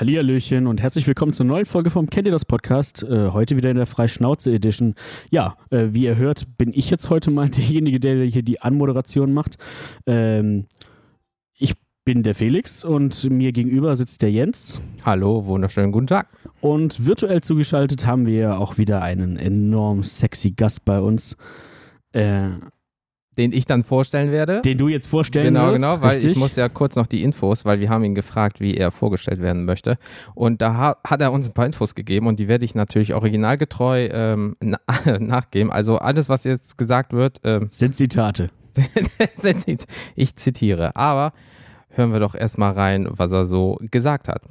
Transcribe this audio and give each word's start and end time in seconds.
Hallihallöchen 0.00 0.66
und 0.66 0.80
herzlich 0.80 1.06
willkommen 1.06 1.34
zur 1.34 1.44
neuen 1.44 1.66
Folge 1.66 1.90
vom 1.90 2.08
Kennt 2.08 2.26
ihr 2.26 2.32
das 2.32 2.46
Podcast. 2.46 3.02
Äh, 3.02 3.32
heute 3.32 3.58
wieder 3.58 3.70
in 3.70 3.76
der 3.76 3.84
Freischnauze 3.84 4.50
Edition. 4.50 4.94
Ja, 5.30 5.58
äh, 5.68 5.88
wie 5.90 6.04
ihr 6.04 6.16
hört, 6.16 6.56
bin 6.56 6.72
ich 6.72 6.88
jetzt 6.88 7.10
heute 7.10 7.30
mal 7.30 7.50
derjenige, 7.50 8.00
der 8.00 8.24
hier 8.24 8.42
die 8.42 8.62
Anmoderation 8.62 9.34
macht. 9.34 9.58
Ähm, 10.06 10.64
ich 11.58 11.74
bin 12.06 12.22
der 12.22 12.34
Felix 12.34 12.82
und 12.82 13.28
mir 13.28 13.52
gegenüber 13.52 13.94
sitzt 13.94 14.22
der 14.22 14.30
Jens. 14.30 14.80
Hallo, 15.04 15.44
wunderschönen 15.44 15.92
guten 15.92 16.06
Tag. 16.06 16.28
Und 16.62 17.04
virtuell 17.04 17.42
zugeschaltet 17.42 18.06
haben 18.06 18.24
wir 18.24 18.58
auch 18.58 18.78
wieder 18.78 19.02
einen 19.02 19.36
enorm 19.36 20.02
sexy 20.02 20.52
Gast 20.52 20.82
bei 20.86 20.98
uns. 20.98 21.36
Äh, 22.12 22.52
Den 23.40 23.54
ich 23.54 23.64
dann 23.64 23.84
vorstellen 23.84 24.32
werde. 24.32 24.60
den 24.60 24.76
du 24.76 24.88
jetzt 24.88 25.06
vorstellen 25.06 25.54
genau, 25.54 25.68
wirst. 25.68 25.76
genau, 25.76 26.02
weil 26.02 26.16
richtig? 26.16 26.32
ich 26.32 26.36
muss 26.36 26.56
ja 26.56 26.68
kurz 26.68 26.94
noch 26.94 27.06
die 27.06 27.22
Infos, 27.22 27.64
weil 27.64 27.80
wir 27.80 27.88
haben 27.88 28.04
ihn 28.04 28.14
gefragt, 28.14 28.60
wie 28.60 28.76
er 28.76 28.90
vorgestellt 28.90 29.40
werden 29.40 29.64
möchte. 29.64 29.96
Und 30.34 30.60
da 30.60 30.74
ha 30.74 30.96
hat 31.04 31.22
er 31.22 31.32
uns 31.32 31.48
ein 31.48 31.54
paar 31.54 31.64
Infos 31.64 31.94
gegeben 31.94 32.26
und 32.26 32.38
die 32.38 32.48
werde 32.48 32.66
ich 32.66 32.74
natürlich 32.74 33.14
originalgetreu 33.14 34.10
ähm, 34.12 34.56
na 34.60 34.78
nachgeben. 35.18 35.72
Also 35.72 35.96
alles, 35.96 36.28
was 36.28 36.44
jetzt 36.44 36.76
gesagt 36.76 37.14
wird, 37.14 37.38
ähm, 37.44 37.68
Sind 39.38 39.60
Zitate. 39.60 39.86
ich 40.14 40.36
zitiere. 40.36 40.94
Aber 40.96 41.32
hören 41.88 42.12
wir 42.12 42.20
doch 42.20 42.34
erstmal 42.34 42.72
rein, 42.72 43.08
was 43.10 43.32
er 43.32 43.44
so 43.44 43.78
gesagt 43.80 44.28
hat. 44.28 44.42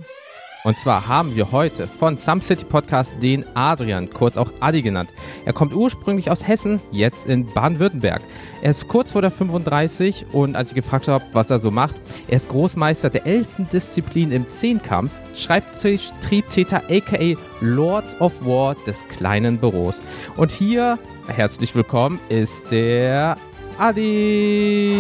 Und 0.66 0.78
zwar 0.78 1.08
haben 1.08 1.36
wir 1.36 1.54
heute 1.54 1.88
von 1.88 2.18
Some 2.18 2.42
City 2.42 2.66
Podcast 2.66 3.16
den 3.22 3.46
Adrian, 3.56 4.10
kurz 4.10 4.36
auch 4.36 4.52
Adi 4.60 4.82
genannt. 4.82 5.10
Er 5.46 5.54
kommt 5.54 5.74
ursprünglich 5.74 6.30
aus 6.30 6.46
Hessen, 6.46 6.82
jetzt 6.92 7.28
in 7.28 7.46
Baden-Württemberg. 7.46 8.22
Er 8.62 8.72
ist 8.72 8.90
kurz 8.90 9.14
vor 9.14 9.22
der 9.22 9.32
35 9.32 10.26
und 10.34 10.58
als 10.58 10.70
ich 10.70 10.76
gefragt 10.76 11.08
habe, 11.08 11.24
was 11.32 11.50
er 11.50 11.60
so 11.60 11.72
macht, 11.72 11.96
er 12.28 12.36
ist 12.36 12.50
Großmeister 12.50 13.10
der 13.10 13.26
11. 13.26 13.48
Disziplin 13.72 14.34
im 14.34 14.50
Zehnkampf, 14.50 15.12
Schreibtisch-Triebtäter 15.34 16.84
aka 16.90 17.36
Lord 17.62 18.20
of 18.20 18.34
War 18.46 18.76
des 18.86 19.08
kleinen 19.08 19.60
Büros. 19.60 20.02
Und 20.36 20.52
hier, 20.52 21.00
herzlich 21.28 21.74
willkommen, 21.74 22.20
ist 22.28 22.70
der 22.70 23.38
Adi. 23.78 24.98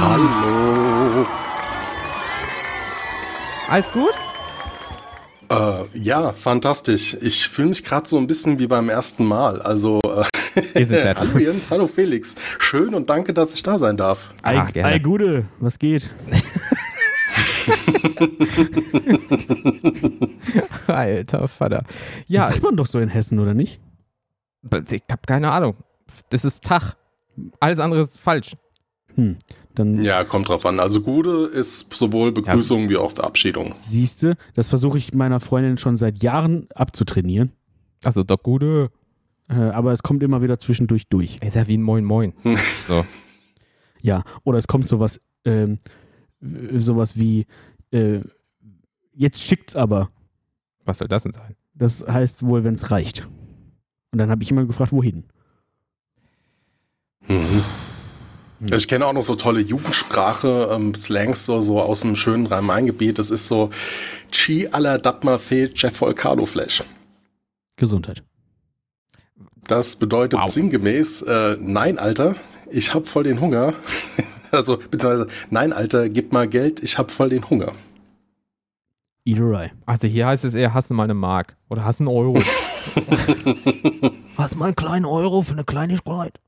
Hallo. 0.00 1.26
Alles 3.68 3.90
gut? 3.90 4.14
Äh, 5.48 5.84
ja, 5.98 6.32
fantastisch. 6.32 7.16
Ich 7.20 7.48
fühle 7.48 7.68
mich 7.68 7.84
gerade 7.84 8.08
so 8.08 8.18
ein 8.18 8.26
bisschen 8.26 8.58
wie 8.58 8.66
beim 8.66 8.88
ersten 8.88 9.24
Mal. 9.24 9.62
Also, 9.62 10.00
äh, 10.04 10.24
Wir 10.74 10.86
sind 10.86 11.00
sehr 11.02 11.14
hallo 11.18 11.38
Jens, 11.38 11.70
hallo 11.70 11.86
Felix. 11.86 12.34
Schön 12.58 12.94
und 12.94 13.08
danke, 13.08 13.32
dass 13.32 13.54
ich 13.54 13.62
da 13.62 13.78
sein 13.78 13.96
darf. 13.96 14.30
Ei, 14.42 14.58
Ah, 14.58 14.64
gerne. 14.70 14.88
ei 14.88 14.98
Gude, 14.98 15.46
was 15.60 15.78
geht? 15.78 16.10
Alter 20.86 21.48
Vater. 21.48 21.84
Ja, 22.26 22.42
Das 22.46 22.54
sagt 22.54 22.62
man 22.62 22.76
doch 22.76 22.86
so 22.86 22.98
in 23.00 23.08
Hessen, 23.08 23.38
oder 23.38 23.54
nicht? 23.54 23.80
ich 24.90 25.02
habe 25.10 25.22
keine 25.26 25.50
Ahnung. 25.52 25.76
Das 26.30 26.44
ist 26.44 26.64
Tag. 26.64 26.96
Alles 27.60 27.78
andere 27.78 28.00
ist 28.00 28.18
falsch. 28.18 28.56
Hm, 29.14 29.36
dann 29.78 30.02
Ja, 30.02 30.24
kommt 30.24 30.48
drauf 30.48 30.66
an. 30.66 30.80
Also 30.80 31.00
Gude 31.00 31.46
ist 31.46 31.92
sowohl 31.94 32.32
Begrüßung 32.32 32.88
wie 32.88 32.96
auch 32.96 33.12
Verabschiedung. 33.12 33.72
siehste, 33.74 34.36
das 34.54 34.68
versuche 34.68 34.98
ich 34.98 35.14
meiner 35.14 35.40
Freundin 35.40 35.78
schon 35.78 35.96
seit 35.96 36.22
Jahren 36.22 36.66
abzutrainieren. 36.74 37.52
Also 38.04 38.22
doch 38.24 38.42
gute. 38.42 38.90
Äh, 39.48 39.54
aber 39.54 39.92
es 39.92 40.02
kommt 40.02 40.22
immer 40.22 40.42
wieder 40.42 40.58
zwischendurch 40.58 41.08
durch. 41.08 41.36
Ist 41.42 41.54
ja 41.56 41.66
wie 41.68 41.76
ein 41.78 41.82
Moin 41.82 42.04
Moin. 42.04 42.32
So. 42.88 43.04
Ja, 44.02 44.22
oder 44.44 44.58
es 44.58 44.66
kommt 44.66 44.88
sowas, 44.88 45.20
ähm, 45.44 45.78
sowas 46.40 47.16
wie, 47.18 47.46
äh, 47.92 48.20
jetzt 49.14 49.40
schickt's 49.42 49.74
aber. 49.76 50.10
Was 50.84 50.98
soll 50.98 51.08
das 51.08 51.22
denn 51.24 51.32
sein? 51.32 51.56
Das 51.74 52.04
heißt 52.06 52.44
wohl, 52.46 52.64
wenn 52.64 52.74
es 52.74 52.90
reicht. 52.90 53.28
Und 54.12 54.18
dann 54.18 54.30
habe 54.30 54.42
ich 54.42 54.50
immer 54.50 54.64
gefragt, 54.64 54.92
wohin? 54.92 55.24
Mhm. 57.28 57.62
Ich 58.60 58.88
kenne 58.88 59.06
auch 59.06 59.12
noch 59.12 59.22
so 59.22 59.34
tolle 59.34 59.60
Jugendsprache, 59.60 60.70
ähm, 60.72 60.94
Slangs 60.94 61.44
so, 61.44 61.60
so 61.60 61.80
aus 61.80 62.00
dem 62.00 62.16
schönen 62.16 62.46
Rhein-Main-Gebiet. 62.46 63.18
Das 63.18 63.30
ist 63.30 63.48
so 63.48 63.70
Chi 64.32 64.68
alla 64.70 64.98
Dapma 64.98 65.38
fe 65.38 65.68
Jeff 65.74 66.00
Volcano 66.00 66.46
Flash. 66.46 66.82
Gesundheit. 67.76 68.22
Das 69.66 69.96
bedeutet 69.96 70.38
Wow. 70.40 70.48
sinngemäß, 70.50 71.22
äh, 71.22 71.56
nein, 71.60 71.98
Alter, 71.98 72.36
ich 72.70 72.94
hab 72.94 73.06
voll 73.06 73.24
den 73.24 73.40
Hunger. 73.40 73.74
also, 74.52 74.76
beziehungsweise, 74.76 75.26
nein, 75.50 75.72
Alter, 75.72 76.08
gib 76.08 76.32
mal 76.32 76.48
Geld, 76.48 76.82
ich 76.82 76.96
hab 76.98 77.10
voll 77.10 77.28
den 77.30 77.50
Hunger. 77.50 77.72
Eat 79.24 79.40
or 79.40 79.60
I. 79.60 79.70
Also 79.84 80.06
hier 80.06 80.26
heißt 80.28 80.44
es 80.44 80.54
eher, 80.54 80.72
hast 80.72 80.88
du 80.88 80.94
mal 80.94 81.02
eine 81.04 81.14
Mark. 81.14 81.56
Oder 81.68 81.84
hast 81.84 82.00
einen 82.00 82.08
Euro. 82.08 82.40
Hast 84.38 84.56
mal 84.56 84.66
einen 84.66 84.76
kleinen 84.76 85.04
Euro 85.04 85.42
für 85.42 85.52
eine 85.52 85.64
Kleinigkeit? 85.64 86.38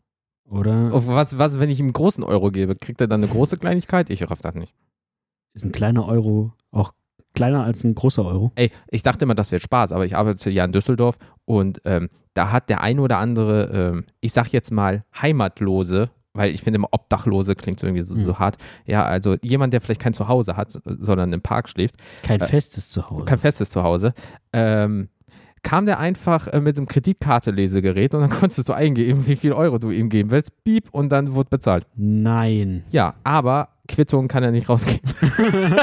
Oder 0.50 0.90
Auf 0.92 1.06
was, 1.06 1.36
was, 1.38 1.60
wenn 1.60 1.70
ich 1.70 1.78
ihm 1.78 1.86
einen 1.86 1.92
großen 1.92 2.24
Euro 2.24 2.50
gebe? 2.50 2.74
Kriegt 2.74 3.00
er 3.00 3.06
dann 3.06 3.22
eine 3.22 3.30
große 3.32 3.58
Kleinigkeit? 3.58 4.08
Ich 4.10 4.28
raff 4.30 4.40
das 4.40 4.54
nicht. 4.54 4.74
ist 5.54 5.64
ein 5.64 5.72
kleiner 5.72 6.06
Euro 6.08 6.52
auch 6.70 6.92
kleiner 7.34 7.64
als 7.64 7.84
ein 7.84 7.94
großer 7.94 8.24
Euro? 8.24 8.52
Ey, 8.54 8.70
ich 8.90 9.02
dachte 9.02 9.24
immer, 9.24 9.34
das 9.34 9.52
wird 9.52 9.62
Spaß, 9.62 9.92
aber 9.92 10.04
ich 10.04 10.16
arbeite 10.16 10.50
ja 10.50 10.64
in 10.64 10.72
Düsseldorf 10.72 11.16
und 11.44 11.80
ähm, 11.84 12.08
da 12.34 12.50
hat 12.52 12.68
der 12.70 12.80
ein 12.82 12.98
oder 12.98 13.18
andere, 13.18 13.70
ähm, 13.94 14.04
ich 14.20 14.32
sag 14.32 14.48
jetzt 14.52 14.70
mal 14.72 15.04
Heimatlose, 15.20 16.10
weil 16.32 16.50
ich 16.54 16.62
finde 16.62 16.76
immer 16.76 16.88
Obdachlose 16.92 17.54
klingt 17.54 17.80
so 17.80 17.86
irgendwie 17.86 18.02
so, 18.02 18.14
Hm. 18.14 18.22
so 18.22 18.38
hart. 18.38 18.56
Ja, 18.86 19.04
also 19.04 19.36
jemand, 19.42 19.72
der 19.72 19.80
vielleicht 19.80 20.00
kein 20.00 20.14
Zuhause 20.14 20.56
hat, 20.56 20.70
sondern 20.84 21.32
im 21.32 21.40
Park 21.42 21.68
schläft, 21.68 21.96
Kein 22.22 22.40
Äh, 22.40 22.44
festes 22.46 22.90
Zuhause. 22.90 23.24
kein 23.24 23.38
festes 23.38 23.70
Zuhause, 23.70 24.14
ähm, 24.52 25.08
kam 25.68 25.84
der 25.84 25.98
einfach 25.98 26.46
äh, 26.46 26.62
mit 26.62 26.76
so 26.76 26.80
einem 26.80 26.88
Kreditkarte-Lesegerät 26.88 28.14
und 28.14 28.22
dann 28.22 28.30
konntest 28.40 28.66
du 28.66 28.72
eingeben, 28.72 29.26
wie 29.26 29.36
viel 29.36 29.52
Euro 29.52 29.78
du 29.78 29.90
ihm 29.90 30.08
geben 30.08 30.30
willst, 30.30 30.64
piep, 30.64 30.88
und 30.92 31.10
dann 31.10 31.34
wurde 31.34 31.50
bezahlt. 31.50 31.86
Nein. 31.94 32.84
Ja, 32.90 33.16
aber 33.22 33.68
Quittung 33.86 34.28
kann 34.28 34.42
er 34.42 34.50
nicht 34.50 34.66
rausgeben. 34.66 35.02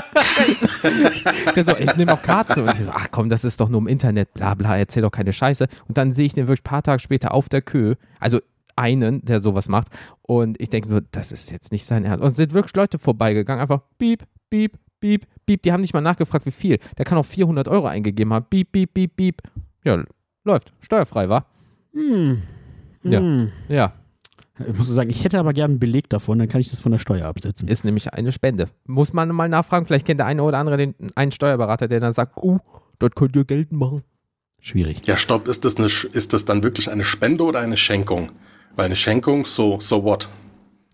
der 1.56 1.64
so, 1.64 1.78
ich 1.78 1.96
nehme 1.98 2.14
auch 2.14 2.22
Karte. 2.24 2.64
Und 2.64 2.72
ich 2.72 2.80
so, 2.80 2.90
ach 2.92 3.10
komm, 3.12 3.30
das 3.30 3.44
ist 3.44 3.62
doch 3.62 3.70
nur 3.70 3.80
im 3.80 3.88
Internet, 3.88 4.34
bla 4.34 4.56
bla, 4.56 4.76
erzähl 4.76 5.04
doch 5.04 5.12
keine 5.12 5.32
Scheiße. 5.32 5.68
Und 5.88 6.00
dann 6.00 6.12
sehe 6.12 6.26
ich 6.26 6.34
den 6.34 6.48
wirklich 6.48 6.62
ein 6.62 6.72
paar 6.72 6.82
Tage 6.82 7.00
später 7.00 7.32
auf 7.32 7.48
der 7.48 7.62
Kö, 7.62 7.94
also 8.20 8.40
einen, 8.76 9.24
der 9.24 9.40
sowas 9.40 9.70
macht. 9.70 9.90
Und 10.24 10.60
ich 10.60 10.70
denke 10.70 10.90
so, 10.90 11.00
das 11.12 11.32
ist 11.32 11.52
jetzt 11.52 11.72
nicht 11.72 11.86
sein 11.86 12.06
Ernst. 12.06 12.24
Und 12.24 12.32
es 12.32 12.38
sind 12.38 12.54
wirklich 12.54 12.76
Leute 12.76 12.98
vorbeigegangen, 12.98 13.62
einfach 13.62 13.82
piep, 14.00 14.24
piep, 14.50 14.80
piep, 15.00 15.28
piep. 15.46 15.62
Die 15.62 15.72
haben 15.72 15.82
nicht 15.82 15.94
mal 15.94 16.02
nachgefragt, 16.02 16.48
wie 16.48 16.52
viel. 16.52 16.80
Der 16.98 17.06
kann 17.06 17.20
auch 17.20 17.26
400 17.26 17.68
Euro 17.68 17.86
eingegeben 17.86 18.34
haben. 18.34 18.48
Piep, 18.50 18.72
piep, 18.72 18.92
piep, 18.92 19.16
piep. 19.16 19.42
Ja, 19.86 20.04
läuft. 20.44 20.74
Steuerfrei, 20.82 21.30
war? 21.30 21.46
Hm. 21.94 22.42
Ja. 23.04 23.20
Hm. 23.20 23.52
Ja, 23.70 23.94
Ich 24.68 24.78
muss 24.78 24.88
sagen, 24.88 25.10
ich 25.10 25.24
hätte 25.24 25.40
aber 25.40 25.54
gerne 25.54 25.74
einen 25.74 25.80
Beleg 25.80 26.10
davon, 26.10 26.40
dann 26.40 26.48
kann 26.48 26.60
ich 26.60 26.70
das 26.70 26.80
von 26.80 26.92
der 26.92 27.00
Steuer 27.00 27.28
absetzen. 27.28 27.68
ist 27.68 27.86
nämlich 27.86 28.14
eine 28.14 28.32
Spende. 28.32 28.70
Muss 28.86 29.14
man 29.14 29.30
mal 29.30 29.48
nachfragen, 29.48 29.86
vielleicht 29.86 30.08
kennt 30.08 30.20
der 30.20 30.28
eine 30.28 30.44
oder 30.44 30.58
andere 30.58 30.78
den, 30.78 30.96
einen 31.16 31.32
Steuerberater, 31.32 31.88
der 31.88 32.00
dann 32.00 32.14
sagt, 32.14 32.38
uh, 32.38 32.60
dort 33.00 33.16
könnt 33.16 33.36
ihr 33.36 33.46
Geld 33.46 33.72
machen. 33.72 34.04
Schwierig. 34.60 35.06
Ja, 35.06 35.18
stopp, 35.18 35.48
ist 35.48 35.66
das, 35.66 35.78
eine, 35.78 35.86
ist 35.86 36.34
das 36.34 36.46
dann 36.46 36.64
wirklich 36.64 36.90
eine 36.90 37.04
Spende 37.04 37.44
oder 37.44 37.60
eine 37.60 37.78
Schenkung? 37.78 38.32
Weil 38.76 38.86
eine 38.86 38.96
Schenkung, 38.96 39.46
so, 39.46 39.80
so 39.80 40.04
what? 40.04 40.28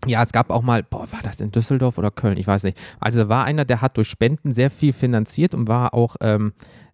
Ja, 0.04 0.22
es 0.22 0.32
gab 0.32 0.50
auch 0.50 0.62
mal, 0.62 0.82
boah, 0.82 1.10
war 1.12 1.20
das 1.22 1.40
in 1.40 1.52
Düsseldorf 1.52 1.96
oder 1.96 2.10
Köln? 2.10 2.36
Ich 2.36 2.46
weiß 2.46 2.64
nicht. 2.64 2.76
Also 2.98 3.28
war 3.28 3.44
einer, 3.44 3.64
der 3.64 3.80
hat 3.80 3.96
durch 3.96 4.08
Spenden 4.08 4.52
sehr 4.52 4.70
viel 4.70 4.92
finanziert 4.92 5.54
und 5.54 5.68
war 5.68 5.94
auch 5.94 6.16
ähm, 6.20 6.52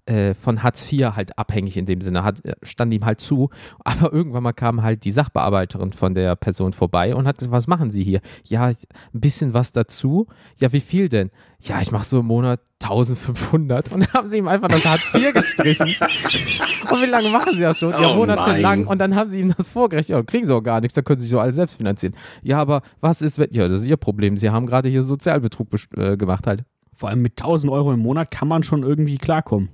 äh, 0.09 0.35
von 0.35 0.63
Hartz 0.63 0.91
IV 0.91 1.15
halt 1.17 1.39
abhängig 1.39 1.77
in 1.77 1.87
dem 1.87 2.01
Sinne, 2.01 2.25
hat, 2.25 2.45
äh, 2.45 2.55
stand 2.63 2.93
ihm 2.93 3.05
halt 3.05 3.21
zu. 3.21 3.51
Aber 3.85 4.13
irgendwann 4.13 4.43
mal 4.43 4.53
kam 4.53 4.83
halt 4.83 5.05
die 5.05 5.11
Sachbearbeiterin 5.11 5.93
von 5.93 6.15
der 6.15 6.35
Person 6.37 6.73
vorbei 6.73 7.15
und 7.15 7.27
hat 7.27 7.39
gesagt, 7.39 7.53
was 7.53 7.67
machen 7.67 7.91
Sie 7.91 8.03
hier? 8.03 8.21
Ja, 8.45 8.67
ein 8.67 8.77
bisschen 9.13 9.55
was 9.55 9.73
dazu. 9.73 10.27
Ja, 10.59 10.73
wie 10.73 10.81
viel 10.81 11.09
denn? 11.09 11.31
Ja, 11.61 11.81
ich 11.81 11.91
mache 11.91 12.05
so 12.05 12.21
im 12.21 12.27
Monat 12.27 12.61
1500 12.83 13.91
und 13.93 14.01
dann 14.01 14.13
haben 14.13 14.31
sie 14.31 14.39
ihm 14.39 14.47
einfach 14.49 14.69
das 14.69 14.85
Hartz 14.85 15.13
IV 15.13 15.35
gestrichen. 15.35 15.89
und 16.91 17.03
wie 17.03 17.11
lange 17.11 17.29
machen 17.31 17.55
sie 17.55 17.61
das 17.63 17.79
schon? 17.79 17.91
Ja, 17.91 18.13
Oh 18.13 18.15
monatelang. 18.15 18.61
nein. 18.63 18.87
Und 18.87 18.99
dann 18.99 19.15
haben 19.17 19.29
sie 19.31 19.41
ihm 19.41 19.53
das 19.57 19.67
vorgerechnet. 19.69 20.17
Ja, 20.17 20.23
kriegen 20.23 20.47
sie 20.47 20.55
auch 20.55 20.63
gar 20.63 20.81
nichts, 20.81 20.95
da 20.95 21.03
können 21.03 21.19
sie 21.19 21.25
sich 21.25 21.33
so 21.33 21.41
alles 21.41 21.57
selbst 21.57 21.75
finanzieren. 21.75 22.15
Ja, 22.43 22.61
aber 22.61 22.83
was 23.01 23.23
ist, 23.23 23.39
wenn, 23.39 23.49
ja, 23.53 23.67
das 23.69 23.81
ist 23.81 23.87
ihr 23.89 23.97
Problem. 23.97 24.37
Sie 24.39 24.51
haben 24.51 24.67
gerade 24.67 24.89
hier 24.89 25.03
Sozialbetrug 25.03 25.69
äh, 25.97 26.17
gemacht 26.17 26.47
halt. 26.47 26.65
Vor 26.95 27.09
allem 27.09 27.23
mit 27.23 27.33
1000 27.41 27.73
Euro 27.73 27.93
im 27.93 28.01
Monat 28.01 28.31
kann 28.31 28.47
man 28.49 28.63
schon 28.63 28.83
irgendwie 28.85 29.19
klarkommen. 29.19 29.69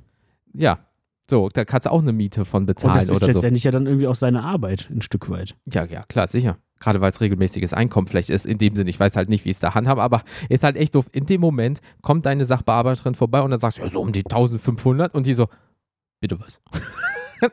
Ja. 0.54 0.78
So, 1.30 1.48
da 1.48 1.64
kannst 1.64 1.86
du 1.86 1.90
auch 1.90 2.02
eine 2.02 2.12
Miete 2.12 2.44
von 2.44 2.62
Und 2.62 2.66
bezahlen 2.66 2.94
das 2.96 3.04
ist 3.04 3.10
oder 3.10 3.20
so. 3.20 3.26
letztendlich 3.32 3.64
ja 3.64 3.70
dann 3.70 3.86
irgendwie 3.86 4.06
auch 4.06 4.14
seine 4.14 4.42
Arbeit, 4.44 4.88
ein 4.90 5.00
Stück 5.00 5.30
weit. 5.30 5.56
Ja, 5.72 5.84
ja, 5.84 6.02
klar, 6.02 6.28
sicher. 6.28 6.58
Gerade 6.80 7.00
weil 7.00 7.10
es 7.12 7.20
regelmäßiges 7.22 7.72
Einkommen 7.72 8.06
vielleicht 8.08 8.28
ist. 8.28 8.44
In 8.44 8.58
dem 8.58 8.74
Sinne, 8.74 8.90
ich 8.90 9.00
weiß 9.00 9.16
halt 9.16 9.30
nicht, 9.30 9.46
wie 9.46 9.50
es 9.50 9.58
da 9.58 9.74
handhabe, 9.74 10.02
aber 10.02 10.22
ist 10.50 10.64
halt 10.64 10.76
echt 10.76 10.94
doof. 10.94 11.06
In 11.12 11.24
dem 11.24 11.40
Moment 11.40 11.80
kommt 12.02 12.26
deine 12.26 12.44
Sachbearbeiterin 12.44 13.14
vorbei 13.14 13.40
und 13.40 13.52
dann 13.52 13.60
sagst 13.60 13.78
du, 13.78 13.82
ja, 13.82 13.88
so 13.88 14.00
um 14.02 14.12
die 14.12 14.24
1500 14.26 15.14
und 15.14 15.26
die 15.26 15.32
so, 15.32 15.48
bitte 16.20 16.38
was? 16.40 16.60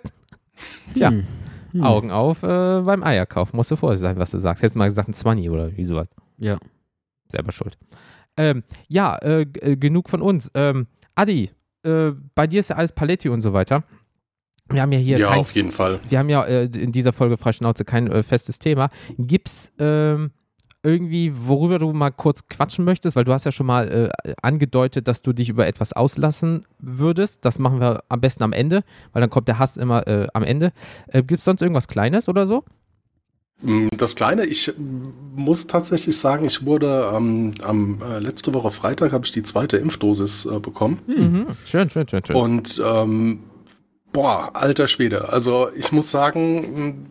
Tja, 0.93 1.09
Hm. 1.09 1.25
Hm. 1.71 1.83
Augen 1.83 2.11
auf 2.11 2.43
äh, 2.43 2.81
beim 2.81 3.01
Eierkauf. 3.03 3.53
Musst 3.53 3.71
du 3.71 3.77
vorsichtig 3.77 4.01
sein, 4.09 4.17
was 4.19 4.31
du 4.31 4.37
sagst. 4.39 4.61
Hättest 4.61 4.75
du 4.75 4.79
mal 4.79 4.89
gesagt, 4.89 5.07
ein 5.07 5.13
20 5.13 5.49
oder 5.49 5.75
wie 5.77 5.85
sowas. 5.85 6.09
Ja. 6.37 6.57
Selber 7.29 7.53
schuld. 7.53 7.77
Ähm, 8.35 8.63
ja, 8.89 9.15
äh, 9.17 9.43
äh, 9.61 9.77
genug 9.77 10.09
von 10.09 10.21
uns. 10.21 10.51
Ähm, 10.53 10.87
Adi, 11.15 11.51
äh, 11.83 12.11
bei 12.35 12.47
dir 12.47 12.59
ist 12.59 12.69
ja 12.69 12.75
alles 12.75 12.91
Paletti 12.91 13.29
und 13.29 13.41
so 13.41 13.53
weiter. 13.53 13.83
Wir 14.69 14.81
haben 14.81 14.91
ja 14.91 14.99
hier 14.99 15.17
Ja, 15.17 15.29
kein, 15.29 15.39
auf 15.39 15.51
jeden 15.51 15.71
Fall. 15.71 15.99
wir 16.07 16.19
haben 16.19 16.29
ja 16.29 16.43
äh, 16.45 16.63
in 16.65 16.91
dieser 16.91 17.11
Folge 17.13 17.37
Freischnauze 17.37 17.83
kein 17.85 18.07
äh, 18.07 18.23
festes 18.23 18.59
Thema. 18.59 18.89
Gibt's 19.17 19.73
ähm, 19.79 20.31
irgendwie, 20.83 21.31
worüber 21.35 21.77
du 21.77 21.91
mal 21.93 22.09
kurz 22.09 22.47
quatschen 22.47 22.85
möchtest? 22.85 23.15
Weil 23.15 23.23
du 23.25 23.33
hast 23.33 23.45
ja 23.45 23.51
schon 23.51 23.67
mal 23.67 24.11
äh, 24.23 24.33
angedeutet, 24.41 25.07
dass 25.07 25.21
du 25.21 25.33
dich 25.33 25.49
über 25.49 25.67
etwas 25.67 25.93
auslassen 25.93 26.65
würdest. 26.79 27.45
Das 27.45 27.59
machen 27.59 27.79
wir 27.79 28.03
am 28.09 28.21
besten 28.21 28.43
am 28.43 28.53
Ende, 28.53 28.83
weil 29.11 29.21
dann 29.21 29.29
kommt 29.29 29.47
der 29.47 29.59
Hass 29.59 29.77
immer 29.77 30.07
äh, 30.07 30.27
am 30.33 30.43
Ende. 30.43 30.71
Äh, 31.07 31.21
Gibt 31.23 31.39
es 31.39 31.45
sonst 31.45 31.61
irgendwas 31.61 31.87
Kleines 31.87 32.29
oder 32.29 32.45
so? 32.47 32.63
Mm, 33.61 33.87
Das 33.97 34.15
Kleine, 34.15 34.45
ich 34.45 34.73
muss 35.35 35.67
tatsächlich 35.67 36.17
sagen, 36.17 36.45
ich 36.45 36.65
wurde 36.65 37.11
ähm, 37.13 37.53
am 37.63 38.01
äh, 38.01 38.19
letzte 38.19 38.53
Woche 38.53 38.71
Freitag 38.71 39.11
habe 39.11 39.25
ich 39.25 39.31
die 39.31 39.43
zweite 39.43 39.77
Impfdosis 39.77 40.45
äh, 40.45 40.59
bekommen. 40.59 40.99
Mhm. 41.07 41.47
Schön, 41.65 41.89
schön, 41.89 42.07
schön, 42.07 42.25
schön. 42.25 42.35
Und 42.35 42.81
ähm, 42.83 43.39
boah, 44.11 44.51
alter 44.53 44.87
Schwede. 44.87 45.29
Also 45.29 45.69
ich 45.75 45.91
muss 45.91 46.11
sagen, 46.11 47.07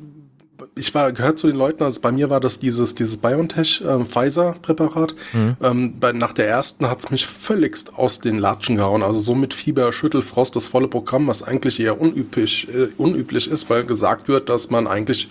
ich 0.77 0.95
war 0.95 1.13
gehört 1.13 1.39
zu 1.39 1.47
den 1.47 1.57
Leuten, 1.57 1.83
also 1.83 2.01
bei 2.01 2.13
mir 2.13 2.31
war 2.31 2.41
das 2.41 2.59
dieses, 2.59 2.95
dieses 2.95 3.17
BioNTech 3.17 3.83
ähm, 3.87 4.07
Pfizer-Präparat. 4.07 5.15
Mhm. 5.33 5.57
Ähm, 5.63 5.95
bei, 6.01 6.13
nach 6.13 6.33
der 6.33 6.49
ersten 6.49 6.89
hat's 6.89 7.11
mich 7.11 7.27
völligst 7.27 7.97
aus 7.97 8.21
den 8.21 8.39
Latschen 8.39 8.77
gehauen. 8.77 9.03
Also 9.03 9.21
so 9.21 9.35
mit 9.35 9.55
Fieber, 9.55 9.93
Schüttelfrost, 9.93 10.57
das 10.57 10.69
volle 10.69 10.89
Programm, 10.89 11.27
was 11.27 11.43
eigentlich 11.43 11.81
eher 11.81 12.01
unüblich, 12.01 12.69
äh, 12.69 12.89
unüblich 12.97 13.51
ist, 13.51 13.71
weil 13.71 13.85
gesagt 13.85 14.29
wird, 14.29 14.49
dass 14.49 14.71
man 14.71 14.87
eigentlich 14.87 15.29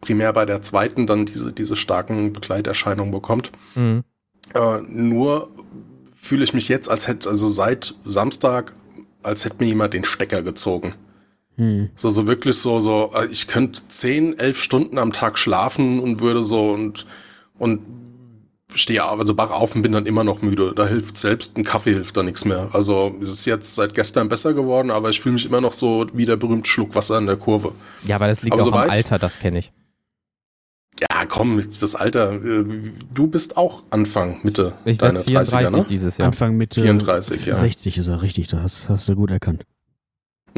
primär 0.00 0.32
bei 0.32 0.44
der 0.46 0.62
zweiten 0.62 1.06
dann 1.06 1.26
diese, 1.26 1.52
diese 1.52 1.76
starken 1.76 2.32
Begleiterscheinungen 2.32 3.12
bekommt. 3.12 3.50
Mhm. 3.74 4.04
Äh, 4.54 4.78
nur 4.88 5.50
fühle 6.14 6.44
ich 6.44 6.54
mich 6.54 6.68
jetzt, 6.68 6.88
als 6.90 7.08
hätte, 7.08 7.28
also 7.28 7.46
seit 7.46 7.94
Samstag, 8.04 8.72
als 9.22 9.44
hätte 9.44 9.56
mir 9.60 9.66
jemand 9.66 9.94
den 9.94 10.04
Stecker 10.04 10.42
gezogen. 10.42 10.94
Hm. 11.56 11.90
So, 11.96 12.08
so 12.08 12.26
wirklich 12.26 12.58
so, 12.58 12.78
so, 12.80 13.12
äh, 13.14 13.26
ich 13.26 13.46
könnte 13.48 13.82
zehn, 13.88 14.38
elf 14.38 14.60
Stunden 14.62 14.96
am 14.98 15.12
Tag 15.12 15.38
schlafen 15.38 15.98
und 15.98 16.20
würde 16.20 16.42
so 16.42 16.70
und, 16.70 17.04
und 17.58 17.80
stehe 18.74 19.04
auf, 19.04 19.18
also 19.18 19.36
wach 19.36 19.50
auf 19.50 19.74
und 19.74 19.82
bin 19.82 19.92
dann 19.92 20.06
immer 20.06 20.22
noch 20.24 20.40
müde. 20.42 20.72
Da 20.76 20.86
hilft 20.86 21.18
selbst 21.18 21.56
ein 21.56 21.64
Kaffee 21.64 21.94
hilft 21.94 22.16
da 22.16 22.22
nichts 22.22 22.44
mehr. 22.44 22.68
Also 22.72 23.16
es 23.20 23.30
ist 23.30 23.44
jetzt 23.44 23.74
seit 23.74 23.94
gestern 23.94 24.28
besser 24.28 24.54
geworden, 24.54 24.90
aber 24.92 25.10
ich 25.10 25.20
fühle 25.20 25.32
mich 25.34 25.46
immer 25.46 25.60
noch 25.60 25.72
so 25.72 26.06
wie 26.12 26.26
der 26.26 26.36
berühmte 26.36 26.68
Schluck 26.70 26.94
Wasser 26.94 27.18
in 27.18 27.26
der 27.26 27.36
Kurve. 27.36 27.72
Ja, 28.04 28.16
aber 28.16 28.28
das 28.28 28.42
liegt 28.42 28.52
Aber 28.52 28.62
auch 28.62 28.66
am 28.66 28.72
soweit- 28.72 28.90
Alter, 28.90 29.18
das 29.18 29.38
kenne 29.38 29.58
ich. 29.58 29.72
Ja, 31.00 31.24
komm, 31.26 31.58
jetzt 31.60 31.82
das 31.82 31.94
Alter. 31.94 32.32
äh, 32.32 32.64
Du 33.14 33.26
bist 33.26 33.56
auch 33.56 33.82
Anfang, 33.90 34.38
Mitte 34.42 34.74
Ich 34.84 34.98
deiner 34.98 35.14
werde 35.14 35.24
34 35.24 35.58
30er, 35.58 35.76
ne? 35.76 35.84
dieses 35.88 36.16
Jahr. 36.18 36.26
Anfang 36.28 36.56
Mitte 36.56 36.80
34, 36.80 37.46
ja. 37.46 37.54
60 37.54 37.98
ist 37.98 38.08
er, 38.08 38.22
richtig, 38.22 38.48
das 38.48 38.88
hast 38.88 39.08
du 39.08 39.14
gut 39.14 39.30
erkannt. 39.30 39.64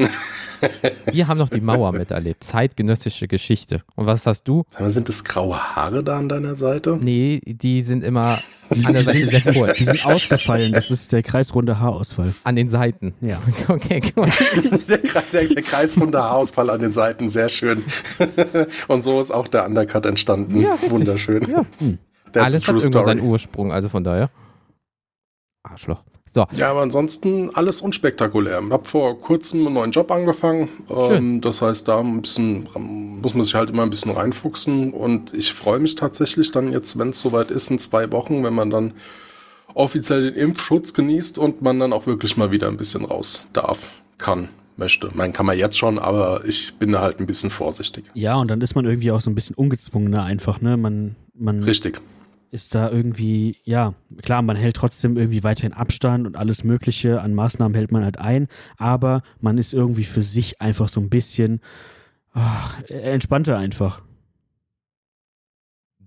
Wir 1.11 1.27
haben 1.27 1.37
noch 1.37 1.49
die 1.49 1.61
Mauer 1.61 1.91
miterlebt. 1.91 2.43
Zeitgenössische 2.43 3.27
Geschichte. 3.27 3.81
Und 3.95 4.05
was 4.05 4.25
hast 4.27 4.43
du? 4.43 4.63
Sag 4.69 4.81
mal, 4.81 4.89
Sind 4.89 5.09
das 5.09 5.23
graue 5.23 5.57
Haare 5.57 6.03
da 6.03 6.17
an 6.17 6.29
deiner 6.29 6.55
Seite? 6.55 6.99
Nee, 7.01 7.41
die 7.45 7.81
sind 7.81 8.03
immer 8.03 8.39
an 8.69 8.93
der 8.93 9.03
Seite 9.03 9.27
sehr 9.39 9.53
kurz. 9.53 9.77
Die 9.77 9.85
sind 9.85 10.05
ausgefallen, 10.05 10.73
das 10.73 10.91
ist 10.91 11.11
der 11.11 11.23
kreisrunde 11.23 11.79
Haarausfall. 11.79 12.33
An 12.43 12.55
den 12.55 12.69
Seiten. 12.69 13.13
Ja. 13.21 13.41
Okay, 13.67 14.01
gut. 14.01 14.29
Der, 14.89 14.97
der, 15.31 15.47
der 15.47 15.63
kreisrunde 15.63 16.21
Haarausfall 16.21 16.69
an 16.69 16.81
den 16.81 16.91
Seiten, 16.91 17.29
sehr 17.29 17.47
schön. 17.49 17.83
Und 18.87 19.03
so 19.03 19.19
ist 19.19 19.31
auch 19.31 19.47
der 19.47 19.65
Undercut 19.65 20.05
entstanden. 20.05 20.61
Ja. 20.61 20.77
Wunderschön. 20.89 21.49
Ja. 21.49 21.65
That's 22.31 22.45
Alles 22.45 22.67
hat 22.67 22.75
irgendwo 22.75 23.01
seinen. 23.01 23.21
Ursprung, 23.21 23.71
also 23.71 23.89
von 23.89 24.03
daher. 24.03 24.29
Arschloch. 25.63 26.03
So, 26.33 26.47
Ja, 26.55 26.71
aber 26.71 26.81
ansonsten 26.81 27.49
alles 27.55 27.81
unspektakulär. 27.81 28.61
Hab 28.69 28.87
vor 28.87 29.19
kurzem 29.19 29.65
einen 29.65 29.73
neuen 29.73 29.91
Job 29.91 30.09
angefangen. 30.11 30.69
Ähm, 30.89 31.41
das 31.41 31.61
heißt, 31.61 31.89
da 31.89 31.99
ein 31.99 32.21
bisschen, 32.21 32.69
muss 33.21 33.33
man 33.33 33.43
sich 33.43 33.53
halt 33.53 33.69
immer 33.69 33.83
ein 33.83 33.89
bisschen 33.89 34.11
reinfuchsen. 34.11 34.93
Und 34.93 35.33
ich 35.33 35.51
freue 35.51 35.79
mich 35.79 35.95
tatsächlich 35.95 36.53
dann 36.53 36.71
jetzt, 36.71 36.97
wenn 36.97 37.09
es 37.09 37.19
soweit 37.19 37.51
ist, 37.51 37.69
in 37.69 37.79
zwei 37.79 38.13
Wochen, 38.13 38.45
wenn 38.45 38.53
man 38.53 38.69
dann 38.69 38.93
offiziell 39.73 40.31
den 40.31 40.35
Impfschutz 40.35 40.93
genießt 40.93 41.37
und 41.37 41.61
man 41.61 41.77
dann 41.79 41.91
auch 41.91 42.07
wirklich 42.07 42.37
mal 42.37 42.49
wieder 42.49 42.69
ein 42.69 42.77
bisschen 42.77 43.03
raus 43.03 43.45
darf, 43.51 43.89
kann, 44.17 44.47
möchte. 44.77 45.09
Man 45.13 45.33
kann 45.33 45.45
man 45.45 45.57
jetzt 45.57 45.77
schon, 45.77 45.99
aber 45.99 46.45
ich 46.45 46.75
bin 46.75 46.93
da 46.93 47.01
halt 47.01 47.19
ein 47.19 47.25
bisschen 47.25 47.49
vorsichtig. 47.49 48.05
Ja, 48.13 48.35
und 48.35 48.49
dann 48.49 48.61
ist 48.61 48.73
man 48.73 48.85
irgendwie 48.85 49.11
auch 49.11 49.19
so 49.19 49.29
ein 49.29 49.35
bisschen 49.35 49.55
ungezwungener 49.55 50.23
einfach, 50.23 50.61
ne? 50.61 50.77
Man, 50.77 51.17
man 51.33 51.61
Richtig. 51.61 51.99
Ist 52.51 52.75
da 52.75 52.91
irgendwie, 52.91 53.57
ja, 53.63 53.93
klar, 54.21 54.41
man 54.41 54.57
hält 54.57 54.75
trotzdem 54.75 55.17
irgendwie 55.17 55.43
weiterhin 55.43 55.73
Abstand 55.73 56.27
und 56.27 56.35
alles 56.35 56.63
Mögliche 56.65 57.21
an 57.21 57.33
Maßnahmen 57.33 57.73
hält 57.73 57.91
man 57.91 58.03
halt 58.03 58.19
ein, 58.19 58.47
aber 58.77 59.21
man 59.39 59.57
ist 59.57 59.73
irgendwie 59.73 60.03
für 60.03 60.21
sich 60.21 60.59
einfach 60.61 60.89
so 60.89 60.99
ein 60.99 61.09
bisschen 61.09 61.61
ach, 62.33 62.83
entspannter 62.89 63.57
einfach. 63.57 64.01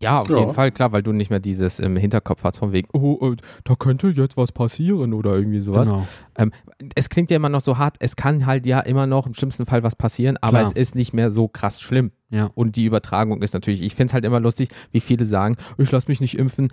Ja, 0.04 0.20
auf 0.20 0.28
Ja. 0.28 0.38
jeden 0.38 0.54
Fall, 0.54 0.70
klar, 0.70 0.92
weil 0.92 1.02
du 1.02 1.12
nicht 1.12 1.30
mehr 1.30 1.40
dieses 1.40 1.78
im 1.80 1.96
Hinterkopf 1.96 2.44
hast 2.44 2.58
von 2.58 2.72
wegen, 2.72 2.88
oh, 2.92 3.32
äh, 3.32 3.36
da 3.64 3.74
könnte 3.74 4.08
jetzt 4.08 4.36
was 4.36 4.52
passieren 4.52 5.12
oder 5.14 5.34
irgendwie 5.34 5.60
sowas. 5.60 5.88
Genau. 5.88 6.06
Ähm, 6.36 6.52
es 6.94 7.08
klingt 7.08 7.30
ja 7.30 7.36
immer 7.36 7.48
noch 7.48 7.60
so 7.62 7.78
hart, 7.78 7.96
es 8.00 8.14
kann 8.16 8.46
halt 8.46 8.66
ja 8.66 8.80
immer 8.80 9.06
noch 9.06 9.26
im 9.26 9.34
schlimmsten 9.34 9.66
Fall 9.66 9.82
was 9.82 9.96
passieren, 9.96 10.36
aber 10.40 10.58
Klar. 10.58 10.70
es 10.70 10.78
ist 10.78 10.94
nicht 10.94 11.12
mehr 11.14 11.30
so 11.30 11.48
krass 11.48 11.80
schlimm. 11.80 12.12
Ja. 12.30 12.50
Und 12.54 12.76
die 12.76 12.84
Übertragung 12.84 13.42
ist 13.42 13.54
natürlich, 13.54 13.82
ich 13.82 13.94
finde 13.94 14.10
es 14.10 14.14
halt 14.14 14.24
immer 14.24 14.40
lustig, 14.40 14.68
wie 14.92 15.00
viele 15.00 15.24
sagen, 15.24 15.56
ich 15.78 15.90
lasse 15.90 16.08
mich 16.08 16.20
nicht 16.20 16.38
impfen, 16.38 16.68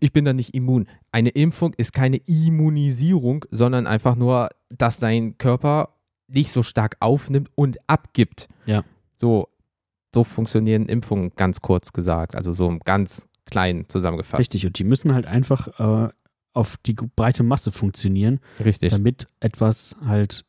ich 0.00 0.12
bin 0.12 0.24
da 0.24 0.32
nicht 0.32 0.54
immun. 0.54 0.86
Eine 1.12 1.30
Impfung 1.30 1.72
ist 1.76 1.92
keine 1.92 2.18
Immunisierung, 2.18 3.44
sondern 3.50 3.86
einfach 3.86 4.16
nur, 4.16 4.50
dass 4.70 4.98
dein 4.98 5.38
Körper 5.38 5.90
nicht 6.28 6.50
so 6.50 6.62
stark 6.62 6.96
aufnimmt 7.00 7.50
und 7.54 7.78
abgibt. 7.86 8.48
Ja. 8.66 8.82
So, 9.14 9.48
so 10.14 10.24
funktionieren 10.24 10.86
Impfungen 10.86 11.32
ganz 11.36 11.60
kurz 11.60 11.92
gesagt, 11.92 12.34
also 12.34 12.52
so 12.52 12.78
ganz 12.84 13.28
klein 13.44 13.84
zusammengefasst. 13.88 14.40
Richtig, 14.40 14.66
und 14.66 14.78
die 14.78 14.84
müssen 14.84 15.14
halt 15.14 15.26
einfach 15.26 15.68
äh, 15.78 16.08
auf 16.52 16.76
die 16.78 16.94
breite 16.94 17.42
Masse 17.42 17.70
funktionieren, 17.70 18.40
Richtig. 18.64 18.90
damit 18.90 19.28
etwas 19.40 19.94
halt, 20.04 20.44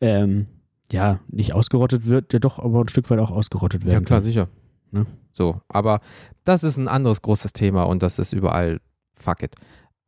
ähm, 0.00 0.46
ja, 0.92 1.20
nicht 1.28 1.54
ausgerottet 1.54 2.06
wird, 2.06 2.32
ja 2.32 2.40
doch, 2.40 2.58
aber 2.58 2.80
ein 2.82 2.88
Stück 2.88 3.08
weit 3.10 3.20
auch 3.20 3.30
ausgerottet 3.30 3.84
werden 3.84 3.92
Ja, 3.94 4.00
klar, 4.00 4.18
kann. 4.18 4.24
sicher. 4.24 4.48
Ne? 4.90 5.06
So, 5.32 5.60
aber 5.68 6.00
das 6.42 6.64
ist 6.64 6.76
ein 6.78 6.88
anderes 6.88 7.22
großes 7.22 7.52
Thema 7.52 7.84
und 7.84 8.02
das 8.02 8.18
ist 8.18 8.32
überall 8.32 8.80
fuck 9.14 9.42
it. 9.44 9.54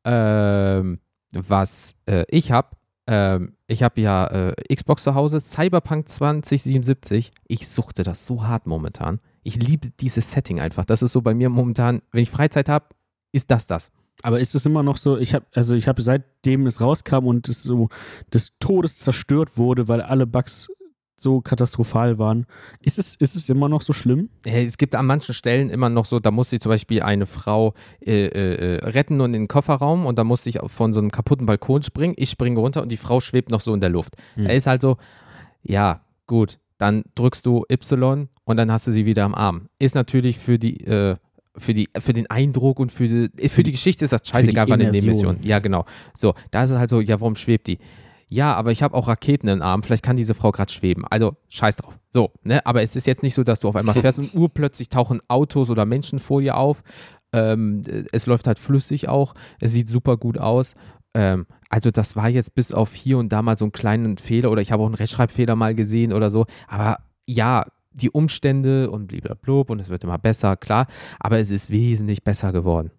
Ähm, 0.05 0.99
was 1.33 1.95
äh, 2.07 2.25
ich 2.29 2.51
habe, 2.51 2.77
ähm, 3.07 3.57
ich 3.67 3.83
habe 3.83 4.01
ja 4.01 4.27
äh, 4.27 4.75
Xbox 4.75 5.03
zu 5.03 5.15
Hause, 5.15 5.41
Cyberpunk 5.41 6.09
2077. 6.09 7.33
Ich 7.49 7.69
suchte 7.69 8.03
das 8.03 8.27
so 8.27 8.47
hart 8.47 8.67
momentan. 8.67 9.21
Ich 9.43 9.57
liebe 9.57 9.91
dieses 10.01 10.31
Setting 10.31 10.61
einfach. 10.61 10.85
Das 10.85 11.03
ist 11.03 11.13
so 11.13 11.21
bei 11.21 11.35
mir 11.35 11.49
momentan, 11.49 12.03
wenn 12.13 12.23
ich 12.23 12.31
Freizeit 12.31 12.69
habe, 12.69 12.87
ist 13.33 13.51
das 13.51 13.67
das. 13.67 13.91
Aber 14.23 14.39
ist 14.39 14.55
es 14.55 14.67
immer 14.67 14.83
noch 14.83 14.99
so, 14.99 15.19
ich 15.19 15.35
habe, 15.35 15.47
also 15.53 15.75
ich 15.75 15.89
habe 15.89 16.03
seitdem 16.03 16.67
es 16.67 16.81
rauskam 16.81 17.27
und 17.27 17.49
es 17.49 17.63
so 17.63 17.89
des 18.33 18.57
Todes 18.61 18.99
zerstört 18.99 19.57
wurde, 19.57 19.89
weil 19.89 20.01
alle 20.01 20.27
Bugs 20.27 20.71
so 21.23 21.41
katastrophal 21.41 22.19
waren, 22.19 22.47
ist 22.81 22.99
es, 22.99 23.15
ist 23.17 23.37
es 23.37 23.49
immer 23.49 23.69
noch 23.69 23.83
so 23.83 23.93
schlimm? 23.93 24.29
Hey, 24.45 24.65
Es 24.65 24.79
gibt 24.79 24.95
an 24.95 25.07
manchen 25.07 25.35
Stellen 25.35 25.71
immer 25.71 25.89
noch 25.89 26.05
so, 26.05 26.19
da 26.19 26.31
musste 26.31 26.57
ich 26.57 26.63
zum 26.63 26.71
Beispiel 26.71 27.03
eine 27.03 27.27
Frau 27.27 27.75
äh, 28.01 28.27
äh, 28.27 28.77
äh, 28.77 28.85
retten 28.85 29.21
und 29.21 29.35
in 29.35 29.43
den 29.43 29.49
Kofferraum 29.49 30.07
und 30.07 30.19
da 30.19 30.25
musste 30.25 30.49
ich 30.49 30.59
von 30.67 30.93
so 30.93 31.01
einem 31.01 31.11
kaputten 31.11 31.47
Balkon 31.47 31.83
springen. 31.83 32.15
Ich 32.17 32.31
springe 32.31 32.59
runter 32.59 32.83
und 32.83 32.91
die 32.93 32.97
Frau 32.97 33.21
schwebt 33.21 33.51
noch 33.51 33.61
so 33.61 33.73
in 33.75 33.81
der 33.81 33.91
Luft. 33.91 34.17
Hm. 34.35 34.47
Er 34.47 34.55
ist 34.55 34.67
halt 34.67 34.83
so, 34.83 34.97
ja, 35.63 36.01
gut, 36.27 36.59
dann 36.79 37.05
drückst 37.15 37.47
du 37.47 37.65
Y 37.71 38.29
und 38.45 38.57
dann 38.57 38.73
hast 38.73 38.87
du 38.87 38.93
sie 38.93 39.07
wieder 39.07 39.25
am 39.25 39.35
Arm. 39.35 39.69
Ist 39.79 39.95
natürlich 39.95 40.39
für 40.39 40.59
die, 40.59 40.85
äh, 40.85 41.17
für 41.57 41.75
die, 41.75 41.89
für 41.99 42.13
den 42.13 42.29
Eindruck 42.31 42.81
und 42.81 42.91
für 42.91 43.29
die, 43.29 43.49
für 43.49 43.63
die 43.63 43.73
Geschichte 43.73 44.05
ist 44.05 44.13
das 44.13 44.27
scheißegal, 44.27 44.69
wann 44.69 44.81
in 44.81 44.93
der. 44.93 45.03
Mission. 45.03 45.39
Ja, 45.43 45.59
genau. 45.59 45.85
So, 46.17 46.35
da 46.51 46.63
ist 46.63 46.71
es 46.71 46.79
halt 46.79 46.91
so, 46.91 47.01
ja, 47.01 47.21
warum 47.21 47.37
schwebt 47.37 47.67
die? 47.67 47.79
Ja, 48.33 48.55
aber 48.55 48.73
ich 48.73 48.83
habe 48.83 48.95
auch 48.95 49.09
Raketen 49.09 49.47
im 49.49 49.61
Arm, 49.61 49.83
vielleicht 49.83 50.03
kann 50.03 50.17
diese 50.17 50.33
Frau 50.33 50.53
gerade 50.53 50.73
schweben. 50.73 51.05
Also, 51.11 51.37
scheiß 51.51 51.77
drauf. 51.77 51.99
So, 52.09 52.33
ne? 52.43 52.65
Aber 52.65 52.81
es 52.81 52.97
ist 52.97 53.07
jetzt 53.07 53.23
nicht 53.23 53.35
so, 53.35 53.45
dass 53.45 53.61
du 53.61 53.69
auf 53.69 53.77
einmal 53.77 53.95
fährst 53.95 54.19
und 54.19 54.35
urplötzlich 54.35 54.89
tauchen 54.89 55.21
Autos 55.29 55.69
oder 55.69 55.85
Menschen 55.85 56.19
vor 56.19 56.41
dir 56.41 56.57
auf. 56.57 56.83
Ähm, 57.35 57.83
es 58.11 58.25
läuft 58.25 58.47
halt 58.47 58.59
flüssig 58.59 59.07
auch. 59.11 59.35
Es 59.61 59.73
sieht 59.73 59.87
super 59.87 60.17
gut 60.17 60.39
aus. 60.39 60.77
Ähm, 61.13 61.45
also, 61.69 61.91
das 61.91 62.17
war 62.17 62.31
jetzt 62.31 62.55
bis 62.55 62.73
auf 62.73 62.95
hier 62.95 63.19
und 63.19 63.31
da 63.31 63.43
mal 63.43 63.59
so 63.59 63.67
einen 63.67 63.73
kleinen 63.73 64.17
Fehler 64.17 64.51
oder 64.51 64.63
ich 64.63 64.73
habe 64.73 64.83
auch 64.83 64.87
einen 64.87 64.95
Rechtschreibfehler 64.95 65.55
mal 65.55 65.75
gesehen 65.75 66.15
oder 66.15 66.31
so. 66.31 66.47
Aber 66.69 67.01
ja, 67.27 67.67
die 67.91 68.09
Umstände 68.09 68.91
und 68.91 69.09
blablabla 69.09 69.65
und 69.69 69.79
es 69.79 69.91
wird 69.91 70.05
immer 70.05 70.17
besser, 70.17 70.57
klar. 70.57 70.87
Aber 71.21 71.39
es 71.39 71.51
ist 71.51 71.69
wesentlich 71.69 72.25
besser 72.25 72.51
geworden. 72.55 72.93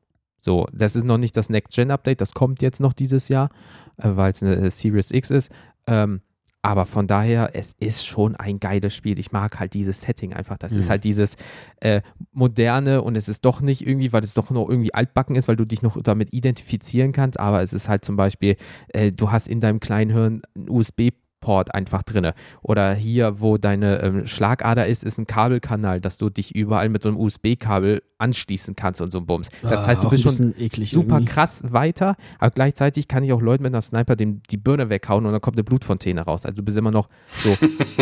So, 0.43 0.67
das 0.73 0.97
ist 0.97 1.05
noch 1.05 1.17
nicht 1.17 1.37
das 1.37 1.49
Next-Gen-Update, 1.49 2.19
das 2.19 2.33
kommt 2.33 2.61
jetzt 2.61 2.81
noch 2.81 2.91
dieses 2.91 3.29
Jahr, 3.29 3.49
äh, 3.95 4.09
weil 4.13 4.33
es 4.33 4.43
eine 4.43 4.69
Series 4.71 5.11
X 5.11 5.31
ist. 5.31 5.53
Ähm, 5.87 6.19
Aber 6.61 6.85
von 6.85 7.07
daher, 7.07 7.51
es 7.53 7.73
ist 7.79 8.05
schon 8.05 8.35
ein 8.35 8.59
geiles 8.59 8.93
Spiel. 8.93 9.19
Ich 9.19 9.31
mag 9.31 9.59
halt 9.59 9.73
dieses 9.73 10.01
Setting 10.01 10.33
einfach. 10.33 10.57
Das 10.57 10.73
mhm. 10.73 10.79
ist 10.79 10.89
halt 10.89 11.03
dieses 11.05 11.35
äh, 11.81 12.01
moderne 12.33 13.01
und 13.01 13.15
es 13.15 13.29
ist 13.29 13.43
doch 13.45 13.61
nicht 13.61 13.85
irgendwie, 13.87 14.11
weil 14.11 14.23
es 14.23 14.33
doch 14.33 14.49
noch 14.49 14.69
irgendwie 14.69 14.93
altbacken 14.93 15.35
ist, 15.35 15.47
weil 15.47 15.55
du 15.55 15.65
dich 15.65 15.81
noch 15.81 16.01
damit 16.01 16.33
identifizieren 16.33 17.13
kannst. 17.13 17.39
Aber 17.39 17.61
es 17.61 17.73
ist 17.73 17.87
halt 17.87 18.03
zum 18.03 18.15
Beispiel, 18.17 18.55
äh, 18.89 19.11
du 19.11 19.31
hast 19.31 19.47
in 19.47 19.61
deinem 19.61 19.79
kleinen 19.79 20.11
Hirn 20.11 20.41
ein 20.55 20.69
USB 20.69 21.11
Port 21.43 21.75
einfach 21.75 22.03
drin. 22.03 22.31
Oder 22.61 22.93
hier, 22.93 23.41
wo 23.41 23.57
deine 23.57 24.01
ähm, 24.01 24.27
Schlagader 24.27 24.87
ist, 24.87 25.03
ist 25.03 25.17
ein 25.17 25.27
Kabelkanal, 25.27 25.99
dass 25.99 26.17
du 26.17 26.29
dich 26.29 26.55
überall 26.55 26.87
mit 26.87 27.03
so 27.03 27.09
einem 27.09 27.19
USB-Kabel 27.19 28.01
anschließen 28.17 28.77
kannst 28.77 29.01
und 29.01 29.11
so 29.11 29.17
ein 29.17 29.25
Bums. 29.25 29.49
Das 29.61 29.81
ah, 29.81 29.87
heißt, 29.87 30.03
du 30.03 30.09
bist 30.09 30.23
schon 30.23 30.33
super 30.33 31.15
irgendwie. 31.15 31.25
krass 31.25 31.61
weiter, 31.67 32.15
aber 32.39 32.51
gleichzeitig 32.51 33.09
kann 33.09 33.23
ich 33.23 33.33
auch 33.33 33.41
Leuten 33.41 33.63
mit 33.63 33.73
einer 33.73 33.81
Sniper 33.81 34.15
dem, 34.15 34.41
die 34.49 34.55
Birne 34.55 34.89
weghauen 34.89 35.25
und 35.25 35.33
dann 35.33 35.41
kommt 35.41 35.57
eine 35.57 35.65
Blutfontäne 35.65 36.21
raus. 36.21 36.45
Also 36.45 36.55
du 36.55 36.63
bist 36.63 36.77
immer 36.77 36.91
noch 36.91 37.09
so 37.29 37.53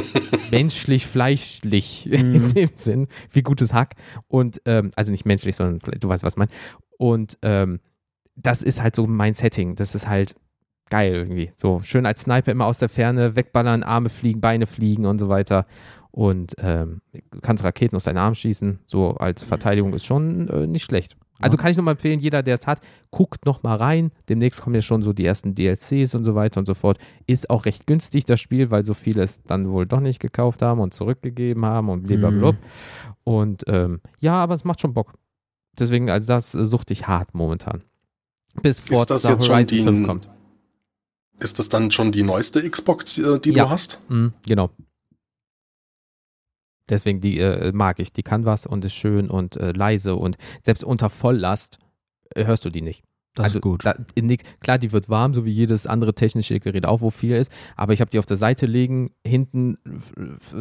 menschlich, 0.52 1.08
fleischlich 1.08 2.06
mhm. 2.06 2.36
in 2.36 2.54
dem 2.54 2.70
Sinn, 2.76 3.08
wie 3.32 3.42
gutes 3.42 3.74
Hack. 3.74 3.96
Und, 4.28 4.62
ähm, 4.66 4.92
also 4.96 5.10
nicht 5.10 5.26
menschlich, 5.26 5.56
sondern 5.56 5.80
du 6.00 6.08
weißt, 6.08 6.24
was 6.24 6.34
ich 6.34 6.38
meine. 6.38 6.52
Und 7.00 7.40
ähm, 7.42 7.80
das 8.36 8.62
ist 8.62 8.84
halt 8.84 8.96
so 8.96 9.08
mein 9.08 9.34
Setting. 9.34 9.76
Das 9.76 9.96
ist 9.96 10.08
halt 10.08 10.36
geil 10.92 11.14
irgendwie. 11.14 11.52
So 11.56 11.82
schön 11.84 12.06
als 12.06 12.22
Sniper 12.22 12.52
immer 12.52 12.66
aus 12.66 12.78
der 12.78 12.90
Ferne 12.90 13.36
wegballern, 13.36 13.82
Arme 13.82 14.10
fliegen, 14.10 14.42
Beine 14.42 14.68
fliegen 14.68 15.08
und 15.08 15.18
so 15.18 15.30
weiter. 15.30 15.66
Und 16.12 16.54
ähm, 16.60 17.02
du 17.14 17.40
kannst 17.42 17.64
Raketen 17.64 17.96
aus 17.96 18.04
deinen 18.04 18.18
Armen 18.18 18.36
schießen. 18.36 18.80
So 18.86 19.16
als 19.16 19.44
Verteidigung 19.44 19.94
ist 19.94 20.06
schon 20.06 20.48
äh, 20.50 20.68
nicht 20.68 20.84
schlecht. 20.84 21.16
Also 21.40 21.58
kann 21.58 21.72
ich 21.72 21.78
nur 21.78 21.84
mal 21.84 21.94
empfehlen, 21.94 22.20
jeder, 22.20 22.44
der 22.44 22.56
es 22.56 22.68
hat, 22.68 22.82
guckt 23.10 23.48
noch 23.48 23.64
mal 23.64 23.76
rein. 23.76 24.12
Demnächst 24.30 24.62
kommen 24.62 24.76
ja 24.76 24.82
schon 24.82 25.02
so 25.02 25.12
die 25.12 25.26
ersten 25.26 25.56
DLCs 25.56 26.14
und 26.14 26.24
so 26.24 26.36
weiter 26.36 26.60
und 26.60 26.68
so 26.68 26.76
fort. 26.76 27.00
Ist 27.26 27.50
auch 27.50 27.66
recht 27.66 27.88
günstig, 27.88 28.26
das 28.26 28.40
Spiel, 28.40 28.70
weil 28.70 28.86
so 28.86 28.94
viele 28.94 29.24
es 29.24 29.42
dann 29.44 29.72
wohl 29.72 29.88
doch 29.88 30.02
nicht 30.02 30.20
gekauft 30.20 30.62
haben 30.62 30.80
und 30.80 30.94
zurückgegeben 30.94 31.66
haben 31.66 31.90
und 31.90 32.04
blablabla. 32.04 32.52
Mhm. 32.52 32.58
Und 33.24 33.64
ähm, 33.68 34.02
ja, 34.20 34.34
aber 34.34 34.54
es 34.54 34.66
macht 34.66 34.82
schon 34.82 34.94
Bock. 34.94 35.14
Deswegen, 35.80 36.12
also 36.12 36.28
das 36.28 36.52
suchte 36.52 36.94
ich 36.94 37.08
hart 37.08 37.34
momentan. 37.34 37.82
Bis 38.62 38.80
Forza 38.80 39.16
Horizon 39.16 39.66
5 39.66 40.08
kommt. 40.08 40.30
Ist 41.42 41.58
das 41.58 41.70
dann 41.70 41.90
schon 41.90 42.12
die 42.12 42.22
neueste 42.22 42.70
Xbox, 42.70 43.18
äh, 43.18 43.40
die 43.40 43.52
ja. 43.52 43.64
du 43.64 43.70
hast? 43.72 44.00
Mhm, 44.10 44.34
genau. 44.46 44.70
Deswegen 46.88 47.20
die 47.20 47.40
äh, 47.40 47.72
mag 47.72 48.00
ich. 48.00 48.14
Die 48.14 48.22
kann 48.22 48.46
was 48.46 48.68
und 48.68 48.86
ist 48.86 48.94
schön 48.94 49.30
und 49.30 49.56
äh, 49.56 49.72
leise 49.72 50.16
und 50.16 50.38
selbst 50.64 50.84
unter 50.84 51.10
Volllast 51.10 51.80
äh, 52.36 52.46
hörst 52.46 52.64
du 52.66 52.70
die 52.70 52.82
nicht. 52.82 53.04
Das 53.36 53.46
also, 53.46 53.60
ist 53.60 53.62
gut. 53.62 53.86
Da, 53.86 53.96
in, 54.14 54.36
klar, 54.60 54.78
die 54.78 54.92
wird 54.92 55.08
warm, 55.08 55.34
so 55.34 55.46
wie 55.46 55.52
jedes 55.52 55.88
andere 55.88 56.14
technische 56.14 56.60
Gerät 56.60 56.86
auch, 56.86 57.00
wo 57.00 57.10
viel 57.10 57.36
ist. 57.36 57.50
Aber 57.78 57.94
ich 57.94 58.02
habe 58.02 58.12
die 58.12 58.20
auf 58.20 58.26
der 58.26 58.36
Seite 58.36 58.66
liegen, 58.66 59.12
hinten, 59.26 59.78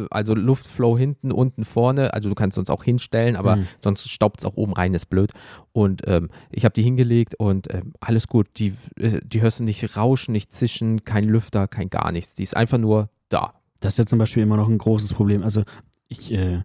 also 0.09 0.33
Luftflow 0.33 0.97
hinten, 0.97 1.33
unten, 1.33 1.65
vorne. 1.65 2.13
Also 2.13 2.29
du 2.29 2.35
kannst 2.35 2.57
uns 2.57 2.69
auch 2.69 2.83
hinstellen, 2.83 3.35
aber 3.35 3.57
mhm. 3.57 3.67
sonst 3.79 4.09
staubt 4.09 4.39
es 4.39 4.45
auch 4.45 4.55
oben 4.55 4.73
rein, 4.73 4.93
ist 4.93 5.07
blöd. 5.07 5.33
Und 5.73 6.03
ähm, 6.07 6.29
ich 6.49 6.63
habe 6.63 6.73
die 6.73 6.83
hingelegt 6.83 7.35
und 7.35 7.73
ähm, 7.73 7.93
alles 7.99 8.27
gut. 8.27 8.47
Die, 8.57 8.73
äh, 8.97 9.19
die 9.21 9.41
hörst 9.41 9.59
du 9.59 9.63
nicht 9.63 9.97
rauschen, 9.97 10.31
nicht 10.31 10.53
zischen, 10.53 11.03
kein 11.03 11.25
Lüfter, 11.25 11.67
kein 11.67 11.89
gar 11.89 12.13
nichts. 12.13 12.35
Die 12.35 12.43
ist 12.43 12.55
einfach 12.55 12.77
nur 12.77 13.09
da. 13.27 13.53
Das 13.81 13.95
ist 13.95 13.97
ja 13.97 14.05
zum 14.05 14.19
Beispiel 14.19 14.43
immer 14.43 14.57
noch 14.57 14.69
ein 14.69 14.77
großes 14.77 15.13
Problem. 15.13 15.43
Also 15.43 15.63
ich 16.07 16.31
äh, 16.31 16.61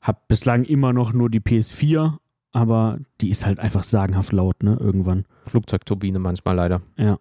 habe 0.00 0.18
bislang 0.28 0.62
immer 0.64 0.92
noch 0.92 1.12
nur 1.12 1.30
die 1.30 1.40
PS4 1.40 2.18
aber 2.52 2.98
die 3.20 3.30
ist 3.30 3.44
halt 3.46 3.58
einfach 3.58 3.82
sagenhaft 3.82 4.32
laut, 4.32 4.62
ne, 4.62 4.76
irgendwann. 4.78 5.24
Flugzeugturbine 5.46 6.18
manchmal 6.18 6.56
leider. 6.56 6.82
Ja. 6.96 7.18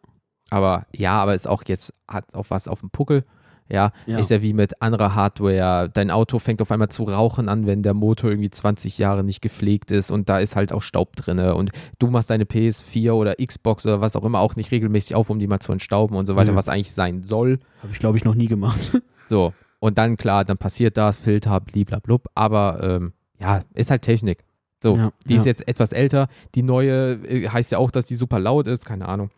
Aber 0.49 0.85
ja, 0.93 1.21
aber 1.21 1.33
ist 1.33 1.47
auch 1.47 1.63
jetzt, 1.65 1.93
hat 2.07 2.33
auch 2.33 2.45
was 2.49 2.67
auf 2.67 2.81
dem 2.81 2.89
Puckel. 2.89 3.23
Ja, 3.69 3.93
ja, 4.05 4.19
ist 4.19 4.29
ja 4.29 4.41
wie 4.41 4.53
mit 4.53 4.81
anderer 4.81 5.15
Hardware. 5.15 5.89
Dein 5.89 6.11
Auto 6.11 6.39
fängt 6.39 6.61
auf 6.61 6.71
einmal 6.71 6.89
zu 6.89 7.03
rauchen 7.03 7.47
an, 7.47 7.65
wenn 7.65 7.83
der 7.83 7.93
Motor 7.93 8.31
irgendwie 8.31 8.49
20 8.49 8.97
Jahre 8.97 9.23
nicht 9.23 9.41
gepflegt 9.41 9.91
ist 9.91 10.11
und 10.11 10.27
da 10.27 10.39
ist 10.39 10.57
halt 10.57 10.73
auch 10.73 10.81
Staub 10.81 11.15
drin. 11.15 11.39
Und 11.39 11.71
du 11.97 12.07
machst 12.07 12.29
deine 12.29 12.43
PS4 12.43 13.13
oder 13.13 13.35
Xbox 13.35 13.85
oder 13.85 14.01
was 14.01 14.17
auch 14.17 14.25
immer 14.25 14.39
auch 14.39 14.57
nicht 14.57 14.71
regelmäßig 14.71 15.15
auf, 15.15 15.29
um 15.29 15.39
die 15.39 15.47
mal 15.47 15.61
zu 15.61 15.71
entstauben 15.71 16.17
und 16.17 16.25
so 16.25 16.35
weiter, 16.35 16.51
ja. 16.51 16.57
was 16.57 16.67
eigentlich 16.67 16.91
sein 16.91 17.21
soll. 17.21 17.59
Habe 17.81 17.93
ich, 17.93 17.99
glaube 17.99 18.17
ich, 18.17 18.25
noch 18.25 18.35
nie 18.35 18.47
gemacht. 18.47 18.91
So, 19.27 19.53
und 19.79 19.97
dann 19.97 20.17
klar, 20.17 20.43
dann 20.43 20.57
passiert 20.57 20.97
das, 20.97 21.15
Filter, 21.15 21.61
bliblablub. 21.61 22.27
Aber 22.35 22.83
ähm, 22.83 23.13
ja, 23.39 23.63
ist 23.73 23.89
halt 23.89 24.01
Technik. 24.01 24.43
So, 24.81 24.95
ja, 24.95 25.11
die 25.25 25.35
ja. 25.35 25.39
ist 25.39 25.45
jetzt 25.45 25.67
etwas 25.67 25.91
älter. 25.91 26.27
Die 26.55 26.63
neue 26.63 27.13
äh, 27.27 27.47
heißt 27.47 27.71
ja 27.71 27.77
auch, 27.77 27.91
dass 27.91 28.05
die 28.05 28.15
super 28.15 28.39
laut 28.39 28.67
ist. 28.67 28.85
Keine 28.85 29.07
Ahnung. 29.07 29.29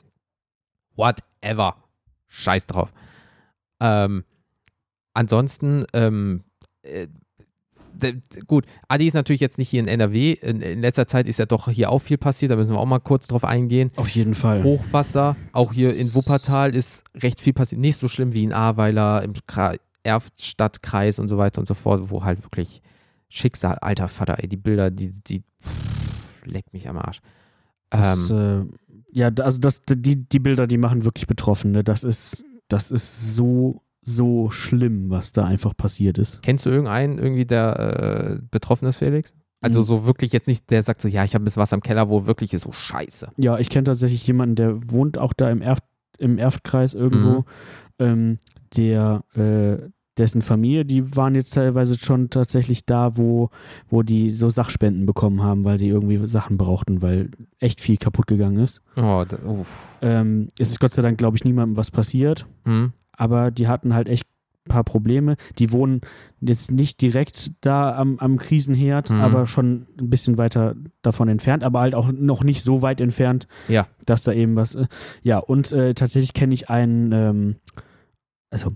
Whatever. 0.95 1.75
Scheiß 2.27 2.67
drauf. 2.67 2.93
Ähm, 3.79 4.23
ansonsten, 5.13 5.85
ähm, 5.93 6.43
äh, 6.83 7.07
gut, 8.47 8.65
Adi 8.87 9.07
ist 9.07 9.13
natürlich 9.13 9.41
jetzt 9.41 9.57
nicht 9.57 9.69
hier 9.69 9.81
in 9.81 9.87
NRW. 9.87 10.33
In, 10.33 10.61
in, 10.61 10.81
letzter 10.81 11.05
Zeit 11.07 11.27
ist 11.27 11.39
ja 11.39 11.45
doch 11.45 11.69
hier 11.69 11.91
auch 11.91 11.99
viel 11.99 12.17
passiert. 12.17 12.51
Da 12.51 12.55
müssen 12.55 12.73
wir 12.73 12.79
auch 12.79 12.85
mal 12.85 12.99
kurz 12.99 13.27
drauf 13.27 13.43
eingehen. 13.43 13.91
Auf 13.97 14.09
jeden 14.09 14.35
Fall. 14.35 14.63
Hochwasser. 14.63 15.35
Auch 15.51 15.73
hier 15.73 15.95
in 15.95 16.13
Wuppertal 16.15 16.75
ist 16.75 17.03
recht 17.15 17.41
viel 17.41 17.53
passiert. 17.53 17.81
Nicht 17.81 17.99
so 17.99 18.07
schlimm 18.07 18.33
wie 18.33 18.43
in 18.43 18.53
Ahrweiler, 18.53 19.23
im 19.23 19.33
Erftstadtkreis 20.03 21.19
und 21.19 21.27
so 21.27 21.37
weiter 21.37 21.59
und 21.59 21.67
so 21.67 21.73
fort, 21.73 22.09
wo 22.09 22.23
halt 22.23 22.43
wirklich 22.43 22.81
Schicksal, 23.35 23.79
alter 23.79 24.07
Vater, 24.09 24.37
ey, 24.37 24.47
die 24.47 24.57
Bilder, 24.57 24.91
die, 24.91 25.11
die 25.11 25.41
pff, 25.63 26.45
leckt 26.45 26.71
mich 26.71 26.87
am 26.87 26.99
Arsch. 26.99 27.19
Das, 27.89 28.29
ähm, 28.29 28.75
äh, 28.87 29.19
ja, 29.19 29.31
also 29.39 29.59
das, 29.59 29.81
die, 29.89 30.29
die 30.29 30.39
Bilder, 30.39 30.67
die 30.67 30.77
machen 30.77 31.03
wirklich 31.03 31.25
betroffen. 31.25 31.71
Ne? 31.71 31.83
Das 31.83 32.03
ist, 32.03 32.45
das 32.67 32.91
ist 32.91 33.33
so, 33.35 33.81
so 34.03 34.51
schlimm, 34.51 35.09
was 35.09 35.31
da 35.31 35.45
einfach 35.45 35.75
passiert 35.75 36.19
ist. 36.19 36.43
Kennst 36.43 36.67
du 36.67 36.69
irgendeinen, 36.69 37.17
irgendwie, 37.17 37.45
der 37.45 38.39
äh, 38.39 38.45
betroffen 38.51 38.87
ist, 38.87 38.97
Felix? 38.97 39.33
Also 39.61 39.81
mhm. 39.81 39.85
so 39.85 40.05
wirklich 40.05 40.31
jetzt 40.31 40.45
nicht, 40.45 40.69
der 40.69 40.83
sagt 40.83 41.01
so, 41.01 41.07
ja, 41.07 41.23
ich 41.23 41.33
habe 41.33 41.41
ein 41.41 41.45
bisschen 41.45 41.61
was 41.61 41.73
am 41.73 41.81
Keller, 41.81 42.11
wo 42.11 42.27
wirklich 42.27 42.53
ist 42.53 42.61
so 42.61 42.71
scheiße. 42.71 43.29
Ja, 43.37 43.57
ich 43.57 43.71
kenne 43.71 43.85
tatsächlich 43.85 44.27
jemanden, 44.27 44.53
der 44.53 44.91
wohnt 44.91 45.17
auch 45.17 45.33
da 45.33 45.49
im, 45.49 45.63
Erft, 45.63 45.85
im 46.19 46.37
Erftkreis 46.37 46.93
irgendwo, 46.93 47.39
mhm. 47.39 47.45
ähm, 47.97 48.39
der, 48.77 49.23
äh, 49.33 49.89
dessen 50.17 50.41
Familie, 50.41 50.85
die 50.85 51.15
waren 51.15 51.35
jetzt 51.35 51.53
teilweise 51.53 51.97
schon 51.97 52.29
tatsächlich 52.29 52.85
da, 52.85 53.17
wo, 53.17 53.49
wo 53.89 54.03
die 54.03 54.29
so 54.31 54.49
Sachspenden 54.49 55.05
bekommen 55.05 55.41
haben, 55.41 55.63
weil 55.63 55.79
sie 55.79 55.87
irgendwie 55.87 56.25
Sachen 56.27 56.57
brauchten, 56.57 57.01
weil 57.01 57.31
echt 57.59 57.81
viel 57.81 57.97
kaputt 57.97 58.27
gegangen 58.27 58.57
ist. 58.57 58.81
Oh, 58.95 59.23
da, 59.27 59.37
ähm, 60.01 60.49
es 60.59 60.69
ist 60.69 60.79
Gott 60.79 60.91
sei 60.91 61.01
Dank, 61.01 61.17
glaube 61.17 61.37
ich, 61.37 61.43
niemandem 61.43 61.77
was 61.77 61.91
passiert. 61.91 62.45
Mhm. 62.65 62.93
Aber 63.11 63.51
die 63.51 63.67
hatten 63.67 63.93
halt 63.93 64.07
echt 64.07 64.27
ein 64.65 64.69
paar 64.69 64.83
Probleme. 64.83 65.35
Die 65.57 65.71
wohnen 65.71 66.01
jetzt 66.41 66.71
nicht 66.71 67.01
direkt 67.01 67.51
da 67.61 67.95
am, 67.95 68.19
am 68.19 68.37
Krisenherd, 68.37 69.09
mhm. 69.09 69.21
aber 69.21 69.47
schon 69.47 69.87
ein 69.99 70.09
bisschen 70.09 70.37
weiter 70.37 70.75
davon 71.01 71.27
entfernt, 71.27 71.63
aber 71.63 71.81
halt 71.81 71.95
auch 71.95 72.11
noch 72.11 72.43
nicht 72.43 72.63
so 72.63 72.81
weit 72.81 73.01
entfernt, 73.01 73.47
ja. 73.67 73.87
dass 74.05 74.23
da 74.23 74.31
eben 74.31 74.55
was. 74.55 74.75
Äh, 74.75 74.87
ja, 75.23 75.39
und 75.39 75.71
äh, 75.71 75.93
tatsächlich 75.93 76.33
kenne 76.33 76.53
ich 76.53 76.69
einen, 76.69 77.11
ähm, 77.11 77.55
also 78.51 78.73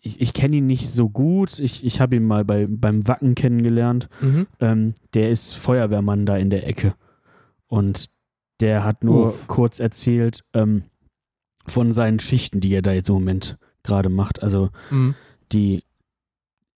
ich, 0.00 0.20
ich 0.20 0.32
kenne 0.32 0.56
ihn 0.56 0.66
nicht 0.66 0.90
so 0.90 1.08
gut. 1.08 1.58
Ich, 1.58 1.84
ich 1.84 2.00
habe 2.00 2.16
ihn 2.16 2.26
mal 2.26 2.44
bei, 2.44 2.66
beim 2.68 3.06
Wacken 3.06 3.34
kennengelernt. 3.34 4.08
Mhm. 4.20 4.46
Ähm, 4.60 4.94
der 5.14 5.30
ist 5.30 5.54
Feuerwehrmann 5.54 6.26
da 6.26 6.36
in 6.36 6.50
der 6.50 6.66
Ecke. 6.66 6.94
Und 7.66 8.10
der 8.60 8.84
hat 8.84 9.04
nur 9.04 9.28
Uff. 9.28 9.46
kurz 9.46 9.80
erzählt 9.80 10.44
ähm, 10.54 10.84
von 11.66 11.92
seinen 11.92 12.20
Schichten, 12.20 12.60
die 12.60 12.74
er 12.74 12.82
da 12.82 12.92
jetzt 12.92 13.08
im 13.08 13.14
Moment 13.14 13.58
gerade 13.82 14.08
macht. 14.08 14.42
Also 14.42 14.70
mhm. 14.90 15.14
die, 15.52 15.84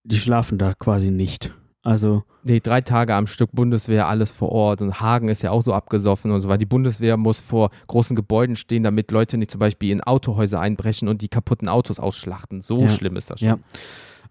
die 0.04 0.18
schlafen 0.18 0.58
da 0.58 0.74
quasi 0.74 1.10
nicht. 1.10 1.52
Also. 1.82 2.22
Nee, 2.44 2.60
drei 2.60 2.80
Tage 2.80 3.14
am 3.14 3.26
Stück 3.26 3.50
Bundeswehr, 3.52 4.06
alles 4.06 4.30
vor 4.30 4.50
Ort. 4.50 4.82
Und 4.82 5.00
Hagen 5.00 5.28
ist 5.28 5.42
ja 5.42 5.50
auch 5.50 5.62
so 5.62 5.74
abgesoffen 5.74 6.30
und 6.30 6.40
so, 6.40 6.48
weil 6.48 6.58
die 6.58 6.66
Bundeswehr 6.66 7.16
muss 7.16 7.40
vor 7.40 7.70
großen 7.88 8.14
Gebäuden 8.14 8.56
stehen, 8.56 8.84
damit 8.84 9.10
Leute 9.10 9.36
nicht 9.36 9.50
zum 9.50 9.58
Beispiel 9.58 9.90
in 9.90 10.00
Autohäuser 10.00 10.60
einbrechen 10.60 11.08
und 11.08 11.22
die 11.22 11.28
kaputten 11.28 11.68
Autos 11.68 11.98
ausschlachten. 11.98 12.62
So 12.62 12.82
ja. 12.82 12.88
schlimm 12.88 13.16
ist 13.16 13.30
das 13.30 13.40
schon. 13.40 13.48
Ja. 13.48 13.56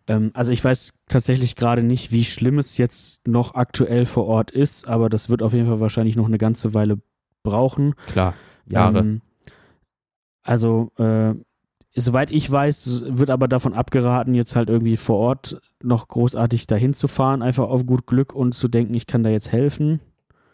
Ähm, 0.08 0.32
also 0.34 0.52
ich 0.52 0.64
weiß 0.64 0.94
tatsächlich 1.08 1.56
gerade 1.56 1.84
nicht, 1.84 2.12
wie 2.12 2.24
schlimm 2.24 2.58
es 2.58 2.78
jetzt 2.78 3.26
noch 3.28 3.56
aktuell 3.56 4.06
vor 4.06 4.26
Ort 4.28 4.52
ist, 4.52 4.88
aber 4.88 5.10
das 5.10 5.30
wird 5.30 5.44
auf 5.44 5.54
jeden 5.54 5.68
Fall 5.68 5.80
wahrscheinlich 5.80 6.16
noch 6.16 6.26
eine 6.26 6.38
ganze 6.38 6.74
Weile 6.74 7.00
brauchen. 7.44 7.96
Klar, 8.08 8.34
Jahre. 8.66 9.00
Ähm, 9.00 9.22
also 10.44 10.92
äh, 10.98 11.36
soweit 11.96 12.32
ich 12.32 12.50
weiß, 12.50 13.04
wird 13.08 13.30
aber 13.30 13.48
davon 13.48 13.74
abgeraten, 13.74 14.34
jetzt 14.34 14.56
halt 14.56 14.70
irgendwie 14.70 14.98
vor 14.98 15.18
Ort 15.18 15.62
noch 15.84 16.08
großartig 16.08 16.68
dahin 16.68 16.94
zu 16.94 17.08
fahren, 17.08 17.42
einfach 17.42 17.68
auf 17.68 17.86
gut 17.86 18.08
Glück 18.08 18.34
und 18.34 18.54
zu 18.54 18.68
denken, 18.68 18.94
ich 18.94 19.08
kann 19.08 19.24
da 19.24 19.30
jetzt 19.30 19.52
helfen. 19.52 20.00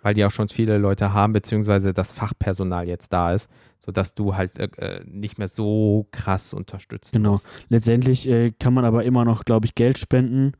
Weil 0.01 0.13
die 0.13 0.25
auch 0.25 0.31
schon 0.31 0.47
viele 0.47 0.77
Leute 0.77 1.13
haben, 1.13 1.33
beziehungsweise 1.33 1.93
das 1.93 2.11
Fachpersonal 2.11 2.87
jetzt 2.87 3.11
da 3.13 3.33
ist, 3.33 3.49
sodass 3.79 4.15
du 4.15 4.35
halt 4.35 4.57
äh, 4.57 4.69
äh 4.77 5.03
nicht 5.05 5.37
mehr 5.37 5.47
so 5.47 6.07
krass 6.11 6.53
unterstützt. 6.53 7.13
Genau. 7.13 7.31
Musst. 7.31 7.47
Letztendlich 7.69 8.27
äh, 8.27 8.51
kann 8.51 8.73
man 8.73 8.85
aber 8.85 9.03
immer 9.03 9.25
noch, 9.25 9.43
glaube 9.43 9.65
ich, 9.65 9.75
Geld 9.75 9.97
spenden. 9.97 10.53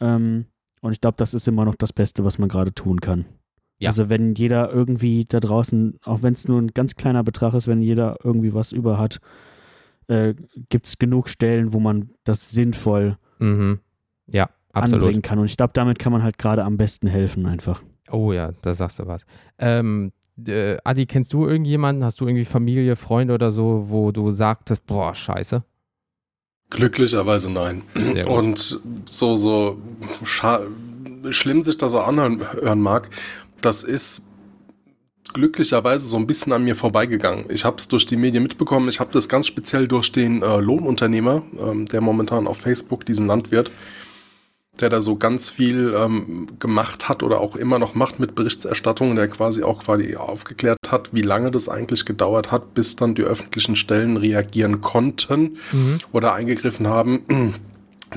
Ähm, 0.00 0.46
und 0.80 0.92
ich 0.92 1.00
glaube, 1.00 1.16
das 1.16 1.34
ist 1.34 1.48
immer 1.48 1.64
noch 1.64 1.74
das 1.74 1.92
Beste, 1.92 2.24
was 2.24 2.38
man 2.38 2.48
gerade 2.48 2.72
tun 2.72 3.00
kann. 3.00 3.24
Ja. 3.78 3.90
Also 3.90 4.08
wenn 4.08 4.34
jeder 4.34 4.72
irgendwie 4.72 5.24
da 5.24 5.40
draußen, 5.40 5.98
auch 6.04 6.22
wenn 6.22 6.34
es 6.34 6.48
nur 6.48 6.60
ein 6.60 6.68
ganz 6.68 6.96
kleiner 6.96 7.22
Betrag 7.22 7.54
ist, 7.54 7.68
wenn 7.68 7.80
jeder 7.80 8.18
irgendwie 8.24 8.52
was 8.52 8.72
über 8.72 8.98
hat, 8.98 9.20
äh, 10.08 10.34
gibt 10.68 10.86
es 10.86 10.98
genug 10.98 11.28
Stellen, 11.28 11.72
wo 11.72 11.80
man 11.80 12.10
das 12.24 12.50
sinnvoll 12.50 13.16
Mhm. 13.38 13.78
Ja, 14.32 14.50
absolut. 14.72 15.04
anbringen 15.04 15.22
kann. 15.22 15.38
Und 15.38 15.46
ich 15.46 15.56
glaube, 15.56 15.72
damit 15.74 15.98
kann 15.98 16.12
man 16.12 16.22
halt 16.22 16.38
gerade 16.38 16.64
am 16.64 16.76
besten 16.76 17.06
helfen 17.06 17.46
einfach. 17.46 17.82
Oh 18.10 18.32
ja, 18.32 18.52
da 18.62 18.74
sagst 18.74 18.98
du 18.98 19.06
was. 19.06 19.24
Ähm, 19.58 20.12
äh, 20.46 20.76
Adi, 20.84 21.06
kennst 21.06 21.32
du 21.32 21.46
irgendjemanden? 21.46 22.04
Hast 22.04 22.20
du 22.20 22.26
irgendwie 22.26 22.44
Familie, 22.44 22.96
Freunde 22.96 23.34
oder 23.34 23.50
so, 23.50 23.86
wo 23.90 24.10
du 24.12 24.30
sagtest, 24.30 24.86
boah, 24.86 25.14
scheiße? 25.14 25.62
Glücklicherweise 26.70 27.50
nein. 27.52 27.82
Und 28.26 28.80
so, 29.06 29.36
so 29.36 29.78
schlimm 31.30 31.62
sich 31.62 31.78
das 31.78 31.94
auch 31.94 32.06
anhören 32.06 32.40
hören 32.52 32.80
mag, 32.80 33.08
das 33.62 33.84
ist 33.84 34.22
glücklicherweise 35.32 36.06
so 36.06 36.16
ein 36.16 36.26
bisschen 36.26 36.52
an 36.52 36.64
mir 36.64 36.76
vorbeigegangen. 36.76 37.46
Ich 37.48 37.64
habe 37.64 37.76
es 37.76 37.88
durch 37.88 38.06
die 38.06 38.16
Medien 38.16 38.42
mitbekommen. 38.42 38.88
Ich 38.88 39.00
habe 39.00 39.12
das 39.12 39.28
ganz 39.28 39.46
speziell 39.46 39.88
durch 39.88 40.12
den 40.12 40.42
äh, 40.42 40.60
Lohnunternehmer, 40.60 41.42
ähm, 41.58 41.86
der 41.86 42.00
momentan 42.00 42.46
auf 42.46 42.58
Facebook 42.58 43.04
diesen 43.06 43.26
Landwirt, 43.26 43.70
der 44.80 44.88
da 44.88 45.02
so 45.02 45.16
ganz 45.16 45.50
viel 45.50 45.94
ähm, 45.96 46.46
gemacht 46.58 47.08
hat 47.08 47.22
oder 47.22 47.40
auch 47.40 47.56
immer 47.56 47.78
noch 47.78 47.94
macht 47.94 48.20
mit 48.20 48.34
Berichterstattung, 48.34 49.16
der 49.16 49.28
quasi 49.28 49.62
auch 49.62 49.80
quasi 49.80 50.16
aufgeklärt 50.16 50.78
hat, 50.88 51.12
wie 51.12 51.22
lange 51.22 51.50
das 51.50 51.68
eigentlich 51.68 52.04
gedauert 52.04 52.52
hat, 52.52 52.74
bis 52.74 52.96
dann 52.96 53.14
die 53.14 53.22
öffentlichen 53.22 53.76
Stellen 53.76 54.16
reagieren 54.16 54.80
konnten 54.80 55.58
oder 56.12 56.34
eingegriffen 56.34 56.86
haben, 56.86 57.54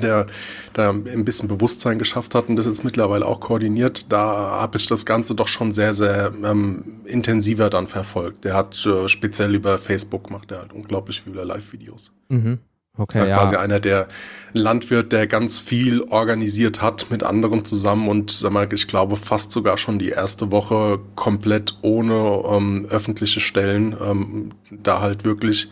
der 0.02 0.28
da 0.74 0.90
ein 0.90 1.26
bisschen 1.26 1.48
Bewusstsein 1.48 2.00
geschafft 2.00 2.36
hat 2.36 2.50
und 2.50 2.56
das 2.56 2.66
jetzt 2.66 2.84
mittlerweile 2.84 3.26
auch 3.26 3.40
koordiniert, 3.40 4.06
da 4.10 4.22
habe 4.62 4.78
ich 4.78 4.88
das 4.88 5.06
Ganze 5.06 5.36
doch 5.36 5.48
schon 5.48 5.72
sehr, 5.72 5.94
sehr 5.94 6.32
ähm, 6.44 7.02
intensiver 7.06 7.70
dann 7.70 7.88
verfolgt. 7.88 8.44
Der 8.44 8.54
hat 8.54 8.86
äh, 8.86 9.08
speziell 9.08 9.56
über 9.56 9.78
Facebook 9.78 10.30
macht 10.30 10.52
er 10.52 10.60
halt 10.60 10.74
unglaublich 10.74 11.22
viele 11.22 11.44
Live-Videos. 11.44 12.14
Mhm. 12.30 12.60
Er 12.98 13.04
Okay, 13.04 13.20
war 13.20 13.28
ja. 13.28 13.38
quasi 13.38 13.56
einer 13.56 13.80
der 13.80 14.08
Landwirt, 14.52 15.14
der 15.14 15.26
ganz 15.26 15.60
viel 15.60 16.02
organisiert 16.02 16.82
hat 16.82 17.10
mit 17.10 17.24
anderen 17.24 17.64
zusammen 17.64 18.10
und 18.10 18.46
ich 18.74 18.88
glaube 18.88 19.16
fast 19.16 19.54
sogar 19.54 19.78
schon 19.78 19.98
die 19.98 20.10
erste 20.10 20.52
Woche 20.52 21.00
komplett 21.16 21.78
ohne 21.82 22.44
ähm, 22.50 22.86
öffentliche 22.90 23.40
Stellen 23.40 23.96
ähm, 24.06 24.50
da 24.70 25.00
halt 25.00 25.24
wirklich 25.24 25.70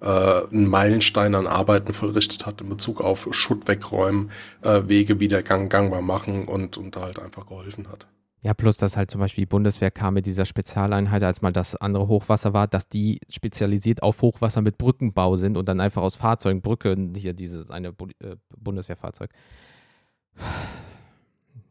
äh, 0.00 0.06
einen 0.06 0.68
Meilenstein 0.68 1.34
an 1.34 1.46
Arbeiten 1.46 1.94
vollrichtet 1.94 2.46
hat 2.46 2.60
in 2.60 2.68
Bezug 2.68 3.00
auf 3.00 3.28
Schutt 3.32 3.66
wegräumen, 3.68 4.30
äh, 4.62 4.82
Wege 4.86 5.20
wieder 5.20 5.42
gang, 5.42 5.70
gangbar 5.70 6.02
machen 6.02 6.44
und, 6.44 6.76
und 6.76 6.96
da 6.96 7.02
halt 7.02 7.18
einfach 7.18 7.46
geholfen 7.46 7.88
hat. 7.88 8.06
Ja, 8.42 8.54
plus, 8.54 8.76
dass 8.76 8.96
halt 8.96 9.10
zum 9.10 9.20
Beispiel 9.20 9.42
die 9.42 9.48
Bundeswehr 9.48 9.90
kam 9.90 10.14
mit 10.14 10.26
dieser 10.26 10.44
Spezialeinheit, 10.44 11.22
als 11.22 11.42
mal 11.42 11.52
das 11.52 11.74
andere 11.74 12.06
Hochwasser 12.06 12.52
war, 12.52 12.68
dass 12.68 12.88
die 12.88 13.18
spezialisiert 13.28 14.02
auf 14.02 14.22
Hochwasser 14.22 14.62
mit 14.62 14.78
Brückenbau 14.78 15.34
sind 15.36 15.56
und 15.56 15.68
dann 15.68 15.80
einfach 15.80 16.02
aus 16.02 16.14
Fahrzeugen, 16.14 16.62
Brücke, 16.62 16.96
hier 17.16 17.32
dieses 17.32 17.70
eine 17.70 17.92
Bu 17.92 18.06
äh, 18.20 18.36
Bundeswehrfahrzeug. 18.56 19.30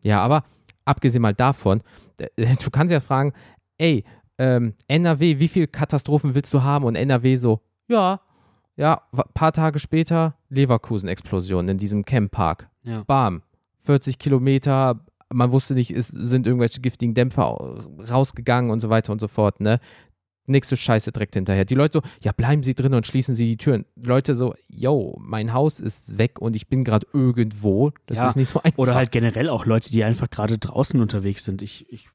Ja, 0.03 0.21
aber 0.21 0.43
abgesehen 0.83 1.21
mal 1.21 1.33
davon, 1.33 1.81
äh, 2.17 2.27
du 2.61 2.69
kannst 2.71 2.91
ja 2.91 2.99
fragen, 2.99 3.33
ey, 3.77 4.03
ähm, 4.37 4.73
NRW, 4.87 5.39
wie 5.39 5.47
viele 5.47 5.67
Katastrophen 5.67 6.35
willst 6.35 6.53
du 6.53 6.61
haben? 6.61 6.83
Und 6.83 6.95
NRW 6.95 7.37
so, 7.37 7.61
ja, 7.87 8.19
ja, 8.77 9.01
ein 9.13 9.21
paar 9.33 9.53
Tage 9.53 9.79
später 9.79 10.35
Leverkusen-Explosion 10.49 11.67
in 11.69 11.77
diesem 11.77 12.03
Camppark. 12.05 12.69
Ja. 12.83 13.03
Bam, 13.07 13.41
40 13.83 14.19
Kilometer, 14.19 14.99
man 15.33 15.51
wusste 15.51 15.73
nicht, 15.75 15.91
es 15.91 16.07
sind 16.07 16.45
irgendwelche 16.45 16.81
giftigen 16.81 17.13
Dämpfer 17.13 17.45
au- 17.47 17.79
rausgegangen 18.09 18.71
und 18.71 18.79
so 18.79 18.89
weiter 18.89 19.11
und 19.11 19.19
so 19.19 19.27
fort, 19.27 19.59
ne? 19.61 19.79
Nächste 20.47 20.77
Scheiße 20.77 21.11
direkt 21.11 21.33
hinterher. 21.33 21.65
Die 21.65 21.73
Leute 21.73 21.99
so, 22.03 22.09
ja, 22.21 22.31
bleiben 22.31 22.61
Sie 22.61 22.75
drin 22.75 22.93
und 22.93 23.07
schließen 23.07 23.33
Sie 23.33 23.45
die 23.47 23.57
Türen. 23.57 23.85
Leute 23.95 24.35
so, 24.35 24.53
yo, 24.67 25.17
mein 25.19 25.53
Haus 25.53 25.79
ist 25.79 26.19
weg 26.19 26.39
und 26.39 26.55
ich 26.55 26.67
bin 26.67 26.83
gerade 26.83 27.07
irgendwo. 27.13 27.91
Das 28.05 28.17
Ja, 28.17 28.27
ist 28.27 28.35
nicht 28.35 28.49
so 28.49 28.61
einfach. 28.61 28.77
Oder 28.77 28.93
halt 28.93 29.11
generell 29.11 29.49
auch 29.49 29.65
Leute, 29.65 29.89
die 29.89 30.03
einfach 30.03 30.29
gerade 30.29 30.59
draußen 30.59 31.01
unterwegs 31.01 31.45
sind. 31.45 31.63
Ich, 31.63 31.91
ich 31.91 32.09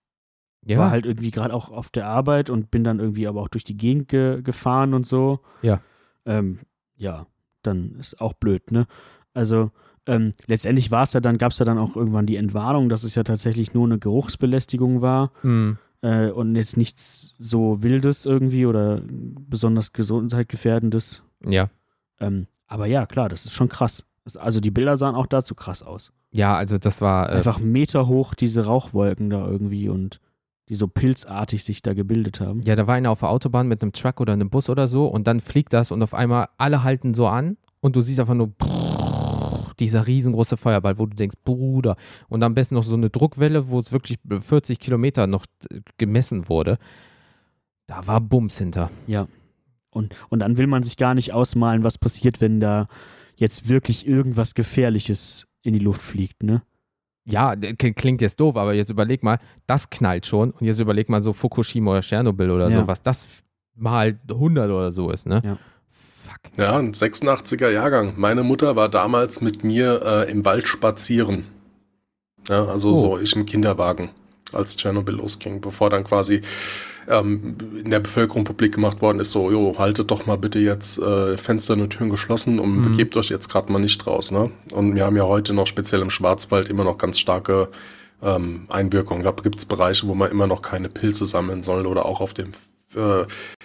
ja, 0.65 0.79
war 0.79 0.91
halt 0.91 1.07
irgendwie 1.07 1.31
gerade 1.31 1.55
auch 1.55 1.71
auf 1.71 1.89
der 1.89 2.07
Arbeit 2.07 2.51
und 2.51 2.71
bin 2.71 2.85
dann 2.85 3.01
irgendwie 3.01 3.27
aber 3.27 3.41
auch 3.41 3.49
durch 3.49 3.65
die 3.65 3.77
Gegend 3.77 4.09
ge 4.09 4.43
gefahren 4.43 4.95
und 4.95 5.07
so. 5.07 5.41
Ja. 5.63 5.81
Ähm, 6.27 6.61
ja, 6.97 7.27
dann 7.63 7.97
ist 7.99 8.21
auch 8.21 8.35
blöd, 8.35 8.71
ne? 8.71 8.87
Also, 9.33 9.71
ähm, 10.07 10.35
letztendlich 10.47 10.91
war 10.91 11.05
es 11.05 11.13
ja 11.13 11.21
dann, 11.21 11.39
gab 11.39 11.53
es 11.53 11.59
ja 11.59 11.65
dann 11.65 11.79
auch 11.79 11.97
irgendwann 11.97 12.27
die 12.27 12.37
Entwarnung, 12.37 12.89
dass 12.89 13.05
es 13.05 13.15
ja 13.15 13.23
tatsächlich 13.23 13.75
nur 13.75 13.87
eine 13.87 13.99
Geruchsbelästigung 13.99 15.03
war 15.03 15.33
hm, 15.43 15.79
äh, 16.03 16.31
und 16.31 16.57
jetzt 16.57 16.77
nichts 16.77 17.35
so 17.39 17.83
Wildes 17.83 18.27
irgendwie 18.27 18.67
oder 18.67 19.03
besonders 19.07 19.93
gesundheitgefährdendes. 19.93 21.23
ja. 21.45 21.71
Ähm, 22.19 22.47
aber 22.67 22.87
ja, 22.87 23.07
klar, 23.07 23.29
das 23.29 23.47
ist 23.47 23.53
schon 23.53 23.69
krass. 23.69 24.05
Also 24.37 24.61
die 24.61 24.71
Bilder 24.71 24.97
sahen 24.97 25.17
auch 25.17 25.27
dazu 25.27 25.57
krass 25.57 25.83
aus. 25.83 26.13
Ja, 26.31 26.55
also 26.55 26.79
das 26.79 27.01
war 27.01 27.29
äh, 27.29 27.37
Einfach 27.37 27.59
Meter 27.59 28.07
hoch 28.07 28.35
diese 28.35 28.65
Rauchwolken 28.67 29.31
da 29.31 29.45
irgendwie 29.47 29.89
und 29.89 30.21
die 30.71 30.77
so 30.77 30.87
pilzartig 30.87 31.65
sich 31.65 31.83
da 31.83 31.95
gebildet 31.95 32.41
haben. 32.41 32.63
Ja, 32.63 32.77
da 32.77 32.87
war 32.87 32.95
einer 32.95 33.11
auf 33.11 33.19
der 33.19 33.29
Autobahn 33.29 33.67
mit 33.67 33.83
einem 33.83 33.93
Truck 33.93 34.21
oder 34.21 34.33
einem 34.33 34.51
Bus 34.51 34.71
oder 34.71 34.87
so 34.87 35.07
und 35.07 35.27
dann 35.27 35.41
fliegt 35.41 35.73
das 35.73 35.91
und 35.91 36.01
auf 36.01 36.15
einmal 36.15 36.49
alle 36.59 36.85
halten 36.85 37.13
so 37.13 37.27
an 37.27 37.57
und 37.81 37.97
du 37.97 38.01
siehst 38.01 38.21
einfach 38.21 38.35
nur 38.35 38.53
dieser 39.81 40.07
riesengroße 40.07 40.57
Feuerball, 40.57 40.99
wo 40.99 41.07
du 41.07 41.17
denkst, 41.17 41.39
Bruder. 41.45 41.97
Und 42.29 42.45
am 42.45 42.55
besten 42.55 42.77
noch 42.77 42.85
so 42.85 42.95
eine 42.95 43.11
Druckwelle, 43.11 43.69
wo 43.69 43.81
es 43.81 43.91
wirklich 43.91 44.19
40 44.29 44.79
Kilometer 44.79 45.27
noch 45.27 45.45
gemessen 45.99 46.49
wurde. 46.49 46.79
Da 47.87 48.07
war 48.07 48.21
Bums 48.21 48.59
hinter. 48.59 48.91
Ja. 49.09 49.27
Und, 49.91 50.15
und 50.29 50.39
dann 50.39 50.57
will 50.57 50.69
man 50.69 50.85
sich 50.85 50.97
gar 50.97 51.15
nicht 51.15 51.33
ausmalen, 51.33 51.83
was 51.83 51.99
passiert, 51.99 52.41
wenn 52.41 52.61
da 52.61 52.87
jetzt 53.35 53.69
wirklich 53.69 54.07
irgendwas 54.07 54.55
Gefährliches 54.55 55.47
in 55.63 55.73
die 55.73 55.81
Luft 55.81 56.03
fliegt, 56.03 56.45
ne? 56.45 56.63
Ja, 57.31 57.55
klingt 57.57 58.21
jetzt 58.23 58.39
doof, 58.41 58.57
aber 58.57 58.75
jetzt 58.75 58.91
überleg 58.91 59.23
mal, 59.23 59.39
das 59.67 59.89
knallt 59.91 60.27
schon 60.27 60.51
und 60.51 60.67
jetzt 60.67 60.81
überleg 60.81 61.09
mal 61.09 61.23
so 61.23 61.33
Fukushima 61.33 61.93
oder 61.93 62.01
Tschernobyl 62.01 62.51
oder 62.51 62.69
Ja. 62.69 62.81
so, 62.81 62.87
was 62.87 63.03
das 63.03 63.29
mal 63.77 64.19
100 64.31 64.71
oder 64.71 64.91
so 64.91 65.11
ist, 65.11 65.27
ne? 65.27 65.41
Ja. 65.45 65.57
Fuck. 66.25 66.59
Ja, 66.59 66.77
ein 66.79 66.93
86er 66.93 67.71
Jahrgang. 67.71 68.13
Meine 68.17 68.43
Mutter 68.43 68.77
war 68.77 68.89
damals 68.89 69.41
mit 69.41 69.65
mir 69.65 70.03
äh, 70.05 70.31
im 70.31 70.45
Wald 70.45 70.67
spazieren. 70.67 71.45
Ja, 72.49 72.65
also 72.67 72.93
Oh. 72.93 72.97
so 72.97 73.19
ich 73.19 73.35
im 73.37 73.47
Kinderwagen, 73.47 74.11
als 74.53 74.77
Tschernobyl 74.77 75.15
losging, 75.15 75.61
bevor 75.61 75.91
dann 75.91 76.05
quasi 76.05 76.41
ähm, 77.09 77.57
in 77.83 77.91
der 77.91 78.01
Bevölkerung 78.01 78.45
publik 78.45 78.75
gemacht 78.75 79.01
worden 79.03 79.21
ist, 79.21 79.33
so, 79.33 79.51
jo, 79.51 79.75
haltet 79.79 80.11
doch 80.11 80.27
mal 80.27 80.37
bitte 80.37 80.59
jetzt 80.59 80.99
äh, 80.99 81.37
Fenster 81.37 81.75
und 81.75 81.91
Türen 81.91 82.11
geschlossen 82.11 82.59
und 82.59 82.77
Mhm. 82.77 82.83
begebt 82.83 83.17
euch 83.17 83.31
jetzt 83.31 83.49
gerade 83.49 83.73
mal 83.73 83.79
nicht 83.81 84.07
raus. 84.07 84.31
Ne? 84.31 84.51
Und 84.73 84.95
wir 84.95 85.05
haben 85.05 85.17
ja 85.17 85.25
heute 85.25 85.53
noch 85.53 85.67
speziell 85.67 86.03
im 86.03 86.11
Schwarzwald 86.11 86.69
immer 86.69 86.85
noch 86.85 86.99
ganz 86.99 87.19
starke 87.19 87.69
ähm, 88.23 88.67
Einwirkungen. 88.69 89.23
Glaube, 89.23 89.43
gibt 89.43 89.59
es 89.59 89.67
Bereiche, 89.67 90.07
wo 90.07 90.15
man 90.15 90.31
immer 90.31 90.47
noch 90.47 90.63
keine 90.63 90.89
Pilze 90.89 91.27
sammeln 91.27 91.63
soll 91.63 91.87
oder 91.87 92.05
auch 92.05 92.21
auf 92.21 92.35
den 92.35 92.53
äh, 92.95 93.25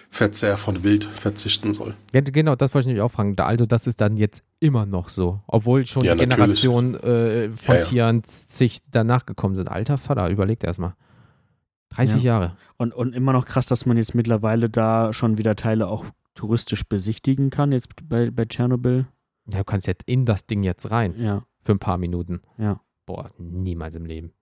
Verzehr 0.10 0.56
von 0.58 0.84
Wild 0.84 1.06
verzichten 1.06 1.74
soll. 1.74 1.94
Ja, 2.14 2.22
genau, 2.22 2.56
das 2.56 2.74
wollte 2.74 2.84
ich 2.84 2.88
nämlich 2.88 3.02
auch 3.04 3.12
fragen. 3.12 3.36
Da- 3.36 3.46
Also, 3.46 3.66
das 3.66 3.88
ist 3.88 4.00
dann 4.02 4.18
jetzt 4.18 4.44
immer 4.60 4.86
noch 4.86 5.10
so, 5.10 5.42
obwohl 5.48 5.86
schon 5.86 6.04
Ja, 6.06 6.16
die 6.16 6.26
natürlich. 6.26 6.62
Generationen 6.62 6.96
äh, 6.96 7.50
von 7.50 7.76
Ja, 7.76 7.82
ja. 7.82 7.88
Tieren 7.88 8.22
sich 8.26 8.80
danach 8.92 9.26
gekommen 9.26 9.56
sind. 9.56 9.70
Alter 9.70 9.98
Vater, 9.98 10.30
überlegt 10.30 10.64
erstmal. 10.64 10.94
30 11.90 12.24
Jahre. 12.24 12.58
Und, 12.78 12.94
und 12.94 13.16
immer 13.16 13.32
noch 13.34 13.46
krass, 13.46 13.68
dass 13.68 13.86
man 13.86 13.98
jetzt 13.98 14.16
mittlerweile 14.16 14.70
da 14.70 15.14
schon 15.14 15.38
wieder 15.38 15.56
Teile 15.56 15.88
auch 15.88 16.06
touristisch 16.34 16.84
besichtigen 16.86 17.50
kann, 17.50 17.72
jetzt 17.72 17.88
bei, 18.10 18.30
bei 18.32 18.46
Tschernobyl. 18.46 19.06
Ja, 19.52 19.60
du 19.60 19.64
kannst 19.64 19.88
jetzt 19.88 20.04
in 20.06 20.26
das 20.26 20.46
Ding 20.46 20.64
jetzt 20.64 20.92
rein 20.92 21.14
Ja, 21.18 21.44
für 21.62 21.72
ein 21.72 21.80
paar 21.80 21.98
Minuten. 21.98 22.42
ja. 22.58 22.80
Boah, 23.06 23.30
niemals 23.38 23.96
im 23.96 24.06
Leben. 24.06 24.34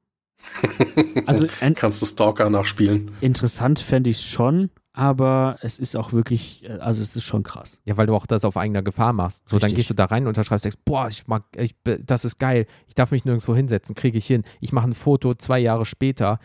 Also 1.25 1.47
Kannst 1.75 2.01
du 2.01 2.05
Stalker 2.05 2.49
nachspielen? 2.49 3.11
interessant 3.21 3.79
fände 3.79 4.09
ich 4.09 4.17
es 4.17 4.23
schon, 4.23 4.69
aber 4.93 5.57
es 5.61 5.79
ist 5.79 5.95
auch 5.95 6.13
wirklich, 6.13 6.63
äh, 6.63 6.73
also 6.73 7.01
es 7.01 7.15
ist 7.15 7.23
schon 7.23 7.43
krass. 7.43 7.81
Ja, 7.85 7.97
weil 7.97 8.05
du 8.07 8.15
auch 8.15 8.27
das 8.27 8.45
auf 8.45 8.57
eigener 8.57 8.83
Gefahr 8.83 9.13
machst. 9.13 9.49
So, 9.49 9.57
dann 9.57 9.65
Richtig. 9.65 9.77
gehst 9.77 9.89
du 9.89 9.93
da 9.95 10.05
rein, 10.05 10.27
unterschreibst, 10.27 10.65
denkst, 10.65 10.77
boah, 10.85 11.07
ich 11.07 11.27
mag, 11.27 11.43
ich, 11.55 11.75
das 11.83 12.25
ist 12.25 12.37
geil, 12.37 12.67
ich 12.87 12.93
darf 12.93 13.11
mich 13.11 13.25
nirgendwo 13.25 13.55
hinsetzen, 13.55 13.95
kriege 13.95 14.17
ich 14.17 14.27
hin. 14.27 14.43
Ich 14.61 14.71
mache 14.71 14.87
ein 14.87 14.93
Foto 14.93 15.33
zwei 15.33 15.59
Jahre 15.59 15.85
später, 15.85 16.39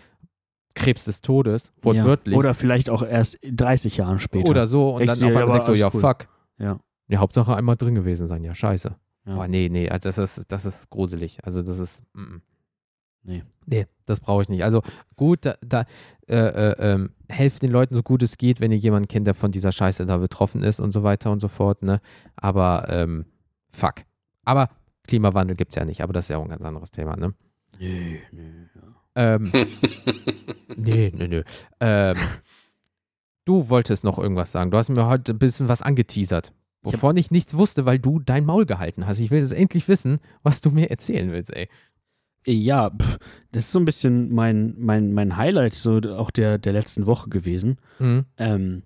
Krebs 0.74 1.04
des 1.04 1.20
Todes, 1.20 1.72
wortwörtlich. 1.82 2.32
Ja. 2.32 2.38
Oder 2.38 2.54
vielleicht 2.54 2.88
auch 2.88 3.02
erst 3.02 3.38
30 3.42 3.98
Jahren 3.98 4.18
später. 4.18 4.48
Oder 4.48 4.66
so 4.66 4.90
und 4.90 5.00
Denkst 5.00 5.20
dann 5.20 5.30
auf 5.30 5.36
einmal 5.36 5.52
denkst 5.58 5.66
du, 5.66 5.74
ja, 5.74 5.90
cool. 5.92 6.00
fuck. 6.00 6.28
Ja. 6.58 6.78
Ja, 7.08 7.18
Hauptsache 7.18 7.56
einmal 7.56 7.76
drin 7.76 7.94
gewesen 7.94 8.28
sein, 8.28 8.44
ja, 8.44 8.54
scheiße. 8.54 8.94
Ja. 9.26 9.34
Boah, 9.34 9.48
nee, 9.48 9.68
nee, 9.70 9.88
also 9.88 10.08
das 10.08 10.18
ist, 10.18 10.44
das 10.48 10.64
ist 10.64 10.88
gruselig. 10.90 11.38
Also 11.42 11.62
das 11.62 11.78
ist, 11.78 12.02
mm, 12.14 12.20
mm. 12.20 12.42
Nee. 13.22 13.42
Nee, 13.66 13.86
das 14.06 14.20
brauche 14.20 14.42
ich 14.42 14.48
nicht. 14.48 14.64
Also 14.64 14.82
gut, 15.16 15.44
da, 15.44 15.56
da 15.60 15.84
äh, 16.26 16.36
äh, 16.36 16.74
ähm, 16.78 17.10
helft 17.28 17.62
den 17.62 17.70
Leuten 17.70 17.94
so 17.94 18.02
gut 18.02 18.22
es 18.22 18.38
geht, 18.38 18.60
wenn 18.60 18.72
ihr 18.72 18.78
jemanden 18.78 19.08
kennt, 19.08 19.26
der 19.26 19.34
von 19.34 19.52
dieser 19.52 19.72
Scheiße 19.72 20.06
da 20.06 20.16
betroffen 20.16 20.62
ist 20.62 20.80
und 20.80 20.92
so 20.92 21.02
weiter 21.02 21.30
und 21.30 21.40
so 21.40 21.48
fort, 21.48 21.82
ne? 21.82 22.00
Aber 22.36 22.86
ähm, 22.88 23.26
fuck. 23.70 24.04
Aber 24.44 24.70
Klimawandel 25.06 25.56
gibt 25.56 25.72
es 25.72 25.76
ja 25.76 25.84
nicht, 25.84 26.02
aber 26.02 26.12
das 26.12 26.26
ist 26.26 26.28
ja 26.30 26.38
auch 26.38 26.44
ein 26.44 26.48
ganz 26.50 26.64
anderes 26.64 26.90
Thema, 26.90 27.16
ne? 27.16 27.34
Nee, 27.78 28.20
nee. 28.32 28.68
Ja. 28.74 29.34
Ähm, 29.34 29.52
nee, 30.76 31.12
nee, 31.14 31.28
nee. 31.28 31.44
Ähm, 31.80 32.16
du 33.44 33.68
wolltest 33.68 34.04
noch 34.04 34.18
irgendwas 34.18 34.52
sagen. 34.52 34.70
Du 34.70 34.78
hast 34.78 34.88
mir 34.88 35.06
heute 35.06 35.32
ein 35.32 35.38
bisschen 35.38 35.68
was 35.68 35.82
angeteasert. 35.82 36.52
Wovon 36.82 37.16
ich, 37.16 37.26
ich 37.26 37.30
nichts 37.30 37.56
wusste, 37.56 37.86
weil 37.86 37.98
du 37.98 38.20
dein 38.20 38.46
Maul 38.46 38.64
gehalten 38.64 39.06
hast. 39.06 39.18
Ich 39.18 39.30
will 39.30 39.40
das 39.40 39.52
endlich 39.52 39.88
wissen, 39.88 40.20
was 40.42 40.60
du 40.60 40.70
mir 40.70 40.90
erzählen 40.90 41.32
willst, 41.32 41.54
ey. 41.54 41.68
Ja, 42.50 42.88
pff, 42.90 43.18
das 43.52 43.64
ist 43.66 43.72
so 43.72 43.78
ein 43.78 43.84
bisschen 43.84 44.32
mein, 44.34 44.74
mein, 44.78 45.12
mein 45.12 45.36
Highlight, 45.36 45.74
so 45.74 45.98
auch 46.16 46.30
der, 46.30 46.56
der 46.56 46.72
letzten 46.72 47.04
Woche 47.04 47.28
gewesen. 47.28 47.76
Mhm. 47.98 48.24
Ähm, 48.38 48.82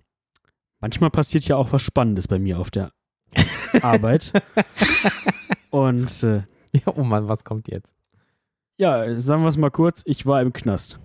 manchmal 0.81 1.11
passiert 1.11 1.45
ja 1.45 1.55
auch 1.55 1.71
was 1.71 1.81
Spannendes 1.81 2.27
bei 2.27 2.39
mir 2.39 2.59
auf 2.59 2.71
der 2.71 2.91
Arbeit. 3.81 4.33
Und 5.69 6.23
äh, 6.23 6.43
Ja, 6.73 6.93
oh 6.93 7.03
Mann, 7.03 7.27
was 7.29 7.43
kommt 7.45 7.67
jetzt? 7.69 7.95
ja, 8.77 9.17
sagen 9.17 9.43
wir 9.43 9.49
es 9.49 9.55
mal 9.55 9.69
kurz, 9.71 10.01
ich 10.05 10.25
war 10.25 10.41
im 10.41 10.51
Knast. 10.51 10.99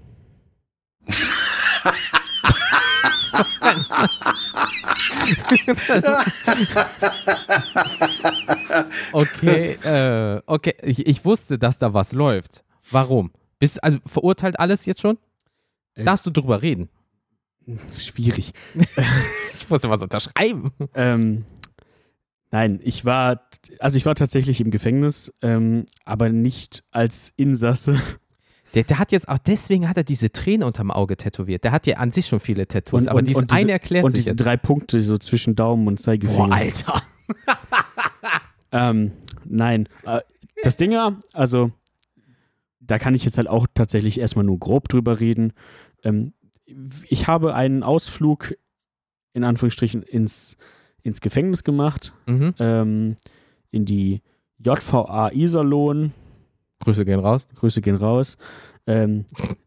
Okay, 9.12 9.78
äh, 9.84 10.40
okay. 10.46 10.74
Ich, 10.82 11.06
ich 11.06 11.24
wusste, 11.24 11.58
dass 11.58 11.78
da 11.78 11.94
was 11.94 12.12
läuft. 12.12 12.64
Warum? 12.90 13.30
Bist 13.58 13.82
also 13.82 13.98
verurteilt 14.06 14.58
alles 14.60 14.86
jetzt 14.86 15.00
schon? 15.00 15.18
Äh. 15.94 16.04
Darfst 16.04 16.26
du 16.26 16.30
drüber 16.30 16.62
reden? 16.62 16.88
Schwierig. 17.98 18.52
Ich 19.54 19.68
musste 19.68 19.90
was 19.90 20.02
unterschreiben. 20.02 20.70
Ähm, 20.94 21.44
nein, 22.52 22.78
ich 22.84 23.04
war, 23.04 23.48
also 23.80 23.96
ich 23.96 24.06
war 24.06 24.14
tatsächlich 24.14 24.60
im 24.60 24.70
Gefängnis, 24.70 25.32
ähm, 25.42 25.84
aber 26.04 26.28
nicht 26.28 26.84
als 26.92 27.32
Insasse. 27.36 28.00
Der, 28.74 28.84
der 28.84 28.98
hat 28.98 29.10
jetzt 29.12 29.28
auch, 29.28 29.38
deswegen 29.38 29.88
hat 29.88 29.96
er 29.96 30.04
diese 30.04 30.30
Träne 30.30 30.64
unterm 30.64 30.90
Auge 30.90 31.16
tätowiert. 31.16 31.64
Der 31.64 31.72
hat 31.72 31.86
ja 31.86 31.96
an 31.96 32.12
sich 32.12 32.26
schon 32.26 32.38
viele 32.38 32.68
Tattoos, 32.68 33.08
aber 33.08 33.20
dieses 33.20 33.46
diese, 33.46 33.56
eine 33.60 33.72
erklärt 33.72 34.04
und 34.04 34.12
sich 34.12 34.20
diese 34.20 34.30
jetzt. 34.30 34.40
drei 34.40 34.56
Punkte 34.56 35.00
so 35.00 35.18
zwischen 35.18 35.56
Daumen 35.56 35.88
und 35.88 36.00
Zeigefinger. 36.00 36.46
Boah, 36.46 36.54
Alter. 36.54 37.02
Ähm, 38.72 39.12
nein, 39.44 39.88
äh, 40.04 40.20
das 40.62 40.76
Ding 40.76 40.92
ja, 40.92 41.16
also 41.32 41.70
da 42.80 42.98
kann 42.98 43.14
ich 43.14 43.24
jetzt 43.24 43.36
halt 43.38 43.48
auch 43.48 43.66
tatsächlich 43.74 44.18
erstmal 44.20 44.44
nur 44.44 44.58
grob 44.58 44.88
drüber 44.88 45.20
reden. 45.20 45.52
Ähm, 46.02 46.32
ich 47.08 47.26
habe 47.26 47.54
einen 47.54 47.82
Ausflug 47.82 48.54
in 49.34 49.44
Anführungsstrichen 49.44 50.02
ins, 50.02 50.56
ins 51.02 51.20
Gefängnis 51.20 51.64
gemacht, 51.64 52.12
Mhm. 52.26 52.54
ähm, 52.58 53.16
in 53.70 53.84
die 53.84 54.22
JVA 54.58 55.30
Iserlohn. 55.32 56.12
Grüße 56.80 57.04
gehen 57.04 57.20
raus. 57.20 57.46
Grüße 57.56 57.80
gehen 57.80 57.96
raus. 57.96 58.36
Ähm, 58.86 59.26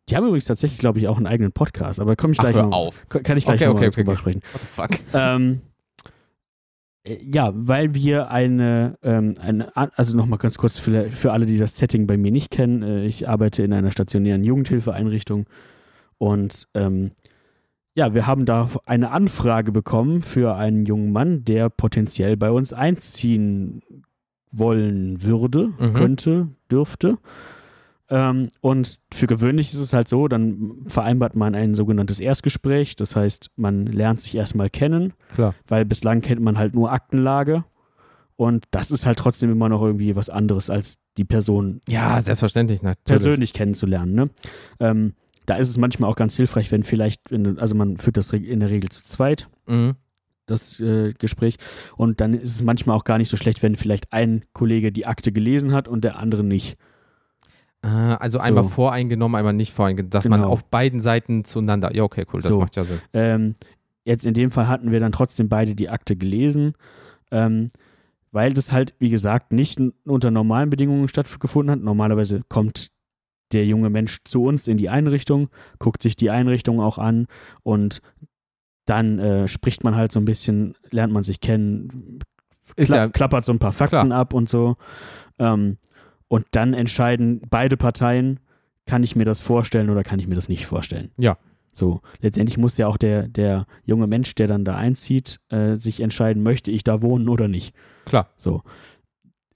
die 0.10 0.16
haben 0.16 0.26
übrigens 0.26 0.46
tatsächlich, 0.46 0.80
glaube 0.80 1.00
ich, 1.00 1.08
auch 1.08 1.18
einen 1.18 1.28
eigenen 1.28 1.52
Podcast, 1.52 2.00
aber 2.00 2.16
komme 2.16 2.34
ich 2.34 2.40
Ach, 2.40 2.44
gleich 2.46 2.56
hör 2.56 2.64
noch, 2.64 2.72
auf. 2.72 3.06
kann 3.10 3.38
ich 3.38 3.46
gleich 3.46 3.62
Okay, 3.62 3.68
noch 3.68 3.74
mal 3.76 3.80
okay, 3.80 3.88
okay, 3.90 4.02
drüber 4.02 4.12
okay. 4.14 4.20
sprechen. 4.20 4.42
What 4.52 4.62
the 4.62 4.68
fuck? 4.68 4.90
Ähm, 5.14 5.62
äh, 5.64 5.71
ja, 7.06 7.52
weil 7.56 7.96
wir 7.96 8.30
eine, 8.30 8.98
ähm, 9.02 9.34
eine 9.40 9.76
also 9.76 10.16
nochmal 10.16 10.40
ganz 10.40 10.58
kurz 10.58 10.78
für, 10.78 11.10
für 11.10 11.32
alle, 11.32 11.46
die 11.46 11.58
das 11.58 11.78
Setting 11.78 12.06
bei 12.08 12.18
mir 12.18 12.32
nicht 12.32 12.52
kennen, 12.52 12.84
äh, 12.84 13.06
ich 13.06 13.28
arbeite 13.28 13.64
in 13.64 13.74
einer 13.74 13.92
stationären 13.92 14.44
Jugendhilfeeinrichtung 14.44 15.46
und 16.18 16.68
ähm, 16.76 17.12
ja, 17.94 18.14
wir 18.14 18.26
haben 18.28 18.46
da 18.46 18.70
eine 18.86 19.12
Anfrage 19.12 19.72
bekommen 19.72 20.22
für 20.22 20.56
einen 20.56 20.86
jungen 20.86 21.12
Mann, 21.12 21.44
der 21.44 21.70
potenziell 21.70 22.38
bei 22.38 22.52
uns 22.52 22.72
einziehen 22.72 23.82
wollen 24.52 25.24
würde, 25.24 25.72
Mhm. 25.78 25.94
könnte, 25.94 26.48
dürfte. 26.70 27.18
Ähm, 28.12 28.50
und 28.60 29.00
für 29.13 29.26
gewöhnlich 29.26 29.74
ist 29.74 29.80
es 29.80 29.93
halt 29.93 30.08
so, 30.10 30.28
dann 30.28 30.84
vereinbart 30.88 31.36
man 31.36 31.56
ein 31.56 31.74
sogenanntes 31.76 32.19
Erstgespräch. 32.19 32.95
Das 32.97 33.15
heißt, 33.15 33.50
man 33.56 33.86
lernt 33.88 34.19
sich 34.21 34.36
erstmal 34.36 34.69
kennen, 34.69 35.13
Klar. 35.34 35.56
weil 35.67 35.86
bislang 35.86 36.21
kennt 36.21 36.41
man 36.41 36.58
halt 36.58 36.76
nur 36.76 36.91
Aktenlage. 36.91 37.63
Und 38.36 38.65
das 38.71 38.91
ist 38.91 39.06
halt 39.06 39.17
trotzdem 39.19 39.52
immer 39.52 39.69
noch 39.69 39.82
irgendwie 39.82 40.15
was 40.15 40.30
anderes, 40.30 40.69
als 40.69 40.97
die 41.17 41.24
Person 41.26 41.80
Ja, 41.88 42.19
selbstverständlich, 42.21 42.82
natürlich. 42.82 43.06
persönlich 43.06 43.54
kennenzulernen. 43.54 44.13
Ne? 44.13 44.30
Ähm, 44.80 45.13
da 45.45 45.56
ist 45.56 45.69
es 45.69 45.78
manchmal 45.78 46.10
auch 46.10 46.15
ganz 46.15 46.36
hilfreich, 46.36 46.71
wenn 46.71 46.84
vielleicht, 46.84 47.32
wenn, 47.32 47.60
also 47.60 47.76
man 47.76 47.97
führt 47.97 48.17
das 48.17 48.32
in 48.34 48.60
der 48.60 48.69
Regel 48.69 48.89
zu 48.89 49.04
zweit, 49.04 49.47
Mhm. 49.67 49.95
das 50.47 50.80
äh, 50.80 51.13
Gespräch. 51.13 51.58
Und 51.95 52.19
dann 52.19 52.34
ist 52.34 52.56
es 52.56 52.63
manchmal 52.63 52.97
auch 52.97 53.04
gar 53.04 53.17
nicht 53.17 53.30
so 53.30 53.38
schlecht, 53.38 53.62
wenn 53.63 53.76
vielleicht 53.76 54.12
ein 54.12 54.43
Kollege 54.54 54.91
die 54.91 55.06
Akte 55.06 55.32
gelesen 55.32 55.71
hat 55.71 55.88
und 55.88 56.04
der 56.04 56.17
andere 56.17 56.43
nicht. 56.43 56.78
Äh, 57.84 57.88
also 57.88 58.38
einmal 58.39 58.63
So. 58.63 58.70
voreingenommen, 58.70 59.36
einmal 59.36 59.54
nicht 59.54 59.74
voreingenommen, 59.74 60.12
dass 60.12 60.26
man 60.28 60.41
Genau. 60.41 60.52
auf 60.52 60.63
beiden 60.65 61.00
Seiten 61.00 61.44
zueinander. 61.44 61.96
Ja, 61.96 62.04
okay, 62.04 62.26
cool, 62.34 62.41
das 62.41 62.52
So. 62.52 62.60
macht 62.60 62.76
ja 62.76 62.86
Sinn. 62.86 63.00
Ähm, 63.13 63.56
jetzt 64.04 64.26
in 64.26 64.34
dem 64.34 64.52
Fall 64.52 64.67
hatten 64.67 64.91
wir 64.91 65.00
dann 65.00 65.12
trotzdem 65.12 65.50
beide 65.50 65.76
die 65.76 65.89
Akte 65.89 66.15
gelesen, 66.15 66.74
ähm, 67.32 67.70
weil 68.32 68.54
das 68.54 68.72
halt, 68.72 68.94
wie 69.00 69.10
gesagt, 69.10 69.52
nicht 69.52 69.80
unter 70.06 70.32
normalen 70.32 70.70
Bedingungen 70.70 71.08
stattgefunden 71.08 71.72
hat. 71.72 71.82
Normalerweise 71.84 72.41
kommt 72.50 72.91
der 73.52 73.65
junge 73.65 73.89
Mensch 73.89 74.20
zu 74.24 74.44
uns 74.44 74.67
in 74.67 74.78
die 74.78 74.89
Einrichtung, 74.89 75.50
guckt 75.80 76.02
sich 76.02 76.15
die 76.15 76.30
Einrichtung 76.30 76.80
auch 76.80 76.98
an 76.98 77.28
und 77.63 78.02
dann 78.86 79.20
äh, 79.20 79.48
spricht 79.48 79.84
man 79.84 79.96
halt 79.96 80.12
so 80.12 80.20
ein 80.20 80.26
bisschen, 80.26 80.76
lernt 80.89 81.12
man 81.13 81.24
sich 81.24 81.41
kennen, 81.41 82.20
kla 82.78 82.96
ja, 82.96 83.10
klappert 83.10 83.44
so 83.46 83.52
ein 83.52 83.60
paar 83.60 83.74
Fakten 83.74 84.12
ab 84.13 84.34
und 84.34 84.48
so. 84.50 84.78
Ähm, 85.38 85.78
und 86.32 86.46
dann 86.52 86.74
entscheiden 86.74 87.41
beide 87.50 87.76
Parteien, 87.76 88.39
kann 88.86 89.04
ich 89.04 89.17
mir 89.17 89.26
das 89.26 89.41
vorstellen 89.41 89.89
oder 89.89 90.02
kann 90.02 90.17
ich 90.17 90.30
mir 90.30 90.36
das 90.36 90.48
nicht 90.48 90.65
vorstellen. 90.65 91.12
Ja. 91.17 91.38
So, 91.74 92.00
letztendlich 92.22 92.58
muss 92.58 92.78
ja 92.78 92.88
auch 92.88 92.96
der, 92.96 93.28
der 93.28 93.65
junge 93.84 94.08
Mensch, 94.08 94.34
der 94.36 94.48
dann 94.48 94.63
da 94.63 94.78
einzieht, 94.78 95.41
äh, 95.50 95.76
sich 95.76 96.00
entscheiden, 96.00 96.41
möchte 96.41 96.72
ich 96.72 96.86
da 96.86 97.02
wohnen 97.02 97.28
oder 97.28 97.50
nicht. 97.50 97.76
klar. 98.06 98.30
So. 98.38 98.63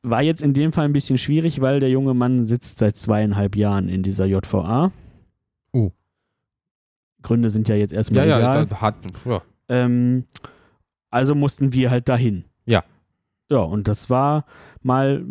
War 0.03 0.21
jetzt 0.21 0.41
in 0.41 0.53
dem 0.53 0.73
Fall 0.73 0.83
ein 0.83 0.91
bisschen 0.93 1.17
schwierig, 1.17 1.61
weil 1.61 1.79
der 1.79 1.89
junge 1.89 2.13
Mann 2.13 2.45
sitzt 2.45 2.79
seit 2.79 2.97
zweieinhalb 2.97 3.55
Jahren 3.55 3.88
in 3.88 4.03
dieser 4.03 4.25
JVA. 4.25 4.91
Uh. 5.73 5.91
Gründe 7.21 7.49
sind 7.51 7.69
ja 7.69 7.75
jetzt 7.75 7.91
Ja, 7.91 7.97
erstmal 7.99 8.27
ja, 8.27 8.38
egal. 8.38 8.57
halt 8.57 8.81
hart. 8.81 8.95
Ja. 9.23 9.41
Ähm, 9.69 10.25
also 11.09 11.35
mussten 11.35 11.71
wir 11.71 11.89
halt 11.89 12.09
dahin. 12.09 12.43
Ja. 12.65 12.83
Ja, 13.49 13.59
und 13.59 13.88
das 13.88 14.09
war 14.09 14.45
mal 14.83 15.23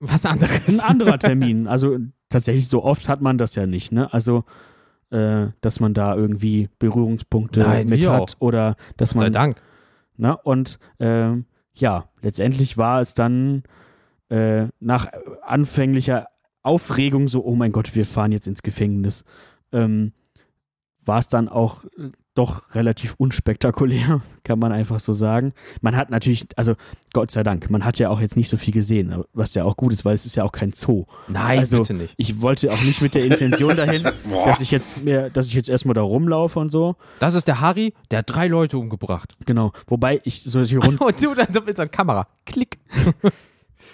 Was 0.00 0.26
anderes. 0.26 0.60
ein 0.68 0.80
anderer 0.80 1.18
Termin. 1.20 1.66
Also 1.66 1.98
tatsächlich 2.28 2.68
so 2.68 2.82
oft 2.82 3.08
hat 3.08 3.20
man 3.20 3.38
das 3.38 3.54
ja 3.54 3.66
nicht, 3.66 3.92
ne? 3.92 4.12
Also, 4.12 4.44
äh, 5.10 5.48
dass 5.60 5.80
man 5.80 5.94
da 5.94 6.14
irgendwie 6.14 6.68
Berührungspunkte 6.78 7.60
Nein, 7.60 7.88
mit 7.88 8.06
hat 8.08 8.36
oder 8.40 8.76
dass 8.96 9.12
Gott 9.12 9.20
sei 9.20 9.26
man. 9.26 9.32
Dank. 9.32 9.56
Ne? 10.16 10.36
Und 10.38 10.78
ähm, 10.98 11.46
ja, 11.74 12.08
letztendlich 12.22 12.76
war 12.76 13.00
es 13.00 13.14
dann 13.14 13.64
äh, 14.28 14.68
nach 14.80 15.08
anfänglicher 15.42 16.28
Aufregung 16.62 17.28
so, 17.28 17.44
oh 17.44 17.54
mein 17.54 17.72
Gott, 17.72 17.94
wir 17.94 18.06
fahren 18.06 18.32
jetzt 18.32 18.46
ins 18.46 18.62
Gefängnis. 18.62 19.24
Ähm, 19.72 20.12
war 21.04 21.18
es 21.18 21.28
dann 21.28 21.48
auch 21.48 21.84
äh, 21.98 22.10
doch 22.34 22.74
relativ 22.74 23.14
unspektakulär, 23.18 24.20
kann 24.44 24.58
man 24.58 24.72
einfach 24.72 25.00
so 25.00 25.12
sagen. 25.12 25.52
Man 25.80 25.96
hat 25.96 26.10
natürlich, 26.10 26.46
also 26.56 26.74
Gott 27.12 27.30
sei 27.30 27.42
Dank, 27.42 27.70
man 27.70 27.84
hat 27.84 27.98
ja 27.98 28.10
auch 28.10 28.20
jetzt 28.20 28.36
nicht 28.36 28.48
so 28.48 28.56
viel 28.56 28.72
gesehen, 28.74 29.24
was 29.32 29.54
ja 29.54 29.64
auch 29.64 29.76
gut 29.76 29.92
ist, 29.92 30.04
weil 30.04 30.14
es 30.14 30.26
ist 30.26 30.36
ja 30.36 30.44
auch 30.44 30.52
kein 30.52 30.72
Zoo. 30.72 31.06
Nein, 31.28 31.60
Also, 31.60 31.78
bitte 31.78 31.94
nicht. 31.94 32.14
Ich 32.16 32.40
wollte 32.40 32.70
auch 32.72 32.82
nicht 32.82 33.00
mit 33.00 33.14
der 33.14 33.24
Intention 33.24 33.76
dahin, 33.76 34.02
dass 34.44 34.60
ich 34.60 34.70
jetzt 34.70 35.04
mehr, 35.04 35.30
dass 35.30 35.46
ich 35.46 35.54
jetzt 35.54 35.68
erstmal 35.68 35.94
da 35.94 36.02
rumlaufe 36.02 36.58
und 36.58 36.70
so. 36.70 36.96
Das 37.20 37.34
ist 37.34 37.46
der 37.46 37.60
Harry, 37.60 37.94
der 38.10 38.18
hat 38.20 38.26
drei 38.34 38.48
Leute 38.48 38.78
umgebracht. 38.78 39.34
Genau. 39.46 39.72
Wobei 39.86 40.20
ich 40.24 40.42
solche 40.42 40.78
Runden, 40.84 41.02
Und 41.02 41.22
du 41.22 41.34
dann 41.34 41.64
mit 41.64 41.76
seiner 41.76 41.88
Kamera. 41.88 42.26
Klick. 42.44 42.78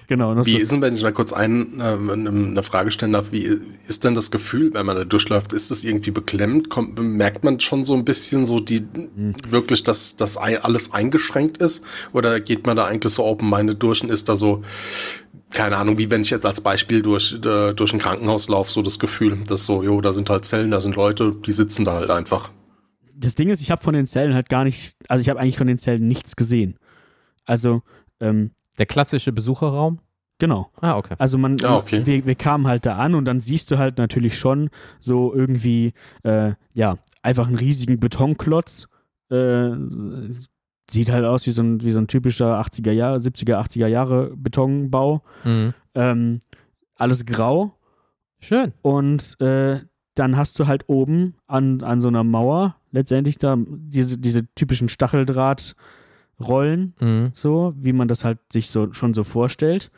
Genau, 0.07 0.45
Wie 0.45 0.59
ist 0.59 0.73
denn, 0.73 0.81
wenn 0.81 0.95
ich 0.95 1.03
mal 1.03 1.13
kurz 1.13 1.33
ein, 1.33 1.81
äh, 1.81 1.83
eine 1.83 2.63
Frage 2.63 2.91
stellen 2.91 3.13
darf, 3.13 3.33
wie 3.33 3.43
ist 3.43 4.05
denn 4.05 4.15
das 4.15 4.31
Gefühl, 4.31 4.73
wenn 4.75 4.87
man 4.87 4.97
da 4.97 5.05
durchläuft? 5.05 5.53
Ist 5.53 5.71
das 5.71 5.85
irgendwie 5.85 6.11
beklemmt? 6.11 6.71
Kommt, 6.71 6.99
merkt 6.99 7.45
man 7.45 7.61
schon 7.61 7.85
so 7.85 7.95
ein 7.95 8.05
bisschen 8.05 8.47
so 8.47 8.61
die, 8.61 8.87
wirklich, 9.49 9.83
dass 9.83 10.17
das 10.17 10.37
alles 10.37 10.93
eingeschränkt 10.93 11.59
ist? 11.59 11.85
Oder 12.13 12.41
geht 12.41 12.67
man 12.67 12.77
da 12.77 12.87
eigentlich 12.87 13.13
so 13.13 13.25
open-minded 13.25 13.83
durch 13.83 14.03
und 14.03 14.11
ist 14.11 14.29
da 14.29 14.37
so, 14.37 14.63
keine 15.51 15.77
Ahnung, 15.77 15.99
wie 15.99 16.11
wenn 16.11 16.23
ich 16.23 16.31
jetzt 16.31 16.47
als 16.47 16.61
Beispiel 16.61 17.03
durch, 17.03 17.39
äh, 17.45 17.73
durch 17.75 17.93
ein 17.93 17.99
Krankenhaus 17.99 18.49
laufe, 18.49 18.71
so 18.71 18.83
das 18.83 18.99
Gefühl, 18.99 19.39
dass 19.47 19.65
so, 19.65 19.83
jo, 19.83 20.01
da 20.01 20.13
sind 20.13 20.31
halt 20.31 20.45
Zellen, 20.45 20.71
da 20.71 20.81
sind 20.81 20.97
Leute, 20.97 21.35
die 21.45 21.53
sitzen 21.53 21.85
da 21.85 21.95
halt 21.95 22.11
einfach. 22.11 22.51
das 23.15 23.35
Ding 23.35 23.49
ist, 23.49 23.61
ich 23.61 23.71
habe 23.71 23.83
von 23.83 23.95
den 23.95 24.07
Zellen 24.07 24.35
halt 24.35 24.49
gar 24.49 24.65
nicht, 24.65 24.97
also 25.09 25.21
ich 25.21 25.29
habe 25.29 25.41
eigentlich 25.41 25.59
von 25.59 25.67
den 25.67 25.79
Zellen 25.79 26.07
nichts 26.09 26.37
gesehen. 26.37 26.79
Also, 27.45 27.83
ähm, 28.21 28.53
Der 28.81 28.87
klassische 28.87 29.31
Besucherraum. 29.33 30.01
genau. 30.39 30.71
Ah, 30.81 30.97
okay. 30.97 31.15
Also 31.19 31.37
man, 31.37 31.59
Ah, 31.63 31.77
okay. 31.77 32.05
wir, 32.07 32.25
wir 32.25 32.35
kamen 32.35 32.67
halt 32.67 32.87
da 32.87 32.97
an 32.97 33.15
und 33.15 33.27
dann 33.27 33.41
siehst 33.41 33.71
du 33.71 33.77
halt 33.79 33.99
natürlich 33.99 34.39
schon 34.39 34.71
so 34.99 35.35
irgendwie, 35.35 35.93
äh, 36.23 36.55
ja, 36.73 36.97
einfach 37.23 37.47
einen 37.47 37.59
riesigen 37.59 38.01
Betonklotz. 38.01 38.89
Äh, 39.31 39.71
sieht 40.91 41.11
halt 41.13 41.25
aus 41.27 41.47
wie 41.47 41.51
so 41.51 41.63
ein, 41.63 41.83
wie 41.83 41.93
so 41.93 41.99
ein 42.01 42.07
typischer 42.09 42.59
80er 42.61 42.91
Jahre, 42.93 43.19
70er, 43.19 43.61
80er 43.61 43.87
Jahre 43.87 44.33
Betonbau. 44.35 45.23
Mhm. 45.45 45.75
Ähm, 45.95 46.41
alles 46.97 47.27
grau. 47.27 47.75
Schön. 48.41 48.73
Und 48.81 49.39
äh, 49.41 49.81
dann 50.15 50.37
hast 50.39 50.59
du 50.59 50.67
halt 50.67 50.89
oben 50.89 51.35
an, 51.47 51.83
an 51.83 52.01
so 52.01 52.09
einer 52.09 52.25
Mauer 52.25 52.77
letztendlich 52.93 53.37
da 53.39 53.57
diese, 53.59 54.17
diese 54.19 54.47
typischen 54.55 54.89
Stacheldraht 54.89 55.77
rollen, 56.41 56.95
Mhm. 57.01 57.31
so, 57.35 57.73
wie 57.77 57.93
man 57.93 58.09
das 58.09 58.25
halt 58.25 58.39
sich 58.53 58.71
so 58.71 58.93
schon 58.93 59.15
so 59.15 59.25
vorstellt. 59.25 59.91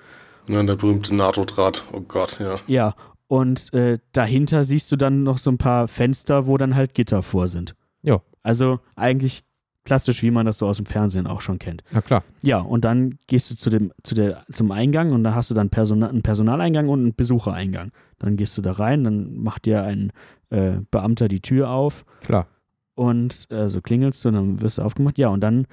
Ja, 0.48 0.62
der 0.62 0.74
berühmte 0.76 1.14
NATO-Draht. 1.14 1.84
Oh 1.92 2.00
Gott, 2.00 2.38
ja. 2.40 2.56
Ja, 2.66 2.94
und 3.28 3.72
äh, 3.72 3.98
dahinter 4.12 4.64
siehst 4.64 4.90
du 4.92 4.96
dann 4.96 5.22
noch 5.22 5.38
so 5.38 5.50
ein 5.50 5.58
paar 5.58 5.88
Fenster, 5.88 6.46
wo 6.46 6.58
dann 6.58 6.74
halt 6.74 6.94
Gitter 6.94 7.22
vor 7.22 7.48
sind. 7.48 7.74
Jo. 8.02 8.20
Also 8.42 8.80
eigentlich 8.96 9.44
klassisch, 9.84 10.22
wie 10.22 10.30
man 10.30 10.46
das 10.46 10.58
so 10.58 10.66
aus 10.66 10.76
dem 10.76 10.86
Fernsehen 10.86 11.26
auch 11.26 11.40
schon 11.40 11.58
kennt. 11.58 11.82
Na 11.92 12.00
klar. 12.02 12.22
Ja, 12.42 12.58
und 12.60 12.84
dann 12.84 13.18
gehst 13.26 13.50
du 13.50 13.56
zu 13.56 13.70
dem, 13.70 13.92
zu 14.04 14.14
der, 14.14 14.44
zum 14.52 14.70
Eingang 14.70 15.12
und 15.12 15.24
da 15.24 15.34
hast 15.34 15.50
du 15.50 15.54
dann 15.54 15.70
Persona, 15.70 16.08
einen 16.08 16.22
Personaleingang 16.22 16.88
und 16.88 17.00
einen 17.00 17.14
Besuchereingang. 17.14 17.90
Dann 18.18 18.36
gehst 18.36 18.56
du 18.58 18.62
da 18.62 18.72
rein, 18.72 19.02
dann 19.04 19.36
macht 19.38 19.64
dir 19.64 19.82
ein 19.84 20.12
äh, 20.50 20.78
Beamter 20.90 21.26
die 21.28 21.40
Tür 21.40 21.70
auf 21.70 22.04
Klar. 22.22 22.46
und 22.94 23.46
äh, 23.50 23.68
so 23.68 23.80
klingelst 23.80 24.24
du 24.24 24.28
und 24.28 24.34
dann 24.34 24.60
wirst 24.60 24.78
du 24.78 24.82
aufgemacht. 24.82 25.18
Ja, 25.18 25.28
und 25.28 25.40
dann 25.40 25.66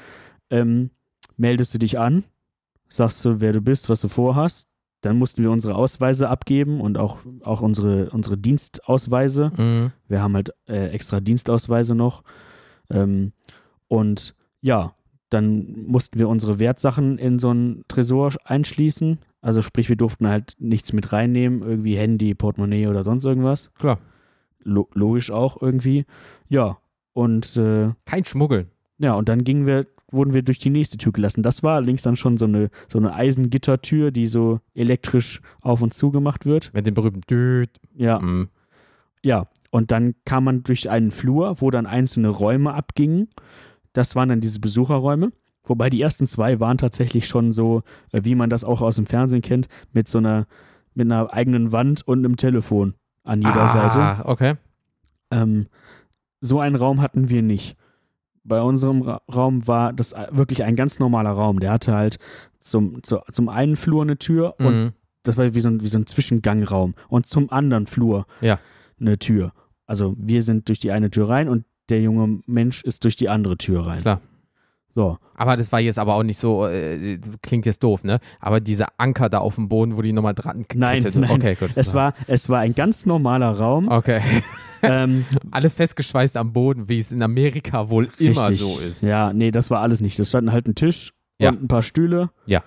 ähm, 0.49 0.89
meldest 1.37 1.73
du 1.73 1.79
dich 1.79 1.99
an, 1.99 2.23
sagst 2.89 3.23
du, 3.25 3.41
wer 3.41 3.53
du 3.53 3.61
bist, 3.61 3.89
was 3.89 4.01
du 4.01 4.07
vorhast. 4.07 4.67
Dann 5.01 5.17
mussten 5.17 5.41
wir 5.41 5.51
unsere 5.51 5.75
Ausweise 5.75 6.27
abgeben 6.29 6.81
und 6.81 6.97
auch, 6.97 7.19
auch 7.43 7.61
unsere, 7.61 8.09
unsere 8.09 8.37
Dienstausweise. 8.37 9.51
Mhm. 9.55 9.91
Wir 10.09 10.21
haben 10.21 10.35
halt 10.35 10.53
äh, 10.67 10.87
extra 10.89 11.21
Dienstausweise 11.21 11.95
noch. 11.95 12.23
Ähm, 12.89 13.31
und 13.87 14.35
ja, 14.61 14.93
dann 15.29 15.85
mussten 15.87 16.19
wir 16.19 16.27
unsere 16.27 16.59
Wertsachen 16.59 17.17
in 17.17 17.39
so 17.39 17.49
einen 17.51 17.85
Tresor 17.87 18.33
einschließen. 18.43 19.19
Also 19.41 19.61
sprich, 19.61 19.87
wir 19.87 19.95
durften 19.95 20.27
halt 20.27 20.55
nichts 20.59 20.91
mit 20.91 21.13
reinnehmen, 21.13 21.61
irgendwie 21.61 21.95
Handy, 21.95 22.33
Portemonnaie 22.35 22.87
oder 22.87 23.03
sonst 23.03 23.23
irgendwas. 23.23 23.71
Klar. 23.75 23.99
Lo 24.61 24.89
logisch 24.93 25.31
auch 25.31 25.61
irgendwie. 25.61 26.05
Ja, 26.49 26.77
und 27.13 27.55
äh, 27.55 27.91
Kein 28.03 28.25
Schmuggeln. 28.25 28.67
ja, 28.97 29.13
und 29.13 29.29
dann 29.29 29.45
gingen 29.45 29.65
wir, 29.65 29.87
wurden 30.11 30.33
wir 30.33 30.41
durch 30.41 30.59
die 30.59 30.69
nächste 30.69 30.97
Tür 30.97 31.11
gelassen. 31.11 31.43
Das 31.43 31.63
war 31.63 31.75
allerdings 31.75 32.01
dann 32.01 32.15
schon 32.15 32.37
so 32.37 32.45
eine, 32.45 32.69
so 32.87 32.97
eine 32.97 33.13
Eisengittertür, 33.13 34.11
die 34.11 34.27
so 34.27 34.59
elektrisch 34.73 35.41
auf 35.61 35.81
und 35.81 35.93
zu 35.93 36.11
gemacht 36.11 36.45
wird. 36.45 36.71
Mit 36.73 36.87
dem 36.87 36.93
berühmten 36.93 37.21
Düt. 37.29 37.69
Ja, 37.95 38.19
Mhm. 38.19 38.49
Ja, 39.21 39.47
und 39.71 39.91
dann 39.91 40.15
kam 40.25 40.45
man 40.45 40.63
durch 40.63 40.89
einen 40.89 41.11
Flur, 41.11 41.59
wo 41.59 41.71
dann 41.71 41.85
einzelne 41.85 42.29
Räume 42.29 42.73
abgingen. 42.73 43.27
Das 43.93 44.15
waren 44.15 44.29
dann 44.29 44.39
diese 44.41 44.59
Besucherräume. 44.59 45.31
Wobei 45.63 45.89
die 45.89 46.01
ersten 46.01 46.25
zwei 46.25 46.59
waren 46.59 46.77
tatsächlich 46.77 47.27
schon 47.27 47.51
so, 47.51 47.83
äh, 48.11 48.21
wie 48.23 48.35
man 48.35 48.49
das 48.49 48.63
auch 48.63 48.81
aus 48.81 48.95
dem 48.95 49.05
Fernsehen 49.05 49.41
kennt, 49.41 49.67
mit 49.91 50.07
so 50.07 50.17
einer, 50.17 50.47
mit 50.95 51.05
einer 51.05 51.31
eigenen 51.33 51.71
Wand 51.71 52.07
und 52.07 52.19
einem 52.19 52.37
Telefon 52.37 52.95
an 53.23 53.41
jeder 53.41 53.67
Seite. 53.67 53.99
Ah, 53.99 54.23
okay. 54.25 54.55
Ähm, 55.31 55.67
so 56.41 56.59
einen 56.59 56.75
Raum 56.75 57.01
hatten 57.01 57.29
wir 57.29 57.43
nicht. 57.43 57.75
Bei 58.49 58.61
unserem 58.61 59.01
Ra 59.03 59.21
Raum 59.33 59.65
war 59.67 59.93
das 59.93 60.11
äh, 60.11 60.27
wirklich 60.31 60.63
ein 60.65 60.75
ganz 60.75 60.99
normaler 60.99 61.31
Raum. 61.31 61.59
Der 61.61 61.71
hatte 61.71 61.93
halt 61.95 62.17
zum, 62.59 63.01
zu, 63.03 63.19
zum 63.31 63.47
einen 63.47 63.77
Flur 63.77 64.01
eine 64.01 64.17
Tür 64.17 64.55
und 64.59 64.73
Mhm. 64.85 64.91
das 65.23 65.37
war 65.37 65.53
wie 65.55 65.61
so, 65.61 65.69
ein, 65.69 65.81
wie 65.81 65.87
so 65.87 65.97
ein 65.97 66.05
Zwischengangraum. 66.07 66.95
Und 67.07 67.27
zum 67.27 67.49
anderen 67.51 67.87
Flur 67.87 68.25
Ja. 68.41 68.59
eine 68.99 69.17
Tür. 69.17 69.53
Also 69.85 70.15
wir 70.17 70.43
sind 70.43 70.67
durch 70.67 70.79
die 70.79 70.91
eine 70.91 71.09
Tür 71.09 71.29
rein 71.29 71.47
und 71.47 71.63
der 71.89 72.01
junge 72.01 72.41
Mensch 72.45 72.83
ist 72.83 73.03
durch 73.05 73.15
die 73.15 73.29
andere 73.29 73.57
Tür 73.57 73.87
rein. 73.87 74.01
Klar. 74.01 74.21
So, 74.91 75.17
Aber 75.35 75.55
das 75.55 75.71
war 75.71 75.79
jetzt 75.79 75.99
aber 75.99 76.15
auch 76.15 76.23
nicht 76.23 76.39
so, 76.39 76.65
äh, 76.67 77.19
klingt 77.43 77.65
jetzt 77.67 77.83
doof, 77.83 78.03
ne? 78.03 78.19
Aber 78.39 78.59
dieser 78.59 78.87
Anker 78.97 79.29
da 79.29 79.37
auf 79.37 79.55
dem 79.55 79.69
Boden, 79.69 79.95
wo 79.95 80.01
die 80.01 80.13
nochmal 80.13 80.33
dran 80.33 80.65
Nein, 80.73 81.03
nein. 81.13 81.29
Okay, 81.29 81.55
gut. 81.55 81.69
es 81.75 81.93
war, 81.93 82.13
es 82.25 82.49
war 82.49 82.59
ein 82.61 82.73
ganz 82.73 83.05
normaler 83.05 83.51
Raum. 83.51 83.87
Okay. 83.87 84.19
ähm, 84.81 85.25
Alles 85.51 85.73
festgeschweißt 85.73 86.37
am 86.37 86.53
Boden, 86.53 86.89
wie 86.89 86.97
es 86.97 87.11
in 87.11 87.21
Amerika 87.21 87.89
wohl 87.89 88.09
immer 88.17 88.49
richtig. 88.49 88.59
so 88.59 88.79
ist. 88.79 89.03
Ja, 89.03 89.31
nee, 89.31 89.51
das 89.51 89.69
war 89.69 89.81
alles 89.81 90.01
nicht. 90.01 90.17
Das 90.17 90.29
standen 90.29 90.51
halt 90.51 90.67
ein 90.67 90.73
Tisch 90.75 91.13
Ja. 91.37 91.49
und 91.51 91.63
ein 91.63 91.67
paar 91.67 91.83
Stühle. 91.83 92.31
Ja. 92.47 92.63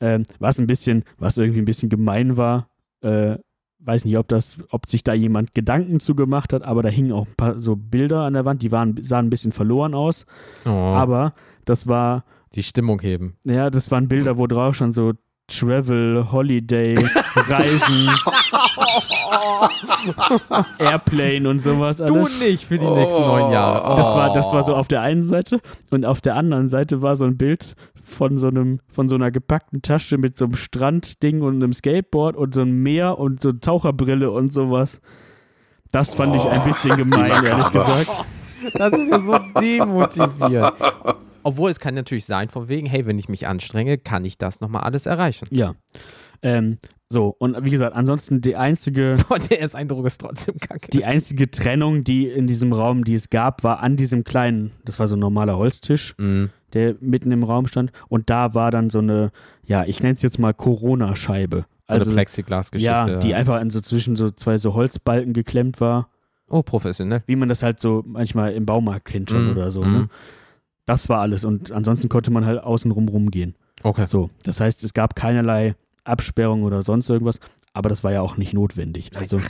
Ähm, 0.00 0.24
was 0.38 0.58
ein 0.58 0.66
bisschen, 0.66 1.04
was 1.18 1.38
irgendwie 1.38 1.60
ein 1.60 1.64
bisschen 1.64 1.88
gemein 1.88 2.36
war, 2.36 2.68
äh, 3.00 3.36
weiß 3.84 4.04
nicht, 4.04 4.16
ob 4.18 4.28
das, 4.28 4.56
ob 4.70 4.88
sich 4.88 5.04
da 5.04 5.12
jemand 5.14 5.54
Gedanken 5.54 6.00
zu 6.00 6.14
gemacht 6.14 6.52
hat, 6.52 6.62
aber 6.62 6.82
da 6.82 6.88
hingen 6.88 7.12
auch 7.12 7.26
ein 7.26 7.34
paar 7.36 7.58
so 7.60 7.76
Bilder 7.76 8.22
an 8.22 8.34
der 8.34 8.44
Wand, 8.44 8.62
die 8.62 8.72
waren, 8.72 8.96
sahen 9.02 9.26
ein 9.26 9.30
bisschen 9.30 9.52
verloren 9.52 9.94
aus. 9.94 10.26
Oh, 10.64 10.70
Aber 10.70 11.34
das 11.64 11.86
war, 11.86 12.24
die 12.54 12.62
Stimmung 12.62 13.00
heben. 13.00 13.36
ja, 13.44 13.68
das 13.70 13.90
waren 13.90 14.08
Bilder, 14.08 14.38
wo 14.38 14.46
drauf 14.46 14.74
schon 14.76 14.92
so 14.92 15.12
Travel, 15.48 16.32
Holiday, 16.32 16.94
Reisen, 17.36 18.08
Airplane 20.78 21.48
und 21.48 21.58
sowas 21.58 21.98
Du 21.98 22.04
alles. 22.04 22.40
nicht 22.40 22.64
für 22.64 22.78
die 22.78 22.86
nächsten 22.86 23.20
neun 23.20 23.52
Jahre. 23.52 23.92
Oh. 23.92 23.96
Das 23.96 24.06
war, 24.14 24.32
das 24.32 24.52
war 24.52 24.62
so 24.62 24.74
auf 24.74 24.88
der 24.88 25.00
einen 25.02 25.22
Seite 25.24 25.60
und 25.90 26.06
auf 26.06 26.20
der 26.20 26.36
anderen 26.36 26.68
Seite 26.68 27.02
war 27.02 27.16
so 27.16 27.24
ein 27.24 27.36
Bild 27.36 27.74
von 28.04 28.38
so 28.38 28.48
einem, 28.48 28.80
von 28.88 29.08
so 29.08 29.14
einer 29.16 29.30
gepackten 29.30 29.82
Tasche 29.82 30.18
mit 30.18 30.36
so 30.36 30.44
einem 30.44 30.54
Strandding 30.54 31.42
und 31.42 31.54
einem 31.56 31.72
Skateboard 31.72 32.36
und 32.36 32.54
so 32.54 32.60
einem 32.60 32.82
Meer 32.82 33.18
und 33.18 33.40
so 33.42 33.52
Taucherbrille 33.52 34.30
und 34.30 34.52
sowas. 34.52 35.00
Das 35.90 36.14
fand 36.14 36.34
ich 36.36 36.42
ein 36.42 36.64
bisschen 36.64 36.96
gemein, 36.96 37.44
ehrlich 37.44 37.70
gesagt. 37.70 38.24
Das 38.74 38.92
ist 38.92 39.10
ja 39.10 39.20
so 39.20 39.38
demotivierend. 39.60 40.72
Obwohl 41.42 41.70
es 41.70 41.78
kann 41.80 41.94
natürlich 41.94 42.24
sein, 42.24 42.48
von 42.48 42.68
wegen, 42.68 42.86
hey, 42.86 43.04
wenn 43.06 43.18
ich 43.18 43.28
mich 43.28 43.46
anstrenge, 43.46 43.98
kann 43.98 44.24
ich 44.24 44.38
das 44.38 44.60
nochmal 44.60 44.82
alles 44.82 45.06
erreichen. 45.06 45.46
Ja. 45.50 45.74
Ähm, 46.42 46.78
so, 47.10 47.34
und 47.38 47.62
wie 47.64 47.70
gesagt, 47.70 47.94
ansonsten 47.94 48.40
die 48.40 48.56
einzige, 48.56 49.16
Boah, 49.28 49.38
der 49.38 49.60
erste 49.60 49.78
Eindruck 49.78 50.06
ist 50.06 50.20
trotzdem 50.20 50.58
kacke. 50.58 50.88
die 50.90 51.04
einzige 51.04 51.50
Trennung, 51.50 52.02
die 52.02 52.26
in 52.26 52.46
diesem 52.46 52.72
Raum, 52.72 53.04
die 53.04 53.14
es 53.14 53.28
gab, 53.30 53.62
war 53.62 53.80
an 53.80 53.96
diesem 53.96 54.24
kleinen, 54.24 54.72
das 54.84 54.98
war 54.98 55.06
so 55.06 55.16
ein 55.16 55.20
normaler 55.20 55.56
Holztisch, 55.58 56.14
Mhm. 56.18 56.50
Der 56.74 56.96
mitten 57.00 57.30
im 57.32 57.42
Raum 57.44 57.66
stand. 57.66 57.92
Und 58.08 58.28
da 58.30 58.54
war 58.54 58.70
dann 58.70 58.90
so 58.90 58.98
eine, 58.98 59.30
ja, 59.64 59.84
ich 59.84 60.02
nenne 60.02 60.14
es 60.14 60.22
jetzt 60.22 60.38
mal 60.38 60.52
Corona-Scheibe. 60.52 61.64
Also 61.86 62.10
Plexiglas-Geschichte. 62.12 62.90
ja, 62.90 63.16
die 63.18 63.34
einfach 63.34 63.60
in 63.60 63.70
so 63.70 63.80
zwischen 63.80 64.16
so 64.16 64.30
zwei 64.30 64.56
so 64.58 64.74
Holzbalken 64.74 65.32
geklemmt 65.34 65.80
war, 65.80 66.08
oh, 66.48 66.62
professionell. 66.62 67.22
wie 67.26 67.36
man 67.36 67.48
das 67.50 67.62
halt 67.62 67.78
so 67.80 68.02
manchmal 68.06 68.52
im 68.52 68.64
Baumarkt 68.64 69.04
kennt 69.06 69.30
schon 69.30 69.44
Mhm, 69.46 69.50
oder 69.52 69.70
so. 69.70 69.82
mhm. 69.84 69.92
Ne? 69.92 70.08
Das 70.86 71.08
war 71.08 71.20
alles. 71.20 71.44
Und 71.44 71.72
ansonsten 71.72 72.08
konnte 72.08 72.30
man 72.30 72.44
halt 72.46 72.62
außenrum 72.62 73.08
rumgehen. 73.08 73.54
Okay. 73.82 74.06
So, 74.06 74.30
das 74.44 74.60
heißt, 74.60 74.82
es 74.84 74.94
gab 74.94 75.14
keinerlei 75.14 75.74
Absperrung 76.04 76.62
oder 76.62 76.82
sonst 76.82 77.08
irgendwas, 77.10 77.38
aber 77.74 77.88
das 77.90 78.02
war 78.04 78.12
ja 78.12 78.20
auch 78.22 78.36
nicht 78.38 78.54
notwendig. 78.54 79.10
Also 79.14 79.40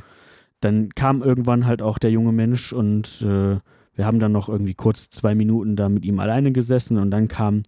dann 0.61 0.89
kam 0.95 1.23
irgendwann 1.23 1.67
halt 1.67 1.83
auch 1.83 1.99
der 1.99 2.11
junge 2.11 2.33
Mensch 2.33 2.73
und 2.73 3.23
äh, 3.23 3.59
wir 3.97 4.07
haben 4.07 4.19
dann 4.21 4.33
noch 4.33 4.49
irgendwie 4.49 4.75
kurz 4.75 5.11
zwei 5.11 5.35
Minuten 5.35 5.77
da 5.77 5.89
mit 5.89 6.05
ihm 6.05 6.19
alleine 6.21 6.53
gesessen 6.53 6.99
und 6.99 7.11
dann 7.11 7.29
kam 7.29 7.63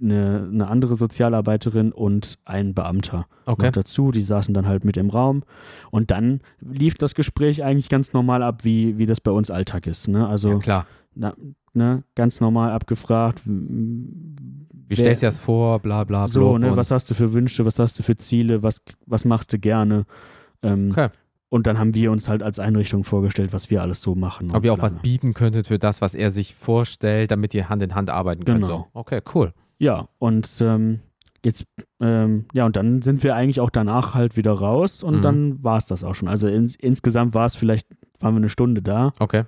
eine, 0.00 0.48
eine 0.52 0.68
andere 0.68 0.94
Sozialarbeiterin 0.96 1.92
und 1.92 2.38
ein 2.44 2.74
Beamter 2.74 3.26
Okay. 3.44 3.66
noch 3.66 3.72
dazu. 3.72 4.10
Die 4.12 4.22
saßen 4.22 4.52
dann 4.54 4.66
halt 4.66 4.84
mit 4.84 4.96
im 4.96 5.10
Raum 5.10 5.42
und 5.90 6.10
dann 6.10 6.40
lief 6.60 6.94
das 6.96 7.14
Gespräch 7.14 7.62
eigentlich 7.62 7.88
ganz 7.88 8.12
normal 8.12 8.42
ab, 8.42 8.64
wie, 8.64 8.98
wie 8.98 9.06
das 9.06 9.20
bei 9.20 9.30
uns 9.30 9.50
Alltag 9.50 9.86
ist. 9.86 10.08
Ne? 10.08 10.26
Also 10.26 10.50
Ja, 10.50 10.58
klar. 10.58 10.86
na, 11.14 11.34
ne, 11.74 12.02
ganz 12.14 12.40
normal 12.40 12.70
abgefragt. 12.70 13.42
Wie 13.46 14.94
stellst 14.96 15.22
du 15.22 15.26
dir 15.26 15.28
das 15.28 15.38
vor? 15.38 15.78
Bla, 15.80 16.04
bla, 16.04 16.26
bla. 16.26 16.28
So, 16.28 16.58
ne, 16.58 16.76
was 16.76 16.90
hast 16.90 17.10
du 17.10 17.14
für 17.14 17.32
Wünsche, 17.32 17.64
was 17.64 17.78
hast 17.78 17.98
du 17.98 18.02
für 18.02 18.16
Ziele, 18.16 18.62
was, 18.62 18.80
was 19.06 19.24
machst 19.24 19.52
du 19.52 19.58
gerne? 19.58 20.04
Ähm, 20.62 20.90
Okay. 20.90 21.08
Und 21.52 21.66
dann 21.66 21.78
haben 21.78 21.92
wir 21.94 22.10
uns 22.10 22.30
halt 22.30 22.42
als 22.42 22.58
Einrichtung 22.58 23.04
vorgestellt, 23.04 23.52
was 23.52 23.68
wir 23.68 23.82
alles 23.82 24.00
so 24.00 24.14
machen. 24.14 24.48
Ob 24.54 24.64
ihr 24.64 24.72
auch 24.72 24.80
was 24.80 24.96
bieten 24.96 25.34
könntet 25.34 25.66
für 25.66 25.78
das, 25.78 26.00
was 26.00 26.14
er 26.14 26.30
sich 26.30 26.54
vorstellt, 26.54 27.30
damit 27.30 27.52
ihr 27.52 27.68
Hand 27.68 27.82
in 27.82 27.94
Hand 27.94 28.08
arbeiten 28.08 28.46
könnt. 28.46 28.62
Genau. 28.62 28.88
So. 28.94 28.98
Okay, 28.98 29.20
cool. 29.34 29.52
Ja, 29.78 30.08
und 30.18 30.48
ähm, 30.62 31.00
jetzt, 31.44 31.66
ähm, 32.00 32.46
ja, 32.54 32.64
und 32.64 32.74
dann 32.76 33.02
sind 33.02 33.22
wir 33.22 33.34
eigentlich 33.36 33.60
auch 33.60 33.68
danach 33.68 34.14
halt 34.14 34.38
wieder 34.38 34.52
raus 34.52 35.02
und 35.02 35.16
Mhm. 35.16 35.20
dann 35.22 35.62
war 35.62 35.76
es 35.76 35.84
das 35.84 36.04
auch 36.04 36.14
schon. 36.14 36.26
Also 36.26 36.48
ins, 36.48 36.74
insgesamt 36.74 37.34
war 37.34 37.44
es 37.44 37.54
vielleicht, 37.54 37.86
waren 38.20 38.32
wir 38.32 38.38
eine 38.38 38.48
Stunde 38.48 38.80
da 38.80 39.12
Okay. 39.18 39.44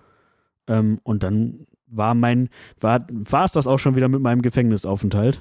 ähm, 0.69 1.01
und 1.05 1.23
dann 1.23 1.67
war 1.87 2.15
mein, 2.15 2.51
war, 2.81 3.07
war 3.09 3.45
es 3.47 3.53
das 3.53 3.67
auch 3.67 3.79
schon 3.79 3.97
wieder 3.97 4.09
mit 4.09 4.21
meinem 4.21 4.43
Gefängnisaufenthalt. 4.43 5.41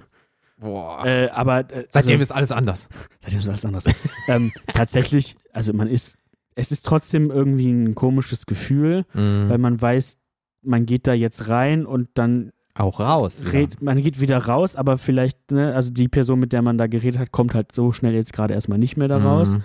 Boah. 0.60 1.06
Äh, 1.06 1.28
aber 1.30 1.69
äh, 1.73 1.88
Seitdem 1.89 2.13
also, 2.19 2.21
ist 2.21 2.32
alles 2.32 2.52
anders. 2.54 2.88
Seitdem 3.21 3.39
ist 3.39 3.49
alles 3.49 3.65
anders. 3.65 3.84
ähm, 4.30 4.54
tatsächlich, 4.73 5.36
also 5.52 5.73
man 5.73 5.89
ist, 5.89 6.15
es 6.56 6.72
ist 6.72 6.86
trotzdem 6.86 7.32
irgendwie 7.32 7.72
ein 7.72 7.96
komisches 7.96 8.46
Gefühl, 8.46 9.06
Mhm. 9.13 9.50
weil 9.50 9.58
man 9.58 9.82
weiß, 9.82 10.18
man 10.63 10.86
geht 10.86 11.08
da 11.08 11.13
jetzt 11.13 11.50
rein 11.50 11.86
und 11.86 12.10
dann 12.13 12.52
Auch 12.76 13.00
raus. 13.00 13.44
red, 13.52 13.82
man 13.82 14.02
geht 14.02 14.20
wieder 14.22 14.38
raus, 14.38 14.76
aber 14.76 14.98
vielleicht, 14.98 15.52
ne, 15.52 15.74
also 15.76 15.92
die 15.92 16.08
Person, 16.08 16.39
mit 16.39 16.54
der 16.54 16.62
man 16.62 16.78
da 16.78 16.88
geredet 16.88 17.20
hat, 17.20 17.32
kommt 17.32 17.54
halt 17.54 17.72
so 17.72 17.92
schnell 17.92 18.13
jetzt 18.13 18.34
gerade 18.34 18.54
erstmal 18.54 18.78
nicht 18.80 18.98
mehr 18.98 19.08
da 19.08 19.18
raus. 19.18 19.52
Mhm. 19.52 19.63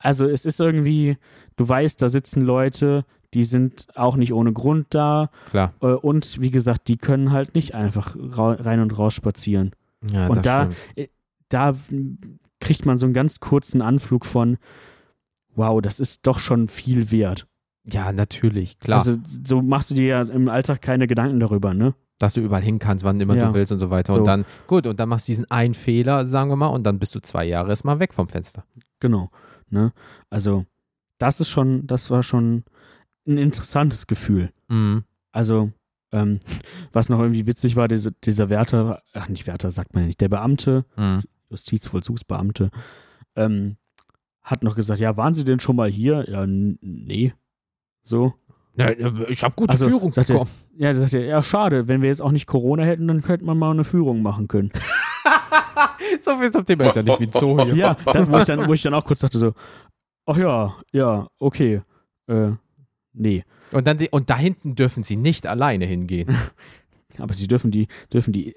Also 0.00 0.26
es 0.26 0.44
ist 0.44 0.60
irgendwie, 0.60 1.16
du 1.56 1.68
weißt, 1.68 2.00
da 2.00 2.08
sitzen 2.08 2.42
Leute, 2.42 3.04
die 3.34 3.42
sind 3.42 3.86
auch 3.94 4.16
nicht 4.16 4.32
ohne 4.32 4.52
Grund 4.52 4.86
da 4.90 5.30
Klar. 5.50 5.74
äh, 5.82 5.86
und 5.86 6.40
wie 6.40 6.50
gesagt, 6.50 6.88
die 6.88 6.96
können 6.96 7.32
halt 7.32 7.54
nicht 7.54 7.74
einfach 7.74 8.16
rein 8.18 8.80
und 8.80 8.96
raus 8.96 9.14
spazieren. 9.14 9.72
Ja, 10.12 10.28
Und 10.28 10.46
da- 10.46 10.70
stimmt. 10.92 11.10
da 11.48 11.74
kriegt 12.60 12.86
man 12.86 12.96
so 12.98 13.06
einen 13.06 13.12
ganz 13.14 13.40
kurzen 13.40 13.82
Anflug 13.82 14.24
von, 14.24 14.56
wow, 15.58 15.82
das 15.82 16.00
ist 16.00 16.26
doch 16.26 16.38
schon 16.38 16.68
viel 16.68 17.10
wert. 17.10 17.46
Ja, 17.84 18.12
natürlich, 18.12 18.78
klar. 18.78 18.98
Also 19.00 19.18
so 19.46 19.60
machst 19.62 19.90
du 19.90 19.94
dir 19.94 20.06
ja 20.06 20.22
im 20.22 20.48
Alltag 20.48 20.80
keine 20.82 21.06
Gedanken 21.06 21.40
darüber, 21.40 21.74
ne? 21.74 21.94
Dass 22.18 22.34
du 22.34 22.40
überall 22.40 22.62
hin 22.62 22.78
kannst, 22.78 23.04
wann 23.04 23.20
immer 23.20 23.36
Ja. 23.36 23.48
du 23.48 23.54
willst 23.54 23.70
und 23.72 23.78
so 23.78 23.90
weiter. 23.90 24.12
So. 24.14 24.20
Und 24.20 24.26
dann, 24.26 24.44
gut, 24.66 24.86
und 24.86 24.98
dann 24.98 25.08
machst 25.08 25.28
du 25.28 25.32
diesen 25.32 25.50
einen 25.50 25.74
Fehler, 25.74 26.24
sagen 26.24 26.50
wir 26.50 26.56
mal, 26.56 26.66
und 26.68 26.84
dann 26.84 26.98
bist 26.98 27.14
du 27.14 27.20
zwei 27.20 27.44
Jahre 27.44 27.68
erstmal 27.70 27.98
weg 28.00 28.12
vom 28.14 28.28
Fenster. 28.28 28.64
Genau. 29.00 29.30
Ne? 29.70 29.92
Also, 30.30 30.64
das 31.18 31.40
ist 31.40 31.48
schon, 31.48 31.86
das 31.86 32.10
war 32.10 32.22
schon 32.22 32.64
ein 33.26 33.38
interessantes 33.38 34.06
Gefühl. 34.06 34.50
Mhm. 34.68 35.04
Also, 35.32 35.70
ähm, 36.12 36.40
was 36.92 37.08
noch 37.08 37.20
irgendwie 37.20 37.46
witzig 37.46 37.76
war, 37.76 37.86
diese, 37.88 38.12
dieser 38.12 38.48
Wärter, 38.50 39.02
ach 39.14 39.28
nicht 39.28 39.46
Wärter, 39.46 39.70
sagt 39.70 39.94
man 39.94 40.02
ja 40.02 40.06
nicht, 40.08 40.20
der 40.20 40.28
Beamte, 40.28 40.84
Mhm. 40.96 41.22
Justizvollzugsbeamte, 41.50 42.70
ähm, 43.36 43.76
hat 44.50 44.62
noch 44.64 44.74
gesagt, 44.74 45.00
ja, 45.00 45.16
waren 45.16 45.34
Sie 45.34 45.44
denn 45.44 45.60
schon 45.60 45.76
mal 45.76 45.90
hier? 45.90 46.24
Ja, 46.28 46.44
nee. 46.46 47.32
So. 48.02 48.34
Ja, 48.76 48.90
ich 49.28 49.42
habe 49.42 49.54
gute 49.56 49.72
Also, 49.72 49.86
Führung 49.88 50.12
sagt 50.12 50.30
er- 50.30 50.34
bekommen. 50.34 50.50
Ja, 50.76 50.92
da 50.92 51.00
sagt 51.00 51.14
er, 51.14 51.24
ja, 51.24 51.42
schade, 51.42 51.88
wenn 51.88 52.00
wir 52.00 52.08
jetzt 52.08 52.22
auch 52.22 52.30
nicht 52.30 52.46
Corona 52.46 52.84
hätten, 52.84 53.08
dann 53.08 53.22
könnte 53.22 53.44
man 53.44 53.58
mal 53.58 53.72
eine 53.72 53.84
Führung 53.84 54.22
machen 54.22 54.46
können. 54.48 54.70
so 56.20 56.36
viel 56.36 56.50
zum 56.52 56.64
Thema 56.64 56.84
ist 56.86 56.96
ja 56.96 57.02
nicht 57.02 57.18
wie 57.20 57.24
ein 57.24 57.32
Zoo 57.32 57.60
hier. 57.64 57.74
ja, 57.74 57.94
da, 58.06 58.30
wo, 58.30 58.38
ich 58.38 58.44
dann, 58.44 58.66
wo 58.68 58.72
ich 58.72 58.82
dann 58.82 58.94
auch 58.94 59.04
kurz 59.04 59.20
dachte 59.20 59.36
so, 59.38 59.52
ach 60.26 60.36
ja, 60.36 60.76
ja, 60.92 61.26
okay, 61.40 61.82
äh, 62.28 62.52
nee. 63.12 63.44
Und, 63.72 63.86
dann 63.86 63.98
die, 63.98 64.08
und 64.10 64.30
da 64.30 64.36
hinten 64.36 64.76
dürfen 64.76 65.02
sie 65.02 65.16
nicht 65.16 65.46
alleine 65.46 65.84
hingehen. 65.84 66.34
Aber 67.18 67.34
sie 67.34 67.48
dürfen 67.48 67.70
die, 67.72 67.88
dürfen 68.12 68.32
die, 68.32 68.54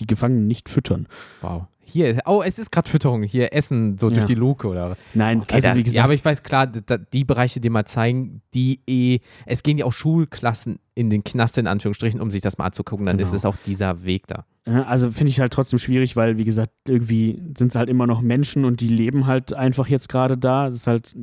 die 0.00 0.06
Gefangenen 0.06 0.46
nicht 0.46 0.68
füttern. 0.68 1.06
Wow. 1.42 1.66
Hier, 1.82 2.08
ist- 2.08 2.20
oh, 2.26 2.40
es 2.44 2.58
ist 2.60 2.70
gerade 2.70 2.88
Fütterung. 2.88 3.24
Hier 3.24 3.52
Essen 3.52 3.98
so 3.98 4.08
Ja. 4.08 4.14
durch 4.14 4.26
die 4.26 4.34
Luke 4.36 4.66
oder. 4.68 4.96
Nein, 5.12 5.40
Okay, 5.40 5.54
also 5.56 5.68
da, 5.68 5.74
wie 5.74 5.82
gesagt, 5.82 5.96
ja, 5.96 6.04
aber 6.04 6.14
ich 6.14 6.24
weiß 6.24 6.44
klar, 6.44 6.68
da, 6.68 6.98
die 6.98 7.24
Bereiche, 7.24 7.58
die 7.60 7.68
mal 7.68 7.84
zeigen, 7.84 8.42
die 8.54 8.80
eh, 8.86 9.18
es 9.46 9.64
gehen 9.64 9.76
ja 9.76 9.86
auch 9.86 9.92
Schulklassen 9.92 10.78
in 10.94 11.10
den 11.10 11.24
Knast 11.24 11.58
in 11.58 11.66
Anführungsstrichen, 11.66 12.20
um 12.20 12.30
sich 12.30 12.42
das 12.42 12.58
mal 12.58 12.66
anzugucken, 12.66 13.06
dann 13.06 13.18
ist 13.18 13.30
Genau. 13.30 13.36
es 13.38 13.44
auch 13.44 13.56
dieser 13.66 14.04
Weg 14.04 14.28
da. 14.28 14.44
Also 14.66 15.10
finde 15.10 15.30
ich 15.30 15.40
halt 15.40 15.52
trotzdem 15.52 15.80
schwierig, 15.80 16.14
weil, 16.14 16.36
wie 16.36 16.44
gesagt, 16.44 16.72
irgendwie 16.86 17.42
sind 17.58 17.68
es 17.68 17.74
halt 17.74 17.88
immer 17.88 18.06
noch 18.06 18.20
Menschen 18.20 18.64
und 18.64 18.80
die 18.80 18.88
leben 18.88 19.26
halt 19.26 19.52
einfach 19.52 19.88
jetzt 19.88 20.08
gerade 20.08 20.38
da. 20.38 20.66
Das 20.68 20.76
ist 20.76 20.86
halt 20.86 21.16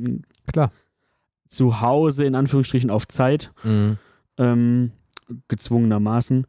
Klar. 0.52 0.70
Zuhause 1.48 2.24
in 2.24 2.34
Anführungsstrichen 2.34 2.90
auf 2.90 3.08
Zeit, 3.08 3.52
Mhm. 3.64 3.96
ähm, 4.36 4.92
gezwungenermaßen. 5.48 6.46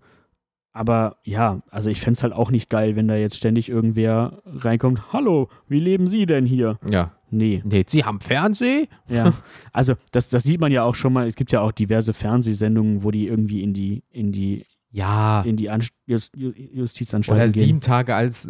Aber 0.72 1.18
ja, 1.24 1.62
also 1.72 1.90
ich 1.90 2.00
fände 2.00 2.14
es 2.18 2.24
halt 2.24 2.34
auch 2.34 2.52
nicht 2.52 2.70
geil, 2.70 2.96
wenn 2.96 3.08
da 3.08 3.16
jetzt 3.16 3.36
ständig 3.38 3.70
irgendwer 3.70 4.42
reinkommt. 4.46 5.12
Hallo, 5.12 5.50
wie 5.68 5.80
leben 5.80 6.08
Sie 6.08 6.26
denn 6.26 6.46
hier? 6.46 6.78
Ja. 6.90 7.12
Nee, 7.32 7.62
Nee, 7.64 7.86
sie 7.88 8.04
haben 8.06 8.20
Fernseh? 8.22 8.88
ja. 9.08 9.34
Also 9.72 9.94
das, 10.12 10.30
das 10.30 10.44
sieht 10.44 10.60
man 10.60 10.72
ja 10.72 10.84
auch 10.84 10.96
schon 10.96 11.14
mal. 11.14 11.28
Es 11.28 11.36
gibt 11.36 11.52
ja 11.52 11.62
auch 11.62 11.72
diverse 11.72 12.14
Fernsehsendungen, 12.14 13.04
wo 13.04 13.12
die 13.12 13.28
irgendwie 13.28 13.62
in 13.62 13.74
die, 13.74 14.04
in 14.10 14.32
die, 14.32 14.66
Ja. 14.92 15.42
in 15.42 15.56
die 15.56 15.70
Anst 15.70 15.92
Just 16.08 16.36
Justizanstalten 16.36 17.44
Oder 17.44 17.52
gehen. 17.54 17.66
sieben 17.66 17.82
Tage 17.82 18.16
als 18.16 18.50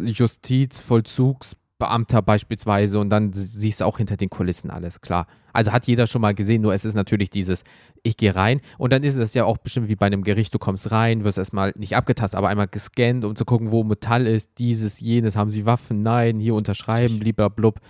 Justizvollzugsbeamter 1.80 2.22
beispielsweise 2.22 2.98
und 2.98 3.10
dann 3.10 3.32
siehst 3.32 3.80
du 3.80 3.84
auch 3.84 3.98
hinter 3.98 4.16
den 4.16 4.30
Kulissen 4.30 4.70
alles, 4.70 5.00
klar. 5.00 5.26
Also 5.52 5.72
hat 5.72 5.86
jeder 5.86 6.06
schon 6.06 6.20
mal 6.20 6.34
gesehen, 6.34 6.62
nur 6.62 6.72
es 6.74 6.84
ist 6.84 6.94
natürlich 6.94 7.30
dieses, 7.30 7.64
ich 8.02 8.16
gehe 8.16 8.34
rein 8.34 8.60
und 8.78 8.92
dann 8.92 9.02
ist 9.02 9.16
es 9.16 9.34
ja 9.34 9.44
auch 9.44 9.58
bestimmt 9.58 9.88
wie 9.88 9.96
bei 9.96 10.06
einem 10.06 10.22
Gericht, 10.22 10.54
du 10.54 10.58
kommst 10.58 10.92
rein, 10.92 11.24
wirst 11.24 11.38
erstmal 11.38 11.72
nicht 11.76 11.96
abgetastet, 11.96 12.38
aber 12.38 12.48
einmal 12.48 12.68
gescannt, 12.68 13.24
um 13.24 13.34
zu 13.34 13.44
gucken, 13.44 13.70
wo 13.72 13.82
Metall 13.82 14.26
ist, 14.26 14.58
dieses, 14.58 15.00
jenes, 15.00 15.36
haben 15.36 15.50
sie 15.50 15.66
Waffen, 15.66 16.02
nein, 16.02 16.38
hier 16.38 16.54
unterschreiben, 16.54 17.18
blub. 17.56 17.80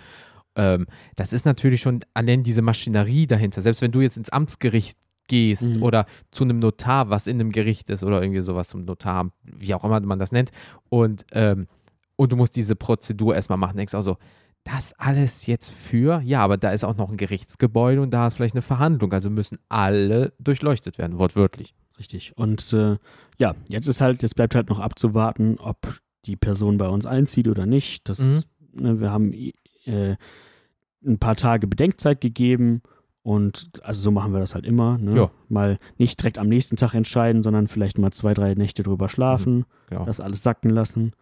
Ähm, 0.55 0.87
das 1.15 1.33
ist 1.33 1.45
natürlich 1.45 1.81
schon 1.81 1.99
allein 2.13 2.43
diese 2.43 2.61
Maschinerie 2.61 3.27
dahinter. 3.27 3.61
Selbst 3.61 3.81
wenn 3.81 3.91
du 3.91 4.01
jetzt 4.01 4.17
ins 4.17 4.29
Amtsgericht 4.29 4.97
gehst 5.27 5.75
Mhm. 5.77 5.83
oder 5.83 6.05
zu 6.31 6.43
einem 6.43 6.59
Notar, 6.59 7.09
was 7.09 7.25
in 7.27 7.39
einem 7.39 7.51
Gericht 7.51 7.89
ist 7.89 8.03
oder 8.03 8.21
irgendwie 8.21 8.41
sowas 8.41 8.67
zum 8.67 8.83
Notar, 8.83 9.31
wie 9.43 9.73
auch 9.73 9.85
immer 9.85 9.99
man 10.01 10.19
das 10.19 10.33
nennt, 10.33 10.51
und, 10.89 11.25
ähm, 11.31 11.67
und 12.15 12.31
du 12.31 12.35
musst 12.35 12.55
diese 12.55 12.75
Prozedur 12.75 13.35
erstmal 13.35 13.57
machen, 13.57 13.77
denkst 13.77 13.93
auch 13.95 14.01
so, 14.01 14.17
das 14.63 14.93
alles 14.99 15.47
jetzt 15.47 15.71
für, 15.71 16.21
ja, 16.23 16.43
aber 16.43 16.55
da 16.57 16.71
ist 16.71 16.83
auch 16.83 16.95
noch 16.95 17.09
ein 17.09 17.17
Gerichtsgebäude 17.17 17.99
und 18.01 18.11
da 18.11 18.27
ist 18.27 18.35
vielleicht 18.35 18.53
eine 18.53 18.61
Verhandlung, 18.61 19.11
also 19.11 19.29
müssen 19.31 19.57
alle 19.69 20.33
durchleuchtet 20.39 20.97
werden, 20.99 21.17
wortwörtlich. 21.17 21.73
Richtig. 21.97 22.33
Und 22.37 22.71
äh, 22.73 22.97
ja, 23.39 23.55
jetzt 23.67 23.87
ist 23.87 24.01
halt, 24.01 24.21
jetzt 24.21 24.35
bleibt 24.35 24.53
halt 24.55 24.69
noch 24.69 24.79
abzuwarten, 24.79 25.57
ob 25.59 25.99
die 26.25 26.35
Person 26.35 26.77
bei 26.77 26.87
uns 26.87 27.05
einzieht 27.07 27.47
oder 27.47 27.65
nicht. 27.65 28.07
Das, 28.07 28.19
Mhm. 28.19 28.43
ne, 28.73 29.01
wir 29.01 29.09
haben 29.11 29.33
äh, 29.85 30.15
ein 31.05 31.17
paar 31.17 31.35
Tage 31.35 31.65
Bedenkzeit 31.65 32.21
gegeben 32.21 32.81
und 33.23 33.71
also 33.83 34.01
so 34.01 34.11
machen 34.11 34.31
wir 34.31 34.39
das 34.39 34.53
halt 34.53 34.65
immer. 34.67 34.97
Ne? 34.99 35.13
Mal 35.49 35.79
nicht 35.97 36.19
direkt 36.19 36.37
am 36.37 36.47
nächsten 36.47 36.75
Tag 36.75 36.93
entscheiden, 36.93 37.41
sondern 37.41 37.67
vielleicht 37.67 37.97
mal 37.97 38.11
zwei, 38.11 38.35
drei 38.35 38.53
Nächte 38.53 38.83
drüber 38.83 39.09
schlafen, 39.09 39.65
Genau. 39.89 40.05
das 40.05 40.19
alles 40.19 40.43
sacken 40.43 40.69
lassen. 40.69 41.13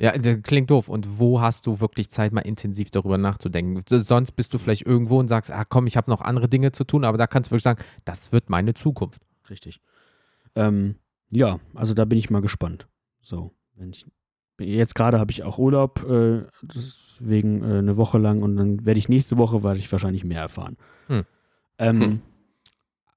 Ja, 0.00 0.12
das 0.12 0.42
klingt 0.42 0.70
doof. 0.70 0.88
Und 0.88 1.18
wo 1.18 1.42
hast 1.42 1.66
du 1.66 1.80
wirklich 1.80 2.08
Zeit, 2.08 2.32
mal 2.32 2.40
intensiv 2.40 2.90
darüber 2.90 3.18
nachzudenken? 3.18 3.82
Sonst 3.86 4.32
bist 4.32 4.54
du 4.54 4.58
vielleicht 4.58 4.86
irgendwo 4.86 5.18
und 5.20 5.28
sagst, 5.28 5.50
ah 5.50 5.64
komm, 5.64 5.86
ich 5.86 5.98
habe 5.98 6.10
noch 6.10 6.22
andere 6.22 6.48
Dinge 6.48 6.72
zu 6.72 6.84
tun, 6.84 7.04
aber 7.04 7.18
da 7.18 7.26
kannst 7.26 7.48
du 7.48 7.52
wirklich 7.52 7.64
sagen, 7.64 7.82
das 8.06 8.32
wird 8.32 8.48
meine 8.48 8.72
Zukunft. 8.72 9.20
Richtig. 9.50 9.80
Ähm, 10.54 10.94
ja, 11.30 11.60
also 11.74 11.92
da 11.92 12.06
bin 12.06 12.18
ich 12.18 12.30
mal 12.30 12.40
gespannt. 12.40 12.88
So, 13.20 13.52
wenn 13.76 13.90
ich 13.90 14.06
jetzt 14.58 14.94
gerade 14.94 15.18
habe 15.18 15.32
ich 15.32 15.42
auch 15.42 15.58
Urlaub, 15.58 16.02
äh, 16.08 16.44
deswegen 16.62 17.62
äh, 17.62 17.78
eine 17.78 17.98
Woche 17.98 18.16
lang 18.16 18.42
und 18.42 18.56
dann 18.56 18.86
werde 18.86 18.98
ich 18.98 19.08
nächste 19.10 19.36
Woche 19.36 19.62
werde 19.62 19.80
ich 19.80 19.92
wahrscheinlich 19.92 20.24
mehr 20.24 20.40
erfahren. 20.40 20.78
Hm. 21.08 21.24
Ähm, 21.78 22.00
Hm. 22.00 22.22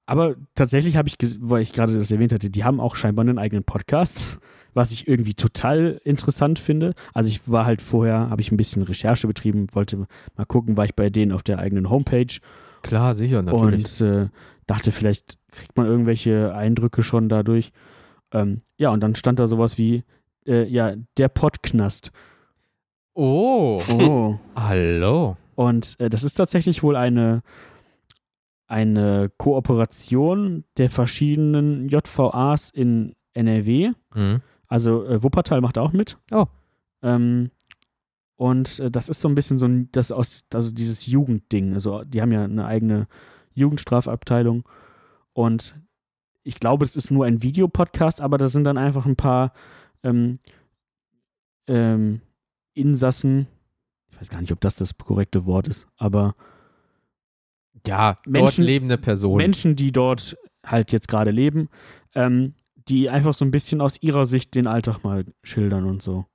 Aber 0.05 0.35
tatsächlich 0.55 0.97
habe 0.97 1.07
ich, 1.07 1.17
weil 1.39 1.61
ich 1.61 1.71
gerade 1.71 1.97
das 1.97 2.11
erwähnt 2.11 2.33
hatte, 2.33 2.49
die 2.49 2.65
haben 2.65 2.81
auch 2.81 2.97
scheinbar 2.97 3.23
einen 3.23 3.39
eigenen 3.39 3.63
Podcast, 3.63 4.39
was 4.73 4.91
ich 4.91 5.07
irgendwie 5.07 5.33
total 5.33 6.01
interessant 6.03 6.59
finde. 6.59 6.93
Also 7.13 7.29
ich 7.29 7.49
war 7.49 7.65
halt 7.65 7.81
vorher, 7.81 8.29
habe 8.29 8.41
ich 8.41 8.51
ein 8.51 8.57
bisschen 8.57 8.81
Recherche 8.83 9.27
betrieben, 9.27 9.67
wollte 9.73 10.07
mal 10.35 10.45
gucken, 10.45 10.77
war 10.77 10.85
ich 10.85 10.95
bei 10.95 11.09
denen 11.09 11.31
auf 11.31 11.43
der 11.43 11.59
eigenen 11.59 11.89
Homepage 11.89 12.39
Klar, 12.81 13.13
sicher, 13.15 13.39
und 13.39 14.01
äh, 14.01 14.27
dachte, 14.67 14.91
vielleicht 14.91 15.37
kriegt 15.51 15.77
man 15.77 15.85
irgendwelche 15.85 16.53
Eindrücke 16.53 17.01
schon 17.01 17.29
dadurch. 17.29 17.71
Ähm, 18.33 18.61
ja, 18.77 18.89
und 18.89 18.99
dann 19.01 19.15
stand 19.15 19.39
da 19.39 19.47
sowas 19.47 19.77
wie, 19.77 20.03
äh, 20.45 20.65
ja, 20.67 20.95
der 21.17 21.29
Pottknast. 21.29 22.11
oh, 23.13 23.81
Oh. 23.89 24.37
hallo. 24.55 25.37
und 25.55 25.95
äh, 25.99 26.09
das 26.09 26.23
ist 26.25 26.33
tatsächlich 26.33 26.83
wohl 26.83 26.97
eine, 26.97 27.41
eine 28.67 29.31
Kooperation 29.37 30.63
der 30.77 30.89
verschiedenen 30.89 31.87
JVAs 31.89 32.69
in 32.69 33.15
NRW. 33.33 33.91
Mhm. 34.15 34.41
Also 34.73 35.05
äh, 35.05 35.21
Wuppertal 35.21 35.61
macht 35.61 35.77
auch 35.77 35.93
mit. 35.93 36.17
Oh. 36.31 36.47
Ähm, 37.03 37.51
und 38.37 38.79
äh, 38.79 38.89
das 38.89 39.07
ist 39.07 39.19
so 39.19 39.27
ein 39.27 39.35
bisschen 39.35 39.59
so 39.59 39.67
ein, 39.67 39.91
das 39.91 40.11
aus, 40.11 40.45
also 40.51 40.71
dieses 40.71 41.05
Jugendding. 41.05 41.75
Also 41.75 42.03
die 42.03 42.23
haben 42.23 42.31
ja 42.31 42.43
eine 42.43 42.65
eigene 42.65 43.07
Jugendstrafabteilung. 43.53 44.67
Und 45.33 45.75
ich 46.41 46.55
glaube, 46.59 46.85
es 46.85 46.95
ist 46.95 47.11
nur 47.11 47.25
ein 47.25 47.43
Videopodcast, 47.43 48.19
aber 48.19 48.39
da 48.39 48.47
sind 48.47 48.63
dann 48.63 48.79
einfach 48.79 49.05
ein 49.05 49.15
paar 49.15 49.53
ähm, 50.01 50.39
ähm, 51.67 52.21
Insassen. 52.73 53.45
Ich 54.09 54.19
weiß 54.19 54.29
gar 54.29 54.41
nicht, 54.41 54.51
ob 54.53 54.59
das 54.61 54.73
das 54.73 54.97
korrekte 54.97 55.45
Wort 55.45 55.67
ist, 55.67 55.85
aber 55.97 56.33
Ja, 57.85 58.13
dort 58.15 58.27
Menschen- 58.27 58.63
lebende 58.63 58.97
Personen. 58.97 59.37
Menschen, 59.37 59.75
die 59.75 59.91
dort 59.91 60.35
halt 60.65 60.91
jetzt 60.91 61.07
gerade 61.07 61.29
leben, 61.29 61.69
ähm, 62.15 62.55
die 62.87 63.09
einfach 63.09 63.33
so 63.33 63.45
ein 63.45 63.51
bisschen 63.51 63.81
aus 63.81 64.01
ihrer 64.01 64.25
Sicht 64.25 64.55
den 64.55 64.67
Alltag 64.67 65.03
mal 65.03 65.25
schildern 65.43 65.85
und 65.85 66.01
so. 66.01 66.25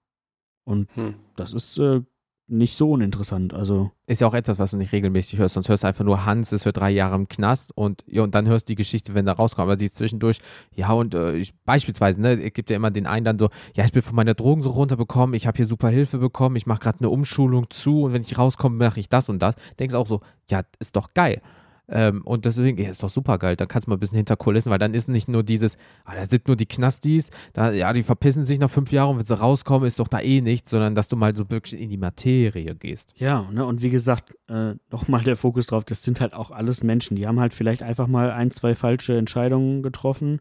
Und 0.65 0.89
Hm. 0.95 1.15
das 1.37 1.55
ist 1.55 1.79
äh, 1.79 2.03
nicht 2.51 2.77
so 2.77 2.93
uninteressant. 2.93 3.53
Also, 3.53 3.91
Ist 4.07 4.23
ja 4.23 4.27
auch 4.27 4.33
etwas, 4.35 4.59
was 4.59 4.71
du 4.71 4.79
nicht 4.79 4.93
regelmäßig 4.93 5.39
hörst. 5.39 5.55
Sonst 5.55 5.69
hörst 5.69 5.83
du 5.83 5.89
einfach 5.89 6.05
nur, 6.05 6.25
Hans 6.25 6.53
ist 6.53 6.63
für 6.63 6.73
drei 6.73 6.91
Jahre 6.91 7.15
im 7.15 7.29
Knast 7.29 7.77
und, 7.77 8.05
ja, 8.07 8.23
und 8.23 8.35
dann 8.35 8.47
hörst 8.49 8.69
du 8.69 8.73
die 8.73 8.77
Geschichte, 8.77 9.13
wenn 9.15 9.27
da 9.27 9.33
rauskommt. 9.33 9.65
Aber 9.65 9.77
die 9.77 9.85
ist 9.85 9.97
zwischendurch, 9.97 10.41
ja, 10.75 10.91
und 10.93 11.15
äh, 11.15 11.37
ich, 11.37 11.55
beispielsweise, 11.65 12.21
ne, 12.21 12.43
es 12.43 12.53
gibt 12.55 12.71
ja 12.71 12.77
immer 12.77 12.91
den 12.91 13.07
einen 13.07 13.25
dann 13.25 13.39
so, 13.39 13.51
ja, 13.77 13.85
ich 13.85 13.93
bin 13.93 14.01
von 14.03 14.15
meiner 14.17 14.33
Drogen 14.35 14.63
so 14.63 14.71
runterbekommen, 14.71 15.35
ich 15.35 15.47
habe 15.47 15.57
hier 15.57 15.67
super 15.67 15.91
Hilfe 15.91 16.19
bekommen, 16.19 16.57
ich 16.57 16.67
mache 16.67 16.81
gerade 16.81 17.01
eine 17.01 17.11
Umschulung 17.11 17.69
zu 17.69 18.05
und 18.05 18.15
wenn 18.15 18.23
ich 18.23 18.39
rauskomme, 18.39 18.77
mache 18.77 18.99
ich 19.01 19.11
das 19.11 19.29
und 19.29 19.41
das. 19.41 19.55
Denkst 19.79 19.95
auch 19.95 20.07
so, 20.07 20.21
ja, 20.49 20.63
ist 20.79 20.97
doch 20.97 21.13
geil. 21.13 21.43
Ähm, 21.91 22.23
und 22.23 22.45
deswegen, 22.45 22.77
ja, 22.79 22.91
ist 22.91 23.03
doch 23.03 23.09
super 23.09 23.39
geil. 23.39 23.57
Dann 23.57 23.67
kannst 23.67 23.87
du 23.87 23.91
mal 23.91 23.97
ein 23.97 24.01
bisschen 24.01 24.17
hinter 24.17 24.37
Kulissen, 24.37 24.71
weil 24.71 24.79
dann 24.79 24.93
ist 24.93 25.09
nicht 25.09 25.29
nur 25.29 25.43
dieses, 25.43 25.79
ah, 26.05 26.15
da 26.15 26.25
sind 26.25 26.47
nur 26.47 26.57
die 26.57 26.67
Knastis, 26.67 27.31
da, 27.55 27.73
ja, 27.73 27.93
die 27.95 28.03
verpissen 28.03 28.45
sich 28.45 28.59
nach 28.59 28.71
fünf 28.71 28.93
Jahren 28.93 29.13
und 29.13 29.19
wenn 29.19 29.25
sie 29.25 29.39
rauskommen, 29.39 29.89
ist 29.89 29.99
doch 29.99 30.09
da 30.09 30.21
eh 30.21 30.43
nichts, 30.43 30.71
sondern 30.71 30.95
dass 30.95 31.09
du 31.09 31.17
mal 31.17 31.35
so 31.35 31.49
wirklich 31.51 31.81
in 31.81 31.89
die 31.89 31.97
Materie 31.97 32.75
gehst. 32.75 33.15
ja, 33.17 33.49
ne, 33.51 33.65
und 33.65 33.81
wie 33.81 33.91
gesagt, 33.91 34.37
äh, 34.49 34.75
nochmal 34.91 35.25
der 35.25 35.37
Fokus 35.37 35.67
drauf, 35.67 35.85
das 35.85 36.03
sind 36.03 36.21
halt 36.21 36.35
auch 36.35 36.51
alles 36.51 36.83
Menschen. 36.83 37.17
Die 37.17 37.27
haben 37.27 37.41
halt 37.41 37.55
vielleicht 37.55 37.83
einfach 37.83 38.07
mal 38.07 38.31
ein, 38.31 38.51
zwei 38.51 38.75
falsche 38.75 39.17
Entscheidungen 39.17 39.83
getroffen. 39.83 40.41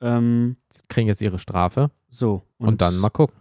Ähm, 0.00 0.56
Kriegen 0.88 1.08
jetzt 1.08 1.22
ihre 1.22 1.38
Strafe 1.38 1.90
so. 2.08 2.42
und 2.58 2.80
dann 2.80 2.96
mal 2.96 3.10
gucken. 3.10 3.36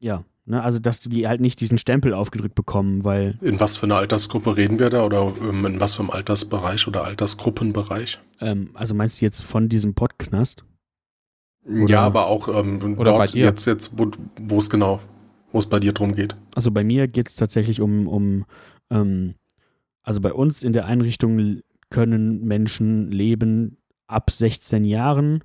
Ja, 0.00 0.24
ne, 0.44 0.62
also 0.62 0.78
dass 0.78 1.00
die 1.00 1.26
halt 1.26 1.40
nicht 1.40 1.60
diesen 1.60 1.78
Stempel 1.78 2.14
aufgedrückt 2.14 2.54
bekommen, 2.54 3.04
weil 3.04 3.36
In 3.40 3.60
was 3.60 3.76
für 3.76 3.86
einer 3.86 3.96
Altersgruppe 3.96 4.56
reden 4.56 4.78
wir 4.78 4.90
da 4.90 5.04
oder 5.04 5.32
ähm, 5.42 5.64
in 5.66 5.80
was 5.80 5.96
für 5.96 6.02
einem 6.02 6.10
Altersbereich 6.10 6.86
oder 6.86 7.04
Altersgruppenbereich? 7.04 8.18
Ähm, 8.40 8.70
also 8.74 8.94
meinst 8.94 9.20
du 9.20 9.24
jetzt 9.24 9.42
von 9.42 9.68
diesem 9.68 9.94
Pottknast? 9.94 10.64
Oder, 11.64 11.90
ja, 11.90 12.00
aber 12.00 12.26
auch 12.26 12.48
ähm, 12.48 12.98
oder 12.98 13.18
bei 13.18 13.26
dir. 13.26 13.44
jetzt, 13.44 13.66
jetzt 13.66 13.94
wo 13.98 14.58
es 14.58 14.70
genau, 14.70 15.00
wo 15.52 15.58
es 15.58 15.66
bei 15.66 15.78
dir 15.78 15.92
drum 15.92 16.14
geht. 16.14 16.34
Also 16.54 16.70
bei 16.70 16.84
mir 16.84 17.06
geht 17.06 17.28
es 17.28 17.36
tatsächlich 17.36 17.80
um, 17.80 18.08
um 18.08 18.46
ähm, 18.90 19.34
also 20.02 20.20
bei 20.20 20.32
uns 20.32 20.62
in 20.62 20.72
der 20.72 20.86
Einrichtung 20.86 21.62
können 21.90 22.44
Menschen 22.44 23.10
leben 23.10 23.76
ab 24.06 24.30
16 24.30 24.84
Jahren 24.84 25.44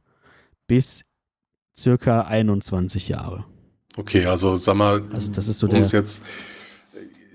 bis 0.68 1.04
circa 1.78 2.22
21 2.22 3.10
Jahre. 3.10 3.46
Okay, 3.98 4.26
also 4.26 4.56
sag 4.56 4.76
mal, 4.76 5.02
also 5.14 5.32
das 5.32 5.48
ist 5.48 5.60
so 5.60 5.68
um 5.68 5.76
es 5.76 5.92
jetzt 5.92 6.22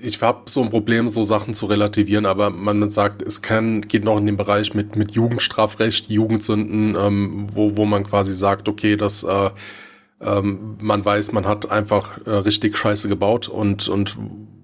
ich 0.03 0.21
habe 0.23 0.43
so 0.47 0.63
ein 0.63 0.71
Problem, 0.71 1.09
so 1.09 1.25
Sachen 1.25 1.55
zu 1.55 1.67
relativieren, 1.67 2.27
aber 2.27 2.51
man 2.51 2.91
sagt, 2.91 3.23
es 3.23 3.43
kann, 3.43 3.83
geht 3.83 4.05
noch 4.05 4.17
in 4.17 4.27
den 4.27 4.37
Bereich 4.37 4.75
mit, 4.75 4.97
mit 4.97 5.13
Jugendstrafrecht, 5.13 6.09
Jugendsünden, 6.09 6.97
ähm, 6.99 7.47
wo, 7.53 7.77
wo 7.77 7.85
man 7.85 8.05
quasi 8.05 8.35
sagt, 8.35 8.69
okay, 8.69 8.97
dass 8.97 9.23
äh, 9.23 9.51
ähm, 10.21 10.77
man 10.81 11.05
weiß, 11.05 11.33
man 11.33 11.47
hat 11.47 11.71
einfach 11.71 12.19
äh, 12.27 12.31
richtig 12.31 12.77
Scheiße 12.77 13.09
gebaut 13.09 13.49
und, 13.49 13.89
und 13.89 14.17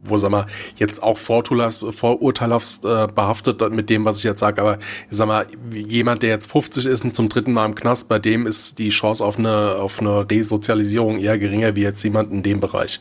wo, 0.08 0.18
sag 0.18 0.30
mal, 0.30 0.46
jetzt 0.76 1.02
auch 1.02 1.18
vorurteilhaft 1.18 2.84
äh, 2.84 3.08
behaftet 3.08 3.72
mit 3.72 3.90
dem, 3.90 4.04
was 4.04 4.18
ich 4.18 4.24
jetzt 4.24 4.40
sage, 4.40 4.60
aber 4.60 4.78
ich 5.10 5.16
sag 5.16 5.26
mal, 5.26 5.46
jemand, 5.72 6.22
der 6.22 6.30
jetzt 6.30 6.50
50 6.50 6.86
ist 6.86 7.04
und 7.04 7.14
zum 7.14 7.28
dritten 7.28 7.52
Mal 7.52 7.66
im 7.66 7.74
Knast, 7.74 8.08
bei 8.08 8.18
dem 8.18 8.46
ist 8.46 8.78
die 8.78 8.90
Chance 8.90 9.24
auf 9.24 9.38
eine, 9.38 9.76
auf 9.76 10.00
eine 10.00 10.30
Resozialisierung 10.30 11.18
eher 11.18 11.38
geringer 11.38 11.74
wie 11.76 11.82
jetzt 11.82 12.02
jemand 12.02 12.32
in 12.32 12.42
dem 12.42 12.60
Bereich. 12.60 13.00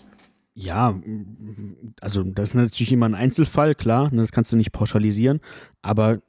Ja, 0.54 0.96
also 2.00 2.24
das 2.24 2.50
ist 2.50 2.56
natürlich 2.56 2.94
immer 2.94 3.08
ein 3.08 3.16
Einzelfall, 3.16 3.76
klar, 3.76 4.10
ne, 4.12 4.22
das 4.22 4.32
kannst 4.32 4.54
du 4.54 4.58
nicht 4.58 4.72
pauschalisieren, 4.72 5.42
aber 5.82 6.20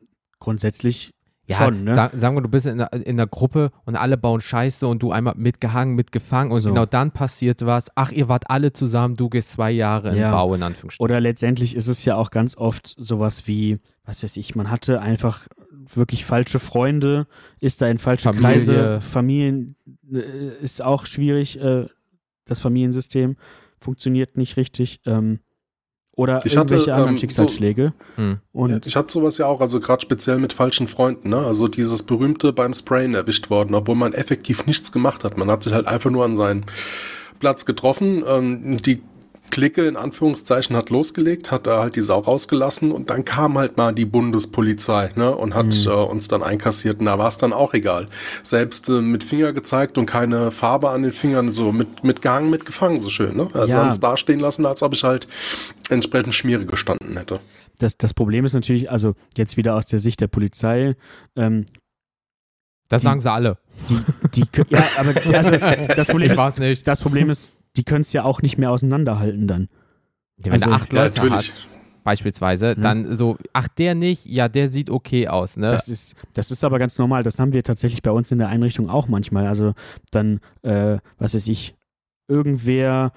grundsätzlich 0.41 1.13
ja, 1.47 1.65
schon, 1.65 1.85
ne? 1.85 1.95
Sag, 1.95 2.13
sagen 2.15 2.37
wir, 2.37 2.43
du 2.43 2.49
bist 2.49 2.67
in 2.67 2.81
einer, 2.81 2.93
in 2.93 3.19
einer 3.19 3.27
Gruppe 3.27 3.71
und 3.85 3.95
alle 3.97 4.17
bauen 4.17 4.41
Scheiße 4.41 4.87
und 4.87 5.03
du 5.03 5.13
einmal 5.13 5.35
mitgehangen, 5.37 5.95
mitgefangen 5.95 6.53
und 6.53 6.61
so. 6.61 6.71
genau 6.71 6.87
dann 6.87 7.13
passiert 7.13 7.65
was. 7.65 7.89
Ach, 7.95 8.11
ihr 8.11 8.29
wart 8.29 8.51
alle 8.51 8.73
zusammen, 8.73 9.15
du 9.15 9.29
gehst 9.29 9.53
zwei 9.53 9.71
Jahre 9.71 10.11
in 10.11 10.17
ja. 10.17 10.33
Bau, 10.33 10.55
in 10.55 10.63
Anführungsstrichen. 10.63 11.05
Oder 11.05 11.21
letztendlich 11.21 11.77
ist 11.77 11.87
es 11.87 12.05
ja 12.05 12.17
auch 12.17 12.31
ganz 12.31 12.57
oft 12.57 12.95
sowas 12.99 13.47
wie, 13.47 13.79
was 14.05 14.23
weiß 14.25 14.37
ich, 14.37 14.55
man 14.57 14.71
hatte 14.71 15.01
einfach 15.01 15.47
wirklich 15.95 16.25
falsche 16.25 16.59
Freunde, 16.59 17.27
ist 17.61 17.81
da 17.81 17.87
in 17.89 17.99
falsche 17.99 18.33
Familie. 18.33 18.49
Kreise, 18.49 19.01
Familien 19.01 19.77
äh, 20.13 20.63
ist 20.63 20.83
auch 20.83 21.07
schwierig, 21.07 21.61
äh, 21.61 21.87
das 22.45 22.61
Familiensystem 22.61 23.37
funktioniert 23.79 24.37
nicht 24.37 24.57
richtig. 24.57 25.01
Ähm, 25.07 25.41
oder 26.17 26.41
ich 26.45 26.57
irgendwelche 26.57 26.87
hatte, 26.87 26.95
anderen 26.95 27.15
ähm, 27.15 27.19
Schicksalsschläge. 27.19 27.93
So, 28.17 28.23
hm. 28.23 28.39
und 28.53 28.87
ich 28.87 28.97
hatte 28.97 29.13
sowas 29.13 29.39
ja 29.39 29.47
auch, 29.47 29.61
also 29.61 29.79
gerade 29.81 30.01
speziell 30.01 30.39
mit 30.39 30.55
falschen 30.55 30.87
Freunden, 30.87 31.29
ne? 31.29 31.39
Also 31.39 31.69
dieses 31.69 32.03
berühmte 32.03 32.53
beim 32.53 32.73
Sprayen 32.73 33.15
erwischt 33.15 33.51
worden, 33.51 33.75
obwohl 33.75 33.95
man 33.97 34.15
effektiv 34.15 34.67
nichts 34.67 34.91
gemacht 34.91 35.25
hat. 35.25 35.37
Man 35.37 35.51
hat 35.51 35.63
sich 35.63 35.75
halt 35.75 35.87
einfach 35.87 36.11
nur 36.11 36.25
an 36.25 36.35
seinen 36.35 36.65
Platz 37.39 37.67
getroffen. 37.67 38.25
Ähm, 38.27 38.79
die 38.79 39.03
Clique 39.51 39.87
in 39.87 39.97
Anführungszeichen 39.97 40.77
hat 40.77 40.91
losgelegt, 40.91 41.51
hat 41.51 41.67
da 41.67 41.81
halt 41.81 41.97
die 41.97 42.01
Sau 42.01 42.19
rausgelassen 42.19 42.93
und 42.93 43.11
dann 43.11 43.25
kam 43.25 43.59
halt 43.59 43.77
mal 43.77 43.95
die 43.95 44.05
Bundespolizei 44.05 45.11
ne, 45.15 45.35
und 45.35 45.55
hat 45.55 45.67
mhm. 45.67 45.91
äh, 45.91 45.95
uns 45.95 46.29
dann 46.29 46.43
einkassiert 46.43 47.01
und 47.01 47.07
da 47.07 47.19
war 47.19 47.29
es 47.29 47.39
dann 47.39 47.53
auch 47.53 47.75
egal. 47.75 48.09
Selbst 48.43 48.89
äh, 48.89 49.01
mit 49.01 49.25
Finger 49.25 49.53
gezeigt 49.53 49.99
und 49.99 50.07
keine 50.07 50.51
Farbe 50.51 50.91
an 50.91 51.03
den 51.03 51.13
Fingern, 51.13 51.51
so 51.51 51.73
mit, 51.73 52.05
mit 52.05 52.23
Gang 52.23 52.51
mitgefangen, 52.51 53.01
so 53.01 53.09
schön. 53.09 53.37
Ne? 53.37 53.49
Also 53.53 53.75
ja. 53.75 53.81
haben 53.81 53.89
es 53.89 54.01
da 54.01 54.17
stehen 54.17 54.41
lassen, 54.41 54.67
als 54.67 54.83
ob 54.83 54.95
ich 54.95 55.05
halt 55.05 55.27
entsprechend 55.89 56.35
Schmiere 56.35 56.67
gestanden 56.67 57.17
hätte. 57.17 57.41
Das, 57.79 57.97
das 57.97 58.15
Problem 58.15 58.45
ist 58.45 58.55
natürlich, 58.55 58.91
also 58.91 59.15
jetzt 59.37 59.57
wieder 59.57 59.75
aus 59.75 59.87
der 59.87 60.01
Sicht 60.01 60.21
der 60.21 60.29
Polizei, 60.29 60.97
ähm, 61.37 61.67
das 62.89 63.03
die, 63.03 63.07
sagen 63.07 63.21
sie 63.21 63.31
alle. 63.31 63.59
Die, 63.89 64.01
die, 64.35 64.45
ja, 64.69 64.85
aber 64.97 65.09
also, 65.35 65.95
das, 65.95 66.07
Problem 66.09 66.31
ist, 66.31 66.59
nicht. 66.59 66.87
das 66.87 67.01
Problem 67.01 67.31
ist, 67.31 67.51
die 67.77 67.85
können 67.85 68.03
es 68.03 68.13
ja 68.13 68.25
auch 68.25 68.43
nicht 68.43 68.59
mehr 68.59 68.71
auseinanderhalten 68.71 69.47
dann. 69.47 69.69
Ja, 70.39 70.47
wenn 70.47 70.53
also, 70.55 70.67
du 70.67 70.73
acht 70.73 70.93
Leute 70.93 71.27
ja, 71.27 71.31
hast, 71.31 71.69
beispielsweise, 72.05 72.69
ja. 72.69 72.75
dann 72.75 73.17
so, 73.17 73.37
ach, 73.53 73.69
der 73.69 73.95
nicht, 73.95 74.27
ja, 74.27 74.49
der 74.49 74.69
sieht 74.69 74.91
okay 74.91 75.29
aus, 75.29 75.57
ne? 75.57 75.71
Das 75.71 75.89
ist, 75.89 76.15
das 76.35 76.51
ist 76.51 76.63
aber 76.65 76.79
ganz 76.79 76.99
normal. 76.99 77.23
Das 77.23 77.39
haben 77.39 77.53
wir 77.53 77.65
tatsächlich 77.65 78.03
bei 78.03 78.11
uns 78.11 78.31
in 78.31 78.39
der 78.39 78.49
Einrichtung 78.49 78.89
auch 78.89 79.09
manchmal. 79.09 79.47
Also 79.47 79.75
dann, 80.11 80.41
äh, 80.63 80.99
was 81.19 81.35
weiß 81.35 81.49
ich, 81.49 81.75
irgendwer 82.29 83.13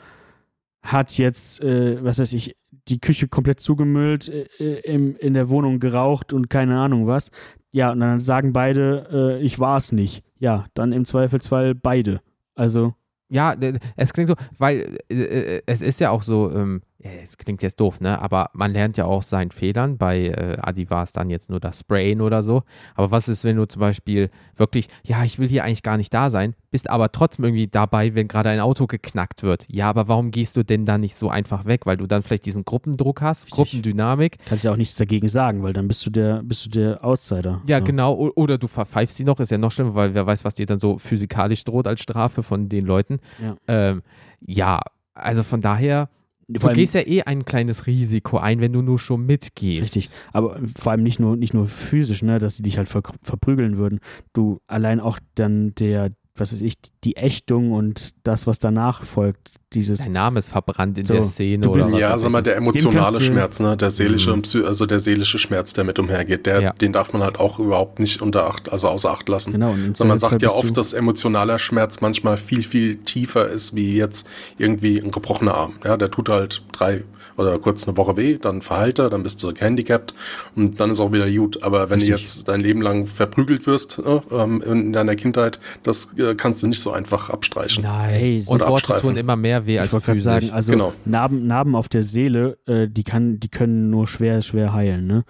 hat 0.82 1.18
jetzt, 1.18 1.62
äh, 1.62 2.04
was 2.04 2.20
weiß 2.20 2.34
ich, 2.34 2.56
die 2.88 3.00
Küche 3.00 3.28
komplett 3.28 3.60
zugemüllt, 3.60 4.30
äh, 4.30 4.48
äh 4.60 4.80
im, 4.92 5.16
in 5.18 5.34
der 5.34 5.50
Wohnung 5.50 5.80
geraucht 5.80 6.34
und 6.34 6.50
keine 6.50 6.80
Ahnung 6.80 7.06
was. 7.06 7.32
Ja, 7.72 7.92
und 7.92 8.00
dann 8.00 8.20
sagen 8.20 8.54
beide, 8.54 9.38
äh, 9.40 9.44
ich 9.44 9.60
war 9.60 9.78
es 9.78 9.92
nicht. 9.92 10.24
Ja, 10.40 10.66
dann 10.74 10.94
im 10.94 11.06
Zweifelsfall 11.06 11.76
beide. 11.76 12.22
Also 12.56 12.96
ja, 13.30 13.56
es 13.96 14.14
klingt 14.14 14.30
so, 14.30 14.36
weil 14.58 14.98
äh, 15.10 15.16
äh, 15.16 15.62
es 15.66 15.82
ist 15.82 16.00
ja 16.00 16.10
auch 16.10 16.24
so, 16.24 16.52
ähm, 16.52 16.82
es 17.02 17.38
klingt 17.38 17.64
jetzt 17.64 17.80
doof, 17.80 18.02
ne? 18.02 18.22
Aber 18.22 18.50
man 18.54 18.74
lernt 18.74 18.98
ja 18.98 19.06
auch 19.06 19.24
seinen 19.24 19.52
Fehlern. 19.52 19.98
Bei 19.98 20.28
äh, 20.28 20.58
Adi 20.62 20.90
war 20.90 21.04
es 21.04 21.14
dann 21.14 21.30
jetzt 21.30 21.50
nur 21.50 21.62
das 21.62 21.80
Sprayen 21.80 22.20
oder 22.20 22.44
so. 22.44 22.64
Aber 22.94 23.10
was 23.10 23.30
ist, 23.30 23.46
wenn 23.46 23.56
du 23.56 23.66
zum 23.66 23.80
Beispiel 23.80 24.30
wirklich, 24.58 24.90
ja, 25.04 25.24
ich 25.24 25.40
will 25.40 25.48
hier 25.48 25.64
eigentlich 25.64 25.84
gar 25.84 25.96
nicht 25.96 26.14
da 26.14 26.30
sein, 26.30 26.56
bist 26.72 26.90
aber 26.90 27.12
trotzdem 27.14 27.46
irgendwie 27.46 27.68
dabei, 27.68 28.16
wenn 28.16 28.28
gerade 28.28 28.50
ein 28.50 28.60
Auto 28.60 28.86
geknackt 28.86 29.44
wird. 29.44 29.66
Ja, 29.70 29.90
aber 29.90 30.10
warum 30.10 30.32
gehst 30.32 30.58
du 30.58 30.64
denn 30.64 30.86
dann 30.86 31.00
nicht 31.00 31.16
so 31.16 31.30
einfach 31.30 31.66
weg? 31.66 31.86
Weil 31.86 31.96
du 31.96 32.06
dann 32.06 32.22
vielleicht 32.22 32.46
diesen 32.46 32.66
Gruppendruck 32.66 33.22
hast, 33.22 33.46
Richtig. 33.46 33.56
Gruppendynamik. 33.56 34.38
Kannst 34.46 34.66
ja 34.66 34.74
auch 34.74 34.78
nichts 34.78 34.96
dagegen 34.96 35.30
sagen, 35.30 35.64
weil 35.64 35.72
dann 35.72 35.88
bist 35.88 36.06
du 36.06 36.10
der, 36.10 36.44
bist 36.44 36.66
du 36.66 36.70
der 36.70 37.04
Outsider. 37.06 37.62
Ja, 37.66 37.80
so. 37.80 37.86
genau. 37.86 38.32
Oder 38.36 38.58
du 38.58 38.68
verpfeifst 38.68 39.16
sie 39.16 39.24
noch, 39.24 39.40
ist 39.40 39.52
ja 39.52 39.58
noch 39.58 39.72
schlimmer, 39.72 39.96
weil 39.96 40.14
wer 40.14 40.26
weiß, 40.26 40.44
was 40.44 40.56
dir 40.56 40.66
dann 40.66 40.80
so 40.80 40.98
physikalisch 40.98 41.64
droht 41.64 41.88
als 41.88 42.02
Strafe 42.02 42.44
von 42.44 42.68
den 42.68 42.86
Leuten. 42.86 43.20
Ja, 43.42 43.56
ähm, 43.68 44.04
ja 44.46 44.82
also 45.14 45.44
von 45.44 45.62
daher 45.62 46.10
Du 46.52 46.68
gehst 46.74 46.96
ja 46.96 47.02
eh 47.02 47.22
ein 47.22 47.46
kleines 47.46 47.86
Risiko 47.86 48.38
ein, 48.40 48.60
wenn 48.60 48.74
du 48.74 48.82
nur 48.82 48.98
schon 48.98 49.26
mitgehst. 49.26 49.96
Richtig, 49.96 50.10
aber 50.34 50.60
vor 50.76 50.92
allem 50.92 51.04
nicht 51.04 51.20
nur, 51.20 51.38
nicht 51.38 51.54
nur 51.54 51.68
physisch, 51.68 52.24
ne, 52.24 52.40
dass 52.40 52.56
sie 52.58 52.64
dich 52.64 52.78
halt 52.78 52.90
ver 52.90 53.04
verprügeln 53.22 53.78
würden. 53.78 54.00
Du 54.34 54.60
allein 54.66 55.00
auch 55.00 55.20
dann 55.36 55.76
der, 55.76 56.12
was 56.36 56.52
weiß 56.52 56.64
ich, 56.64 56.74
die 57.04 57.18
Ächtung 57.18 57.72
und 57.72 58.16
das, 58.24 58.48
was 58.48 58.58
danach 58.58 59.04
folgt, 59.04 59.56
dieses. 59.74 60.00
Dein 60.00 60.14
Name 60.14 60.40
ist 60.40 60.50
verbrannt 60.50 60.98
in 60.98 61.06
so, 61.06 61.14
der 61.14 61.24
Szene 61.24 61.70
oder 61.70 61.86
was? 61.86 61.98
Ja, 61.98 62.18
sag 62.18 62.32
mal, 62.32 62.42
der 62.42 62.58
emotionale 62.58 63.22
Schmerz, 63.22 63.60
ne? 63.60 63.78
Der 63.78 63.92
seelische, 63.92 64.36
mhm. 64.36 64.66
also 64.66 64.86
der 64.86 65.00
seelische 65.00 65.38
Schmerz, 65.38 65.74
der 65.74 65.84
mit 65.84 66.00
umhergeht, 66.00 66.46
der, 66.46 66.62
ja. 66.62 66.74
den 66.74 66.94
darf 66.94 67.14
man 67.14 67.24
halt 67.24 67.40
auch 67.40 67.60
überhaupt 67.60 68.00
nicht 68.00 68.22
unter 68.22 68.48
Acht, 68.48 68.72
also 68.72 68.90
außer 68.90 69.12
Acht 69.12 69.30
lassen. 69.30 69.54
Genau. 69.54 69.72
Und 69.72 70.00
man 70.00 70.18
sagt 70.18 70.42
ja 70.42 70.50
oft, 70.50 70.76
dass 70.76 70.94
emotionaler 70.94 71.60
Schmerz 71.60 72.02
manchmal 72.02 72.38
viel, 72.38 72.64
viel 72.64 72.98
tiefer 72.98 73.48
ist, 73.48 73.76
wie 73.76 73.96
jetzt 73.96 74.28
irgendwie 74.58 75.00
ein 75.00 75.12
gebrochener 75.12 75.54
Arm. 75.54 75.74
Ja, 75.84 75.98
der 75.98 76.10
tut 76.12 76.30
halt 76.30 76.64
drei 76.72 77.04
oder 77.40 77.58
kurz 77.58 77.88
eine 77.88 77.96
Woche 77.96 78.18
weh, 78.18 78.38
dann 78.38 78.62
verheilt 78.62 79.00
er, 79.00 79.10
dann 79.10 79.24
bist 79.24 79.42
du 79.42 79.54
gehandicapt 79.54 80.14
und 80.56 80.82
dann 80.82 80.92
ist 80.92 81.00
auch 81.00 81.14
wieder 81.14 81.32
gut. 81.32 81.64
Aber 81.64 81.90
wenn 81.90 82.00
Richtig. 82.00 82.16
du 82.16 82.22
jetzt 82.22 82.48
dein 82.50 82.60
Leben 82.60 82.82
lang 82.82 83.06
verprügelt 83.06 83.66
wirst 83.66 84.00
äh, 84.00 84.44
in 84.70 84.92
deiner 84.92 85.16
Kindheit, 85.16 85.58
das 85.84 86.14
äh, 86.18 86.36
kannst 86.36 86.62
du 86.64 86.68
nicht 86.68 86.82
so 86.82 86.92
einfach 86.92 87.30
abstreichen. 87.30 87.84
Nein, 87.84 88.44
und 88.46 88.60
Worte 88.60 89.00
tun 89.00 89.16
immer 89.16 89.38
mehr 89.38 89.59
weh 89.66 89.80
als 89.80 89.94
physisch. 89.94 90.24
Sagen, 90.24 90.52
also 90.52 90.72
genau. 90.72 90.94
Narben, 91.06 91.48
Narben 91.48 91.76
auf 91.76 91.90
der 91.90 92.04
Seele, 92.04 92.58
äh, 92.68 92.88
die, 92.88 93.04
kann, 93.04 93.40
die 93.40 93.50
können 93.50 93.90
nur 93.90 94.08
schwer, 94.08 94.42
schwer 94.42 94.74
heilen. 94.74 95.08
Ne? 95.08 95.24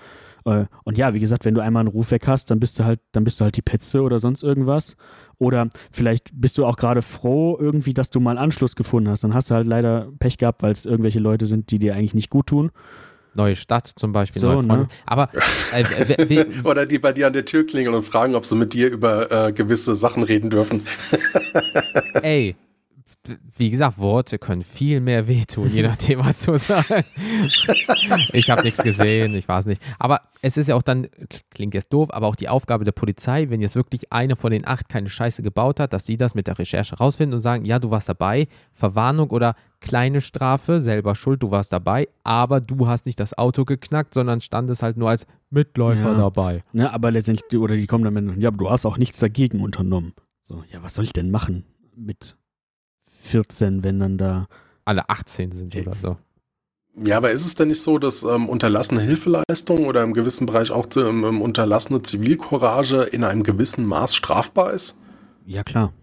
Äh, 0.46 0.66
und 0.84 0.98
ja, 0.98 1.14
wie 1.14 1.20
gesagt, 1.20 1.46
wenn 1.46 1.56
du 1.56 1.62
einmal 1.62 1.82
einen 1.82 1.90
Ruf 1.90 2.12
weg 2.12 2.28
hast, 2.28 2.52
dann 2.52 2.60
bist 2.60 2.80
du 2.80 2.86
halt, 2.86 3.00
dann 3.12 3.24
bist 3.24 3.40
du 3.40 3.46
halt 3.46 3.56
die 3.56 3.62
Petze 3.62 4.02
oder 4.02 4.20
sonst 4.20 4.44
irgendwas. 4.44 4.96
Oder 5.38 5.70
vielleicht 5.92 6.30
bist 6.34 6.58
du 6.58 6.66
auch 6.66 6.76
gerade 6.76 7.02
froh 7.02 7.58
irgendwie, 7.60 7.94
dass 7.94 8.10
du 8.10 8.20
mal 8.20 8.38
Anschluss 8.38 8.76
gefunden 8.76 9.10
hast. 9.10 9.24
Dann 9.24 9.34
hast 9.34 9.50
du 9.50 9.56
halt 9.56 9.68
leider 9.68 10.12
Pech 10.20 10.38
gehabt, 10.38 10.64
weil 10.64 10.74
es 10.74 10.86
irgendwelche 10.86 11.20
Leute 11.20 11.46
sind, 11.46 11.72
die 11.72 11.80
dir 11.80 11.96
eigentlich 11.96 12.14
nicht 12.14 12.30
gut 12.30 12.48
tun. 12.48 12.72
Neue 13.36 13.56
Stadt 13.56 13.94
zum 13.96 14.12
Beispiel, 14.12 14.42
so, 14.42 14.62
neue 14.62 14.80
Ne? 14.80 14.88
Aber 15.06 15.30
äh, 15.72 16.46
oder 16.64 16.86
die 16.86 17.00
bei 17.00 17.14
dir 17.14 17.28
an 17.28 17.34
der 17.34 17.46
Tür 17.46 17.66
klingeln 17.66 17.96
und 17.96 18.04
fragen, 18.04 18.36
ob 18.36 18.46
sie 18.46 18.56
mit 18.56 18.74
dir 18.74 18.90
über 18.90 19.48
äh, 19.48 19.54
gewisse 19.54 19.96
Sachen 19.96 20.24
reden 20.24 20.50
dürfen. 20.50 20.82
Ey, 22.24 22.56
wie 23.58 23.70
gesagt, 23.70 23.98
Worte 23.98 24.40
können 24.40 24.64
viel 24.64 25.00
mehr 25.02 25.28
wehtun, 25.28 25.70
je 25.70 25.84
nachdem, 25.84 26.20
was 26.20 26.42
du 26.42 26.58
sagst. 26.58 26.94
ich 28.34 28.50
habe 28.50 28.64
nichts 28.64 28.84
gesehen, 28.84 29.36
ich 29.36 29.48
weiß 29.48 29.66
nicht. 29.66 29.82
Aber 29.98 30.22
es 30.42 30.58
ist 30.58 30.68
ja 30.68 30.76
auch 30.76 30.82
dann, 30.82 31.08
klingt 31.52 31.74
jetzt 31.74 31.92
doof, 31.92 32.10
aber 32.12 32.28
auch 32.28 32.36
die 32.36 32.50
Aufgabe 32.50 32.86
der 32.86 32.92
Polizei, 32.92 33.50
wenn 33.50 33.62
jetzt 33.62 33.76
wirklich 33.76 34.12
eine 34.12 34.36
von 34.36 34.52
den 34.52 34.68
acht 34.68 34.90
keine 34.90 35.10
Scheiße 35.10 35.44
gebaut 35.44 35.80
hat, 35.80 35.94
dass 35.94 36.04
die 36.04 36.18
das 36.18 36.36
mit 36.36 36.48
der 36.48 36.60
Recherche 36.60 36.98
rausfinden 36.98 37.36
und 37.36 37.42
sagen, 37.42 37.66
ja, 37.66 37.80
du 37.80 37.92
warst 37.92 38.10
dabei, 38.10 38.48
Verwarnung 38.74 39.30
oder 39.30 39.56
kleine 39.82 40.22
Strafe, 40.22 40.80
selber 40.80 41.16
schuld, 41.16 41.44
du 41.44 41.52
warst 41.52 41.74
dabei, 41.74 42.08
aber 42.24 42.62
du 42.62 42.88
hast 42.88 43.06
nicht 43.06 43.20
das 43.20 43.38
Auto 43.38 43.66
geknackt, 43.66 44.14
sondern 44.14 44.42
standest 44.42 44.84
halt 44.84 44.98
nur 44.98 45.10
als 45.10 45.26
Mitläufer 45.50 46.12
ja. 46.12 46.18
dabei. 46.18 46.64
Ne, 46.74 46.92
aber 46.92 47.12
letztendlich, 47.12 47.60
oder 47.60 47.76
die 47.76 47.88
kommen 47.88 48.04
dann 48.04 48.14
mit, 48.14 48.38
ja, 48.38 48.50
aber 48.50 48.58
du 48.58 48.70
hast 48.70 48.86
auch 48.86 48.98
nichts 48.98 49.20
dagegen 49.20 49.62
unternommen. 49.62 50.14
So, 50.42 50.64
ja, 50.72 50.82
was 50.82 50.96
soll 50.96 51.06
ich 51.06 51.14
denn 51.14 51.32
machen 51.32 51.64
mit 51.96 52.36
14, 53.30 53.84
wenn 53.84 54.00
dann 54.00 54.18
da. 54.18 54.48
Alle 54.86 55.08
18 55.10 55.52
sind 55.52 55.76
oder 55.76 55.96
so. 55.96 56.18
Ja, 56.96 57.18
aber 57.18 57.32
ist 57.32 57.46
es 57.46 57.54
denn 57.54 57.68
nicht 57.68 57.82
so, 57.82 58.00
dass 58.00 58.24
ähm, 58.24 58.50
unterlassene 58.50 59.02
Hilfeleistung 59.02 59.86
oder 59.86 60.02
im 60.04 60.14
gewissen 60.14 60.48
Bereich 60.48 60.72
auch 60.72 60.88
ähm, 60.98 61.42
unterlassene 61.42 62.02
Zivilcourage 62.02 63.04
in 63.04 63.24
einem 63.24 63.44
gewissen 63.44 63.86
Maß 63.86 64.16
strafbar 64.16 64.74
ist? 64.74 64.98
Ja, 65.46 65.64
klar. 65.64 65.94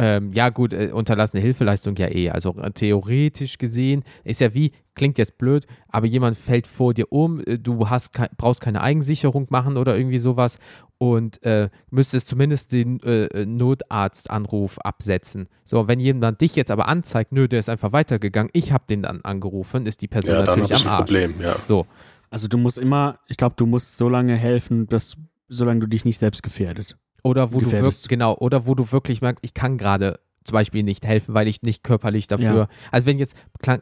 Ähm, 0.00 0.32
ja, 0.32 0.48
gut, 0.48 0.72
äh, 0.72 0.90
unterlassene 0.92 1.40
Hilfeleistung 1.40 1.94
ja 1.96 2.08
eh. 2.08 2.30
Also 2.30 2.56
äh, 2.56 2.72
theoretisch 2.72 3.58
gesehen 3.58 4.02
ist 4.24 4.40
ja 4.40 4.52
wie, 4.52 4.72
klingt 4.96 5.18
jetzt 5.18 5.38
blöd, 5.38 5.66
aber 5.88 6.06
jemand 6.06 6.36
fällt 6.36 6.66
vor 6.66 6.92
dir 6.94 7.12
um, 7.12 7.40
äh, 7.46 7.58
du 7.58 7.88
hast 7.88 8.12
kei- 8.12 8.28
brauchst 8.36 8.60
keine 8.60 8.80
Eigensicherung 8.80 9.46
machen 9.50 9.76
oder 9.76 9.96
irgendwie 9.96 10.18
sowas 10.18 10.58
und 10.98 11.42
äh, 11.44 11.68
müsstest 11.90 12.28
zumindest 12.28 12.72
den 12.72 13.00
äh, 13.02 13.24
äh, 13.26 13.46
Notarztanruf 13.46 14.78
absetzen. 14.80 15.48
So, 15.64 15.88
wenn 15.88 16.00
jemand 16.00 16.40
dich 16.40 16.56
jetzt 16.56 16.70
aber 16.70 16.88
anzeigt, 16.88 17.32
nö, 17.32 17.48
der 17.48 17.60
ist 17.60 17.68
einfach 17.68 17.92
weitergegangen, 17.92 18.50
ich 18.52 18.72
habe 18.72 18.84
den 18.88 19.02
dann 19.02 19.20
angerufen, 19.22 19.86
ist 19.86 20.02
die 20.02 20.08
Person 20.08 20.34
Ja, 20.34 20.42
dann 20.42 20.60
natürlich 20.60 20.70
ich 20.80 20.86
am 20.86 20.92
ein 20.92 20.94
Arsch. 20.94 21.00
Problem, 21.10 21.34
ja. 21.40 21.56
So, 21.60 21.86
Also 22.30 22.48
du 22.48 22.58
musst 22.58 22.78
immer, 22.78 23.18
ich 23.28 23.36
glaube, 23.36 23.54
du 23.56 23.66
musst 23.66 23.96
so 23.96 24.08
lange 24.08 24.36
helfen, 24.36 24.86
dass, 24.86 25.16
solange 25.48 25.80
du 25.80 25.86
dich 25.86 26.04
nicht 26.04 26.18
selbst 26.18 26.42
gefährdet. 26.42 26.96
Oder 27.22 27.52
wo 27.52 27.58
du 27.58 27.64
gefährdest. 27.64 28.04
wirklich, 28.04 28.08
genau, 28.08 28.36
oder 28.36 28.66
wo 28.66 28.74
du 28.74 28.92
wirklich 28.92 29.22
merkst, 29.22 29.42
ich 29.44 29.54
kann 29.54 29.78
gerade 29.78 30.18
zum 30.44 30.52
Beispiel 30.54 30.82
nicht 30.82 31.06
helfen, 31.06 31.34
weil 31.34 31.48
ich 31.48 31.62
nicht 31.62 31.82
körperlich 31.82 32.26
dafür. 32.26 32.54
Ja. 32.54 32.68
Also 32.90 33.06
wenn 33.06 33.18
jetzt 33.18 33.34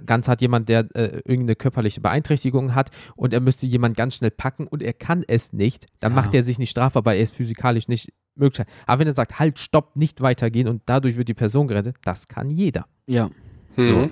ganz 0.07 0.29
hat 0.29 0.41
jemand, 0.41 0.69
der 0.69 0.87
äh, 0.95 1.19
irgendeine 1.25 1.57
körperliche 1.57 2.01
Beeinträchtigung 2.01 2.75
hat 2.75 2.91
und 3.17 3.35
er 3.35 3.41
müsste 3.41 3.67
jemand 3.67 3.97
ganz 3.97 4.15
schnell 4.17 4.31
packen 4.31 4.67
und 4.69 4.83
er 4.83 4.93
kann 4.93 5.25
es 5.27 5.53
nicht, 5.53 5.87
dann 6.01 6.13
Ja. 6.13 6.17
macht 6.17 6.35
er 6.35 6.43
sich 6.43 6.59
nicht 6.59 6.71
strafbar, 6.71 7.05
weil 7.05 7.17
er 7.17 7.25
es 7.25 7.31
physikalisch 7.33 7.89
nicht 7.89 8.13
möglich. 8.35 8.67
Aber 8.87 9.01
wenn 9.01 9.09
er 9.09 9.15
sagt, 9.15 9.39
halt, 9.39 9.59
stopp, 9.59 9.97
nicht 9.97 10.21
weitergehen 10.21 10.69
und 10.69 10.83
dadurch 10.87 11.17
wird 11.17 11.29
die 11.29 11.35
Person 11.35 11.67
gerettet, 11.69 11.97
das 12.05 12.27
kann 12.29 12.49
jeder. 12.51 12.87
Ja. 13.07 13.29
Mhm. 13.77 14.11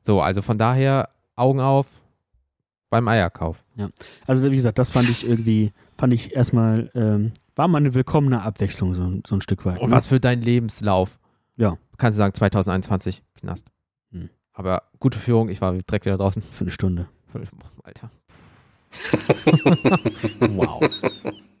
So, 0.00 0.20
also 0.20 0.42
von 0.42 0.58
daher 0.58 1.08
Augen 1.34 1.60
auf 1.60 1.86
beim 2.90 3.06
Eierkauf. 3.08 3.64
Also 4.26 4.50
wie 4.50 4.56
gesagt, 4.56 4.78
das 4.78 4.90
fand 4.90 5.10
ich 5.10 5.28
irgendwie, 5.28 5.72
fand 5.98 6.14
ich 6.14 6.34
erstmal, 6.34 6.90
ähm, 6.94 7.32
war 7.54 7.68
mal 7.68 7.78
eine 7.78 7.94
willkommene 7.94 8.40
Abwechslung, 8.42 8.94
so, 8.94 9.20
so 9.26 9.34
ein 9.34 9.40
Stück 9.40 9.66
weit. 9.66 9.80
Und 9.80 9.90
was 9.90 10.06
für 10.06 10.20
deinen 10.20 10.42
Lebenslauf. 10.42 11.18
Ja. 11.58 11.76
Kannst 11.98 12.16
du 12.16 12.18
sagen, 12.18 12.32
2021 12.32 13.22
Knast. 13.34 13.66
Hm. 14.12 14.30
Aber 14.52 14.84
gute 14.98 15.18
Führung, 15.18 15.50
ich 15.50 15.60
war 15.60 15.72
direkt 15.72 16.06
wieder 16.06 16.16
draußen. 16.16 16.42
Für 16.42 16.62
eine 16.62 16.70
Stunde. 16.70 17.08
Alter. 17.82 18.10
Wow. 20.40 20.82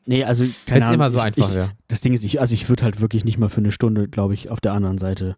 Nee, 0.06 0.24
also 0.24 0.44
keine 0.66 0.80
es 0.80 0.88
Ahnung. 0.88 0.94
immer 0.94 1.10
so 1.10 1.18
ich, 1.18 1.24
einfach 1.24 1.50
ich, 1.50 1.54
wäre. 1.54 1.72
Das 1.88 2.00
Ding 2.00 2.14
ist, 2.14 2.24
ich, 2.24 2.40
also 2.40 2.54
ich 2.54 2.68
würde 2.70 2.84
halt 2.84 3.02
wirklich 3.02 3.26
nicht 3.26 3.36
mal 3.36 3.50
für 3.50 3.58
eine 3.58 3.70
Stunde, 3.72 4.08
glaube 4.08 4.32
ich, 4.32 4.48
auf 4.48 4.60
der 4.60 4.72
anderen 4.72 4.96
Seite 4.96 5.36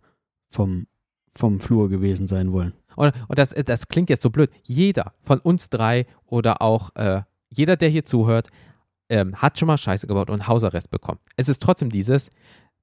vom, 0.49 0.87
vom 1.35 1.59
Flur 1.59 1.89
gewesen 1.89 2.29
sein 2.29 2.53
wollen. 2.53 2.73
Und, 2.95 3.13
und 3.27 3.39
das, 3.39 3.51
das 3.51 3.89
klingt 3.89 4.11
jetzt 4.11 4.23
so 4.23 4.31
blöd. 4.31 4.51
Jeder 4.63 5.15
von 5.23 5.41
uns 5.41 5.71
drei 5.71 6.07
oder 6.25 6.63
auch 6.63 6.95
äh, 6.95 7.23
jeder, 7.49 7.77
der 7.77 7.89
hier 7.89 8.05
zuhört, 8.05 8.49
ähm, 9.09 9.35
hat 9.35 9.59
schon 9.59 9.67
mal 9.67 9.77
Scheiße 9.77 10.07
gebaut 10.07 10.31
und 10.31 10.47
Hausarrest 10.47 10.91
bekommen. 10.91 11.19
Es 11.37 11.49
ist 11.49 11.61
trotzdem 11.61 11.91
dieses, 11.91 12.31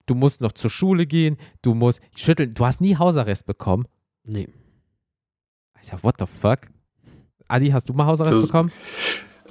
du 0.07 0.15
musst 0.15 0.41
noch 0.41 0.53
zur 0.53 0.69
Schule 0.71 1.05
gehen, 1.05 1.37
du 1.61 1.75
musst 1.75 2.01
schütteln, 2.15 2.53
du 2.55 2.65
hast 2.65 2.81
nie 2.81 2.95
Hausarrest 2.97 3.45
bekommen. 3.45 3.85
Nee. 4.23 4.47
Ich 5.81 5.87
sag, 5.87 6.03
what 6.03 6.15
the 6.19 6.25
fuck? 6.25 6.61
Adi, 7.47 7.69
hast 7.69 7.87
du 7.87 7.93
mal 7.93 8.07
Hausarrest 8.07 8.39
Das- 8.39 8.47
bekommen? 8.47 8.71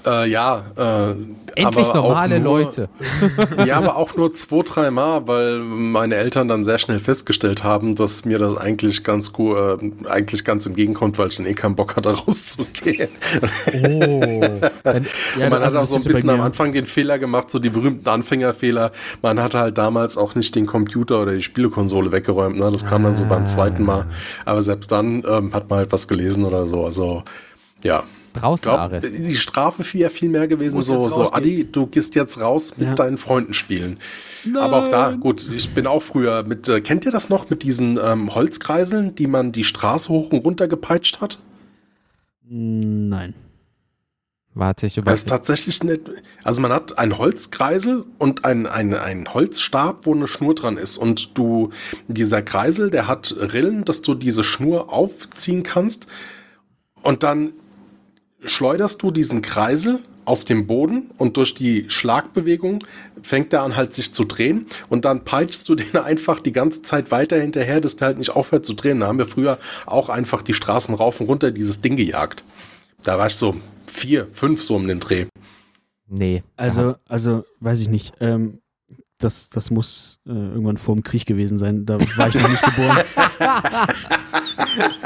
Äh, 0.06 0.28
ja, 0.28 0.64
äh, 0.76 1.14
Endlich 1.58 1.92
normale 1.94 2.38
nur, 2.38 2.58
Leute. 2.60 2.88
Ja, 3.64 3.78
aber 3.78 3.96
auch 3.96 4.14
nur 4.14 4.30
zwei, 4.30 4.62
drei 4.62 4.90
Mal, 4.90 5.26
weil 5.26 5.58
meine 5.58 6.16
Eltern 6.16 6.48
dann 6.48 6.64
sehr 6.64 6.78
schnell 6.78 6.98
festgestellt 6.98 7.64
haben, 7.64 7.96
dass 7.96 8.24
mir 8.26 8.38
das 8.38 8.56
eigentlich 8.56 9.02
ganz 9.04 9.32
gut, 9.32 9.56
äh, 9.56 9.90
eigentlich 10.08 10.44
ganz 10.44 10.66
entgegenkommt, 10.66 11.16
weil 11.18 11.28
ich 11.28 11.36
dann 11.36 11.46
eh 11.46 11.54
keinen 11.54 11.74
Bock 11.74 11.96
hatte, 11.96 12.10
rauszugehen. 12.26 13.08
Oh. 13.72 14.60
Dann, 14.84 15.06
Ja, 15.38 15.48
man 15.50 15.62
hat 15.62 15.74
auch 15.74 15.86
so 15.86 15.96
ein 15.96 16.04
bisschen 16.04 16.30
am 16.30 16.40
Anfang 16.42 16.72
den 16.72 16.84
Fehler 16.86 17.18
gemacht, 17.18 17.50
so 17.50 17.58
die 17.58 17.70
berühmten 17.70 18.08
Anfängerfehler. 18.08 18.92
Man 19.22 19.40
hatte 19.40 19.58
halt 19.58 19.78
damals 19.78 20.16
auch 20.18 20.34
nicht 20.34 20.54
den 20.54 20.66
Computer 20.66 21.22
oder 21.22 21.32
die 21.32 21.42
Spielekonsole 21.42 22.12
weggeräumt. 22.12 22.58
Ne? 22.58 22.70
Das 22.70 22.84
kam 22.84 23.02
dann 23.02 23.16
so 23.16 23.24
Ah. 23.24 23.28
beim 23.28 23.46
zweiten 23.46 23.82
Mal. 23.82 24.04
Aber 24.44 24.60
selbst 24.62 24.92
dann 24.92 25.24
ähm, 25.28 25.52
hat 25.54 25.68
man 25.70 25.78
halt 25.80 25.92
was 25.92 26.06
gelesen 26.06 26.44
oder 26.44 26.66
so. 26.66 26.84
Also 26.84 27.22
ja. 27.82 28.04
Draußen 28.36 28.62
glaube, 28.62 28.80
Arrest. 28.80 29.08
die 29.18 29.36
Strafe 29.36 29.82
wäre 29.94 30.10
viel 30.10 30.28
mehr 30.28 30.46
gewesen. 30.48 30.76
Muss 30.76 30.86
So, 30.86 31.08
so. 31.08 31.32
Adi, 31.32 31.64
du 31.70 31.86
gehst 31.86 32.14
jetzt 32.14 32.40
raus 32.40 32.74
mit 32.76 32.88
Ja. 32.88 32.94
deinen 32.94 33.18
Freunden 33.18 33.54
spielen. 33.54 33.98
Aber 34.58 34.76
auch 34.84 34.88
da, 34.88 35.10
gut, 35.12 35.48
ich 35.52 35.70
bin 35.74 35.86
auch 35.86 36.02
früher 36.02 36.42
mit, 36.44 36.68
äh, 36.68 36.80
kennt 36.80 37.04
ihr 37.04 37.10
das 37.12 37.28
noch 37.28 37.50
mit 37.50 37.62
diesen 37.62 37.98
ähm, 38.02 38.34
Holzkreiseln, 38.34 39.14
die 39.14 39.26
man 39.26 39.52
die 39.52 39.64
Straße 39.64 40.08
hoch 40.08 40.30
und 40.32 40.44
runter 40.44 40.68
gepeitscht 40.68 41.20
hat? 41.20 41.40
Nein. 42.48 43.34
Warte, 44.58 44.86
ich 44.86 44.94
Das 44.94 45.16
ist 45.16 45.28
tatsächlich 45.28 45.82
nicht. 45.82 46.00
Also 46.42 46.62
man 46.62 46.72
hat 46.72 46.98
einen 46.98 47.18
Holzkreisel 47.18 48.06
und 48.16 48.46
einen 48.46 48.64
ein 48.66 49.26
Holzstab, 49.34 50.06
wo 50.06 50.14
eine 50.14 50.26
Schnur 50.26 50.54
dran 50.54 50.78
ist. 50.78 50.96
Und 50.96 51.36
du, 51.36 51.68
dieser 52.08 52.40
Kreisel, 52.40 52.88
der 52.88 53.06
hat 53.06 53.36
Rillen, 53.38 53.84
dass 53.84 54.00
du 54.00 54.14
diese 54.14 54.42
Schnur 54.44 54.90
aufziehen 54.90 55.62
kannst. 55.62 56.06
Und 57.02 57.22
dann 57.22 57.52
schleuderst 58.44 59.02
du 59.02 59.10
diesen 59.10 59.42
Kreisel 59.42 60.00
auf 60.24 60.44
den 60.44 60.66
Boden 60.66 61.10
und 61.16 61.36
durch 61.36 61.54
die 61.54 61.88
Schlagbewegung 61.88 62.84
fängt 63.22 63.52
er 63.52 63.62
an 63.62 63.76
halt 63.76 63.92
sich 63.92 64.12
zu 64.12 64.24
drehen 64.24 64.66
und 64.88 65.04
dann 65.04 65.24
peitschst 65.24 65.68
du 65.68 65.74
den 65.74 65.96
einfach 66.02 66.40
die 66.40 66.52
ganze 66.52 66.82
Zeit 66.82 67.10
weiter 67.10 67.40
hinterher, 67.40 67.80
dass 67.80 67.96
der 67.96 68.08
halt 68.08 68.18
nicht 68.18 68.30
aufhört 68.30 68.66
zu 68.66 68.74
drehen. 68.74 69.00
Da 69.00 69.06
haben 69.06 69.18
wir 69.18 69.26
früher 69.26 69.58
auch 69.86 70.08
einfach 70.08 70.42
die 70.42 70.54
Straßen 70.54 70.94
rauf 70.94 71.20
und 71.20 71.28
runter 71.28 71.50
dieses 71.52 71.80
Ding 71.80 71.96
gejagt. 71.96 72.44
Da 73.02 73.18
war 73.18 73.28
ich 73.28 73.36
so 73.36 73.56
vier, 73.86 74.26
fünf 74.32 74.62
so 74.62 74.76
um 74.76 74.86
den 74.86 75.00
Dreh. 75.00 75.26
Nee. 76.08 76.42
Also, 76.56 76.96
also, 77.08 77.44
weiß 77.60 77.80
ich 77.80 77.88
nicht. 77.88 78.14
Ähm, 78.20 78.60
das, 79.18 79.48
das 79.48 79.70
muss 79.70 80.18
äh, 80.26 80.30
irgendwann 80.30 80.76
vor 80.76 80.94
dem 80.94 81.02
Krieg 81.02 81.24
gewesen 81.26 81.58
sein. 81.58 81.86
Da 81.86 81.98
war 82.16 82.28
ich 82.28 82.34
noch 82.34 82.48
nicht 82.48 82.62
geboren. 82.62 82.98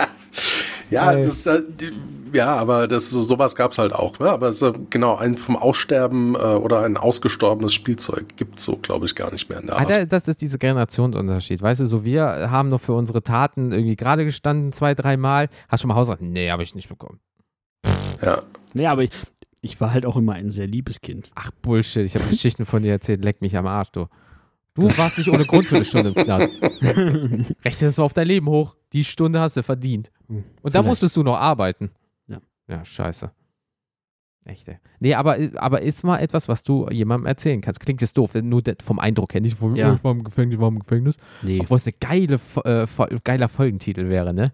Ja, 0.90 1.12
Ey. 1.12 1.22
das, 1.22 1.46
äh, 1.46 1.62
ja, 2.32 2.54
aber 2.56 2.86
das 2.88 3.10
so 3.10 3.20
sowas 3.20 3.56
gab's 3.56 3.78
halt 3.78 3.92
auch. 3.92 4.18
Ne? 4.18 4.28
Aber 4.30 4.48
es, 4.48 4.60
äh, 4.62 4.72
genau 4.90 5.16
ein 5.16 5.36
vom 5.36 5.56
Aussterben 5.56 6.34
äh, 6.34 6.38
oder 6.38 6.82
ein 6.82 6.96
ausgestorbenes 6.96 7.72
Spielzeug 7.74 8.26
gibt's 8.36 8.64
so, 8.64 8.76
glaube 8.76 9.06
ich, 9.06 9.14
gar 9.14 9.32
nicht 9.32 9.48
mehr 9.48 9.60
in 9.60 9.66
der 9.66 9.76
Ah, 9.76 9.80
Art. 9.80 9.90
da- 9.90 10.04
das 10.04 10.28
ist 10.28 10.40
dieser 10.40 10.58
Generationsunterschied. 10.58 11.62
Weißt 11.62 11.80
du, 11.80 11.86
so 11.86 12.04
wir 12.04 12.50
haben 12.50 12.68
noch 12.68 12.80
für 12.80 12.92
unsere 12.92 13.22
Taten 13.22 13.72
irgendwie 13.72 13.96
gerade 13.96 14.24
gestanden, 14.24 14.72
zwei, 14.72 14.94
dreimal. 14.94 15.48
Hast 15.68 15.80
du 15.80 15.82
schon 15.82 15.88
mal 15.88 15.94
Hausarrest? 15.96 16.22
Nee, 16.22 16.50
habe 16.50 16.62
ich 16.62 16.74
nicht 16.74 16.88
bekommen. 16.88 17.18
ja. 18.22 18.40
nee, 18.74 18.86
aber 18.86 19.02
ich, 19.04 19.10
ich 19.60 19.80
war 19.80 19.92
halt 19.92 20.06
auch 20.06 20.16
immer 20.16 20.34
ein 20.34 20.50
sehr 20.50 20.66
liebes 20.66 21.00
Kind. 21.00 21.30
Ach, 21.34 21.50
Bullshit. 21.62 22.04
Ich 22.04 22.14
habe 22.14 22.24
Geschichten 22.30 22.64
von 22.66 22.82
dir 22.82 22.92
erzählt. 22.92 23.24
Leck 23.24 23.40
mich 23.40 23.56
am 23.56 23.66
Arsch, 23.66 23.90
du. 23.92 24.06
Du 24.74 24.84
warst 24.96 25.18
nicht 25.18 25.28
ohne 25.28 25.44
Grund 25.44 25.66
für 25.66 25.76
eine 25.76 25.84
Stunde 25.84 26.10
im 26.10 26.14
Knast. 26.14 26.48
Rechne 27.64 27.88
das 27.88 27.96
mal 27.96 28.04
auf 28.04 28.14
dein 28.14 28.26
Leben 28.26 28.46
hoch. 28.48 28.76
Die 28.92 29.04
Stunde 29.04 29.40
hast 29.40 29.56
du 29.56 29.62
verdient. 29.62 30.10
Und 30.28 30.44
da 30.62 30.70
Vielleicht. 30.70 30.84
musstest 30.86 31.16
du 31.16 31.22
noch 31.22 31.36
arbeiten. 31.36 31.90
Ja. 32.28 32.38
Ja, 32.68 32.84
scheiße. 32.84 33.30
Echte. 34.44 34.78
Nee, 35.00 35.14
aber, 35.14 35.36
aber 35.56 35.82
ist 35.82 36.02
mal 36.02 36.18
etwas, 36.18 36.48
was 36.48 36.62
du 36.62 36.88
jemandem 36.90 37.26
erzählen 37.26 37.60
kannst. 37.60 37.80
Klingt 37.80 38.00
jetzt 38.00 38.16
doof, 38.16 38.34
nur 38.34 38.62
vom 38.82 38.98
Eindruck 38.98 39.34
her. 39.34 39.40
Nicht, 39.40 39.60
wo, 39.60 39.70
Ja. 39.74 39.92
ich 39.94 40.02
war 40.02 40.12
im 40.12 40.24
Gefängnis, 40.24 40.54
ich 40.54 40.60
war 40.60 40.68
im 40.68 40.78
Gefängnis. 40.78 41.16
Nee. 41.42 41.60
Obwohl 41.60 41.76
es 41.76 41.86
eine 41.86 41.94
geile, 42.00 42.40
äh, 42.64 42.86
geiler 43.22 43.48
Folgentitel 43.48 44.08
wäre, 44.08 44.32
ne? 44.32 44.52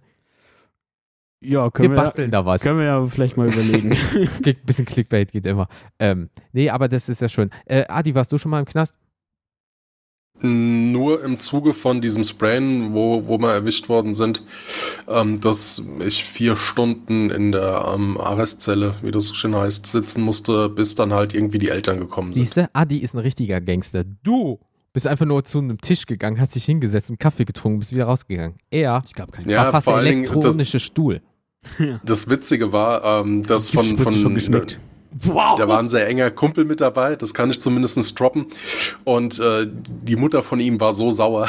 Ja, 1.40 1.64
Wir 1.64 1.70
können 1.70 1.90
wir, 1.92 1.96
basteln 1.96 2.30
da 2.30 2.44
was. 2.44 2.62
können 2.62 2.78
wir 2.78 2.86
ja 2.86 3.06
vielleicht 3.06 3.36
mal 3.36 3.46
überlegen. 3.46 3.92
Ein 4.44 4.56
bisschen 4.64 4.86
Clickbait 4.86 5.30
geht 5.30 5.46
immer. 5.46 5.68
Ähm, 5.98 6.30
nee, 6.52 6.68
aber 6.70 6.88
das 6.88 7.08
ist 7.08 7.20
ja 7.20 7.28
schön. 7.28 7.50
Äh, 7.66 7.84
Adi, 7.88 8.14
warst 8.14 8.32
du 8.32 8.38
schon 8.38 8.50
mal 8.50 8.58
im 8.60 8.64
Knast? 8.66 8.96
Nur 10.42 11.24
im 11.24 11.38
Zuge 11.38 11.72
von 11.72 12.00
diesem 12.00 12.22
Sprayen, 12.22 12.92
wo, 12.92 13.26
wo 13.26 13.38
wir 13.38 13.52
erwischt 13.52 13.88
worden 13.88 14.12
sind, 14.12 14.42
ähm, 15.08 15.40
dass 15.40 15.82
ich 16.06 16.24
vier 16.24 16.56
Stunden 16.56 17.30
in 17.30 17.52
der 17.52 17.90
ähm, 17.94 18.18
Arrestzelle, 18.20 18.94
wie 19.02 19.10
das 19.10 19.26
so 19.28 19.34
schön 19.34 19.54
heißt, 19.56 19.86
sitzen 19.86 20.20
musste, 20.22 20.68
bis 20.68 20.94
dann 20.94 21.12
halt 21.14 21.34
irgendwie 21.34 21.58
die 21.58 21.70
Eltern 21.70 21.98
gekommen 22.00 22.32
sind. 22.34 22.42
Siehst 22.42 22.56
du, 22.58 22.68
Adi 22.74 22.98
ist 22.98 23.14
ein 23.14 23.18
richtiger 23.18 23.60
Gangster. 23.62 24.04
Du 24.22 24.60
bist 24.92 25.06
einfach 25.06 25.26
nur 25.26 25.42
zu 25.44 25.58
einem 25.58 25.78
Tisch 25.80 26.04
gegangen, 26.06 26.38
hast 26.38 26.54
dich 26.54 26.64
hingesetzt, 26.64 27.08
einen 27.10 27.18
Kaffee 27.18 27.44
getrunken, 27.44 27.78
bist 27.78 27.92
wieder 27.92 28.04
rausgegangen. 28.04 28.56
Er 28.70 29.02
Ich 29.06 29.14
gab 29.14 29.32
keinen. 29.32 29.48
Ja, 29.48 29.64
war 29.64 29.72
fast 29.72 29.84
vor 29.84 29.94
der 29.94 29.98
allen 30.02 30.08
Dingen, 30.10 30.24
das- 30.24 30.32
elektronische 30.34 30.80
Stuhl. 30.80 31.20
Das 32.04 32.28
Witzige 32.30 32.72
war, 32.72 33.22
ähm, 33.24 33.42
dass 33.42 33.70
von, 33.70 33.84
von 33.98 34.14
schon 34.14 34.34
geschmeckt. 34.34 34.78
Wow! 35.24 35.58
Da 35.58 35.68
war 35.68 35.78
ein 35.78 35.88
sehr 35.88 36.06
enger 36.06 36.30
Kumpel 36.30 36.64
mit 36.64 36.80
dabei, 36.80 37.16
das 37.16 37.32
kann 37.32 37.50
ich 37.50 37.60
zumindest 37.60 38.18
droppen. 38.18 38.46
Und 39.04 39.38
äh, 39.38 39.66
die 39.68 40.16
Mutter 40.16 40.42
von 40.42 40.60
ihm 40.60 40.80
war 40.80 40.92
so 40.92 41.10
sauer, 41.10 41.48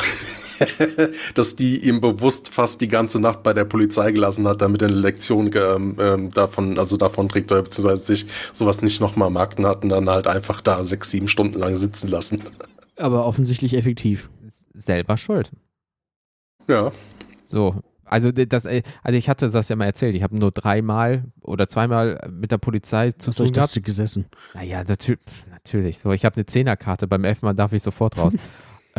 dass 1.36 1.56
die 1.56 1.88
ihm 1.88 2.00
bewusst 2.00 2.54
fast 2.54 2.82
die 2.82 2.88
ganze 2.88 3.20
Nacht 3.20 3.44
bei 3.44 3.54
der 3.54 3.66
Polizei 3.66 4.12
gelassen 4.12 4.48
hat, 4.48 4.62
damit 4.62 4.82
er 4.82 4.88
eine 4.88 4.98
Lektion 4.98 5.52
ähm, 5.54 5.98
ähm, 6.00 6.32
davon, 6.32 6.80
also 6.80 6.98
davon 6.98 7.28
trägt, 7.30 7.48
beziehungsweise 7.48 8.06
sich 8.06 8.26
sowas 8.54 8.82
nicht 8.82 9.02
nochmal 9.02 9.30
markten 9.30 9.66
hat 9.66 9.84
und 9.84 9.90
dann 9.90 10.10
halt 10.10 10.28
einfach 10.28 10.62
da 10.62 10.84
sechs, 10.84 11.12
sieben 11.12 11.28
Stunden 11.28 11.60
lang 11.60 11.76
sitzen 11.76 12.10
lassen. 12.10 12.42
Aber 12.96 13.26
offensichtlich 13.26 13.74
effektiv. 13.74 14.30
Selber 14.74 15.18
schuld. 15.18 15.52
Ja. 16.68 16.92
So. 17.46 17.82
Also, 18.10 18.32
das, 18.32 18.66
äh, 18.66 18.84
also 19.04 19.18
ich 19.18 19.30
hatte 19.30 19.50
das 19.50 19.70
ja 19.70 19.76
mal 19.76 19.86
erzählt. 19.86 20.16
Ich 20.16 20.24
habe 20.24 20.38
nur 20.38 20.52
dreimal 20.52 21.26
oder 21.42 21.68
zweimal 21.68 22.30
mit 22.32 22.52
der 22.52 22.58
Polizei 22.58 23.12
zu 23.12 23.30
Hast 23.30 23.40
du 23.40 23.44
tun 23.46 23.54
gehabt. 23.54 23.72
dachte 23.72 23.82
gesessen? 23.82 24.26
Naja, 24.54 24.84
natürlich. 24.88 25.20
natürlich. 25.50 26.00
So, 26.00 26.12
ich 26.12 26.26
habe 26.26 26.36
eine 26.36 26.46
Zehnerkarte. 26.46 27.08
Beim 27.08 27.24
elften 27.24 27.46
Mal 27.46 27.54
darf 27.54 27.74
ich 27.74 27.84
sofort 27.84 28.18
raus. 28.18 28.34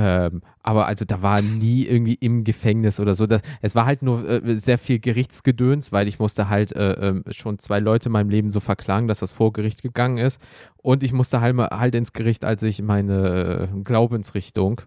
Ähm, 0.00 0.42
aber 0.62 0.86
also 0.86 1.04
da 1.04 1.22
war 1.22 1.42
nie 1.42 1.84
irgendwie 1.84 2.14
im 2.14 2.44
Gefängnis 2.44 3.00
oder 3.00 3.14
so. 3.14 3.26
Das, 3.26 3.42
es 3.62 3.74
war 3.74 3.84
halt 3.84 4.00
nur 4.00 4.28
äh, 4.28 4.54
sehr 4.54 4.78
viel 4.78 5.00
Gerichtsgedöns, 5.00 5.90
weil 5.90 6.06
ich 6.06 6.20
musste 6.20 6.48
halt 6.48 6.70
äh, 6.70 6.92
äh, 6.92 7.32
schon 7.32 7.59
zwei 7.59 7.80
Leute 7.80 8.09
in 8.09 8.12
meinem 8.12 8.30
Leben 8.30 8.52
so 8.52 8.61
verklagen, 8.61 9.09
dass 9.09 9.18
das 9.18 9.32
vor 9.32 9.52
Gericht 9.52 9.82
gegangen 9.82 10.18
ist. 10.18 10.40
Und 10.76 11.02
ich 11.02 11.12
musste 11.12 11.40
halt, 11.40 11.56
mal, 11.56 11.70
halt 11.70 11.96
ins 11.96 12.12
Gericht, 12.12 12.44
als 12.44 12.62
ich 12.62 12.80
meine 12.80 13.70
äh, 13.74 13.80
Glaubensrichtung 13.82 14.82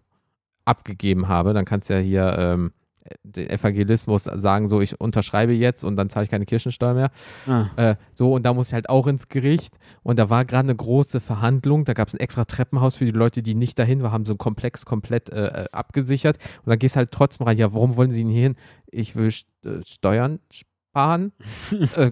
abgegeben 0.63 1.27
habe. 1.27 1.53
Dann 1.53 1.65
kannst 1.65 1.89
du 1.89 1.95
ja 1.95 1.99
hier 1.99 2.35
ähm, 2.37 2.71
den 3.23 3.49
Evangelismus 3.49 4.23
sagen, 4.23 4.67
so 4.67 4.81
ich 4.81 4.99
unterschreibe 4.99 5.53
jetzt 5.53 5.83
und 5.83 5.95
dann 5.95 6.09
zahle 6.09 6.25
ich 6.25 6.29
keine 6.29 6.45
Kirchensteuer 6.45 6.93
mehr. 6.93 7.11
Ah. 7.47 7.67
Äh, 7.75 7.95
so, 8.11 8.33
und 8.33 8.43
da 8.43 8.53
muss 8.53 8.67
ich 8.67 8.73
halt 8.73 8.89
auch 8.89 9.07
ins 9.07 9.27
Gericht. 9.27 9.77
Und 10.03 10.19
da 10.19 10.29
war 10.29 10.45
gerade 10.45 10.67
eine 10.67 10.75
große 10.75 11.19
Verhandlung. 11.19 11.85
Da 11.85 11.93
gab 11.93 12.07
es 12.07 12.13
ein 12.13 12.19
extra 12.19 12.45
Treppenhaus 12.45 12.95
für 12.95 13.05
die 13.05 13.11
Leute, 13.11 13.41
die 13.41 13.55
nicht 13.55 13.79
dahin 13.79 14.01
waren, 14.03 14.11
haben 14.11 14.25
so 14.25 14.33
einen 14.33 14.39
Komplex 14.39 14.85
komplett 14.85 15.29
äh, 15.29 15.63
äh 15.63 15.65
abgesichert. 15.71 16.37
Und 16.63 16.69
dann 16.69 16.79
gehst 16.79 16.95
halt 16.95 17.11
trotzdem 17.11 17.47
rein, 17.47 17.57
ja, 17.57 17.73
warum 17.73 17.95
wollen 17.95 18.11
sie 18.11 18.23
denn 18.23 18.31
hier 18.31 18.43
hin? 18.43 18.55
Ich 18.91 19.15
will 19.15 19.31
äh, 19.65 19.83
Steuern 19.85 20.39
sparen. 20.51 21.31
äh, 21.95 22.11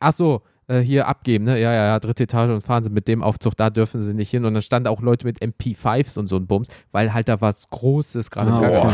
ach 0.00 0.12
so, 0.12 0.42
äh, 0.68 0.80
hier 0.80 1.08
abgeben, 1.08 1.44
ne? 1.44 1.58
Ja, 1.60 1.72
ja, 1.72 1.86
ja, 1.86 1.98
dritte 1.98 2.24
Etage 2.24 2.50
und 2.50 2.62
fahren 2.62 2.84
sie 2.84 2.90
mit 2.90 3.08
dem 3.08 3.22
Aufzug, 3.22 3.56
da 3.56 3.70
dürfen 3.70 4.02
sie 4.02 4.14
nicht 4.14 4.30
hin. 4.30 4.44
Und 4.44 4.54
dann 4.54 4.62
standen 4.62 4.88
auch 4.88 5.00
Leute 5.00 5.26
mit 5.26 5.40
MP5s 5.40 6.18
und 6.18 6.26
so 6.28 6.36
ein 6.36 6.46
Bums, 6.46 6.68
weil 6.92 7.12
halt 7.12 7.28
da 7.28 7.40
was 7.40 7.68
Großes 7.70 8.30
gerade 8.30 8.52
oh, 8.52 8.92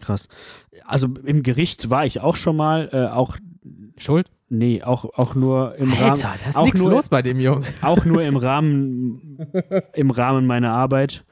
Krass. 0.00 0.28
Also 0.84 1.08
im 1.24 1.42
Gericht 1.42 1.90
war 1.90 2.04
ich 2.04 2.20
auch 2.20 2.36
schon 2.36 2.56
mal, 2.56 2.90
äh, 2.92 3.06
auch. 3.06 3.36
Schuld? 3.96 4.30
Nee, 4.48 4.82
auch, 4.82 5.04
auch 5.14 5.34
nur 5.34 5.76
im 5.76 5.92
Alter, 5.92 6.28
Rahmen. 6.28 6.40
da 6.42 6.48
ist 6.50 6.56
auch 6.56 6.64
nichts 6.64 6.80
nur, 6.80 6.90
los 6.90 7.08
bei 7.08 7.22
dem 7.22 7.40
Jungen. 7.40 7.64
Auch 7.80 8.04
nur 8.04 8.22
im 8.22 8.36
Rahmen, 8.36 9.38
im 9.94 10.10
Rahmen 10.10 10.46
meiner 10.46 10.72
Arbeit 10.72 11.24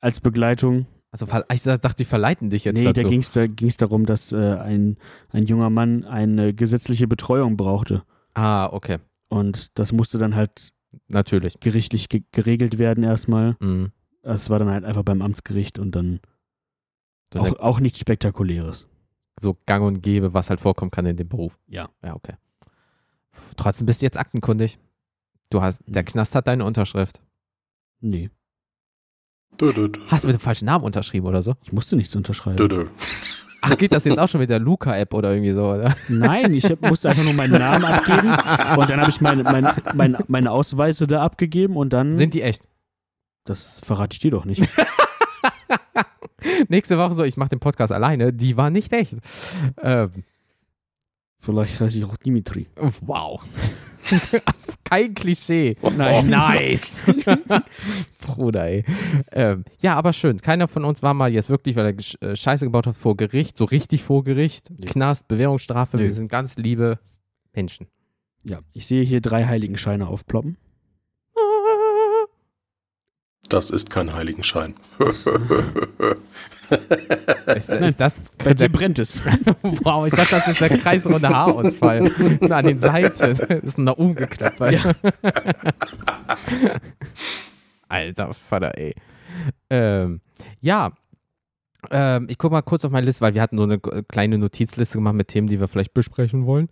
als 0.00 0.20
Begleitung. 0.20 0.86
Also 1.12 1.26
ich 1.52 1.62
dachte, 1.62 1.94
die 1.96 2.04
verleiten 2.04 2.50
dich 2.50 2.64
jetzt 2.64 2.78
nee, 2.78 2.84
dazu. 2.84 2.96
Nee, 2.98 3.02
da 3.04 3.08
ging 3.10 3.20
es 3.20 3.32
da 3.32 3.46
ging's 3.46 3.76
darum, 3.76 4.06
dass 4.06 4.32
äh, 4.32 4.38
ein, 4.38 4.96
ein 5.30 5.44
junger 5.44 5.70
Mann 5.70 6.04
eine 6.04 6.52
gesetzliche 6.52 7.06
Betreuung 7.06 7.56
brauchte. 7.56 8.02
Ah, 8.34 8.66
okay. 8.72 8.98
Und 9.28 9.78
das 9.78 9.92
musste 9.92 10.18
dann 10.18 10.34
halt 10.34 10.72
natürlich 11.08 11.60
gerichtlich 11.60 12.08
ge 12.08 12.22
geregelt 12.32 12.78
werden 12.78 13.04
erstmal. 13.04 13.56
Mhm. 13.60 13.92
Das 14.22 14.50
war 14.50 14.58
dann 14.58 14.70
halt 14.70 14.84
einfach 14.84 15.02
beim 15.02 15.22
Amtsgericht 15.22 15.78
und 15.78 15.92
dann 15.92 16.20
auch, 17.34 17.58
auch 17.58 17.80
nichts 17.80 17.98
Spektakuläres. 17.98 18.86
So 19.40 19.56
gang 19.66 19.84
und 19.84 20.02
gäbe, 20.02 20.34
was 20.34 20.50
halt 20.50 20.60
vorkommen 20.60 20.90
kann 20.90 21.06
in 21.06 21.16
dem 21.16 21.28
Beruf. 21.28 21.58
Ja. 21.66 21.88
Ja, 22.04 22.14
okay. 22.14 22.34
Trotzdem 23.56 23.86
bist 23.86 24.02
du 24.02 24.06
jetzt 24.06 24.18
aktenkundig. 24.18 24.78
Du 25.50 25.62
hast, 25.62 25.82
der 25.86 26.02
mhm. 26.02 26.06
Knast 26.06 26.34
hat 26.34 26.46
deine 26.46 26.64
Unterschrift. 26.64 27.20
Nee. 28.00 28.30
Hast 30.08 30.24
du 30.24 30.28
mit 30.28 30.36
dem 30.36 30.40
falschen 30.40 30.64
Namen 30.64 30.84
unterschrieben 30.84 31.26
oder 31.26 31.42
so? 31.42 31.54
Ich 31.62 31.72
musste 31.72 31.96
nichts 31.96 32.14
unterschreiben. 32.16 32.56
Ach, 33.62 33.78
geht 33.78 33.92
das 33.92 34.04
jetzt 34.04 34.18
auch 34.18 34.28
schon 34.28 34.40
mit 34.40 34.50
der 34.50 34.58
Luca-App 34.58 35.14
oder 35.14 35.30
irgendwie 35.30 35.52
so, 35.52 35.64
oder? 35.64 35.94
Nein, 36.08 36.52
ich 36.52 36.64
hab, 36.64 36.82
musste 36.82 37.08
einfach 37.08 37.22
nur 37.22 37.32
meinen 37.32 37.52
Namen 37.52 37.84
abgeben 37.84 38.28
und 38.28 38.90
dann 38.90 39.00
habe 39.00 39.10
ich 39.10 39.20
meine, 39.20 39.44
meine, 39.44 39.72
meine, 39.94 40.18
meine 40.26 40.50
Ausweise 40.50 41.06
da 41.06 41.22
abgegeben 41.22 41.76
und 41.76 41.92
dann. 41.92 42.16
Sind 42.16 42.34
die 42.34 42.42
echt? 42.42 42.64
Das 43.44 43.80
verrate 43.84 44.14
ich 44.14 44.18
dir 44.18 44.32
doch 44.32 44.44
nicht. 44.44 44.62
Nächste 46.68 46.98
Woche 46.98 47.14
so, 47.14 47.22
ich 47.22 47.36
mache 47.36 47.50
den 47.50 47.60
Podcast 47.60 47.92
alleine. 47.92 48.32
Die 48.32 48.56
war 48.56 48.70
nicht 48.70 48.92
echt. 48.92 49.16
Ähm. 49.80 50.24
Vielleicht 51.38 51.80
heiße 51.80 51.98
ich 51.98 52.04
auch 52.04 52.16
Dimitri. 52.16 52.66
Wow. 53.00 53.42
Kein 54.84 55.14
Klischee. 55.14 55.76
Oh, 55.82 55.90
Nein. 55.96 56.28
Nice. 56.28 57.04
Bruder, 58.20 58.66
ey. 58.66 58.84
Ähm, 59.32 59.64
ja, 59.80 59.94
aber 59.94 60.12
schön. 60.12 60.38
Keiner 60.38 60.68
von 60.68 60.84
uns 60.84 61.02
war 61.02 61.14
mal 61.14 61.32
jetzt 61.32 61.48
wirklich, 61.48 61.76
weil 61.76 61.94
er 61.94 62.28
äh, 62.30 62.36
Scheiße 62.36 62.64
gebaut 62.64 62.86
hat, 62.86 62.96
vor 62.96 63.16
Gericht, 63.16 63.56
so 63.56 63.64
richtig 63.64 64.02
vor 64.02 64.22
Gericht. 64.24 64.70
Nee. 64.70 64.86
Knast, 64.86 65.28
Bewährungsstrafe. 65.28 65.96
Nee. 65.96 66.04
Wir 66.04 66.10
sind 66.10 66.28
ganz 66.28 66.56
liebe 66.56 66.98
Menschen. 67.52 67.86
Ja, 68.44 68.60
ich 68.72 68.86
sehe 68.86 69.04
hier 69.04 69.20
drei 69.20 69.46
Heiligenscheine 69.46 70.06
aufploppen. 70.06 70.56
Das 73.52 73.68
ist 73.68 73.90
kein 73.90 74.14
Heiligenschein. 74.14 74.74
ist, 77.54 77.68
ist 77.68 78.00
das, 78.00 78.14
Bei 78.42 78.54
dir 78.54 78.70
brennt 78.70 78.98
es. 78.98 79.22
wow, 79.62 80.06
ich 80.06 80.14
dachte, 80.14 80.36
das 80.36 80.48
ist 80.48 80.62
der 80.62 80.70
kreisrunde 80.70 81.28
Haarausfall. 81.28 82.10
Nur 82.40 82.56
an 82.56 82.64
den 82.64 82.78
Seiten. 82.78 83.36
Das 83.36 83.40
ist 83.40 83.76
noch 83.76 83.98
umgeklappt. 83.98 84.58
Ja. 84.58 84.80
Alter 87.88 88.32
Vater, 88.32 88.78
ey. 88.78 88.94
Ähm, 89.68 90.22
ja, 90.62 90.92
ähm, 91.90 92.28
ich 92.30 92.38
gucke 92.38 92.54
mal 92.54 92.62
kurz 92.62 92.86
auf 92.86 92.90
meine 92.90 93.04
Liste, 93.04 93.20
weil 93.20 93.34
wir 93.34 93.42
hatten 93.42 93.58
so 93.58 93.64
eine 93.64 93.78
kleine 93.78 94.38
Notizliste 94.38 94.96
gemacht 94.96 95.14
mit 95.14 95.28
Themen, 95.28 95.48
die 95.48 95.60
wir 95.60 95.68
vielleicht 95.68 95.92
besprechen 95.92 96.46
wollen. 96.46 96.70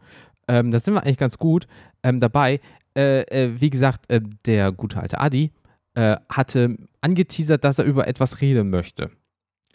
Ähm, 0.48 0.70
da 0.70 0.78
sind 0.78 0.94
wir 0.94 1.02
eigentlich 1.02 1.18
ganz 1.18 1.36
gut 1.36 1.66
ähm, 2.02 2.20
dabei. 2.20 2.58
Äh, 2.96 3.20
äh, 3.24 3.60
wie 3.60 3.68
gesagt, 3.68 4.10
äh, 4.10 4.22
der 4.46 4.72
gute 4.72 4.98
alte 4.98 5.20
Adi 5.20 5.52
äh, 5.94 6.16
hatte 6.28 6.76
angeteasert, 7.00 7.64
dass 7.64 7.78
er 7.78 7.84
über 7.84 8.06
etwas 8.06 8.40
reden 8.40 8.70
möchte. 8.70 9.10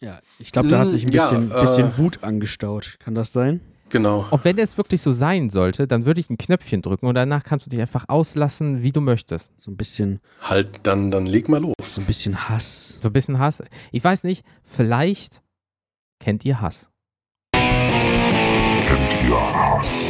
Ja, 0.01 0.19
ich 0.39 0.51
glaube, 0.51 0.67
da 0.67 0.79
hat 0.79 0.89
sich 0.89 1.05
ein 1.05 1.11
bisschen, 1.11 1.49
ja, 1.49 1.57
äh, 1.57 1.61
bisschen 1.61 1.97
Wut 1.97 2.23
angestaut. 2.23 2.97
Kann 2.99 3.15
das 3.15 3.33
sein? 3.33 3.61
Genau. 3.89 4.25
Und 4.29 4.43
wenn 4.43 4.57
es 4.57 4.77
wirklich 4.77 5.01
so 5.01 5.11
sein 5.11 5.49
sollte, 5.49 5.87
dann 5.87 6.05
würde 6.05 6.19
ich 6.19 6.29
ein 6.29 6.37
Knöpfchen 6.37 6.81
drücken 6.81 7.05
und 7.05 7.15
danach 7.15 7.43
kannst 7.43 7.65
du 7.65 7.69
dich 7.69 7.79
einfach 7.79 8.05
auslassen, 8.09 8.81
wie 8.81 8.91
du 8.91 8.99
möchtest. 8.99 9.51
So 9.57 9.71
ein 9.71 9.77
bisschen. 9.77 10.19
Halt, 10.41 10.79
dann, 10.83 11.11
dann 11.11 11.25
leg 11.25 11.47
mal 11.49 11.61
los. 11.61 11.75
So 11.79 12.01
ein 12.01 12.05
bisschen 12.05 12.49
Hass. 12.49 12.97
So 12.99 13.09
ein 13.09 13.13
bisschen 13.13 13.39
Hass. 13.39 13.63
Ich 13.91 14.03
weiß 14.03 14.23
nicht, 14.23 14.43
vielleicht 14.63 15.41
kennt 16.19 16.43
ihr 16.45 16.61
Hass. 16.61 16.89
Kennt 17.53 19.23
ihr 19.23 19.35
Hass? 19.35 20.01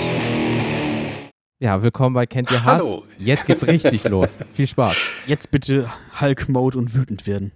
Ja, 1.60 1.82
willkommen 1.82 2.14
bei 2.14 2.26
Kennt 2.26 2.52
ihr 2.52 2.66
Hass? 2.66 2.84
Hallo. 2.84 3.04
Jetzt 3.18 3.46
geht's 3.46 3.66
richtig 3.66 4.04
los. 4.10 4.38
Viel 4.54 4.68
Spaß. 4.68 4.98
Jetzt 5.26 5.52
bitte 5.52 5.90
Hulk-Mode 6.20 6.78
und 6.78 6.94
wütend 6.94 7.26
werden. 7.28 7.54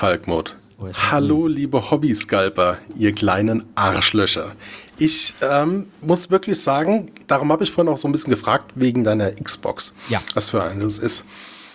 Hulk-Mode. 0.00 0.52
Oh, 0.78 0.88
Hallo, 1.10 1.48
liebe 1.48 1.90
Hobby-Scalper, 1.90 2.78
ihr 2.96 3.12
kleinen 3.12 3.66
Arschlöcher. 3.74 4.54
Ich 4.96 5.34
ähm, 5.40 5.88
muss 6.00 6.30
wirklich 6.30 6.60
sagen, 6.60 7.10
darum 7.26 7.50
habe 7.50 7.64
ich 7.64 7.72
vorhin 7.72 7.92
auch 7.92 7.96
so 7.96 8.06
ein 8.06 8.12
bisschen 8.12 8.30
gefragt, 8.32 8.72
wegen 8.76 9.02
deiner 9.02 9.32
Xbox. 9.32 9.94
Ja. 10.08 10.22
Was 10.34 10.50
für 10.50 10.62
eine 10.62 10.84
das 10.84 10.98
ist. 10.98 11.24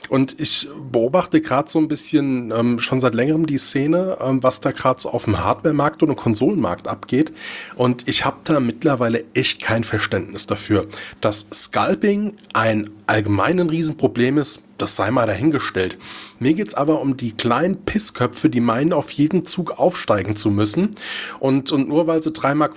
Und 0.09 0.39
ich 0.39 0.67
beobachte 0.91 1.41
gerade 1.41 1.69
so 1.69 1.79
ein 1.79 1.87
bisschen 1.87 2.51
ähm, 2.51 2.79
schon 2.79 2.99
seit 2.99 3.13
längerem 3.13 3.45
die 3.45 3.57
Szene, 3.57 4.17
ähm, 4.21 4.41
was 4.43 4.61
da 4.61 4.71
gerade 4.71 5.01
so 5.01 5.09
auf 5.09 5.25
dem 5.25 5.43
Hardware-Markt 5.43 6.03
und 6.03 6.15
Konsolenmarkt 6.15 6.87
abgeht. 6.87 7.31
Und 7.75 8.07
ich 8.07 8.25
habe 8.25 8.37
da 8.43 8.59
mittlerweile 8.59 9.25
echt 9.33 9.61
kein 9.61 9.83
Verständnis 9.83 10.47
dafür, 10.47 10.87
dass 11.21 11.47
Scalping 11.53 12.35
ein 12.53 12.89
allgemein 13.07 13.59
ein 13.59 13.69
Riesenproblem 13.69 14.37
ist, 14.37 14.61
das 14.77 14.95
sei 14.95 15.09
mal 15.11 15.25
dahingestellt. 15.25 15.97
Mir 16.39 16.53
geht's 16.53 16.75
aber 16.75 17.01
um 17.01 17.17
die 17.17 17.31
kleinen 17.31 17.83
Pissköpfe, 17.83 18.49
die 18.49 18.59
meinen, 18.59 18.93
auf 18.93 19.11
jeden 19.11 19.45
Zug 19.45 19.79
aufsteigen 19.79 20.35
zu 20.35 20.51
müssen. 20.51 20.91
Und, 21.39 21.71
und 21.71 21.87
nur 21.87 22.05
weil 22.07 22.21
sie 22.21 22.29
3,50 22.29 22.53
Mark 22.55 22.75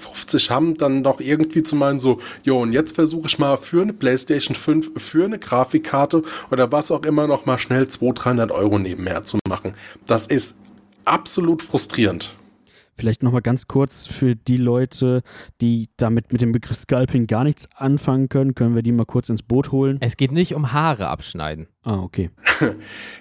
haben, 0.51 0.75
dann 0.75 1.03
doch 1.03 1.21
irgendwie 1.21 1.63
zu 1.63 1.77
meinen, 1.77 1.99
so, 1.99 2.21
jo, 2.43 2.63
und 2.63 2.73
jetzt 2.73 2.95
versuche 2.95 3.27
ich 3.27 3.39
mal 3.39 3.57
für 3.57 3.83
eine 3.83 3.93
PlayStation 3.93 4.55
5, 4.55 4.93
für 4.97 5.25
eine 5.25 5.39
Grafikkarte 5.39 6.23
oder 6.51 6.71
was 6.73 6.91
auch 6.91 7.03
immer 7.03 7.27
noch 7.27 7.45
mal 7.45 7.59
schnell 7.59 7.89
200, 7.89 8.25
300 8.25 8.51
Euro 8.53 8.79
nebenher 8.79 9.25
zu 9.25 9.39
machen. 9.49 9.75
Das 10.07 10.27
ist 10.27 10.57
absolut 11.05 11.63
frustrierend. 11.63 12.37
Vielleicht 13.01 13.23
nochmal 13.23 13.41
ganz 13.41 13.67
kurz 13.67 14.05
für 14.05 14.37
die 14.37 14.59
Leute, 14.59 15.23
die 15.63 15.89
damit 15.97 16.35
mit 16.35 16.43
dem 16.43 16.53
Begriff 16.53 16.77
Scalping 16.77 17.27
gar 17.27 17.45
nichts 17.45 17.67
anfangen 17.75 18.29
können, 18.29 18.55
können 18.55 18.75
wir 18.75 18.83
die 18.83 18.93
mal 18.93 19.07
kurz 19.07 19.31
ins 19.31 19.43
Boot 19.43 19.73
holen. 19.73 19.97
Es 20.03 20.19
geht 20.19 20.33
nicht 20.33 20.55
um 20.55 20.75
Haare 20.75 21.09
abschneiden. 21.09 21.67
Ah, 21.83 22.01
okay. 22.01 22.29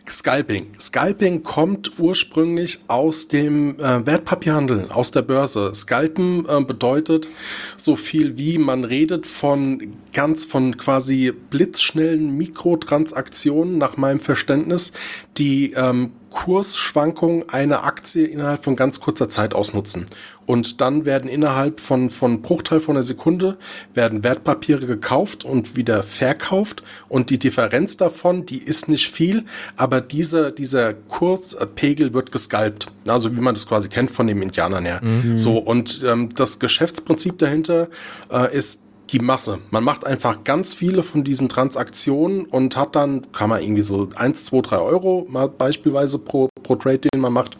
Scalping. 0.10 0.74
Scalping 0.78 1.44
kommt 1.44 1.98
ursprünglich 1.98 2.80
aus 2.90 3.30
dem 3.30 3.80
äh, 3.80 4.06
Wertpapierhandel, 4.06 4.92
aus 4.92 5.12
der 5.12 5.22
Börse. 5.22 5.72
Scalpen 5.74 6.46
äh, 6.46 6.62
bedeutet 6.62 7.30
so 7.78 7.96
viel 7.96 8.38
wie 8.38 8.58
man 8.58 8.84
redet 8.84 9.26
von 9.26 9.96
ganz 10.12 10.44
von 10.44 10.76
quasi 10.76 11.32
blitzschnellen 11.32 12.36
Mikrotransaktionen 12.36 13.78
nach 13.78 13.96
meinem 13.96 14.20
Verständnis, 14.20 14.92
die 15.38 15.72
ähm, 15.72 16.12
Kursschwankungen 16.30 17.50
einer 17.50 17.84
Aktie 17.84 18.26
innerhalb 18.26 18.64
von 18.64 18.76
ganz 18.76 19.00
kurzer 19.00 19.30
Zeit 19.30 19.54
ausnutzen. 19.54 20.08
Und 20.46 20.82
dann 20.82 21.06
werden 21.06 21.30
innerhalb 21.30 21.80
von, 21.80 22.10
von 22.10 22.42
Bruchteil 22.42 22.80
von 22.80 22.96
einer 22.96 23.04
Sekunde 23.04 23.58
werden 23.94 24.24
Wertpapiere 24.24 24.88
gekauft 24.88 25.46
und 25.46 25.76
wieder 25.76 26.02
verkauft. 26.02 26.82
Und 27.08 27.30
die 27.30 27.38
Differenz 27.38 27.98
davon, 27.98 28.48
die 28.48 28.58
ist 28.58 28.90
nicht 28.90 29.12
viel, 29.12 29.46
aber 29.76 30.02
dieser, 30.02 30.52
dieser 30.52 30.94
Kurspegel 30.94 32.16
wird 32.16 32.32
gescalpt. 32.32 32.88
Also 33.08 33.36
wie 33.36 33.42
man 33.42 33.54
das 33.54 33.68
quasi 33.68 33.90
kennt 33.90 34.10
von 34.10 34.26
den 34.26 34.42
Indianern 34.42 34.86
her. 34.86 35.02
Mhm. 35.04 35.38
So, 35.38 35.58
und 35.58 36.02
ähm, 36.04 36.30
das 36.36 36.58
Geschäftsprinzip 36.58 37.38
dahinter 37.38 37.88
äh, 38.32 38.56
ist 38.56 38.82
die 39.12 39.20
Masse. 39.20 39.60
Man 39.72 39.84
macht 39.84 40.06
einfach 40.06 40.44
ganz 40.44 40.74
viele 40.74 41.04
von 41.04 41.24
diesen 41.24 41.50
Transaktionen 41.50 42.46
und 42.46 42.76
hat 42.76 42.96
dann, 42.96 43.32
kann 43.32 43.50
man 43.50 43.62
irgendwie 43.62 43.82
so 43.82 44.10
1, 44.16 44.46
2, 44.46 44.62
3 44.62 44.78
Euro 44.78 45.26
mal 45.30 45.50
beispielsweise 45.50 46.20
pro, 46.20 46.50
pro 46.64 46.76
Trade, 46.76 47.10
den 47.14 47.22
man 47.22 47.34
macht. 47.34 47.58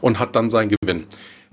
und 0.00 0.18
hat 0.18 0.36
dann 0.36 0.50
seinen 0.50 0.74
Gewinn. 0.80 1.06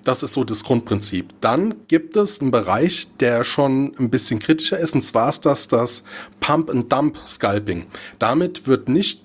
Das 0.03 0.21
ist 0.21 0.33
so 0.33 0.43
das 0.43 0.63
Grundprinzip. 0.63 1.33
Dann 1.41 1.73
gibt 1.87 2.15
es 2.15 2.39
einen 2.39 2.51
Bereich, 2.51 3.07
der 3.19 3.43
schon 3.43 3.95
ein 3.97 4.11
bisschen 4.11 4.39
kritischer 4.39 4.77
ist, 4.77 4.93
und 4.93 5.01
zwar 5.01 5.29
ist 5.29 5.45
das 5.45 5.67
das 5.67 6.03
Pump-and-Dump-Scalping. 6.41 7.87
Damit 8.19 8.67
wird 8.67 8.87
nicht 8.87 9.23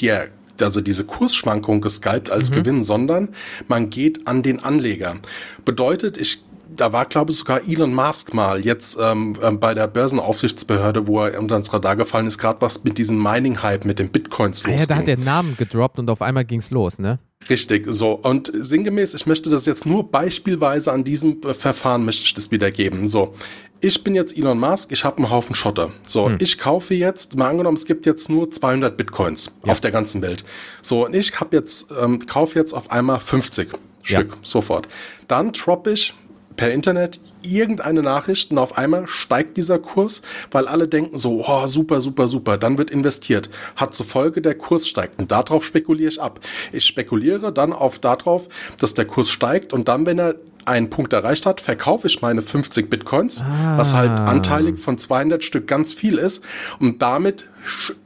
der 0.00 0.28
also 0.60 0.80
diese 0.80 1.04
Kursschwankung 1.04 1.80
gescalpt 1.80 2.30
als 2.30 2.50
mhm. 2.50 2.54
Gewinn, 2.54 2.82
sondern 2.82 3.30
man 3.66 3.90
geht 3.90 4.28
an 4.28 4.44
den 4.44 4.62
Anleger. 4.62 5.16
Bedeutet, 5.64 6.16
ich 6.16 6.43
da 6.76 6.92
war, 6.92 7.06
glaube 7.06 7.32
ich, 7.32 7.38
sogar 7.38 7.66
Elon 7.66 7.94
Musk 7.94 8.34
mal 8.34 8.64
jetzt 8.64 8.98
ähm, 9.00 9.36
ähm, 9.42 9.60
bei 9.60 9.74
der 9.74 9.86
Börsenaufsichtsbehörde, 9.86 11.06
wo 11.06 11.20
er 11.20 11.38
unter 11.38 11.56
ins 11.56 11.72
Radar 11.72 11.96
gefallen 11.96 12.26
ist, 12.26 12.38
gerade 12.38 12.60
was 12.60 12.84
mit 12.84 12.98
diesem 12.98 13.22
Mining-Hype, 13.22 13.84
mit 13.84 13.98
den 13.98 14.10
Bitcoins 14.10 14.64
ah, 14.64 14.70
losging. 14.70 14.78
Ja, 14.78 14.86
da 14.86 14.96
hat 14.96 15.06
der 15.06 15.18
Namen 15.18 15.56
gedroppt 15.56 15.98
und 15.98 16.10
auf 16.10 16.22
einmal 16.22 16.44
ging 16.44 16.60
es 16.60 16.70
los, 16.70 16.98
ne? 16.98 17.18
Richtig, 17.48 17.86
so. 17.88 18.12
Und 18.12 18.50
sinngemäß, 18.54 19.14
ich 19.14 19.26
möchte 19.26 19.50
das 19.50 19.66
jetzt 19.66 19.86
nur 19.86 20.10
beispielweise 20.10 20.92
an 20.92 21.04
diesem 21.04 21.42
äh, 21.42 21.54
Verfahren 21.54 22.04
möchte 22.04 22.24
ich 22.24 22.34
das 22.34 22.50
wiedergeben. 22.50 23.08
So. 23.08 23.34
Ich 23.80 24.02
bin 24.02 24.14
jetzt 24.14 24.36
Elon 24.36 24.58
Musk, 24.58 24.92
ich 24.92 25.04
habe 25.04 25.18
einen 25.18 25.30
Haufen 25.30 25.54
Schotter. 25.54 25.90
So, 26.06 26.28
hm. 26.28 26.38
ich 26.40 26.58
kaufe 26.58 26.94
jetzt, 26.94 27.36
mal 27.36 27.50
angenommen, 27.50 27.76
es 27.76 27.84
gibt 27.84 28.06
jetzt 28.06 28.30
nur 28.30 28.50
200 28.50 28.96
Bitcoins 28.96 29.50
ja. 29.64 29.72
auf 29.72 29.80
der 29.80 29.90
ganzen 29.90 30.22
Welt. 30.22 30.42
So, 30.80 31.04
und 31.04 31.14
ich 31.14 31.38
habe 31.38 31.54
jetzt, 31.54 31.88
ähm, 32.00 32.24
kaufe 32.24 32.58
jetzt 32.58 32.72
auf 32.72 32.90
einmal 32.90 33.20
50 33.20 33.68
Stück, 34.02 34.30
ja. 34.30 34.36
sofort. 34.42 34.88
Dann 35.28 35.52
droppe 35.52 35.92
ich 35.92 36.14
per 36.56 36.70
Internet 36.70 37.20
irgendeine 37.44 38.02
Nachricht 38.02 38.50
und 38.50 38.58
auf 38.58 38.78
einmal 38.78 39.06
steigt 39.06 39.56
dieser 39.56 39.78
Kurs, 39.78 40.22
weil 40.50 40.66
alle 40.66 40.88
denken 40.88 41.16
so, 41.16 41.44
oh, 41.46 41.66
super, 41.66 42.00
super, 42.00 42.28
super, 42.28 42.56
dann 42.56 42.78
wird 42.78 42.90
investiert. 42.90 43.50
Hat 43.76 43.94
zur 43.94 44.06
Folge, 44.06 44.40
der 44.40 44.54
Kurs 44.54 44.88
steigt 44.88 45.18
und 45.18 45.30
darauf 45.30 45.64
spekuliere 45.64 46.08
ich 46.08 46.20
ab. 46.20 46.40
Ich 46.72 46.84
spekuliere 46.84 47.52
dann 47.52 47.72
auf 47.72 47.98
darauf, 47.98 48.48
dass 48.78 48.94
der 48.94 49.04
Kurs 49.04 49.28
steigt 49.28 49.72
und 49.72 49.88
dann, 49.88 50.06
wenn 50.06 50.18
er 50.18 50.36
einen 50.64 50.88
Punkt 50.88 51.12
erreicht 51.12 51.44
hat, 51.44 51.60
verkaufe 51.60 52.06
ich 52.06 52.22
meine 52.22 52.40
50 52.40 52.88
Bitcoins, 52.88 53.42
ah. 53.42 53.76
was 53.76 53.92
halt 53.92 54.10
anteilig 54.10 54.78
von 54.78 54.96
200 54.96 55.44
Stück 55.44 55.66
ganz 55.66 55.92
viel 55.92 56.16
ist 56.16 56.42
und 56.78 57.02
damit 57.02 57.48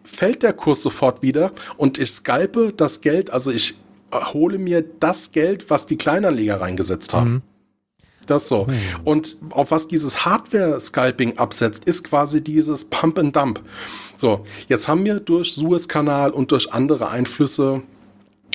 fällt 0.03 0.43
der 0.43 0.53
Kurs 0.53 0.83
sofort 0.83 1.23
wieder 1.23 1.53
und 1.77 1.99
ich 1.99 2.11
scalpe 2.11 2.73
das 2.77 3.01
Geld, 3.01 3.31
also 3.31 3.53
ich 3.53 3.77
hole 4.13 4.59
mir 4.59 4.83
das 4.83 5.31
Geld, 5.31 5.71
was 5.71 5.87
die 5.87 5.97
Kleinanleger 5.97 6.61
reingesetzt 6.61 7.13
haben. 7.13 7.31
Mhm. 7.31 7.43
Das 8.29 8.49
so. 8.49 8.67
Hm. 8.67 8.75
Und 9.05 9.37
auf 9.51 9.71
was 9.71 9.89
dieses 9.89 10.25
Hardware-Scalping 10.25 11.39
absetzt, 11.39 11.85
ist 11.87 12.05
quasi 12.05 12.45
dieses 12.45 12.85
Pump 12.85 13.19
and 13.19 13.35
Dump. 13.35 13.61
So, 14.19 14.45
jetzt 14.69 14.87
haben 14.87 15.05
wir 15.05 15.19
durch 15.19 15.55
Suezkanal 15.55 16.31
und 16.31 16.53
durch 16.53 16.73
andere 16.73 17.09
Einflüsse 17.09 17.83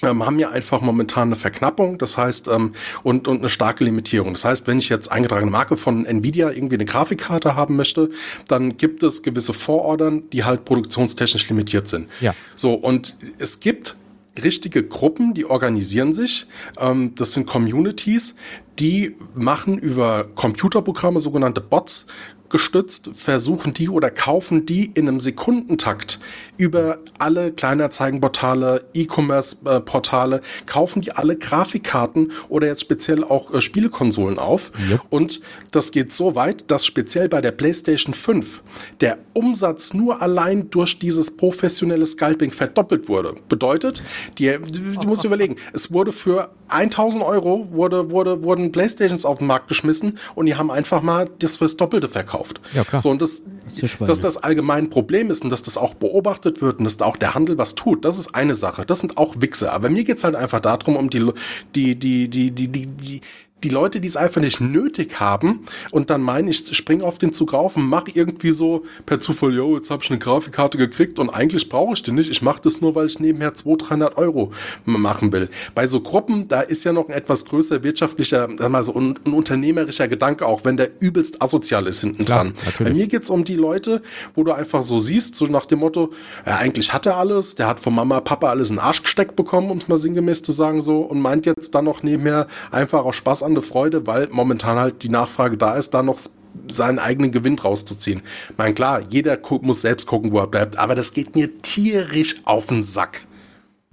ähm, 0.03 0.25
haben 0.25 0.37
wir 0.37 0.51
einfach 0.51 0.81
momentan 0.81 1.29
eine 1.29 1.35
Verknappung, 1.35 1.97
das 1.97 2.17
heißt, 2.17 2.49
ähm, 2.49 2.73
und, 3.03 3.27
und 3.27 3.39
eine 3.39 3.49
starke 3.49 3.83
Limitierung. 3.83 4.33
Das 4.33 4.45
heißt, 4.45 4.67
wenn 4.67 4.77
ich 4.77 4.89
jetzt 4.89 5.11
eingetragene 5.11 5.49
Marke 5.49 5.77
von 5.77 6.05
Nvidia 6.05 6.51
irgendwie 6.51 6.75
eine 6.75 6.85
Grafikkarte 6.85 7.55
haben 7.55 7.75
möchte, 7.75 8.09
dann 8.47 8.77
gibt 8.77 9.01
es 9.01 9.23
gewisse 9.23 9.53
Vorordern, 9.53 10.29
die 10.31 10.43
halt 10.43 10.65
produktionstechnisch 10.65 11.47
limitiert 11.49 11.87
sind. 11.87 12.09
Ja. 12.19 12.35
So, 12.55 12.73
und 12.73 13.15
es 13.39 13.59
gibt 13.59 13.95
richtige 14.41 14.83
Gruppen, 14.83 15.33
die 15.33 15.45
organisieren 15.45 16.13
sich. 16.13 16.47
Ähm, 16.79 17.13
das 17.15 17.33
sind 17.33 17.45
Communities, 17.45 18.35
die 18.79 19.15
machen 19.35 19.77
über 19.77 20.25
Computerprogramme, 20.35 21.19
sogenannte 21.19 21.61
Bots, 21.61 22.07
gestützt, 22.53 23.09
versuchen 23.15 23.73
die 23.73 23.89
oder 23.89 24.11
kaufen 24.11 24.67
die 24.67 24.91
in 24.93 25.07
einem 25.07 25.19
Sekundentakt 25.19 26.19
über 26.55 26.99
alle 27.17 27.51
Kleinanzeigenportale, 27.51 28.85
E-Commerce-Portale, 28.93 30.41
kaufen 30.67 31.01
die 31.01 31.11
alle 31.11 31.35
Grafikkarten 31.35 32.31
oder 32.49 32.67
jetzt 32.67 32.81
speziell 32.81 33.23
auch 33.23 33.51
äh, 33.51 33.59
Spielekonsolen 33.59 34.37
auf. 34.37 34.71
Yep. 34.87 35.01
Und 35.09 35.41
das 35.71 35.91
geht 35.91 36.13
so 36.13 36.35
weit, 36.35 36.69
dass 36.69 36.85
speziell 36.85 37.27
bei 37.27 37.41
der 37.41 37.51
PlayStation 37.51 38.13
5 38.13 38.61
der 39.01 39.17
Umsatz 39.33 39.95
nur 39.95 40.21
allein 40.21 40.69
durch 40.69 40.99
dieses 40.99 41.35
professionelle 41.35 42.05
Scalping 42.05 42.51
verdoppelt 42.51 43.09
wurde. 43.09 43.33
Bedeutet, 43.49 44.03
die, 44.37 44.51
du 44.51 45.07
musst 45.07 45.25
überlegen, 45.25 45.55
es 45.73 45.91
wurde 45.91 46.11
für 46.11 46.51
1000 46.67 47.23
Euro 47.23 47.67
wurde, 47.71 48.11
wurde, 48.11 48.43
wurden 48.43 48.71
Playstations 48.71 49.25
auf 49.25 49.39
den 49.39 49.47
Markt 49.47 49.67
geschmissen 49.67 50.17
und 50.35 50.45
die 50.45 50.55
haben 50.55 50.71
einfach 50.71 51.01
mal 51.01 51.29
das 51.39 51.57
fürs 51.57 51.77
Doppelte 51.77 52.07
verkauft. 52.07 52.42
Ja, 52.73 52.83
klar. 52.83 53.01
So, 53.01 53.09
und 53.09 53.21
das, 53.21 53.41
das 53.79 53.97
dass 53.99 54.19
das 54.19 54.37
allgemein 54.37 54.85
ein 54.85 54.89
Problem 54.89 55.31
ist 55.31 55.43
und 55.43 55.49
dass 55.49 55.63
das 55.63 55.77
auch 55.77 55.93
beobachtet 55.93 56.61
wird 56.61 56.79
und 56.79 56.85
dass 56.85 56.97
da 56.97 57.05
auch 57.05 57.17
der 57.17 57.33
Handel 57.33 57.57
was 57.57 57.75
tut, 57.75 58.05
das 58.05 58.17
ist 58.17 58.35
eine 58.35 58.55
Sache. 58.55 58.85
Das 58.85 58.99
sind 58.99 59.17
auch 59.17 59.35
Wichser. 59.39 59.73
Aber 59.73 59.89
mir 59.89 60.03
geht 60.03 60.17
es 60.17 60.23
halt 60.23 60.35
einfach 60.35 60.59
darum, 60.59 60.95
um 60.95 61.09
die, 61.09 61.31
die, 61.75 61.95
die, 61.95 62.27
die, 62.27 62.51
die, 62.51 62.67
die, 62.67 62.87
die 62.87 63.21
die 63.63 63.69
Leute, 63.69 63.99
die 63.99 64.07
es 64.07 64.17
einfach 64.17 64.41
nicht 64.41 64.59
nötig 64.59 65.19
haben 65.19 65.65
und 65.91 66.09
dann 66.09 66.21
meinen, 66.21 66.49
ich 66.49 66.75
springe 66.75 67.03
auf 67.03 67.17
den 67.17 67.33
Zug 67.33 67.53
rauf 67.53 67.77
und 67.77 67.87
mache 67.87 68.11
irgendwie 68.13 68.51
so 68.51 68.83
per 69.05 69.19
Zufall, 69.19 69.53
yo, 69.53 69.75
jetzt 69.75 69.89
habe 69.89 70.03
ich 70.03 70.09
eine 70.09 70.19
Grafikkarte 70.19 70.77
gekriegt 70.77 71.19
und 71.19 71.29
eigentlich 71.29 71.69
brauche 71.69 71.93
ich 71.93 72.03
die 72.03 72.11
nicht. 72.11 72.29
Ich 72.29 72.41
mache 72.41 72.61
das 72.61 72.81
nur, 72.81 72.95
weil 72.95 73.07
ich 73.07 73.19
nebenher 73.19 73.53
200, 73.53 73.89
300 73.89 74.17
Euro 74.17 74.51
machen 74.85 75.31
will. 75.31 75.49
Bei 75.75 75.87
so 75.87 76.01
Gruppen, 76.01 76.47
da 76.47 76.61
ist 76.61 76.83
ja 76.83 76.93
noch 76.93 77.07
ein 77.07 77.13
etwas 77.13 77.45
größer 77.45 77.83
wirtschaftlicher, 77.83 78.49
sag 78.57 78.69
mal 78.69 78.83
so 78.83 78.93
ein, 78.95 79.15
ein 79.25 79.33
unternehmerischer 79.33 80.07
Gedanke, 80.07 80.45
auch 80.45 80.65
wenn 80.65 80.77
der 80.77 80.89
übelst 80.99 81.41
asozial 81.41 81.87
ist 81.87 82.01
hinten 82.01 82.25
dran. 82.25 82.53
Ja, 82.65 82.85
Bei 82.85 82.93
mir 82.93 83.07
geht's 83.07 83.29
um 83.29 83.43
die 83.43 83.55
Leute, 83.55 84.01
wo 84.35 84.43
du 84.43 84.51
einfach 84.51 84.83
so 84.83 84.99
siehst, 84.99 85.35
so 85.35 85.45
nach 85.45 85.65
dem 85.65 85.79
Motto, 85.79 86.11
ja, 86.45 86.57
eigentlich 86.57 86.93
hat 86.93 87.05
er 87.05 87.17
alles, 87.17 87.55
der 87.55 87.67
hat 87.67 87.79
von 87.79 87.95
Mama, 87.95 88.19
Papa 88.19 88.49
alles 88.49 88.69
in 88.69 88.75
den 88.75 88.83
Arsch 88.83 89.03
gesteckt 89.03 89.35
bekommen, 89.35 89.69
um 89.69 89.77
es 89.77 89.87
mal 89.87 89.97
sinngemäß 89.97 90.43
zu 90.43 90.51
sagen 90.51 90.81
so, 90.81 90.99
und 90.99 91.21
meint 91.21 91.45
jetzt 91.45 91.73
dann 91.75 91.85
noch 91.85 92.03
nebenher 92.03 92.47
einfach 92.71 93.05
auch 93.05 93.13
Spaß 93.13 93.43
an 93.43 93.52
eine 93.53 93.61
Freude, 93.61 94.05
weil 94.07 94.27
momentan 94.31 94.77
halt 94.77 95.03
die 95.03 95.09
Nachfrage 95.09 95.57
da 95.57 95.75
ist, 95.75 95.93
da 95.93 96.03
noch 96.03 96.19
seinen 96.67 96.99
eigenen 96.99 97.31
Gewinn 97.31 97.57
rauszuziehen. 97.57 98.21
Ich 98.49 98.57
meine, 98.57 98.73
klar, 98.73 99.01
jeder 99.09 99.37
muss 99.61 99.81
selbst 99.81 100.05
gucken, 100.07 100.31
wo 100.31 100.39
er 100.39 100.47
bleibt, 100.47 100.77
aber 100.77 100.95
das 100.95 101.13
geht 101.13 101.35
mir 101.35 101.61
tierisch 101.61 102.35
auf 102.45 102.67
den 102.67 102.83
Sack. 102.83 103.25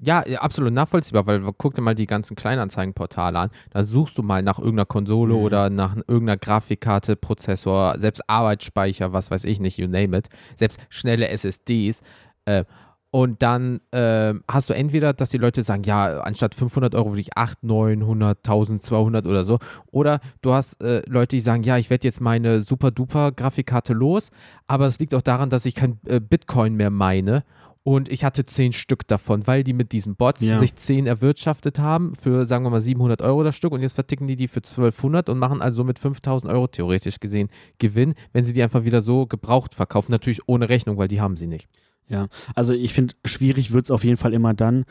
Ja, 0.02 0.20
absolut 0.20 0.72
nachvollziehbar, 0.72 1.26
weil 1.26 1.42
guck 1.58 1.74
dir 1.74 1.82
mal 1.82 1.94
die 1.94 2.06
ganzen 2.06 2.34
Kleinanzeigenportale 2.34 3.38
an. 3.38 3.50
Da 3.70 3.82
suchst 3.82 4.16
du 4.16 4.22
mal 4.22 4.42
nach 4.42 4.58
irgendeiner 4.58 4.86
Konsole 4.86 5.34
mhm. 5.34 5.40
oder 5.40 5.68
nach 5.68 5.94
irgendeiner 5.96 6.38
Grafikkarte, 6.38 7.16
Prozessor, 7.16 7.96
selbst 7.98 8.22
Arbeitsspeicher, 8.26 9.12
was 9.12 9.30
weiß 9.30 9.44
ich 9.44 9.60
nicht, 9.60 9.76
you 9.76 9.86
name 9.86 10.16
it. 10.16 10.28
Selbst 10.56 10.80
schnelle 10.88 11.28
SSDs. 11.28 12.00
Äh, 12.46 12.64
und 13.12 13.42
dann 13.42 13.80
äh, 13.90 14.34
hast 14.48 14.70
du 14.70 14.74
entweder, 14.74 15.12
dass 15.12 15.30
die 15.30 15.38
Leute 15.38 15.62
sagen, 15.62 15.82
ja, 15.82 16.20
anstatt 16.20 16.54
500 16.54 16.94
Euro 16.94 17.10
würde 17.10 17.20
ich 17.20 17.36
8, 17.36 17.64
900, 17.64 18.38
1200 18.38 19.26
oder 19.26 19.42
so. 19.42 19.58
Oder 19.90 20.20
du 20.42 20.52
hast 20.52 20.80
äh, 20.80 21.02
Leute, 21.08 21.36
die 21.36 21.40
sagen, 21.40 21.64
ja, 21.64 21.76
ich 21.76 21.90
werde 21.90 22.06
jetzt 22.06 22.20
meine 22.20 22.60
super 22.60 22.92
duper 22.92 23.32
Grafikkarte 23.32 23.94
los, 23.94 24.30
aber 24.68 24.86
es 24.86 25.00
liegt 25.00 25.14
auch 25.16 25.22
daran, 25.22 25.50
dass 25.50 25.66
ich 25.66 25.74
kein 25.74 25.98
äh, 26.06 26.20
Bitcoin 26.20 26.74
mehr 26.74 26.90
meine. 26.90 27.44
Und 27.82 28.10
ich 28.10 28.24
hatte 28.24 28.44
10 28.44 28.72
Stück 28.72 29.08
davon, 29.08 29.46
weil 29.46 29.64
die 29.64 29.72
mit 29.72 29.92
diesen 29.92 30.14
Bots 30.14 30.42
ja. 30.42 30.58
sich 30.58 30.76
10 30.76 31.06
erwirtschaftet 31.06 31.80
haben 31.80 32.14
für, 32.14 32.44
sagen 32.44 32.64
wir 32.64 32.70
mal, 32.70 32.80
700 32.80 33.22
Euro 33.22 33.42
das 33.42 33.56
Stück. 33.56 33.72
Und 33.72 33.80
jetzt 33.80 33.94
verticken 33.94 34.26
die 34.26 34.36
die 34.36 34.48
für 34.48 34.58
1200 34.58 35.28
und 35.30 35.38
machen 35.38 35.62
also 35.62 35.82
mit 35.82 35.98
5000 35.98 36.52
Euro 36.52 36.68
theoretisch 36.68 37.18
gesehen 37.18 37.48
Gewinn, 37.78 38.14
wenn 38.32 38.44
sie 38.44 38.52
die 38.52 38.62
einfach 38.62 38.84
wieder 38.84 39.00
so 39.00 39.26
gebraucht 39.26 39.74
verkaufen. 39.74 40.12
Natürlich 40.12 40.42
ohne 40.46 40.68
Rechnung, 40.68 40.98
weil 40.98 41.08
die 41.08 41.22
haben 41.22 41.38
sie 41.38 41.46
nicht. 41.46 41.68
Ja, 42.10 42.26
also 42.56 42.72
ich 42.72 42.92
finde, 42.92 43.14
schwierig 43.24 43.72
wird 43.72 43.86
es 43.86 43.90
auf 43.90 44.02
jeden 44.04 44.16
Fall 44.16 44.34
immer 44.34 44.52
dann, 44.52 44.84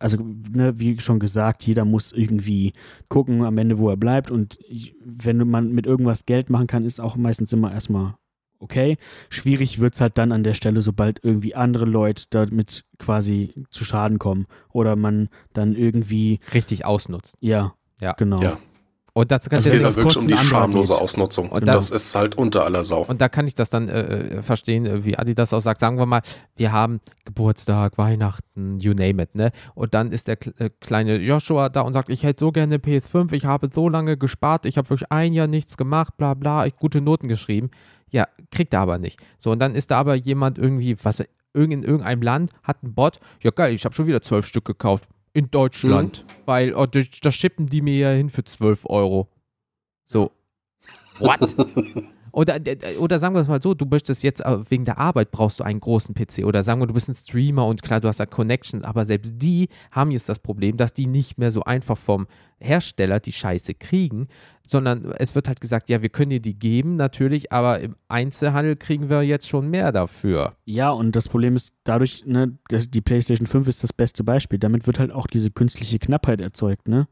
also 0.00 0.18
ne, 0.18 0.78
wie 0.78 1.00
schon 1.00 1.20
gesagt, 1.20 1.64
jeder 1.64 1.84
muss 1.84 2.12
irgendwie 2.12 2.72
gucken 3.08 3.44
am 3.44 3.56
Ende, 3.56 3.78
wo 3.78 3.88
er 3.88 3.96
bleibt. 3.96 4.30
Und 4.30 4.58
wenn 5.02 5.48
man 5.48 5.72
mit 5.72 5.86
irgendwas 5.86 6.26
Geld 6.26 6.50
machen 6.50 6.66
kann, 6.66 6.84
ist 6.84 7.00
auch 7.00 7.16
meistens 7.16 7.52
immer 7.52 7.72
erstmal 7.72 8.14
okay. 8.58 8.98
Schwierig 9.30 9.78
wird 9.78 9.94
es 9.94 10.00
halt 10.00 10.18
dann 10.18 10.32
an 10.32 10.42
der 10.42 10.54
Stelle, 10.54 10.82
sobald 10.82 11.24
irgendwie 11.24 11.54
andere 11.54 11.84
Leute 11.84 12.24
damit 12.30 12.84
quasi 12.98 13.54
zu 13.70 13.84
Schaden 13.84 14.18
kommen 14.18 14.46
oder 14.72 14.96
man 14.96 15.28
dann 15.52 15.74
irgendwie. 15.74 16.40
Richtig 16.52 16.84
ausnutzt. 16.84 17.36
Ja, 17.40 17.74
ja. 18.00 18.12
genau. 18.12 18.42
Ja. 18.42 18.58
Und 19.18 19.32
das 19.32 19.48
es 19.50 19.64
geht 19.64 19.82
halt 19.82 19.96
wirklich 19.96 20.16
um 20.16 20.28
die 20.28 20.36
schamlose 20.36 20.92
geht. 20.92 21.02
Ausnutzung. 21.02 21.48
Und, 21.48 21.66
dann, 21.66 21.74
das 21.74 21.90
ist 21.90 22.14
halt 22.14 22.36
unter 22.36 22.64
aller 22.64 22.84
Sau. 22.84 23.02
Und 23.02 23.20
da 23.20 23.28
kann 23.28 23.48
ich 23.48 23.54
das 23.56 23.68
dann 23.68 23.88
äh, 23.88 24.02
äh, 24.02 24.42
verstehen, 24.42 24.86
äh, 24.86 25.04
wie 25.04 25.18
Adi 25.18 25.34
das 25.34 25.52
auch 25.52 25.58
sagt. 25.58 25.80
Sagen 25.80 25.98
wir 25.98 26.06
mal, 26.06 26.22
wir 26.54 26.70
haben 26.70 27.00
Geburtstag, 27.24 27.98
Weihnachten, 27.98 28.78
you 28.78 28.94
name 28.94 29.20
it, 29.20 29.34
ne? 29.34 29.50
Und 29.74 29.92
dann 29.92 30.12
ist 30.12 30.28
der 30.28 30.38
äh, 30.60 30.70
kleine 30.78 31.16
Joshua 31.16 31.68
da 31.68 31.80
und 31.80 31.94
sagt, 31.94 32.10
ich 32.10 32.22
hätte 32.22 32.44
so 32.44 32.52
gerne 32.52 32.76
PS5, 32.76 33.32
ich 33.32 33.44
habe 33.44 33.68
so 33.74 33.88
lange 33.88 34.16
gespart, 34.16 34.66
ich 34.66 34.78
habe 34.78 34.88
wirklich 34.88 35.10
ein 35.10 35.32
Jahr 35.32 35.48
nichts 35.48 35.76
gemacht, 35.76 36.16
bla 36.16 36.34
bla, 36.34 36.66
ich 36.66 36.76
gute 36.76 37.00
Noten 37.00 37.26
geschrieben. 37.26 37.72
Ja, 38.10 38.28
kriegt 38.52 38.72
er 38.72 38.82
aber 38.82 38.98
nicht. 38.98 39.20
So, 39.40 39.50
und 39.50 39.58
dann 39.58 39.74
ist 39.74 39.90
da 39.90 39.98
aber 39.98 40.14
jemand 40.14 40.58
irgendwie, 40.58 40.96
was 41.02 41.18
in 41.54 41.82
irgendeinem 41.82 42.22
Land 42.22 42.52
hat 42.62 42.84
einen 42.84 42.94
Bot, 42.94 43.18
ja 43.42 43.50
geil, 43.50 43.74
ich 43.74 43.84
habe 43.84 43.96
schon 43.96 44.06
wieder 44.06 44.22
zwölf 44.22 44.46
Stück 44.46 44.64
gekauft 44.64 45.08
in 45.32 45.50
Deutschland, 45.50 46.24
mhm. 46.26 46.32
weil 46.46 46.74
oh, 46.74 46.86
da 46.86 47.32
schippen 47.32 47.66
die 47.66 47.82
mir 47.82 47.98
ja 47.98 48.10
hin 48.10 48.30
für 48.30 48.44
12 48.44 48.86
Euro. 48.86 49.28
So, 50.04 50.32
what? 51.18 51.54
Oder, 52.32 52.60
oder 52.98 53.18
sagen 53.18 53.34
wir 53.34 53.40
es 53.40 53.48
mal 53.48 53.62
so, 53.62 53.74
du 53.74 53.86
möchtest 53.86 54.22
jetzt 54.22 54.44
äh, 54.44 54.58
wegen 54.70 54.84
der 54.84 54.98
Arbeit 54.98 55.30
brauchst 55.30 55.60
du 55.60 55.64
einen 55.64 55.80
großen 55.80 56.14
PC. 56.14 56.44
Oder 56.44 56.62
sagen 56.62 56.80
wir, 56.80 56.86
du 56.86 56.94
bist 56.94 57.08
ein 57.08 57.14
Streamer 57.14 57.66
und 57.66 57.82
klar, 57.82 58.00
du 58.00 58.08
hast 58.08 58.20
da 58.20 58.26
Connections, 58.26 58.84
aber 58.84 59.04
selbst 59.04 59.34
die 59.36 59.68
haben 59.90 60.10
jetzt 60.10 60.28
das 60.28 60.38
Problem, 60.38 60.76
dass 60.76 60.94
die 60.94 61.06
nicht 61.06 61.38
mehr 61.38 61.50
so 61.50 61.62
einfach 61.62 61.98
vom 61.98 62.26
Hersteller 62.60 63.20
die 63.20 63.32
Scheiße 63.32 63.74
kriegen, 63.74 64.28
sondern 64.66 65.12
es 65.18 65.34
wird 65.34 65.48
halt 65.48 65.60
gesagt, 65.60 65.88
ja, 65.88 66.02
wir 66.02 66.08
können 66.08 66.30
dir 66.30 66.40
die 66.40 66.58
geben, 66.58 66.96
natürlich, 66.96 67.52
aber 67.52 67.80
im 67.80 67.94
Einzelhandel 68.08 68.76
kriegen 68.76 69.08
wir 69.08 69.22
jetzt 69.22 69.48
schon 69.48 69.70
mehr 69.70 69.92
dafür. 69.92 70.56
Ja, 70.64 70.90
und 70.90 71.14
das 71.16 71.28
Problem 71.28 71.56
ist 71.56 71.72
dadurch, 71.84 72.24
ne, 72.26 72.58
die 72.70 73.00
PlayStation 73.00 73.46
5 73.46 73.68
ist 73.68 73.82
das 73.82 73.92
beste 73.92 74.24
Beispiel. 74.24 74.58
Damit 74.58 74.86
wird 74.86 74.98
halt 74.98 75.12
auch 75.12 75.26
diese 75.26 75.50
künstliche 75.50 75.98
Knappheit 75.98 76.40
erzeugt, 76.40 76.88
ne? 76.88 77.08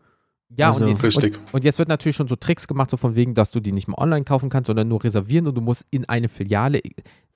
Ja, 0.54 0.68
also, 0.68 0.84
und, 0.84 1.02
richtig. 1.02 1.38
Und, 1.38 1.54
und, 1.54 1.64
jetzt 1.64 1.78
wird 1.78 1.88
natürlich 1.88 2.16
schon 2.16 2.28
so 2.28 2.36
Tricks 2.36 2.68
gemacht, 2.68 2.90
so 2.90 2.96
von 2.96 3.16
wegen, 3.16 3.34
dass 3.34 3.50
du 3.50 3.60
die 3.60 3.72
nicht 3.72 3.88
mehr 3.88 3.98
online 3.98 4.24
kaufen 4.24 4.48
kannst, 4.48 4.68
sondern 4.68 4.88
nur 4.88 5.02
reservieren 5.02 5.46
und 5.48 5.54
du 5.56 5.60
musst 5.60 5.84
in 5.90 6.08
eine 6.08 6.28
Filiale 6.28 6.80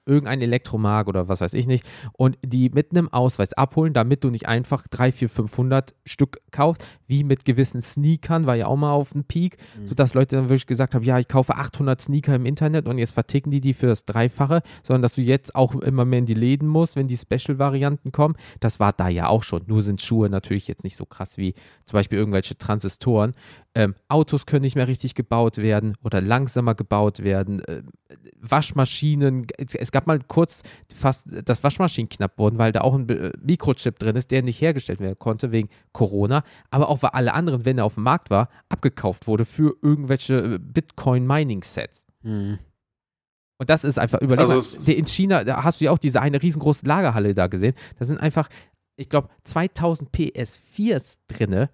irgendein 0.07 0.41
Elektromark 0.41 1.09
oder 1.09 1.29
was 1.29 1.41
weiß 1.41 1.55
ich 1.55 1.67
nicht 1.67 1.85
und 2.13 2.39
die 2.45 2.71
mit 2.71 2.91
einem 2.91 3.09
Ausweis 3.09 3.53
abholen, 3.53 3.93
damit 3.93 4.25
du 4.25 4.31
nicht 4.31 4.49
einfach 4.49 4.87
3, 4.89 5.13
4, 5.13 5.29
500 5.29 5.95
Stück 6.05 6.41
kaufst, 6.51 6.87
wie 7.07 7.25
mit 7.25 7.45
gewissen 7.45 7.83
Sneakern, 7.83 8.47
war 8.47 8.57
ja 8.57 8.67
auch 8.67 8.77
mal 8.77 8.93
auf 8.93 9.13
dem 9.13 9.25
Peak, 9.25 9.59
mhm. 9.77 9.89
sodass 9.89 10.15
Leute 10.15 10.37
dann 10.37 10.49
wirklich 10.49 10.67
gesagt 10.67 10.95
haben, 10.95 11.03
ja, 11.03 11.19
ich 11.19 11.29
kaufe 11.29 11.55
800 11.55 12.01
Sneaker 12.01 12.35
im 12.35 12.47
Internet 12.47 12.87
und 12.87 12.99
jetzt 12.99 13.13
verticken 13.13 13.51
die 13.51 13.61
die 13.61 13.75
für 13.75 13.87
das 13.87 14.05
Dreifache, 14.05 14.63
sondern 14.83 15.03
dass 15.03 15.15
du 15.15 15.23
jetzt 15.23 15.55
auch 15.55 15.75
immer 15.75 16.05
mehr 16.05 16.21
in 16.21 16.27
die 16.27 16.35
Läden 16.35 16.69
musst, 16.69 16.97
wenn 16.97 17.09
die 17.09 17.17
Special-Varianten 17.17 18.13
kommen. 18.13 18.37
Das 18.61 18.81
war 18.81 18.93
da 18.93 19.09
ja 19.09 19.29
auch 19.29 19.43
schon, 19.43 19.63
nur 19.67 19.83
sind 19.83 20.01
Schuhe 20.01 20.31
natürlich 20.31 20.69
jetzt 20.69 20.85
nicht 20.85 20.97
so 20.97 21.05
krass 21.05 21.37
wie 21.37 21.55
zum 21.87 21.97
Beispiel 21.97 22.19
irgendwelche 22.19 22.57
Transistoren. 22.57 23.33
Ähm, 23.75 23.95
Autos 24.09 24.47
können 24.47 24.63
nicht 24.63 24.75
mehr 24.75 24.89
richtig 24.89 25.15
gebaut 25.15 25.59
werden 25.59 25.95
oder 26.03 26.21
langsamer 26.21 26.75
gebaut 26.75 27.23
werden. 27.23 27.61
Äh, 27.65 27.83
Waschmaschinen, 28.41 29.47
es 29.59 29.90
gab 29.93 30.07
mal 30.07 30.19
kurz 30.21 30.63
fast, 30.95 31.27
dass 31.45 31.63
Waschmaschinen 31.63 32.09
knapp 32.09 32.39
wurden, 32.39 32.59
weil 32.59 32.73
da 32.73 32.81
auch 32.83 32.95
ein 32.95 33.09
äh, 33.09 33.33
Mikrochip 33.43 33.99
drin 33.99 34.17
ist, 34.17 34.31
der 34.31 34.43
nicht 34.43 34.61
hergestellt 34.61 35.01
werden 35.01 35.19
konnte 35.19 35.53
wegen 35.53 35.69
Corona, 35.93 36.43
aber 36.71 36.89
auch 36.89 37.03
weil 37.03 37.11
alle 37.11 37.35
anderen, 37.35 37.65
wenn 37.65 37.79
er 37.79 37.85
auf 37.85 37.95
dem 37.95 38.05
Markt 38.05 38.31
war, 38.31 38.49
abgekauft 38.69 39.27
wurde 39.27 39.45
für 39.45 39.77
irgendwelche 39.83 40.55
äh, 40.55 40.59
Bitcoin-Mining-Sets. 40.59 42.07
Mhm. 42.23 42.59
Und 43.59 43.69
das 43.69 43.85
ist 43.85 43.99
einfach, 43.99 44.21
überleg 44.23 44.49
also 44.49 44.91
in 44.91 45.07
China, 45.07 45.45
da 45.45 45.63
hast 45.65 45.81
du 45.81 45.85
ja 45.85 45.91
auch 45.91 45.99
diese 45.99 46.23
eine 46.23 46.43
riesengroße 46.43 46.87
Lagerhalle 46.87 47.35
da 47.35 47.47
gesehen. 47.47 47.75
Da 47.99 48.07
sind 48.07 48.19
einfach, 48.19 48.49
ich 48.97 49.11
glaube, 49.11 49.29
2000 49.45 50.11
PS4s 50.11 51.19
drinne 51.29 51.69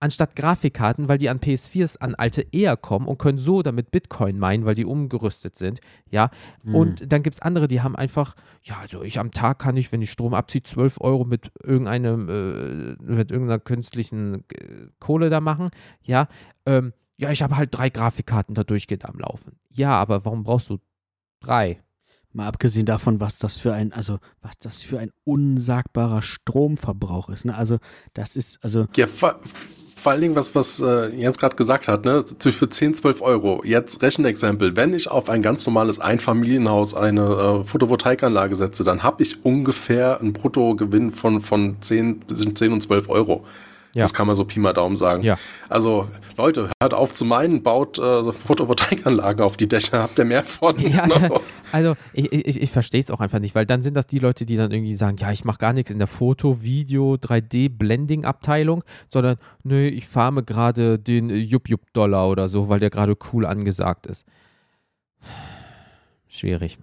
anstatt 0.00 0.34
Grafikkarten, 0.34 1.08
weil 1.08 1.18
die 1.18 1.28
an 1.28 1.38
PS4s 1.38 1.98
an 1.98 2.14
alte 2.14 2.44
eher 2.52 2.76
kommen 2.76 3.06
und 3.06 3.18
können 3.18 3.38
so 3.38 3.62
damit 3.62 3.90
Bitcoin 3.90 4.38
meinen, 4.38 4.64
weil 4.64 4.74
die 4.74 4.86
umgerüstet 4.86 5.56
sind. 5.56 5.80
Ja. 6.10 6.30
Mhm. 6.62 6.74
Und 6.74 7.12
dann 7.12 7.22
gibt 7.22 7.34
es 7.34 7.42
andere, 7.42 7.68
die 7.68 7.82
haben 7.82 7.94
einfach, 7.94 8.34
ja, 8.62 8.78
also 8.80 9.02
ich 9.02 9.18
am 9.20 9.30
Tag 9.30 9.58
kann 9.58 9.76
ich, 9.76 9.92
wenn 9.92 10.02
ich 10.02 10.10
Strom 10.10 10.32
abziehe, 10.34 10.62
12 10.62 11.00
Euro 11.00 11.24
mit 11.24 11.52
irgendeinem, 11.62 12.28
äh, 12.28 13.02
mit 13.02 13.30
irgendeiner 13.30 13.60
künstlichen 13.60 14.44
äh, 14.50 14.86
Kohle 14.98 15.28
da 15.28 15.40
machen. 15.40 15.68
Ja. 16.02 16.28
Ähm, 16.64 16.94
ja, 17.18 17.30
ich 17.30 17.42
habe 17.42 17.58
halt 17.58 17.68
drei 17.72 17.90
Grafikkarten 17.90 18.54
da 18.54 18.64
durchgehend 18.64 19.04
am 19.04 19.18
Laufen. 19.18 19.58
Ja, 19.70 19.92
aber 19.92 20.24
warum 20.24 20.42
brauchst 20.42 20.70
du 20.70 20.78
drei? 21.40 21.82
Mal 22.32 22.46
abgesehen 22.46 22.86
davon, 22.86 23.18
was 23.18 23.38
das 23.38 23.58
für 23.58 23.74
ein, 23.74 23.92
also 23.92 24.20
was 24.40 24.58
das 24.58 24.82
für 24.82 25.00
ein 25.00 25.10
unsagbarer 25.24 26.22
Stromverbrauch 26.22 27.28
ist. 27.28 27.44
Ne? 27.44 27.56
Also 27.56 27.78
das 28.14 28.36
ist, 28.36 28.62
also. 28.62 28.86
Ja, 28.94 29.06
vor 30.00 30.12
allen 30.12 30.22
Dingen, 30.22 30.36
was, 30.36 30.54
was 30.54 30.80
äh, 30.80 31.08
Jens 31.14 31.38
gerade 31.38 31.56
gesagt 31.56 31.86
hat, 31.86 32.04
ne, 32.04 32.24
für 32.38 32.70
10, 32.70 32.94
12 32.94 33.20
Euro. 33.20 33.62
Jetzt 33.64 34.02
Rechenexempel. 34.02 34.74
Wenn 34.74 34.94
ich 34.94 35.10
auf 35.10 35.28
ein 35.28 35.42
ganz 35.42 35.66
normales 35.66 35.98
Einfamilienhaus 35.98 36.94
eine 36.94 37.22
äh, 37.22 37.64
Photovoltaikanlage 37.64 38.56
setze, 38.56 38.82
dann 38.82 39.02
habe 39.02 39.22
ich 39.22 39.44
ungefähr 39.44 40.20
einen 40.20 40.32
Bruttogewinn 40.32 41.12
von, 41.12 41.40
von 41.40 41.76
10, 41.80 42.22
10 42.54 42.72
und 42.72 42.80
12 42.80 43.08
Euro. 43.10 43.44
Ja. 43.92 44.02
Das 44.02 44.14
kann 44.14 44.26
man 44.26 44.36
so 44.36 44.44
Pi 44.44 44.60
mal 44.60 44.72
Daumen 44.72 44.94
sagen. 44.94 45.22
Ja. 45.22 45.36
Also, 45.68 46.08
Leute, 46.36 46.70
hört 46.80 46.94
auf 46.94 47.12
zu 47.12 47.24
meinen, 47.24 47.62
baut 47.62 47.98
äh, 47.98 48.32
Photovoltaikanlagen 48.32 49.44
auf 49.44 49.56
die 49.56 49.68
Dächer, 49.68 50.02
habt 50.02 50.18
ihr 50.18 50.24
mehr 50.24 50.44
von. 50.44 50.78
Ja, 50.90 51.06
da, 51.06 51.40
also, 51.72 51.96
ich, 52.12 52.32
ich, 52.32 52.60
ich 52.62 52.70
verstehe 52.70 53.00
es 53.00 53.10
auch 53.10 53.20
einfach 53.20 53.38
nicht, 53.38 53.54
weil 53.54 53.66
dann 53.66 53.82
sind 53.82 53.94
das 53.94 54.06
die 54.06 54.18
Leute, 54.18 54.44
die 54.46 54.56
dann 54.56 54.70
irgendwie 54.70 54.94
sagen, 54.94 55.16
ja, 55.18 55.30
ich 55.32 55.44
mache 55.44 55.58
gar 55.58 55.72
nichts 55.72 55.90
in 55.90 55.98
der 55.98 56.08
Foto-, 56.08 56.62
Video-, 56.62 57.14
3D-Blending-Abteilung, 57.14 58.84
sondern, 59.12 59.36
nö, 59.64 59.86
ich 59.86 60.06
farme 60.06 60.42
gerade 60.42 60.98
den 60.98 61.30
Jupp-Jupp-Dollar 61.30 62.28
oder 62.28 62.48
so, 62.48 62.68
weil 62.68 62.80
der 62.80 62.90
gerade 62.90 63.16
cool 63.32 63.44
angesagt 63.46 64.06
ist. 64.06 64.26
Schwierig. 66.28 66.78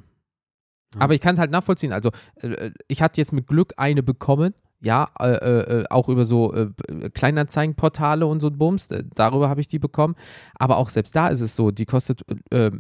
Aber 1.00 1.14
ich 1.14 1.22
kann 1.22 1.36
es 1.36 1.40
halt 1.40 1.52
nachvollziehen. 1.52 1.94
Also, 1.94 2.12
äh, 2.36 2.72
ich 2.88 3.02
hatte 3.02 3.20
jetzt 3.20 3.34
mit 3.34 3.48
Glück 3.48 3.74
eine 3.78 4.04
bekommen 4.04 4.54
ja, 4.80 5.10
äh, 5.20 5.32
äh, 5.32 5.86
auch 5.90 6.08
über 6.08 6.26
so 6.26 6.54
äh, 6.54 6.70
Kleinanzeigenportale 7.14 8.26
und 8.26 8.40
so 8.40 8.52
Bums, 8.52 8.92
äh, 8.92 9.04
darüber 9.16 9.50
habe 9.50 9.62
ich 9.62 9.68
die 9.68 9.80
bekommen. 9.80 10.16
Aber 10.56 10.78
auch 10.78 10.90
selbst 10.90 11.16
da 11.16 11.28
ist 11.28 11.42
es 11.42 11.56
so, 11.56 11.72
die 11.72 11.86
kostet 11.86 12.24
äh, 12.52 12.72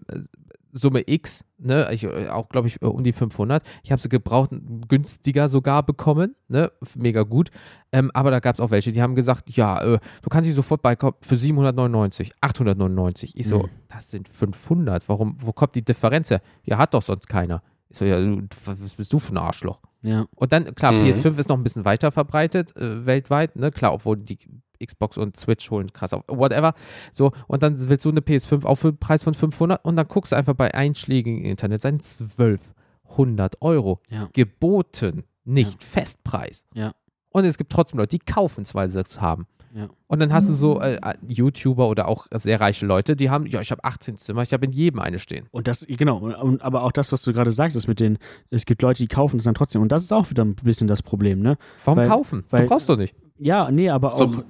Summe 0.73 1.03
X, 1.07 1.43
ne, 1.57 1.89
ich, 1.91 2.03
äh, 2.03 2.27
auch 2.29 2.49
glaube 2.49 2.67
ich 2.67 2.81
um 2.83 3.03
die 3.03 3.13
500. 3.13 3.63
Ich 3.83 3.91
habe 3.91 3.99
sie 3.99 4.09
gebraucht, 4.09 4.51
günstiger 4.87 5.47
sogar 5.47 5.81
bekommen, 5.81 6.35
ne, 6.49 6.71
mega 6.95 7.23
gut. 7.23 7.49
Ähm, 7.91 8.11
aber 8.13 8.29
da 8.29 8.39
gab 8.39 8.53
es 8.53 8.59
auch 8.59 8.69
welche, 8.69 8.91
die 8.91 9.01
haben 9.01 9.15
gesagt, 9.15 9.49
ja, 9.49 9.83
du 9.83 10.29
kannst 10.29 10.45
sie 10.45 10.53
sofort 10.53 10.83
beikommen 10.83 11.15
für 11.21 11.35
799, 11.35 12.31
899. 12.41 13.35
Ich 13.35 13.47
so, 13.47 13.63
mhm. 13.63 13.69
das 13.87 14.11
sind 14.11 14.27
500. 14.27 15.09
Warum, 15.09 15.37
wo 15.39 15.51
kommt 15.51 15.73
die 15.73 15.83
Differenz 15.83 16.29
her? 16.29 16.41
Ja, 16.63 16.77
hat 16.77 16.93
doch 16.93 17.01
sonst 17.01 17.27
keiner. 17.27 17.63
Ich 17.89 17.97
so, 17.97 18.05
ja, 18.05 18.19
was 18.65 18.93
bist 18.93 19.11
du 19.11 19.17
für 19.17 19.33
ein 19.33 19.37
Arschloch? 19.37 19.79
Ja. 20.01 20.25
Und 20.35 20.51
dann, 20.51 20.75
klar, 20.75 20.91
mhm. 20.91 21.05
PS5 21.05 21.37
ist 21.37 21.49
noch 21.49 21.57
ein 21.57 21.63
bisschen 21.63 21.85
weiter 21.85 22.11
verbreitet 22.11 22.75
äh, 22.75 23.05
weltweit, 23.05 23.55
ne? 23.55 23.71
Klar, 23.71 23.93
obwohl 23.93 24.17
die 24.17 24.37
Xbox 24.83 25.17
und 25.17 25.37
Switch 25.37 25.69
holen 25.71 25.91
krass 25.91 26.13
auf, 26.13 26.23
whatever. 26.27 26.73
So, 27.11 27.31
und 27.47 27.63
dann 27.63 27.77
willst 27.89 28.05
du 28.05 28.09
eine 28.09 28.21
PS5 28.21 28.65
auch 28.65 28.75
für 28.75 28.91
den 28.91 28.99
Preis 28.99 29.23
von 29.23 29.33
500 29.33 29.83
und 29.83 29.95
dann 29.95 30.07
guckst 30.07 30.31
du 30.31 30.35
einfach 30.35 30.53
bei 30.53 30.73
einschlägigen 30.73 31.43
Internet 31.43 31.81
sein 31.81 31.95
1200 31.95 33.61
Euro. 33.61 34.01
Ja. 34.09 34.29
Geboten, 34.33 35.23
nicht 35.43 35.83
ja. 35.83 35.89
Festpreis. 35.89 36.65
Ja. 36.73 36.93
Und 37.29 37.45
es 37.45 37.57
gibt 37.57 37.71
trotzdem 37.71 37.99
Leute, 37.99 38.17
die 38.17 38.25
kaufen 38.25 38.61
es, 38.61 38.75
weil 38.75 38.89
sie 38.89 38.99
es 38.99 39.21
haben. 39.21 39.47
Ja. 39.77 39.89
Und 40.07 40.19
dann 40.19 40.33
hast 40.33 40.49
du 40.49 40.55
so 40.55 40.81
äh, 40.81 40.95
äh 40.95 41.13
YouTuber 41.27 41.87
oder 41.87 42.07
auch 42.07 42.25
sehr 42.31 42.59
reiche 42.59 42.85
Leute, 42.85 43.15
die 43.15 43.29
haben, 43.29 43.45
ja, 43.45 43.61
ich 43.61 43.69
habe 43.69 43.83
18 43.83 44.17
Zimmer, 44.17 44.41
ich 44.41 44.51
habe 44.51 44.65
in 44.65 44.71
jedem 44.71 44.99
eine 44.99 45.19
stehen. 45.19 45.45
Und 45.51 45.67
das, 45.67 45.85
genau, 45.87 46.17
und, 46.17 46.63
aber 46.63 46.81
auch 46.81 46.91
das, 46.91 47.11
was 47.11 47.21
du 47.21 47.31
gerade 47.31 47.51
sagtest 47.51 47.87
mit 47.87 47.99
den, 47.99 48.17
es 48.49 48.65
gibt 48.65 48.81
Leute, 48.81 49.03
die 49.03 49.07
kaufen 49.07 49.37
es 49.37 49.43
dann 49.43 49.53
trotzdem. 49.53 49.83
Und 49.83 49.91
das 49.91 50.01
ist 50.01 50.11
auch 50.11 50.31
wieder 50.31 50.43
ein 50.43 50.55
bisschen 50.55 50.87
das 50.87 51.03
Problem, 51.03 51.41
ne? 51.41 51.57
Warum 51.85 51.99
weil, 51.99 52.07
kaufen? 52.07 52.43
Weil, 52.49 52.63
du 52.63 52.69
brauchst 52.69 52.89
doch 52.89 52.97
nicht. 52.97 53.15
Ja, 53.37 53.69
nee, 53.69 53.89
aber 53.89 54.15
so. 54.15 54.25
auch 54.25 54.43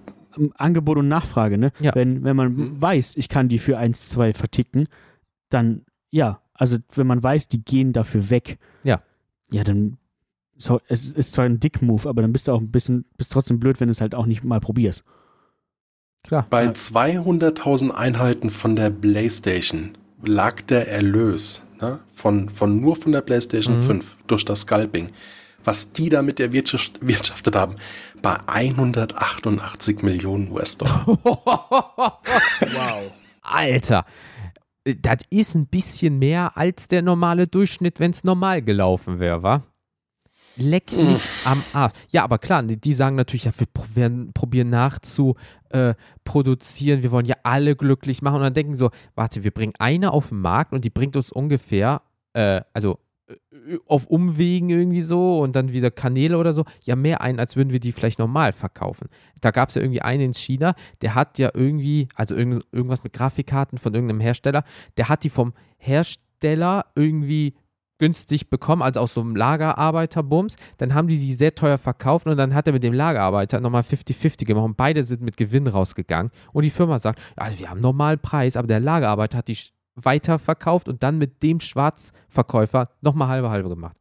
Angebot 0.56 0.98
und 0.98 1.10
Nachfrage, 1.10 1.58
ne? 1.58 1.72
Ja. 1.82 1.94
Wenn, 1.94 2.24
wenn 2.24 2.36
man 2.38 2.54
mhm. 2.54 2.82
weiß, 2.82 3.18
ich 3.18 3.28
kann 3.28 3.50
die 3.50 3.60
für 3.60 3.78
1, 3.78 4.08
2 4.10 4.34
verticken, 4.34 4.88
dann, 5.50 5.84
ja, 6.10 6.40
also 6.54 6.78
wenn 6.96 7.08
man 7.08 7.22
weiß, 7.22 7.50
die 7.50 7.64
gehen 7.64 7.92
dafür 7.92 8.30
weg, 8.30 8.60
ja, 8.84 9.02
ja, 9.50 9.64
dann 9.64 9.98
so, 10.58 10.82
es 10.88 11.12
ist 11.12 11.34
zwar 11.34 11.46
ein 11.46 11.60
Dick-Move, 11.60 12.10
aber 12.10 12.22
dann 12.22 12.34
bist 12.34 12.48
du 12.48 12.52
auch 12.52 12.62
ein 12.62 12.72
bisschen, 12.72 13.06
bist 13.18 13.32
trotzdem 13.32 13.60
blöd, 13.60 13.80
wenn 13.80 13.88
du 13.88 13.92
es 13.92 14.02
halt 14.02 14.16
auch 14.16 14.26
nicht 14.26 14.44
mal 14.44 14.60
probierst. 14.60 15.04
Klar. 16.24 16.48
Bei 16.50 16.68
200.000 16.68 17.92
Einheiten 17.92 18.50
von 18.50 18.76
der 18.76 18.90
PlayStation 18.90 19.98
lag 20.24 20.62
der 20.62 20.92
Erlös 20.92 21.68
ne, 21.82 22.00
von, 22.14 22.50
von 22.50 22.82
nur 22.82 22.96
von 22.96 23.12
der 23.12 23.22
PlayStation 23.22 23.78
mhm. 23.78 23.84
5 23.84 24.18
durch 24.28 24.46
das 24.46 24.62
Scalping, 24.62 25.10
was 25.64 25.92
die 25.92 26.10
damit 26.10 26.40
erwirtschaftet 26.40 27.56
haben, 27.56 27.76
bei 28.22 28.38
188 28.48 30.02
Millionen 30.02 30.52
US-Dollar. 30.52 31.06
wow. 31.08 33.12
Alter, 33.42 34.06
das 34.84 35.20
ist 35.30 35.56
ein 35.56 35.68
bisschen 35.68 36.20
mehr 36.20 36.58
als 36.58 36.88
der 36.88 37.02
normale 37.02 37.48
Durchschnitt, 37.48 38.00
wenn 38.00 38.12
es 38.12 38.24
normal 38.24 38.62
gelaufen 38.62 39.20
wäre, 39.20 39.44
wa? 39.44 39.64
Leck 40.58 40.92
mich 40.92 41.24
mm. 41.24 41.48
am 41.48 41.64
Arsch. 41.74 41.94
Ja, 42.10 42.24
aber 42.24 42.40
klar, 42.40 42.64
die, 42.64 42.94
sagen 42.94 43.16
natürlich, 43.16 43.46
ja, 43.46 43.52
wir 43.58 43.68
werden 43.96 44.34
probieren 44.34 44.70
nachzuproduzieren, 44.70 47.00
äh, 47.00 47.04
wir 47.04 47.12
wollen 47.12 47.26
ja 47.26 47.36
alle 47.44 47.76
glücklich 47.76 48.22
machen. 48.22 48.38
Und 48.38 48.44
dann 48.44 48.54
denken 48.54 48.76
so, 48.76 48.92
warte, 49.16 49.44
wir 49.44 49.52
bringen 49.52 49.74
eine 49.80 50.12
auf 50.12 50.30
den 50.30 50.40
Markt 50.42 50.74
und 50.74 50.86
die 50.86 50.90
bringt 50.90 51.16
uns 51.16 51.32
ungefähr, 51.32 52.02
äh, 52.34 52.62
also 52.74 53.00
auf 53.88 54.08
Umwegen 54.08 54.70
irgendwie 54.70 55.02
so 55.02 55.40
und 55.40 55.56
dann 55.56 55.74
wieder 55.74 55.92
Kanäle 55.92 56.38
oder 56.38 56.54
so, 56.54 56.64
ja 56.84 56.96
mehr 56.96 57.22
ein, 57.22 57.40
als 57.40 57.56
würden 57.56 57.74
wir 57.74 57.80
die 57.80 57.92
vielleicht 57.92 58.20
normal 58.20 58.54
verkaufen. 58.54 59.10
Da 59.42 59.52
gab 59.52 59.70
es 59.70 59.76
ja 59.76 59.82
irgendwie 59.82 60.02
einen 60.02 60.22
in 60.22 60.34
China, 60.34 60.76
der 61.02 61.16
hat 61.16 61.38
ja 61.38 61.52
irgendwie, 61.54 62.08
also 62.16 62.36
irgend, 62.36 62.66
irgendwas 62.72 63.04
mit 63.04 63.14
Grafikkarten 63.14 63.78
von 63.78 63.94
irgendeinem 63.94 64.22
Hersteller, 64.22 64.64
der 64.96 65.10
hat 65.10 65.24
die 65.24 65.30
vom 65.30 65.54
Hersteller 65.78 66.86
irgendwie 66.96 67.56
günstig 67.98 68.50
bekommen, 68.50 68.82
also 68.82 69.00
aus 69.00 69.14
so 69.14 69.22
einem 69.22 69.36
Lagerarbeiterbums. 69.36 70.56
Dann 70.78 70.94
haben 70.94 71.08
die 71.08 71.18
sie 71.18 71.34
sehr 71.34 71.56
teuer 71.56 71.78
verkauft 71.78 72.28
und 72.28 72.38
dann 72.38 72.54
hat 72.54 72.68
er 72.68 72.74
mit 72.74 72.84
dem 72.84 72.94
Lagerarbeiter 72.94 73.60
nochmal 73.60 73.84
50-50 73.84 74.46
gemacht 74.46 74.66
und 74.66 74.78
beide 74.78 75.04
sind 75.04 75.22
mit 75.22 75.38
Gewinn 75.38 75.68
rausgegangen. 75.68 76.32
Und 76.54 76.64
die 76.64 76.70
Firma 76.70 77.00
sagt, 77.00 77.20
also 77.36 77.60
wir 77.60 77.70
haben 77.70 77.82
normalen 77.82 78.20
Preis, 78.20 78.56
aber 78.56 78.68
der 78.68 78.80
Lagerarbeiter 78.80 79.40
hat 79.40 79.48
die 79.48 79.58
weiterverkauft 79.96 80.88
und 80.88 81.04
dann 81.04 81.18
mit 81.18 81.42
dem 81.44 81.60
Schwarzverkäufer 81.60 82.86
nochmal 83.02 83.30
halbe 83.30 83.50
halbe 83.50 83.70
gemacht. 83.70 83.98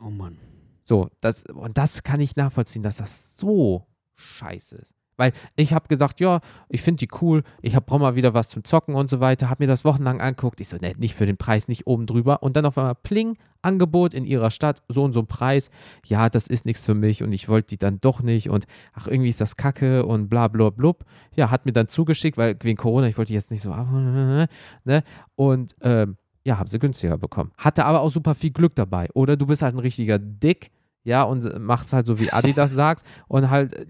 Oh 0.00 0.10
Mann. 0.10 0.38
So, 0.82 1.08
das, 1.20 1.44
und 1.44 1.78
das 1.78 2.02
kann 2.02 2.20
ich 2.20 2.36
nachvollziehen, 2.36 2.82
dass 2.82 2.96
das 2.96 3.36
so 3.36 3.86
scheiße 4.16 4.76
ist. 4.76 4.94
Weil 5.16 5.32
ich 5.56 5.72
habe 5.72 5.88
gesagt, 5.88 6.20
ja, 6.20 6.40
ich 6.68 6.82
finde 6.82 7.06
die 7.06 7.08
cool, 7.20 7.42
ich 7.62 7.74
brauche 7.74 8.00
mal 8.00 8.16
wieder 8.16 8.34
was 8.34 8.48
zum 8.48 8.64
Zocken 8.64 8.94
und 8.94 9.08
so 9.08 9.20
weiter, 9.20 9.50
habe 9.50 9.64
mir 9.64 9.68
das 9.68 9.84
wochenlang 9.84 10.20
angeguckt. 10.20 10.60
Ich 10.60 10.68
so, 10.68 10.76
ne, 10.76 10.92
nicht 10.96 11.14
für 11.14 11.26
den 11.26 11.36
Preis, 11.36 11.68
nicht 11.68 11.86
oben 11.86 12.06
drüber. 12.06 12.42
Und 12.42 12.56
dann 12.56 12.66
auf 12.66 12.78
einmal, 12.78 12.94
pling, 12.94 13.36
Angebot 13.62 14.14
in 14.14 14.24
ihrer 14.24 14.50
Stadt, 14.50 14.82
so 14.88 15.02
und 15.02 15.12
so 15.12 15.20
ein 15.20 15.26
Preis. 15.26 15.70
Ja, 16.04 16.28
das 16.28 16.46
ist 16.46 16.66
nichts 16.66 16.84
für 16.84 16.94
mich 16.94 17.22
und 17.22 17.32
ich 17.32 17.48
wollte 17.48 17.68
die 17.68 17.78
dann 17.78 18.00
doch 18.00 18.22
nicht 18.22 18.50
und 18.50 18.66
ach, 18.92 19.06
irgendwie 19.06 19.30
ist 19.30 19.40
das 19.40 19.56
kacke 19.56 20.04
und 20.04 20.28
bla 20.28 20.48
bla 20.48 20.70
blub. 20.70 21.04
Ja, 21.34 21.50
hat 21.50 21.64
mir 21.66 21.72
dann 21.72 21.88
zugeschickt, 21.88 22.36
weil 22.36 22.56
wegen 22.60 22.76
Corona, 22.76 23.08
ich 23.08 23.16
wollte 23.16 23.28
die 23.28 23.34
jetzt 23.34 23.50
nicht 23.50 23.62
so, 23.62 23.70
ne? 23.74 25.02
Und 25.34 25.74
ähm, 25.80 26.16
ja, 26.44 26.58
haben 26.58 26.68
sie 26.68 26.78
günstiger 26.78 27.16
bekommen. 27.16 27.52
Hatte 27.56 27.86
aber 27.86 28.02
auch 28.02 28.10
super 28.10 28.34
viel 28.34 28.50
Glück 28.50 28.74
dabei. 28.74 29.08
Oder 29.14 29.36
du 29.36 29.46
bist 29.46 29.62
halt 29.62 29.74
ein 29.74 29.80
richtiger 29.80 30.18
Dick, 30.18 30.70
ja, 31.02 31.22
und 31.22 31.58
machst 31.58 31.92
halt 31.92 32.06
so, 32.06 32.18
wie 32.18 32.32
Adi 32.32 32.52
das 32.52 32.70
sagt 32.74 33.04
und 33.28 33.50
halt 33.50 33.74
äh, 33.74 33.86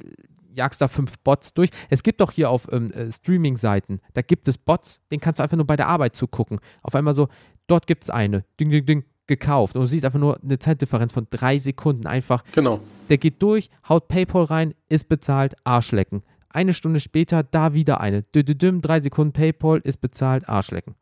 jagst 0.55 0.81
da 0.81 0.89
fünf 0.89 1.19
Bots 1.19 1.55
durch. 1.55 1.71
Es 1.91 2.03
gibt 2.03 2.21
doch 2.21 2.33
hier 2.33 2.51
auf 2.51 2.69
ähm, 2.73 2.91
äh, 2.93 3.11
Streaming-Seiten, 3.11 4.01
da 4.15 4.23
gibt 4.23 4.49
es 4.49 4.59
Bots, 4.59 5.03
den 5.11 5.21
kannst 5.21 5.39
du 5.39 5.43
einfach 5.43 5.57
nur 5.57 5.67
bei 5.67 5.77
der 5.77 5.89
Arbeit 5.89 6.17
zugucken. 6.17 6.61
Auf 6.83 6.95
einmal 6.95 7.15
so, 7.15 7.29
dort 7.67 7.87
gibt 7.87 8.05
es 8.05 8.11
eine, 8.11 8.45
ding, 8.59 8.71
ding, 8.71 8.87
ding, 8.87 9.05
gekauft. 9.27 9.75
Und 9.77 9.83
du 9.83 9.87
siehst 9.87 10.05
einfach 10.05 10.19
nur 10.19 10.39
eine 10.43 10.59
Zeitdifferenz 10.59 11.13
von 11.13 11.27
drei 11.31 11.59
Sekunden. 11.59 12.07
Einfach, 12.07 12.45
genau. 12.53 12.81
der 13.09 13.19
geht 13.19 13.43
durch, 13.43 13.71
haut 13.89 14.09
PayPal 14.09 14.45
rein, 14.45 14.75
ist 14.89 15.09
bezahlt, 15.09 15.55
Arschlecken. 15.65 16.23
Eine 16.51 16.73
Stunde 16.73 17.01
später 17.01 17.43
da 17.43 17.75
wieder 17.75 18.01
eine. 18.01 18.23
Düm, 18.23 18.81
drei 18.81 19.01
Sekunden 19.01 19.33
PayPal, 19.33 19.81
ist 19.83 20.01
bezahlt, 20.01 20.49
Arschlecken. 20.49 20.95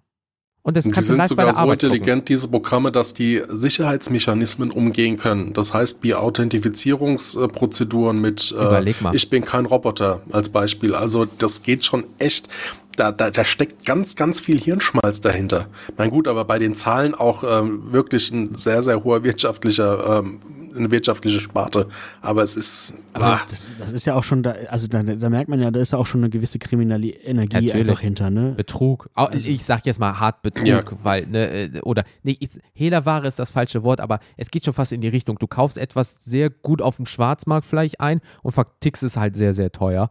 Und 0.64 0.76
das 0.76 0.84
die 0.84 1.00
sind 1.00 1.26
sogar 1.26 1.52
so 1.52 1.72
intelligent, 1.72 2.28
diese 2.28 2.46
Programme, 2.46 2.92
dass 2.92 3.14
die 3.14 3.42
Sicherheitsmechanismen 3.48 4.70
umgehen 4.70 5.16
können. 5.16 5.52
Das 5.54 5.74
heißt, 5.74 5.98
wie 6.02 6.14
Authentifizierungsprozeduren 6.14 8.20
mit 8.20 8.54
äh, 8.56 8.94
Ich 9.12 9.28
bin 9.28 9.44
kein 9.44 9.66
Roboter 9.66 10.20
als 10.30 10.50
Beispiel. 10.50 10.94
Also 10.94 11.24
das 11.24 11.62
geht 11.62 11.84
schon 11.84 12.04
echt. 12.18 12.48
Da, 12.96 13.12
da, 13.12 13.30
da 13.30 13.44
steckt 13.44 13.86
ganz, 13.86 14.16
ganz 14.16 14.40
viel 14.40 14.58
Hirnschmalz 14.58 15.20
dahinter. 15.20 15.66
Mein 15.96 16.10
gut, 16.10 16.28
aber 16.28 16.44
bei 16.44 16.58
den 16.58 16.74
Zahlen 16.74 17.14
auch 17.14 17.44
ähm, 17.44 17.92
wirklich 17.92 18.30
ein 18.30 18.56
sehr, 18.56 18.82
sehr 18.82 19.02
hoher 19.04 19.24
wirtschaftlicher 19.24 20.18
ähm, 20.18 20.40
eine 20.76 20.90
wirtschaftliche 20.90 21.40
Sparte. 21.40 21.86
Aber 22.20 22.42
es 22.42 22.56
ist. 22.56 22.94
Aber 23.12 23.40
das, 23.48 23.68
das, 23.78 23.92
ist 23.92 24.04
ja 24.06 24.14
auch 24.14 24.24
schon 24.24 24.42
da, 24.42 24.52
also 24.68 24.86
da, 24.88 25.02
da, 25.02 25.28
merkt 25.30 25.48
man 25.48 25.60
ja, 25.60 25.70
da 25.70 25.80
ist 25.80 25.92
ja 25.92 25.98
auch 25.98 26.06
schon 26.06 26.20
eine 26.22 26.30
gewisse 26.30 26.58
kriminelle 26.58 27.08
Energie 27.08 27.66
Natürlich. 27.66 27.88
einfach 27.88 28.00
hinter, 28.00 28.30
ne? 28.30 28.52
Betrug. 28.56 29.10
Also, 29.14 29.48
ich 29.48 29.64
sag 29.64 29.86
jetzt 29.86 30.00
mal 30.00 30.18
hart 30.18 30.42
Betrug, 30.42 30.66
ja. 30.66 30.82
weil, 31.02 31.26
ne, 31.26 31.50
äh, 31.50 31.80
oder 31.82 32.04
nee, 32.22 32.38
Hehlerware 32.72 33.26
ist 33.26 33.38
das 33.38 33.50
falsche 33.50 33.82
Wort, 33.82 34.00
aber 34.00 34.20
es 34.36 34.50
geht 34.50 34.64
schon 34.64 34.74
fast 34.74 34.92
in 34.92 35.00
die 35.00 35.08
Richtung. 35.08 35.38
Du 35.38 35.46
kaufst 35.46 35.78
etwas 35.78 36.24
sehr 36.24 36.50
gut 36.50 36.80
auf 36.80 36.96
dem 36.96 37.06
Schwarzmarkt 37.06 37.66
vielleicht 37.66 38.00
ein 38.00 38.20
und 38.42 38.52
vertickst 38.52 39.02
es 39.02 39.16
halt 39.16 39.36
sehr, 39.36 39.52
sehr 39.52 39.72
teuer. 39.72 40.10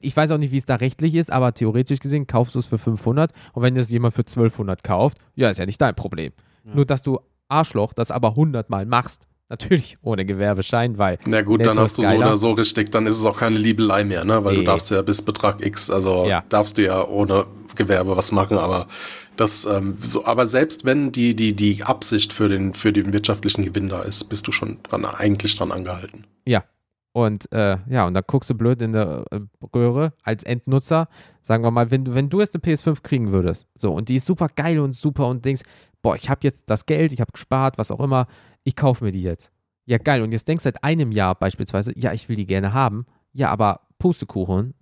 Ich 0.00 0.16
weiß 0.16 0.30
auch 0.30 0.38
nicht, 0.38 0.52
wie 0.52 0.58
es 0.58 0.66
da 0.66 0.76
rechtlich 0.76 1.14
ist, 1.14 1.30
aber 1.30 1.54
theoretisch 1.54 2.00
gesehen 2.00 2.26
kaufst 2.26 2.54
du 2.54 2.58
es 2.58 2.66
für 2.66 2.78
500 2.78 3.32
und 3.52 3.62
wenn 3.62 3.76
es 3.76 3.90
jemand 3.90 4.14
für 4.14 4.22
1200 4.22 4.82
kauft, 4.82 5.18
ja, 5.34 5.50
ist 5.50 5.58
ja 5.58 5.66
nicht 5.66 5.80
dein 5.80 5.94
Problem. 5.94 6.32
Ja. 6.64 6.74
Nur, 6.74 6.86
dass 6.86 7.02
du 7.02 7.20
Arschloch 7.48 7.92
das 7.92 8.10
aber 8.10 8.34
hundertmal 8.34 8.86
machst, 8.86 9.26
natürlich 9.48 9.98
ohne 10.02 10.24
Gewerbeschein, 10.24 10.98
weil. 10.98 11.18
Na 11.26 11.42
gut, 11.42 11.64
dann 11.64 11.78
hast 11.78 11.98
du 11.98 12.02
so 12.02 12.12
oder 12.12 12.36
so 12.36 12.52
richtig, 12.52 12.90
dann 12.90 13.06
ist 13.06 13.16
es 13.16 13.24
auch 13.24 13.38
keine 13.38 13.58
Liebelei 13.58 14.04
mehr, 14.04 14.24
ne? 14.24 14.44
Weil 14.44 14.54
nee. 14.54 14.60
du 14.60 14.64
darfst 14.64 14.90
ja 14.90 15.02
bis 15.02 15.22
Betrag 15.22 15.64
X, 15.64 15.90
also 15.90 16.26
ja. 16.26 16.42
darfst 16.48 16.78
du 16.78 16.84
ja 16.84 17.06
ohne 17.06 17.46
Gewerbe 17.76 18.16
was 18.16 18.32
machen, 18.32 18.58
aber 18.58 18.88
das, 19.36 19.64
ähm, 19.64 19.96
so, 19.98 20.26
aber 20.26 20.46
selbst 20.46 20.84
wenn 20.84 21.12
die, 21.12 21.34
die, 21.34 21.54
die 21.54 21.82
Absicht 21.82 22.32
für 22.32 22.48
den, 22.48 22.74
für 22.74 22.92
den 22.92 23.12
wirtschaftlichen 23.12 23.62
Gewinn 23.62 23.88
da 23.88 24.02
ist, 24.02 24.24
bist 24.24 24.46
du 24.46 24.52
schon 24.52 24.78
dran, 24.82 25.04
eigentlich 25.04 25.56
dran 25.56 25.72
angehalten. 25.72 26.24
Ja. 26.46 26.64
Und 27.12 27.52
äh, 27.52 27.76
ja, 27.88 28.06
und 28.06 28.14
dann 28.14 28.24
guckst 28.26 28.48
du 28.48 28.54
blöd 28.54 28.80
in 28.80 28.92
der 28.92 29.24
äh, 29.30 29.40
Röhre 29.74 30.14
als 30.22 30.44
Endnutzer. 30.44 31.08
Sagen 31.42 31.62
wir 31.62 31.70
mal, 31.70 31.90
wenn, 31.90 32.14
wenn 32.14 32.30
du 32.30 32.40
jetzt 32.40 32.54
eine 32.54 32.62
PS5 32.62 33.02
kriegen 33.02 33.32
würdest, 33.32 33.68
so, 33.74 33.92
und 33.92 34.08
die 34.08 34.16
ist 34.16 34.24
super 34.24 34.48
geil 34.54 34.80
und 34.80 34.96
super 34.96 35.28
und 35.28 35.44
denkst, 35.44 35.62
boah, 36.00 36.16
ich 36.16 36.30
habe 36.30 36.40
jetzt 36.42 36.64
das 36.70 36.86
Geld, 36.86 37.12
ich 37.12 37.20
habe 37.20 37.32
gespart, 37.32 37.76
was 37.76 37.90
auch 37.90 38.00
immer, 38.00 38.26
ich 38.64 38.76
kaufe 38.76 39.04
mir 39.04 39.12
die 39.12 39.22
jetzt. 39.22 39.52
Ja, 39.84 39.98
geil. 39.98 40.22
Und 40.22 40.32
jetzt 40.32 40.48
denkst 40.48 40.62
du 40.62 40.68
seit 40.68 40.82
einem 40.84 41.12
Jahr 41.12 41.34
beispielsweise, 41.34 41.92
ja, 41.98 42.12
ich 42.12 42.28
will 42.28 42.36
die 42.36 42.46
gerne 42.46 42.72
haben. 42.72 43.04
Ja, 43.32 43.50
aber 43.50 43.80
Pustekuchen, 43.98 44.74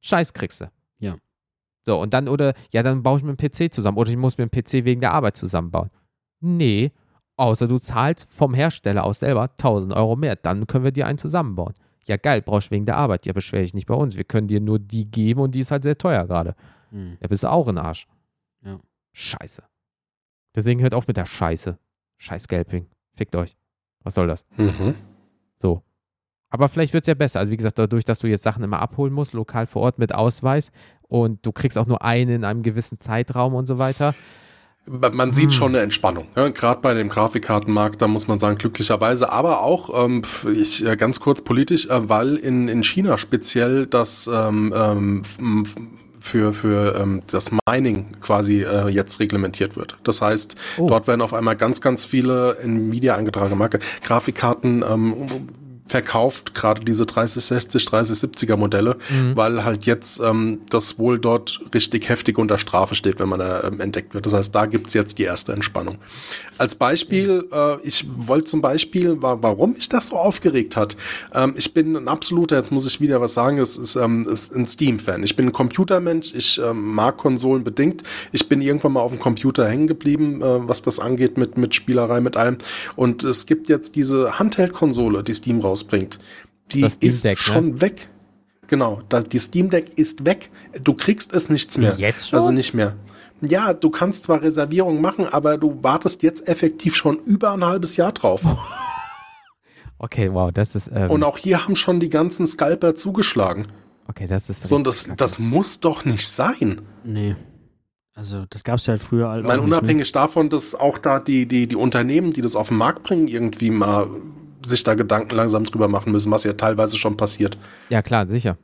Scheiß 0.00 0.32
kriegst 0.32 0.60
du. 0.60 0.70
Ja. 0.98 1.16
So, 1.84 2.00
und 2.00 2.14
dann, 2.14 2.28
oder, 2.28 2.54
ja, 2.70 2.82
dann 2.82 3.02
baue 3.02 3.18
ich 3.18 3.24
mir 3.24 3.30
einen 3.30 3.36
PC 3.36 3.72
zusammen. 3.72 3.98
Oder 3.98 4.10
ich 4.10 4.16
muss 4.16 4.38
mir 4.38 4.44
einen 4.44 4.50
PC 4.50 4.84
wegen 4.84 5.00
der 5.00 5.12
Arbeit 5.12 5.36
zusammenbauen. 5.36 5.90
Nee, 6.40 6.92
außer 7.40 7.66
du 7.66 7.78
zahlst 7.78 8.28
vom 8.30 8.54
Hersteller 8.54 9.04
aus 9.04 9.20
selber 9.20 9.42
1000 9.42 9.94
Euro 9.94 10.16
mehr. 10.16 10.36
Dann 10.36 10.66
können 10.66 10.84
wir 10.84 10.92
dir 10.92 11.06
einen 11.06 11.18
zusammenbauen. 11.18 11.74
Ja, 12.06 12.16
geil, 12.16 12.42
brauchst 12.42 12.68
du 12.68 12.72
wegen 12.72 12.86
der 12.86 12.96
Arbeit. 12.96 13.26
Ja, 13.26 13.32
beschwer 13.32 13.62
dich 13.62 13.74
nicht 13.74 13.86
bei 13.86 13.94
uns. 13.94 14.16
Wir 14.16 14.24
können 14.24 14.48
dir 14.48 14.60
nur 14.60 14.78
die 14.78 15.10
geben 15.10 15.40
und 15.40 15.54
die 15.54 15.60
ist 15.60 15.70
halt 15.70 15.82
sehr 15.82 15.96
teuer 15.96 16.26
gerade. 16.26 16.54
Mhm. 16.90 17.16
Ja, 17.20 17.28
bist 17.28 17.42
du 17.42 17.50
auch 17.50 17.68
ein 17.68 17.78
Arsch. 17.78 18.06
Ja. 18.64 18.78
Scheiße. 19.12 19.62
Deswegen 20.54 20.80
hört 20.82 20.94
auf 20.94 21.06
mit 21.06 21.16
der 21.16 21.26
Scheiße. 21.26 21.78
Scheiß 22.18 22.48
Gelping. 22.48 22.86
Fickt 23.14 23.34
euch. 23.36 23.56
Was 24.02 24.14
soll 24.14 24.26
das? 24.26 24.44
Mhm. 24.56 24.94
So. 25.54 25.82
Aber 26.50 26.68
vielleicht 26.68 26.92
wird 26.92 27.04
es 27.04 27.08
ja 27.08 27.14
besser. 27.14 27.40
Also 27.40 27.52
wie 27.52 27.56
gesagt, 27.56 27.78
dadurch, 27.78 28.04
dass 28.04 28.18
du 28.18 28.26
jetzt 28.26 28.42
Sachen 28.42 28.64
immer 28.64 28.80
abholen 28.80 29.12
musst, 29.12 29.32
lokal 29.32 29.66
vor 29.66 29.82
Ort 29.82 29.98
mit 29.98 30.14
Ausweis 30.14 30.72
und 31.02 31.46
du 31.46 31.52
kriegst 31.52 31.78
auch 31.78 31.86
nur 31.86 32.02
einen 32.02 32.30
in 32.30 32.44
einem 32.44 32.62
gewissen 32.62 32.98
Zeitraum 32.98 33.54
und 33.54 33.66
so 33.66 33.78
weiter. 33.78 34.14
Man 34.86 35.32
sieht 35.32 35.46
hm. 35.46 35.50
schon 35.50 35.68
eine 35.68 35.80
Entspannung. 35.80 36.26
Ja, 36.36 36.48
Gerade 36.48 36.80
bei 36.80 36.94
dem 36.94 37.10
Grafikkartenmarkt, 37.10 38.02
da 38.02 38.08
muss 38.08 38.26
man 38.26 38.38
sagen, 38.38 38.58
glücklicherweise, 38.58 39.30
aber 39.30 39.62
auch, 39.62 40.04
ähm, 40.04 40.22
ich 40.52 40.84
äh, 40.84 40.96
ganz 40.96 41.20
kurz 41.20 41.42
politisch, 41.42 41.86
äh, 41.86 42.08
weil 42.08 42.36
in, 42.36 42.66
in 42.66 42.82
China 42.82 43.18
speziell 43.18 43.86
das 43.86 44.28
ähm, 44.32 44.74
ähm, 44.74 45.22
für, 46.18 46.52
für 46.52 46.96
ähm, 47.00 47.20
das 47.30 47.50
Mining 47.68 48.06
quasi 48.20 48.62
äh, 48.62 48.88
jetzt 48.88 49.20
reglementiert 49.20 49.76
wird. 49.76 49.96
Das 50.02 50.22
heißt, 50.22 50.56
oh. 50.78 50.88
dort 50.88 51.06
werden 51.06 51.22
auf 51.22 51.34
einmal 51.34 51.56
ganz, 51.56 51.80
ganz 51.80 52.04
viele 52.04 52.58
Nvidia 52.58 53.16
eingetragene 53.16 53.56
Marke 53.56 53.78
Grafikkarten 54.02 54.84
ähm, 54.88 55.14
verkauft, 55.90 56.54
gerade 56.54 56.84
diese 56.84 57.04
3060, 57.04 57.84
3070er 57.84 58.56
Modelle, 58.56 58.96
mhm. 59.10 59.36
weil 59.36 59.64
halt 59.64 59.84
jetzt 59.84 60.20
ähm, 60.20 60.60
das 60.70 60.98
wohl 60.98 61.18
dort 61.18 61.60
richtig 61.74 62.08
heftig 62.08 62.38
unter 62.38 62.58
Strafe 62.58 62.94
steht, 62.94 63.18
wenn 63.18 63.28
man 63.28 63.40
da 63.40 63.64
ähm, 63.64 63.80
entdeckt 63.80 64.14
wird. 64.14 64.24
Das 64.24 64.32
heißt, 64.32 64.54
da 64.54 64.66
gibt's 64.66 64.94
jetzt 64.94 65.18
die 65.18 65.24
erste 65.24 65.52
Entspannung. 65.52 65.98
Als 66.58 66.74
Beispiel, 66.74 67.48
äh, 67.52 67.80
ich 67.82 68.06
wollte 68.08 68.44
zum 68.44 68.60
Beispiel, 68.60 69.16
warum 69.20 69.72
mich 69.72 69.88
das 69.88 70.08
so 70.08 70.16
aufgeregt 70.16 70.76
hat. 70.76 70.96
Ähm, 71.34 71.54
ich 71.56 71.74
bin 71.74 71.96
ein 71.96 72.06
absoluter, 72.06 72.56
jetzt 72.56 72.70
muss 72.70 72.86
ich 72.86 73.00
wieder 73.00 73.20
was 73.20 73.34
sagen, 73.34 73.58
es 73.58 73.76
ist, 73.76 73.96
ähm, 73.96 74.28
ist 74.30 74.54
ein 74.54 74.66
Steam-Fan. 74.66 75.22
Ich 75.24 75.36
bin 75.36 75.46
ein 75.46 75.52
Computermensch, 75.52 76.34
ich 76.34 76.60
ähm, 76.62 76.94
mag 76.94 77.16
Konsolen 77.16 77.64
bedingt. 77.64 78.02
Ich 78.30 78.48
bin 78.48 78.60
irgendwann 78.60 78.92
mal 78.92 79.00
auf 79.00 79.10
dem 79.10 79.20
Computer 79.20 79.66
hängen 79.66 79.86
geblieben, 79.86 80.42
äh, 80.42 80.68
was 80.68 80.82
das 80.82 81.00
angeht 81.00 81.36
mit, 81.36 81.58
mit 81.58 81.74
Spielerei, 81.74 82.20
mit 82.20 82.36
allem. 82.36 82.58
Und 82.94 83.24
es 83.24 83.46
gibt 83.46 83.68
jetzt 83.68 83.96
diese 83.96 84.38
Handheld-Konsole, 84.38 85.22
die 85.22 85.34
Steam 85.34 85.60
raus 85.60 85.79
rausbringt, 85.80 86.18
die 86.72 86.82
ist 86.82 87.24
Deck, 87.24 87.38
ne? 87.38 87.42
schon 87.42 87.70
ne? 87.72 87.80
weg. 87.80 88.08
Genau, 88.68 89.02
da, 89.08 89.20
die 89.20 89.38
Steam 89.38 89.68
Deck 89.70 89.98
ist 89.98 90.24
weg. 90.24 90.50
Du 90.84 90.94
kriegst 90.94 91.34
es 91.34 91.48
nichts 91.48 91.76
mehr. 91.76 91.94
Jetzt 91.96 92.28
schon? 92.28 92.38
Also 92.38 92.52
nicht 92.52 92.72
mehr. 92.72 92.94
Ja, 93.40 93.72
du 93.74 93.90
kannst 93.90 94.24
zwar 94.24 94.42
Reservierungen 94.42 95.00
machen, 95.00 95.26
aber 95.26 95.58
du 95.58 95.82
wartest 95.82 96.22
jetzt 96.22 96.46
effektiv 96.46 96.94
schon 96.94 97.18
über 97.24 97.52
ein 97.52 97.64
halbes 97.64 97.96
Jahr 97.96 98.12
drauf. 98.12 98.42
okay, 99.98 100.32
wow, 100.32 100.52
das 100.52 100.74
ist. 100.74 100.90
Ähm 100.94 101.10
und 101.10 101.24
auch 101.24 101.38
hier 101.38 101.64
haben 101.64 101.74
schon 101.74 101.98
die 101.98 102.10
ganzen 102.10 102.46
Scalper 102.46 102.94
zugeschlagen. 102.94 103.66
Okay, 104.06 104.26
das 104.26 104.50
ist. 104.50 104.66
So, 104.66 104.76
und 104.76 104.86
das, 104.86 105.08
das 105.16 105.38
muss 105.38 105.80
doch 105.80 106.04
nicht 106.04 106.28
sein. 106.28 106.82
Nee. 107.02 107.34
Also 108.14 108.44
das 108.50 108.64
gab 108.64 108.76
es 108.76 108.86
ja 108.86 108.92
halt 108.92 109.02
früher. 109.02 109.30
Halt 109.30 109.46
Nein, 109.46 109.60
unabhängig 109.60 110.12
davon, 110.12 110.50
dass 110.50 110.74
auch 110.74 110.98
da 110.98 111.18
die, 111.18 111.46
die, 111.46 111.66
die 111.66 111.76
Unternehmen, 111.76 112.32
die 112.32 112.42
das 112.42 112.54
auf 112.54 112.68
den 112.68 112.76
Markt 112.76 113.02
bringen, 113.02 113.26
irgendwie 113.26 113.70
mal 113.70 114.08
sich 114.62 114.82
da 114.84 114.94
Gedanken 114.94 115.34
langsam 115.34 115.64
drüber 115.64 115.88
machen 115.88 116.12
müssen, 116.12 116.30
was 116.30 116.44
ja 116.44 116.52
teilweise 116.52 116.96
schon 116.96 117.16
passiert. 117.16 117.56
Ja, 117.88 118.02
klar, 118.02 118.26
sicher. 118.26 118.58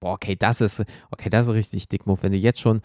Boah, 0.00 0.14
okay, 0.14 0.36
das 0.36 0.60
ist, 0.60 0.84
okay, 1.10 1.30
das 1.30 1.46
ist 1.46 1.54
richtig 1.54 1.88
dick, 1.88 2.02
Wenn 2.04 2.32
du 2.32 2.38
jetzt 2.38 2.60
schon 2.60 2.82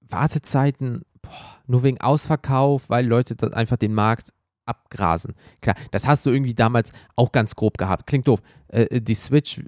Wartezeiten, 0.00 1.02
boah, 1.22 1.30
nur 1.66 1.82
wegen 1.82 2.00
Ausverkauf, 2.00 2.88
weil 2.88 3.06
Leute 3.06 3.36
dann 3.36 3.54
einfach 3.54 3.76
den 3.76 3.94
Markt 3.94 4.30
abgrasen. 4.66 5.34
Klar, 5.60 5.76
das 5.90 6.06
hast 6.06 6.26
du 6.26 6.30
irgendwie 6.30 6.54
damals 6.54 6.92
auch 7.14 7.32
ganz 7.32 7.54
grob 7.54 7.78
gehabt. 7.78 8.06
Klingt 8.06 8.28
doof. 8.28 8.40
Äh, 8.68 8.82
äh 8.82 9.00
die 9.00 9.14
Switch 9.14 9.58
äh, 9.58 9.62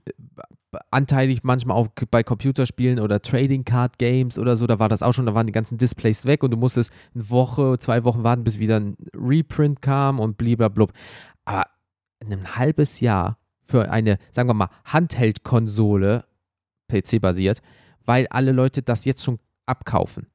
anteilig 0.90 1.40
manchmal 1.44 1.76
auch 1.76 1.88
bei 2.10 2.22
Computerspielen 2.22 3.00
oder 3.00 3.22
Trading 3.22 3.64
Card 3.64 3.98
Games 3.98 4.38
oder 4.38 4.54
so, 4.54 4.66
da 4.66 4.78
war 4.78 4.88
das 4.88 5.02
auch 5.02 5.14
schon, 5.14 5.26
da 5.26 5.34
waren 5.34 5.46
die 5.46 5.52
ganzen 5.52 5.78
Displays 5.78 6.26
weg 6.26 6.42
und 6.42 6.50
du 6.50 6.56
musstest 6.56 6.92
eine 7.14 7.30
Woche, 7.30 7.78
zwei 7.78 8.04
Wochen 8.04 8.22
warten, 8.22 8.44
bis 8.44 8.58
wieder 8.58 8.76
ein 8.78 8.96
Reprint 9.14 9.80
kam 9.80 10.20
und 10.20 10.36
blub. 10.36 10.92
Aber 11.48 11.66
ein 12.20 12.56
halbes 12.56 13.00
Jahr 13.00 13.38
für 13.62 13.90
eine, 13.90 14.18
sagen 14.32 14.48
wir 14.48 14.54
mal, 14.54 14.70
Handheld-Konsole, 14.84 16.24
PC-basiert, 16.88 17.60
weil 18.04 18.26
alle 18.28 18.52
Leute 18.52 18.82
das 18.82 19.04
jetzt 19.04 19.22
schon 19.24 19.38
abkaufen. 19.66 20.26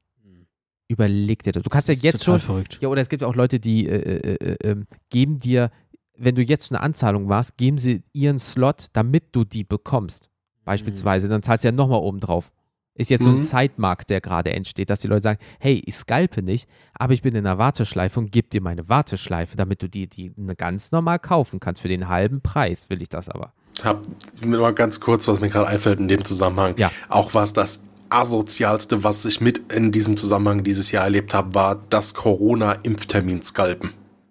Überleg 0.86 1.42
dir 1.42 1.52
das. 1.52 1.62
Du 1.62 1.70
kannst 1.70 1.88
Das 1.88 1.96
ja 2.02 2.08
ist 2.10 2.14
jetzt 2.14 2.24
total 2.24 2.40
schon. 2.40 2.46
verrückt. 2.46 2.78
Ja, 2.80 2.88
oder 2.88 3.00
es 3.00 3.08
gibt 3.08 3.24
auch 3.24 3.34
Leute, 3.34 3.58
die 3.58 3.88
äh, 3.88 3.96
äh, 3.96 4.34
äh, 4.34 4.70
äh, 4.70 4.84
geben 5.08 5.38
dir, 5.38 5.70
wenn 6.16 6.34
du 6.34 6.42
jetzt 6.42 6.70
eine 6.70 6.80
Anzahlung 6.80 7.26
machst, 7.26 7.56
geben 7.56 7.78
sie 7.78 8.02
ihren 8.12 8.38
Slot, 8.38 8.88
damit 8.92 9.34
du 9.34 9.44
die 9.44 9.64
bekommst. 9.64 10.30
Beispielsweise. 10.64 11.28
Dann 11.28 11.42
zahlst 11.42 11.64
du 11.64 11.68
ja 11.68 11.72
nochmal 11.72 12.00
oben 12.00 12.20
drauf. 12.20 12.52
Ist 12.96 13.10
jetzt 13.10 13.24
so 13.24 13.28
ein 13.30 13.36
Mhm. 13.36 13.42
Zeitmarkt, 13.42 14.08
der 14.10 14.20
gerade 14.20 14.52
entsteht, 14.52 14.88
dass 14.88 15.00
die 15.00 15.08
Leute 15.08 15.22
sagen, 15.24 15.40
hey, 15.58 15.82
ich 15.84 15.96
scalpe 15.96 16.42
nicht, 16.42 16.68
aber 16.94 17.12
ich 17.12 17.22
bin 17.22 17.34
in 17.34 17.44
einer 17.44 17.58
Warteschleife 17.58 18.20
und 18.20 18.30
gebe 18.30 18.48
dir 18.48 18.60
meine 18.62 18.88
Warteschleife, 18.88 19.56
damit 19.56 19.82
du 19.82 19.88
die, 19.88 20.06
die 20.06 20.32
ganz 20.56 20.92
normal 20.92 21.18
kaufen 21.18 21.58
kannst. 21.58 21.82
Für 21.82 21.88
den 21.88 22.08
halben 22.08 22.40
Preis 22.40 22.88
will 22.90 23.02
ich 23.02 23.08
das 23.08 23.28
aber. 23.28 23.52
Hab 23.82 24.02
mal 24.44 24.72
ganz 24.72 25.00
kurz, 25.00 25.26
was 25.26 25.40
mir 25.40 25.48
gerade 25.48 25.66
einfällt 25.66 25.98
in 25.98 26.06
dem 26.06 26.24
Zusammenhang. 26.24 26.74
Ja. 26.78 26.92
Auch 27.08 27.34
was 27.34 27.52
das 27.52 27.82
asozialste, 28.10 29.02
was 29.02 29.24
ich 29.24 29.40
mit 29.40 29.72
in 29.72 29.90
diesem 29.90 30.16
Zusammenhang 30.16 30.62
dieses 30.62 30.92
Jahr 30.92 31.02
erlebt 31.02 31.34
habe, 31.34 31.52
war 31.54 31.82
das 31.90 32.14
Corona-Impftermin 32.14 33.42
scalpen. 33.42 33.90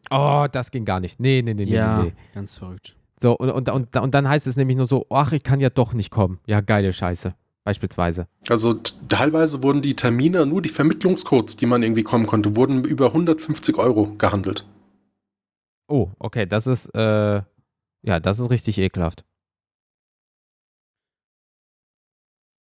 Oh, 0.10 0.46
das 0.52 0.72
ging 0.72 0.86
gar 0.86 1.00
nicht. 1.02 1.20
Nee, 1.20 1.42
nee, 1.44 1.54
nee, 1.54 1.66
nee, 1.66 1.72
Ja, 1.72 1.98
nee, 1.98 2.04
nee. 2.06 2.14
ganz 2.34 2.58
verrückt. 2.58 2.96
So, 3.22 3.34
und, 3.38 3.50
und, 3.50 3.70
und, 3.70 3.96
und 3.98 4.14
dann 4.14 4.28
heißt 4.30 4.48
es 4.48 4.56
nämlich 4.56 4.78
nur 4.78 4.86
so, 4.86 5.06
ach, 5.10 5.32
ich 5.34 5.44
kann 5.44 5.60
ja 5.60 5.70
doch 5.70 5.94
nicht 5.94 6.12
kommen. 6.12 6.40
Ja, 6.46 6.62
geile 6.62 6.94
Scheiße. 6.94 7.34
Beispielsweise. 7.64 8.28
Also 8.50 8.74
teilweise 9.08 9.64
wurden 9.64 9.82
die 9.82 9.96
Termine, 9.96 10.46
nur 10.46 10.62
die 10.62 10.70
Vermittlungscodes, 10.70 11.56
die 11.56 11.66
man 11.66 11.82
irgendwie 11.82 12.04
kommen 12.04 12.28
konnte, 12.28 12.56
wurden 12.58 12.84
über 12.84 13.08
150 13.08 13.78
Euro 13.78 14.16
gehandelt. 14.18 14.66
Oh, 15.88 16.10
okay, 16.20 16.46
das 16.46 16.68
ist, 16.68 16.88
äh, 16.96 17.42
ja, 18.02 18.20
das 18.20 18.40
ist 18.40 18.50
richtig 18.50 18.78
ekelhaft. 18.80 19.24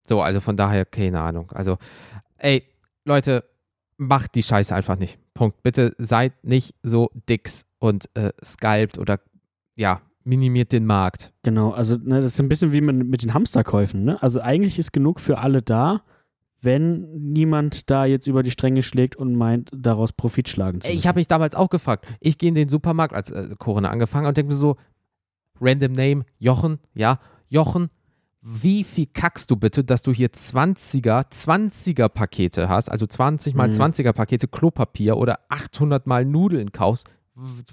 So, 0.07 0.21
also 0.21 0.41
von 0.41 0.57
daher, 0.57 0.85
keine 0.85 1.21
Ahnung. 1.21 1.51
Also, 1.51 1.77
ey, 2.37 2.63
Leute, 3.05 3.43
macht 3.97 4.35
die 4.35 4.43
Scheiße 4.43 4.73
einfach 4.73 4.97
nicht. 4.97 5.19
Punkt. 5.33 5.61
Bitte 5.63 5.95
seid 5.97 6.43
nicht 6.43 6.75
so 6.83 7.11
dicks 7.29 7.65
und 7.77 8.09
äh, 8.15 8.33
scalpt 8.43 8.97
oder, 8.97 9.19
ja, 9.75 10.01
minimiert 10.23 10.71
den 10.71 10.85
Markt. 10.85 11.33
Genau, 11.43 11.71
also 11.71 11.95
ne, 11.95 12.21
das 12.21 12.33
ist 12.33 12.39
ein 12.39 12.49
bisschen 12.49 12.71
wie 12.71 12.81
mit, 12.81 13.07
mit 13.07 13.23
den 13.23 13.33
Hamsterkäufen. 13.33 14.03
Ne? 14.03 14.21
Also 14.21 14.41
eigentlich 14.41 14.77
ist 14.79 14.91
genug 14.93 15.19
für 15.19 15.39
alle 15.39 15.61
da, 15.61 16.01
wenn 16.61 17.31
niemand 17.31 17.89
da 17.89 18.05
jetzt 18.05 18.27
über 18.27 18.43
die 18.43 18.51
Stränge 18.51 18.83
schlägt 18.83 19.15
und 19.15 19.33
meint, 19.35 19.69
daraus 19.73 20.11
Profit 20.11 20.49
schlagen 20.49 20.81
zu 20.81 20.87
müssen. 20.87 20.97
ich 20.97 21.07
habe 21.07 21.19
mich 21.19 21.27
damals 21.27 21.55
auch 21.55 21.69
gefragt. 21.69 22.05
Ich 22.19 22.37
gehe 22.37 22.49
in 22.49 22.55
den 22.55 22.67
Supermarkt, 22.69 23.13
als 23.13 23.31
äh, 23.31 23.55
Corona 23.57 23.89
angefangen 23.89 24.27
und 24.27 24.35
denke 24.37 24.53
mir 24.53 24.59
so, 24.59 24.75
random 25.61 25.93
Name, 25.93 26.25
Jochen, 26.37 26.79
ja, 26.93 27.19
Jochen, 27.47 27.89
wie 28.41 28.83
viel 28.83 29.05
kackst 29.05 29.51
du 29.51 29.55
bitte, 29.57 29.83
dass 29.83 30.01
du 30.01 30.13
hier 30.13 30.29
20er, 30.29 31.29
20er 31.31 32.07
Pakete 32.09 32.69
hast, 32.69 32.89
also 32.89 33.05
20 33.05 33.53
mal 33.55 33.67
Mhm. 33.67 33.73
20er 33.73 34.13
Pakete 34.13 34.47
Klopapier 34.47 35.17
oder 35.17 35.39
800 35.49 36.07
mal 36.07 36.23
Nudeln 36.25 36.71
kaufst? 36.71 37.09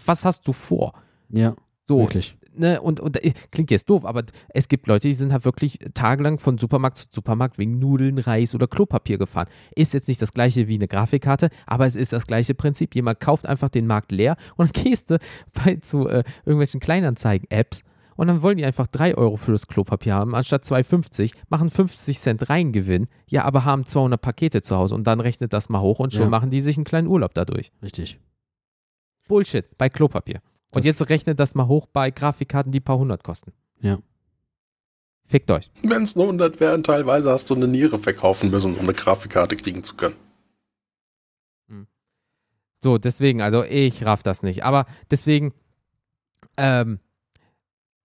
Was 0.05 0.25
hast 0.25 0.47
du 0.49 0.53
vor? 0.53 0.93
ja, 1.29 1.55
So, 1.89 2.01
wirklich. 2.01 2.37
ne, 2.53 2.81
und, 2.83 2.99
und 2.99 3.23
äh, 3.25 3.33
klingt 3.53 3.71
jetzt 3.71 3.89
doof, 3.89 4.05
aber 4.05 4.25
es 4.49 4.67
gibt 4.69 4.89
Leute, 4.89 5.07
die 5.07 5.15
sind 5.15 5.33
halt 5.33 5.45
wirklich 5.45 5.79
tagelang 5.95 6.41
von 6.41 6.59
Supermarkt 6.59 6.97
zu 6.97 7.07
Supermarkt 7.11 7.59
wegen 7.59 7.79
Nudeln, 7.79 8.19
Reis 8.19 8.55
oder 8.57 8.67
Klopapier 8.67 9.19
gefahren. 9.19 9.47
Ist 9.77 9.95
jetzt 9.95 10.09
nicht 10.09 10.21
das 10.21 10.33
gleiche 10.33 10.67
wie 10.67 10.75
eine 10.75 10.89
Grafikkarte, 10.89 11.49
aber 11.67 11.87
es 11.87 11.95
ist 11.95 12.13
das 12.13 12.27
gleiche 12.27 12.55
Prinzip. 12.55 12.95
Jemand 12.97 13.21
kauft 13.21 13.47
einfach 13.47 13.69
den 13.69 13.87
Markt 13.87 14.11
leer 14.11 14.37
und 14.57 14.77
dann 14.77 14.83
gehst 14.85 15.11
du 15.11 15.19
bei, 15.55 15.77
zu 15.77 16.09
äh, 16.09 16.25
irgendwelchen 16.45 16.81
Kleinanzeigen-Apps 16.81 17.83
und 18.17 18.27
dann 18.27 18.43
wollen 18.43 18.57
die 18.57 18.65
einfach 18.65 18.87
3 18.89 19.15
Euro 19.17 19.37
für 19.37 19.53
das 19.53 19.69
Klopapier 19.69 20.15
haben, 20.15 20.35
anstatt 20.35 20.65
2,50, 20.65 21.35
machen 21.51 21.69
50 21.71 22.19
Cent 22.19 22.49
Reingewinn, 22.49 23.07
ja, 23.29 23.45
aber 23.45 23.65
haben 23.65 23.87
200 23.87 24.21
Pakete 24.21 24.63
zu 24.63 24.75
Hause 24.77 24.95
und 24.97 25.07
dann 25.07 25.21
rechnet 25.21 25.53
das 25.53 25.69
mal 25.69 25.83
hoch 25.83 26.01
und 26.01 26.13
schon 26.15 26.23
Ja. 26.23 26.29
machen 26.31 26.51
die 26.51 26.61
sich 26.61 26.77
einen 26.79 26.85
kleinen 26.85 27.07
Urlaub 27.07 27.35
dadurch. 27.35 27.71
Richtig. 27.83 28.19
Bullshit, 29.29 29.67
bei 29.79 29.89
Klopapier. 29.89 30.41
Und 30.75 30.85
Das- 30.85 30.87
jetzt 30.87 31.09
rechnet 31.11 31.41
das 31.41 31.55
mal 31.55 31.67
hoch 31.69 31.87
bei 31.87 32.11
Grafikkarten, 32.11 32.73
die 32.73 32.81
ein 32.81 32.85
paar 32.85 32.99
hundert 32.99 33.23
kosten. 33.25 33.53
Ja. 33.81 33.99
Fickt 35.29 35.51
euch. 35.51 35.71
Wenn 35.83 36.03
es 36.03 36.15
nur 36.15 36.27
100 36.27 36.61
wären, 36.61 36.83
teilweise 36.85 37.31
hast 37.31 37.51
du 37.51 37.55
eine 37.55 37.67
Niere 37.67 37.99
verkaufen 37.99 38.51
müssen, 38.51 38.75
um 38.75 38.81
eine 38.81 38.93
Grafikkarte 38.93 39.57
kriegen 39.57 39.83
zu 39.83 39.97
können. 39.97 40.15
So, 42.83 42.99
deswegen, 42.99 43.41
also 43.41 43.65
ich 43.65 44.05
raff 44.05 44.23
das 44.23 44.43
nicht. 44.43 44.65
Aber 44.65 44.85
deswegen, 45.11 45.53
ähm, 46.57 47.01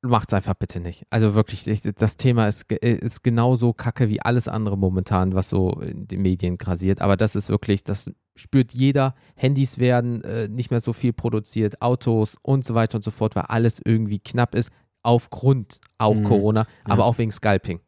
macht's 0.01 0.33
einfach 0.33 0.55
bitte 0.55 0.79
nicht. 0.79 1.05
Also 1.11 1.35
wirklich, 1.35 1.67
ich, 1.67 1.81
das 1.81 2.17
Thema 2.17 2.47
ist, 2.47 2.71
ist 2.71 3.21
genauso 3.21 3.73
kacke 3.73 4.09
wie 4.09 4.21
alles 4.21 4.47
andere 4.47 4.77
momentan, 4.77 5.35
was 5.35 5.49
so 5.49 5.71
in 5.81 6.07
den 6.07 6.21
Medien 6.21 6.57
grasiert. 6.57 7.01
Aber 7.01 7.17
das 7.17 7.35
ist 7.35 7.49
wirklich, 7.49 7.83
das 7.83 8.09
spürt 8.35 8.73
jeder. 8.73 9.15
Handys 9.35 9.77
werden 9.79 10.23
äh, 10.23 10.47
nicht 10.47 10.71
mehr 10.71 10.79
so 10.79 10.93
viel 10.93 11.13
produziert, 11.13 11.81
Autos 11.81 12.37
und 12.41 12.65
so 12.65 12.73
weiter 12.75 12.95
und 12.97 13.03
so 13.03 13.11
fort, 13.11 13.35
weil 13.35 13.43
alles 13.43 13.81
irgendwie 13.83 14.19
knapp 14.19 14.55
ist. 14.55 14.71
Aufgrund 15.03 15.79
auch 15.97 16.13
Mhm. 16.13 16.23
Corona, 16.25 16.67
aber 16.83 16.99
Ja. 17.01 17.05
auch 17.05 17.17
wegen 17.17 17.31
Scalping. 17.31 17.79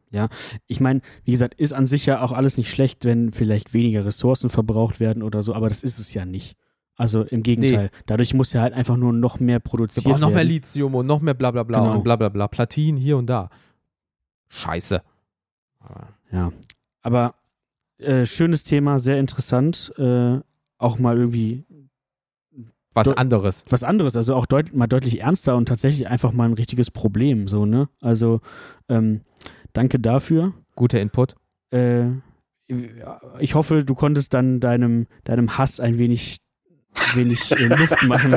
Ich 0.66 0.80
meine, 0.80 1.00
wie 1.24 1.30
gesagt, 1.32 1.54
ist 1.54 1.72
an 1.72 1.86
sich 1.86 2.06
ja 2.06 2.22
auch 2.22 2.32
alles 2.32 2.56
nicht 2.56 2.70
schlecht, 2.70 3.04
wenn 3.04 3.32
vielleicht 3.32 3.72
weniger 3.72 4.04
Ressourcen 4.04 4.50
verbraucht 4.50 4.98
werden 5.00 5.22
oder 5.22 5.42
so, 5.44 5.54
aber 5.54 5.68
das 5.68 5.82
ist 5.84 5.98
es 6.00 6.12
ja 6.14 6.24
nicht. 6.24 6.56
Also 6.96 7.22
im 7.22 7.42
Gegenteil. 7.44 7.90
Dadurch 8.06 8.34
muss 8.34 8.52
ja 8.52 8.62
halt 8.62 8.72
einfach 8.74 8.96
nur 8.96 9.12
noch 9.12 9.38
mehr 9.40 9.58
produziert 9.60 10.04
brauchen 10.06 10.20
noch 10.20 10.28
mehr 10.28 10.38
werden. 10.38 10.48
Lithium 10.48 10.94
und 10.96 11.06
noch 11.06 11.20
mehr 11.20 11.34
bla 11.34 11.50
bla 11.52 11.62
bla 11.64 11.80
Genau. 11.80 11.94
und 11.96 12.04
bla 12.04 12.14
bla 12.16 12.28
bla. 12.28 12.46
Platin 12.48 12.96
hier 12.96 13.16
und 13.16 13.26
da. 13.26 13.48
Scheiße. 14.48 15.02
Ja. 16.32 16.52
Aber 17.02 17.34
äh, 17.98 18.26
schönes 18.26 18.64
Thema, 18.64 18.98
sehr 18.98 19.18
interessant. 19.18 19.92
Äh, 19.98 20.38
auch 20.78 20.98
mal 20.98 21.16
irgendwie 21.16 21.64
Was 22.92 23.08
anderes. 23.08 23.64
was 23.68 23.82
anderes, 23.84 24.16
also 24.16 24.34
auch 24.34 24.46
deut 24.46 24.74
mal 24.74 24.86
deutlich 24.86 25.20
ernster 25.20 25.56
und 25.56 25.66
tatsächlich 25.66 26.08
einfach 26.08 26.32
mal 26.32 26.44
ein 26.44 26.54
richtiges 26.54 26.90
Problem, 26.90 27.48
so, 27.48 27.64
ne? 27.66 27.88
Also, 28.00 28.40
ähm, 28.88 29.22
danke 29.72 29.98
dafür. 29.98 30.52
Guter 30.76 31.00
Input. 31.00 31.36
Äh, 31.70 32.06
ich 33.38 33.54
hoffe, 33.54 33.84
du 33.84 33.94
konntest 33.94 34.34
dann 34.34 34.58
deinem, 34.60 35.06
deinem 35.24 35.58
Hass 35.58 35.80
ein 35.80 35.98
wenig, 35.98 36.38
wenig 37.14 37.50
äh, 37.52 37.66
Luft 37.66 38.02
machen. 38.06 38.34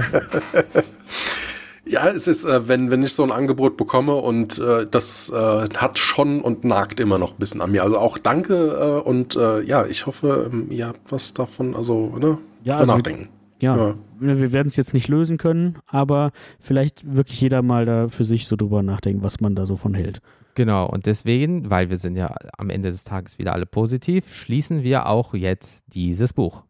Ja, 1.90 2.08
es 2.10 2.28
ist, 2.28 2.44
äh, 2.46 2.68
wenn, 2.68 2.92
wenn 2.92 3.04
ich 3.04 3.14
so 3.14 3.24
ein 3.24 3.32
Angebot 3.32 3.78
bekomme 3.78 4.16
und 4.16 4.58
äh, 4.60 4.86
das 4.90 5.30
äh, 5.30 5.36
hat 5.76 5.98
schon 5.98 6.42
und 6.42 6.64
nagt 6.66 7.00
immer 7.00 7.18
noch 7.18 7.34
ein 7.34 7.38
bisschen 7.40 7.62
an 7.62 7.72
mir. 7.72 7.84
Also 7.84 7.98
auch 7.98 8.18
danke 8.18 8.56
äh, 9.04 9.08
und 9.08 9.36
äh, 9.36 9.62
ja, 9.62 9.86
ich 9.86 10.06
hoffe, 10.06 10.50
ähm, 10.52 10.68
ihr 10.70 10.88
habt 10.88 11.12
was 11.12 11.34
davon, 11.34 11.76
also 11.76 12.18
ne, 12.20 12.38
Ja, 12.64 12.78
also, 12.78 12.94
nachdenken. 12.96 13.30
ja, 13.60 13.76
Ja. 13.78 13.96
wir 14.20 14.52
werden 14.52 14.68
es 14.68 14.76
jetzt 14.76 14.94
nicht 14.94 15.08
lösen 15.08 15.38
können, 15.38 15.78
aber 15.88 16.32
vielleicht 16.60 17.16
wirklich 17.16 17.40
jeder 17.40 17.62
mal 17.62 17.86
da 17.86 18.08
für 18.10 18.26
sich 18.26 18.48
so 18.48 18.56
drüber 18.56 18.84
nachdenken, 18.84 19.24
was 19.24 19.40
man 19.40 19.56
da 19.56 19.66
so 19.66 19.76
von 19.78 19.94
hält. 19.94 20.20
Genau. 20.56 20.90
Und 20.90 21.06
deswegen, 21.06 21.70
weil 21.70 21.90
wir 21.90 21.98
sind 21.98 22.18
ja 22.18 22.34
am 22.58 22.70
Ende 22.72 22.90
des 22.90 23.04
Tages 23.04 23.38
wieder 23.38 23.54
alle 23.54 23.66
positiv, 23.68 24.34
schließen 24.34 24.82
wir 24.84 25.06
auch 25.08 25.34
jetzt 25.36 25.86
dieses 25.94 26.34
Buch. 26.34 26.64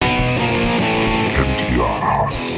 Kennt 0.00 1.60
ihr 1.76 1.82
Hass? 1.84 2.52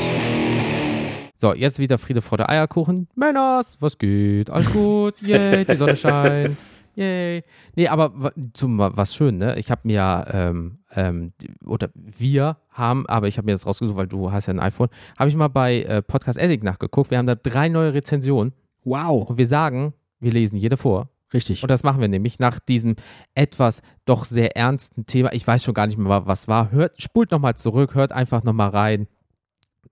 So, 1.45 1.53
jetzt 1.53 1.79
wieder 1.79 1.99
Friede 1.99 2.23
vor 2.23 2.39
der 2.39 2.49
Eierkuchen. 2.49 3.07
Männers, 3.17 3.77
was 3.79 3.99
geht? 3.99 4.49
Alles 4.49 4.73
gut? 4.73 5.21
Yay, 5.21 5.67
die 5.67 5.77
Sonne 5.77 5.95
scheint. 5.95 6.57
Yay. 6.95 7.45
Nee, 7.77 7.87
aber 7.89 8.33
zum 8.55 8.79
was 8.79 9.15
schön, 9.15 9.37
ne? 9.37 9.59
Ich 9.59 9.71
habe 9.71 9.83
mir, 9.85 10.25
ähm, 10.33 10.79
ähm, 10.97 11.35
oder 11.67 11.91
wir 11.95 12.57
haben, 12.71 13.07
aber 13.09 13.29
ich 13.29 13.37
habe 13.37 13.45
mir 13.45 13.53
das 13.53 13.67
rausgesucht, 13.67 13.95
weil 13.95 14.07
du 14.07 14.33
hast 14.33 14.47
ja 14.47 14.55
ein 14.55 14.59
iPhone, 14.59 14.89
habe 15.19 15.29
ich 15.29 15.37
mal 15.37 15.49
bei 15.49 15.83
äh, 15.83 16.01
Podcast 16.01 16.41
Addict 16.41 16.65
nachgeguckt. 16.65 17.11
Wir 17.11 17.19
haben 17.19 17.27
da 17.27 17.35
drei 17.35 17.69
neue 17.69 17.93
Rezensionen 17.93 18.55
Wow, 18.83 19.29
und 19.29 19.37
wir 19.37 19.45
sagen, 19.47 19.93
wir 20.21 20.33
lesen 20.33 20.57
jede 20.57 20.79
vor. 20.79 21.11
richtig. 21.35 21.63
Und 21.63 21.71
das 21.71 21.83
machen 21.83 22.01
wir 22.01 22.09
nämlich 22.09 22.39
nach 22.39 22.59
diesem 22.59 22.97
etwas 23.35 23.83
doch 24.07 24.25
sehr 24.25 24.57
ernsten 24.57 25.05
Thema. 25.05 25.31
Ich 25.35 25.47
weiß 25.47 25.63
schon 25.63 25.75
gar 25.75 25.87
nicht 25.89 25.99
mehr, 25.99 26.09
wa- 26.09 26.23
was 26.25 26.49
war. 26.49 26.71
Hört, 26.71 27.03
spult 27.03 27.33
nochmal 27.33 27.57
zurück, 27.57 27.95
hört 27.95 28.15
einfach 28.15 28.45
nochmal 28.45 28.71
rein. 28.71 29.09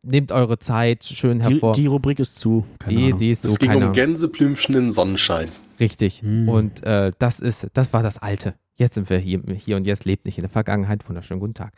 Nehmt 0.05 0.33
eure 0.33 0.59
Zeit 0.59 1.05
schön 1.05 1.39
Die, 1.39 1.55
hervor. 1.55 1.75
die 1.75 1.87
Rubrik 1.87 2.19
ist 2.19 2.37
zu. 2.37 2.65
Keine 2.81 2.97
die, 2.97 3.13
die 3.15 3.31
ist 3.31 3.45
Es 3.45 3.53
so, 3.53 3.59
ging 3.59 3.69
keine 3.71 3.87
um. 3.89 3.93
Gänseblümchen 3.93 4.75
in 4.75 4.91
Sonnenschein. 4.91 5.49
Richtig. 5.79 6.23
Hm. 6.23 6.49
Und 6.49 6.83
äh, 6.85 7.13
das 7.19 7.39
ist, 7.39 7.69
das 7.75 7.93
war 7.93 8.03
das 8.03 8.19
Alte. 8.19 8.55
Jetzt 8.77 8.95
sind 8.95 9.09
wir 9.11 9.19
hier, 9.19 9.41
hier 9.55 9.77
und 9.77 9.87
jetzt 9.87 10.05
lebt 10.05 10.25
nicht 10.25 10.39
in 10.39 10.43
der 10.43 10.51
Vergangenheit. 10.51 11.09
Wunderschönen 11.09 11.39
guten 11.41 11.55
Tag. 11.55 11.75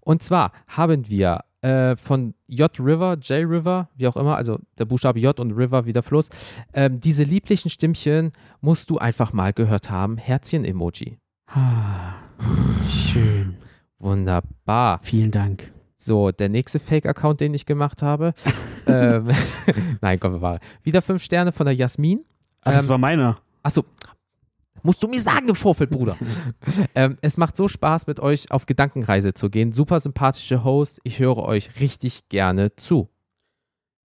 Und 0.00 0.22
zwar 0.22 0.52
haben 0.66 1.08
wir 1.08 1.40
äh, 1.60 1.96
von 1.96 2.34
J 2.48 2.70
River, 2.80 3.16
J 3.20 3.48
River, 3.48 3.88
wie 3.96 4.08
auch 4.08 4.16
immer, 4.16 4.36
also 4.36 4.58
der 4.78 4.84
Buchstabe 4.84 5.20
J 5.20 5.38
und 5.38 5.52
River 5.52 5.86
wie 5.86 5.92
der 5.92 6.02
Fluss, 6.02 6.30
ähm, 6.72 6.98
diese 7.00 7.22
lieblichen 7.22 7.70
Stimmchen 7.70 8.32
musst 8.60 8.90
du 8.90 8.98
einfach 8.98 9.32
mal 9.32 9.52
gehört 9.52 9.90
haben. 9.90 10.16
Herzchen-Emoji. 10.16 11.18
Ah, 11.46 12.14
schön. 12.90 13.56
Wunderbar. 13.98 15.00
Vielen 15.02 15.30
Dank. 15.30 15.72
So, 16.00 16.30
der 16.30 16.48
nächste 16.48 16.78
Fake-Account, 16.78 17.40
den 17.40 17.52
ich 17.54 17.66
gemacht 17.66 18.02
habe. 18.02 18.32
ähm, 18.86 19.28
Nein, 20.00 20.20
komm, 20.20 20.34
wir 20.34 20.40
waren. 20.40 20.60
Wieder 20.84 21.02
fünf 21.02 21.22
Sterne 21.22 21.52
von 21.52 21.66
der 21.66 21.74
Jasmin. 21.74 22.24
Ach, 22.62 22.72
das 22.72 22.84
Ähm, 22.84 22.88
war 22.90 22.98
meiner. 22.98 23.36
Achso, 23.62 23.84
Musst 24.84 25.02
du 25.02 25.08
mir 25.08 25.20
sagen 25.20 25.48
im 25.48 25.56
Vorfeld, 25.56 25.90
Bruder. 25.90 26.16
ähm, 26.94 27.16
es 27.20 27.36
macht 27.36 27.56
so 27.56 27.66
Spaß, 27.66 28.06
mit 28.06 28.20
euch 28.20 28.50
auf 28.52 28.64
Gedankenreise 28.64 29.34
zu 29.34 29.50
gehen. 29.50 29.72
Super 29.72 29.98
sympathische 29.98 30.62
Host. 30.62 31.00
Ich 31.02 31.18
höre 31.18 31.38
euch 31.38 31.80
richtig 31.80 32.28
gerne 32.28 32.74
zu. 32.76 33.08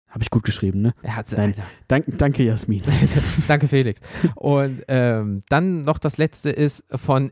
Habe 0.08 0.24
ich 0.24 0.30
gut 0.30 0.44
geschrieben, 0.44 0.80
ne? 0.80 0.94
Er 1.02 1.16
hat's, 1.16 1.32
Nein. 1.36 1.50
Alter. 1.50 1.64
Dank, 1.88 2.06
danke, 2.18 2.42
Jasmin. 2.42 2.82
Danke, 3.48 3.68
Felix. 3.68 4.00
Und 4.34 4.82
ähm, 4.88 5.42
dann 5.50 5.82
noch 5.82 5.98
das 5.98 6.16
letzte 6.16 6.50
ist 6.50 6.84
von 6.94 7.30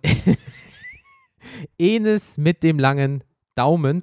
Enes 1.78 2.39
mit 2.39 2.62
dem 2.62 2.78
langen 2.78 3.24
Daumen. 3.55 4.03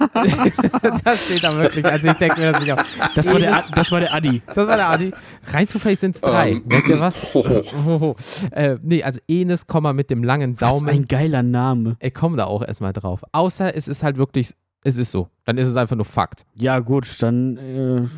das 1.04 1.24
steht 1.24 1.44
da 1.44 1.56
wirklich. 1.56 1.84
Also 1.84 2.08
ich 2.08 2.14
denke 2.14 2.40
mir 2.40 2.52
das 2.52 2.60
nicht 2.62 2.72
auf. 2.72 3.12
Das 3.14 3.32
war 3.32 3.38
der, 3.38 3.64
das 3.74 3.92
war 3.92 4.00
der 4.00 4.14
Adi. 4.14 4.42
Das 4.46 4.56
war 4.56 4.76
der 4.76 4.90
Adi. 4.90 5.12
Rein 5.46 5.68
zufällig 5.68 5.98
sind 5.98 6.14
es 6.16 6.22
drei. 6.22 6.52
Ähm, 6.52 6.62
Merkt 6.66 6.88
ihr 6.88 7.00
was? 7.00 7.22
ho, 7.34 7.44
ho. 7.46 7.62
Ho, 7.84 8.00
ho. 8.00 8.16
Äh, 8.50 8.78
nee, 8.82 9.02
also 9.02 9.20
Enes, 9.28 9.66
Komma 9.66 9.92
mit 9.92 10.10
dem 10.10 10.24
langen 10.24 10.60
Was 10.60 10.70
Daumen. 10.74 10.88
ein 10.88 11.08
geiler 11.08 11.42
Name. 11.42 11.96
Ich 12.00 12.14
komme 12.14 12.36
da 12.36 12.46
auch 12.46 12.62
erstmal 12.62 12.92
drauf. 12.92 13.22
Außer 13.32 13.76
es 13.76 13.88
ist 13.88 14.02
halt 14.02 14.16
wirklich, 14.16 14.52
es 14.84 14.96
ist 14.96 15.10
so. 15.10 15.28
Dann 15.44 15.58
ist 15.58 15.68
es 15.68 15.76
einfach 15.76 15.96
nur 15.96 16.06
Fakt. 16.06 16.46
Ja, 16.54 16.78
gut, 16.78 17.06
dann 17.22 17.56
äh, 17.58 18.08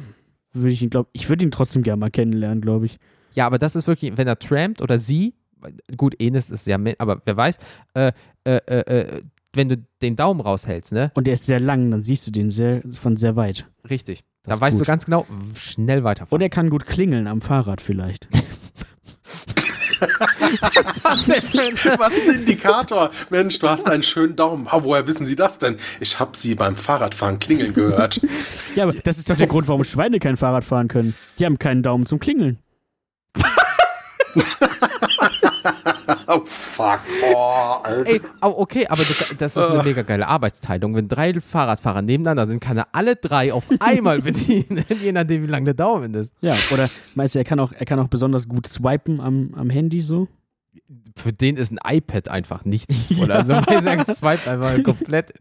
würde 0.53 0.73
ich 0.73 0.83
ihn, 0.83 0.91
glaube 0.91 1.09
ich, 1.13 1.29
würde 1.29 1.45
ihn 1.45 1.51
trotzdem 1.51 1.83
gerne 1.83 1.99
mal 1.99 2.11
kennenlernen, 2.11 2.61
glaube 2.61 2.87
ich. 2.87 2.99
Ja, 3.35 3.47
aber 3.47 3.59
das 3.59 3.77
ist 3.77 3.87
wirklich, 3.87 4.17
wenn 4.17 4.29
er 4.29 4.39
trampt 4.39 4.83
oder 4.83 4.99
sie, 4.99 5.35
gut, 5.97 6.15
Enes 6.21 6.51
ist 6.51 6.67
ja, 6.67 6.79
mehr, 6.79 6.95
aber 6.99 7.23
wer 7.25 7.37
weiß, 7.37 7.59
äh, 7.95 8.13
äh, 8.45 8.57
äh, 8.67 9.01
äh, 9.17 9.21
wenn 9.55 9.69
du 9.69 9.77
den 10.01 10.17
Daumen 10.17 10.41
raushältst, 10.41 10.93
ne? 10.93 11.11
Und 11.15 11.27
der 11.27 11.35
ist 11.35 11.47
sehr 11.47 11.61
lang, 11.61 11.91
dann 11.91 12.05
siehst 12.05 12.27
du 12.27 12.31
den 12.31 12.51
sehr, 12.51 12.83
von 12.93 13.17
sehr 13.17 13.37
weit. 13.37 13.67
Richtig. 13.89 14.25
Das 14.45 14.51
Da 14.51 14.55
ist 14.55 14.61
weißt 14.61 14.75
du 14.77 14.79
gut. 14.81 14.87
ganz 14.87 15.05
genau, 15.05 15.27
schnell 15.55 16.05
weiterfahren. 16.05 16.35
Und 16.37 16.41
er 16.43 16.49
kann 16.51 16.71
gut 16.71 16.87
klingeln 16.87 17.27
am 17.27 17.41
Fahrrad 17.43 17.81
vielleicht. 17.81 18.29
Was 21.99 22.13
ein 22.13 22.35
Indikator. 22.35 23.11
Mensch, 23.31 23.59
du 23.61 23.69
hast 23.69 23.89
einen 23.89 24.03
schönen 24.03 24.35
Daumen. 24.35 24.67
Ah, 24.69 24.81
woher 24.83 25.07
wissen 25.07 25.25
Sie 25.25 25.37
das 25.37 25.59
denn? 25.59 25.77
Ich 26.01 26.19
habe 26.19 26.37
Sie 26.37 26.57
beim 26.57 26.75
Fahrradfahren 26.77 27.39
klingeln 27.39 27.73
gehört. 27.75 28.21
Ja, 28.75 28.85
aber 28.85 28.95
das 28.95 29.19
ist 29.19 29.29
doch 29.29 29.37
der 29.37 29.47
Grund, 29.49 29.69
warum 29.69 29.85
Schweine 29.85 30.19
kein 30.19 30.39
Fahrrad 30.39 30.65
fahren 30.65 30.89
können. 30.89 31.15
Die 31.39 31.45
haben 31.45 31.59
keinen 31.59 31.83
Daumen 31.83 32.07
zum 32.07 32.19
Klingeln. 32.21 32.59
fuck. 36.73 37.01
Oh, 37.35 37.81
Alter. 37.83 38.11
Ey, 38.11 38.21
okay, 38.41 38.87
aber 38.87 39.03
das, 39.03 39.35
das 39.39 39.57
ist 39.57 39.65
eine 39.65 39.83
mega 39.83 40.03
geile 40.03 40.27
Arbeitsteilung. 40.27 40.95
Wenn 40.95 41.09
drei 41.09 41.41
Fahrradfahrer 41.41 42.03
nebeneinander 42.03 42.47
sind, 42.47 42.61
kann 42.61 42.77
er 42.77 42.89
alle 42.93 43.17
drei 43.17 43.53
auf 43.53 43.65
einmal 43.81 44.21
bedienen, 44.21 44.85
je 45.03 45.13
nachdem, 45.13 45.43
wie 45.43 45.47
lang 45.47 45.65
der 45.65 45.75
Daumen 45.75 46.15
ist. 46.15 46.35
Ja, 46.41 46.55
oder 46.73 46.89
meinst 47.15 47.35
du, 47.35 47.39
er 47.39 47.45
kann 47.45 47.61
auch, 47.61 47.73
er 47.73 47.85
kann 47.85 47.99
auch 47.99 48.09
besonders 48.09 48.49
gut 48.49 48.67
swipen 48.67 49.21
am, 49.21 49.55
am 49.55 49.71
Handy 49.71 50.01
so? 50.01 50.29
Für 51.17 51.33
den 51.33 51.57
ist 51.57 51.73
ein 51.73 51.79
iPad 51.85 52.29
einfach 52.29 52.65
nichts. 52.65 52.95
Oder 53.21 53.41
also, 53.41 53.53
weil 53.55 53.87
er 53.87 54.15
swiped 54.15 54.49
einfach 54.49 54.83
komplett. 54.83 55.35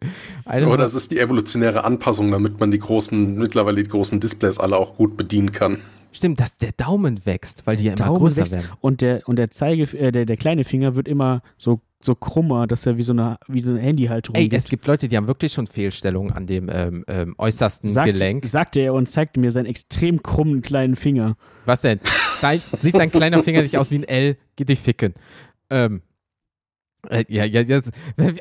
Eine 0.45 0.67
Oder 0.69 0.85
es 0.85 0.93
ist 0.93 1.11
die 1.11 1.19
evolutionäre 1.19 1.83
Anpassung, 1.83 2.31
damit 2.31 2.59
man 2.59 2.71
die 2.71 2.79
großen, 2.79 3.35
mittlerweile 3.35 3.81
die 3.81 3.89
großen 3.89 4.19
Displays 4.19 4.59
alle 4.59 4.77
auch 4.77 4.95
gut 4.95 5.17
bedienen 5.17 5.51
kann. 5.51 5.77
Stimmt, 6.11 6.39
dass 6.39 6.57
der 6.57 6.73
Daumen 6.73 7.25
wächst, 7.25 7.65
weil 7.65 7.77
die 7.77 7.85
ja 7.85 7.93
immer 7.93 8.05
Daumen 8.05 8.19
größer 8.19 8.41
wächst 8.41 8.53
werden. 8.53 8.69
Und 8.81 9.01
der, 9.01 9.27
und 9.27 9.37
der 9.37 9.51
Zeige, 9.51 9.83
äh, 9.97 10.11
der, 10.11 10.25
der 10.25 10.37
kleine 10.37 10.65
Finger 10.65 10.95
wird 10.95 11.07
immer 11.07 11.41
so, 11.57 11.81
so 12.05 12.15
krummer, 12.15 12.67
dass 12.67 12.85
er 12.85 12.97
wie 12.97 13.03
so 13.03 13.13
eine, 13.13 13.37
wie 13.47 13.61
so 13.61 13.69
eine 13.69 13.79
Handyhalterung 13.79 14.35
Ey, 14.35 14.49
gibt. 14.49 14.61
es 14.61 14.69
gibt 14.69 14.87
Leute, 14.87 15.07
die 15.07 15.17
haben 15.17 15.27
wirklich 15.27 15.53
schon 15.53 15.67
Fehlstellungen 15.67 16.31
an 16.33 16.47
dem 16.47 16.69
ähm, 16.71 17.03
ähm, 17.07 17.35
äußersten 17.37 17.89
Sagt, 17.89 18.07
Gelenk. 18.13 18.45
sagte 18.45 18.79
er 18.81 18.93
und 18.93 19.07
zeigte 19.09 19.39
mir 19.39 19.51
seinen 19.51 19.65
extrem 19.67 20.21
krummen 20.23 20.61
kleinen 20.61 20.95
Finger. 20.95 21.35
Was 21.65 21.81
denn? 21.81 21.99
Dein, 22.41 22.59
sieht 22.79 22.95
dein 22.95 23.11
kleiner 23.11 23.43
Finger 23.43 23.61
nicht 23.61 23.77
aus 23.77 23.91
wie 23.91 23.95
ein 23.99 24.03
L? 24.03 24.37
Geh 24.55 24.65
dich 24.65 24.79
ficken. 24.79 25.13
Ähm, 25.69 26.01
äh, 27.09 27.25
ja, 27.29 27.45
ja, 27.45 27.61
jetzt, 27.61 27.91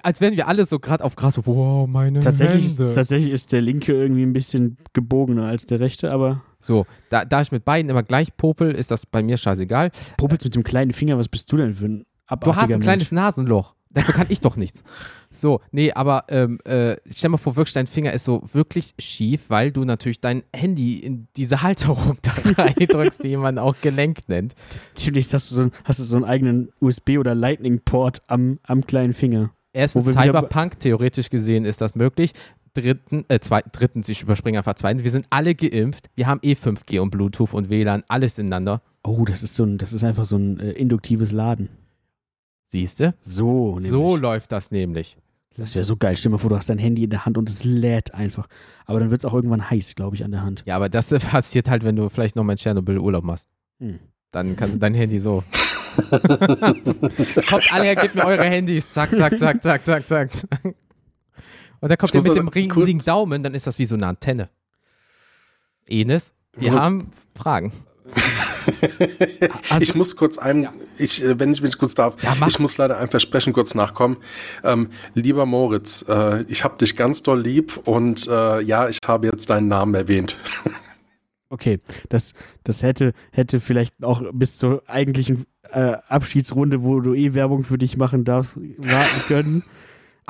als 0.03 0.21
wären 0.21 0.37
wir 0.37 0.47
alle 0.47 0.67
so 0.67 0.79
gerade 0.79 1.03
auf 1.03 1.17
Gras, 1.17 1.41
wow, 1.47 1.89
meine 1.89 2.21
Tatsächlich 2.21 2.67
ist, 2.67 2.79
Hände. 2.79 2.95
tatsächlich 2.95 3.33
ist 3.33 3.53
der 3.53 3.63
linke 3.63 3.93
irgendwie 3.93 4.23
ein 4.23 4.35
bisschen 4.35 4.77
gebogener 4.93 5.45
als 5.47 5.65
der 5.65 5.81
rechte, 5.81 6.11
aber 6.11 6.43
So, 6.61 6.85
da, 7.09 7.25
da 7.25 7.41
ich 7.41 7.53
mit 7.53 7.65
beiden 7.65 7.91
immer 7.91 8.03
gleich 8.03 8.37
popel, 8.37 8.73
ist 8.73 8.91
das 8.91 9.07
bei 9.07 9.23
mir 9.23 9.39
scheißegal. 9.39 9.91
Popels 10.19 10.45
mit 10.45 10.55
dem 10.55 10.63
kleinen 10.63 10.93
Finger, 10.93 11.17
was 11.17 11.29
bist 11.29 11.51
du 11.51 11.57
denn 11.57 11.73
für 11.75 11.87
ein 11.87 12.05
Du 12.37 12.55
hast 12.55 12.73
ein 12.73 12.81
kleines 12.81 13.11
Mensch? 13.11 13.23
Nasenloch. 13.23 13.75
Dafür 13.93 14.15
kann 14.15 14.27
ich 14.29 14.41
doch 14.41 14.55
nichts. 14.55 14.85
So, 15.33 15.61
nee, 15.73 15.93
aber 15.93 16.25
ähm, 16.29 16.61
äh, 16.65 16.97
stell 17.11 17.31
mal 17.31 17.39
vor, 17.39 17.57
wirklich 17.57 17.75
dein 17.75 17.89
Finger 17.89 18.13
ist 18.13 18.25
so 18.25 18.43
wirklich 18.53 18.95
schief, 19.01 19.43
weil 19.49 19.73
du 19.73 19.85
natürlich 19.85 20.21
dein 20.21 20.45
Handy 20.55 21.01
in 21.01 21.27
diese 21.37 21.63
Halterung 21.63 22.19
da 22.23 22.33
reindrückst, 22.63 23.25
die 23.25 23.37
man 23.37 23.59
auch 23.59 23.75
gelenkt 23.81 24.29
nennt. 24.29 24.55
Natürlich 24.95 25.33
hast 25.35 25.51
du 25.51 25.55
so, 25.57 25.71
hast 25.85 25.99
du 25.99 26.05
so 26.05 26.17
einen 26.17 26.25
eigenen 26.25 26.71
USB- 26.81 27.19
oder 27.19 27.35
Lightning-Port 27.35 28.23
am, 28.29 28.61
am 28.63 28.87
kleinen 28.87 29.13
Finger. 29.13 29.51
Erstens, 29.73 30.13
Cyberpunk, 30.13 30.79
theoretisch 30.79 31.31
gesehen 31.31 31.65
ist 31.65 31.81
das 31.81 31.95
möglich. 31.97 32.33
Dritten, 32.75 33.25
äh, 33.29 33.41
zweitens, 33.41 33.73
drittens, 33.73 34.09
ich 34.09 34.23
überspringe 34.23 34.59
einfach 34.59 34.75
zweitens, 34.75 35.03
wir 35.03 35.11
sind 35.11 35.27
alle 35.31 35.57
geimpft. 35.57 36.09
Wir 36.15 36.29
haben 36.29 36.39
eh 36.43 36.53
5G 36.53 37.01
und 37.01 37.11
Bluetooth 37.11 37.53
und 37.53 37.71
WLAN, 37.71 38.05
alles 38.07 38.39
ineinander. 38.39 38.83
Oh, 39.03 39.25
das 39.25 39.43
ist 39.43 39.57
so 39.57 39.65
ein, 39.65 39.79
das 39.79 39.93
ist 39.93 40.05
einfach 40.05 40.25
so 40.25 40.37
ein 40.37 40.61
äh, 40.61 40.71
induktives 40.73 41.33
Laden. 41.33 41.69
Siehst 42.71 43.01
du? 43.01 43.15
So, 43.21 43.77
So 43.79 44.17
läuft 44.17 44.53
das 44.53 44.71
nämlich. 44.71 45.17
Das 45.57 45.75
wäre 45.75 45.85
so 45.85 45.97
geil. 45.97 46.17
Stell 46.17 46.31
dir 46.31 46.35
mal 46.37 46.39
vor, 46.39 46.51
du 46.51 46.57
hast 46.57 46.71
dein 46.71 46.79
Handy 46.79 47.05
in 47.05 47.11
der 47.11 47.27
Hand 47.27 47.37
und 47.37 47.49
es 47.49 47.65
lädt 47.65 48.15
einfach. 48.15 48.47
Aber 48.87 49.01
dann 49.01 49.11
wird 49.11 49.21
es 49.21 49.25
auch 49.25 49.35
irgendwann 49.35 49.69
heiß, 49.69 49.95
glaube 49.97 50.15
ich, 50.17 50.25
an 50.25 50.31
der 50.31 50.43
Hand. 50.43 50.63
Ja, 50.67 50.77
aber 50.77 50.89
das 50.89 51.11
passiert 51.31 51.69
halt, 51.69 51.83
wenn 51.85 51.97
du 51.97 52.09
vielleicht 52.09 52.37
nochmal 52.37 52.55
in 52.55 52.59
Tschernobyl 52.59 52.99
Urlaub 52.99 53.25
machst. 53.25 53.49
Hm. 53.81 53.99
Dann 54.31 54.55
kannst 54.57 54.77
du 54.77 54.79
dein 54.79 54.95
Handy 54.95 55.19
so. 55.19 55.43
kommt 56.11 57.73
alle 57.73 57.85
her, 57.85 57.97
gebt 57.97 58.15
mir 58.15 58.25
eure 58.25 58.45
Handys. 58.45 58.89
Zack, 58.91 59.11
zack, 59.17 59.39
zack, 59.39 59.63
zack, 59.63 59.85
zack, 59.85 60.07
zack. 60.07 60.31
Und 61.81 61.89
dann 61.89 61.99
kommt 61.99 62.15
ihr 62.15 62.23
mit 62.23 62.37
dem 62.37 62.49
riesigen 62.49 62.99
kurz- 62.99 63.05
Daumen, 63.07 63.43
dann 63.43 63.55
ist 63.55 63.67
das 63.67 63.79
wie 63.81 63.85
so 63.87 63.97
eine 63.97 64.07
Antenne. 64.07 64.49
Enes, 65.89 66.35
wir 66.55 66.69
Also- 66.69 66.81
haben 66.81 67.11
Fragen. 67.35 67.73
Also- 69.71 69.83
ich 69.83 69.95
muss 69.95 70.17
kurz 70.17 70.39
ein, 70.39 70.69
ich, 70.99 71.23
äh, 71.25 71.39
wenn 71.39 71.53
ich 71.53 71.63
mich 71.63 71.79
kurz 71.79 71.95
darf, 71.95 72.23
Ja, 72.23 72.35
ich 72.47 72.59
muss 72.59 72.77
leider 72.79 72.99
einem 72.99 73.11
Versprechen 73.11 73.53
kurz 73.53 73.75
nachkommen. 73.75 74.17
Ähm, 74.65 74.89
lieber 75.15 75.47
Moritz, 75.47 76.05
äh, 76.09 76.43
ich 76.43 76.65
habe 76.65 76.77
dich 76.79 76.97
ganz 76.97 77.23
doll 77.23 77.41
lieb 77.41 77.81
und 77.85 78.27
äh, 78.29 78.61
ja, 78.63 78.89
ich 78.89 78.99
habe 79.07 79.27
jetzt 79.29 79.51
deinen 79.51 79.69
Namen 79.69 79.95
erwähnt. 79.95 80.37
Okay, 81.53 81.81
das, 82.09 82.33
das 82.63 82.85
hätte, 82.85 83.13
hätte 83.33 83.59
vielleicht 83.59 84.05
auch 84.05 84.23
bis 84.33 84.59
zur 84.59 84.89
eigentlichen 84.89 85.47
äh, 85.73 85.97
Abschiedsrunde, 86.09 86.85
wo 86.85 87.01
du 87.01 87.13
eh 87.13 87.35
Werbung 87.35 87.65
für 87.65 87.77
dich 87.77 87.97
machen 87.97 88.25
darfst, 88.25 88.57
warten 88.57 89.21
können. 89.27 89.65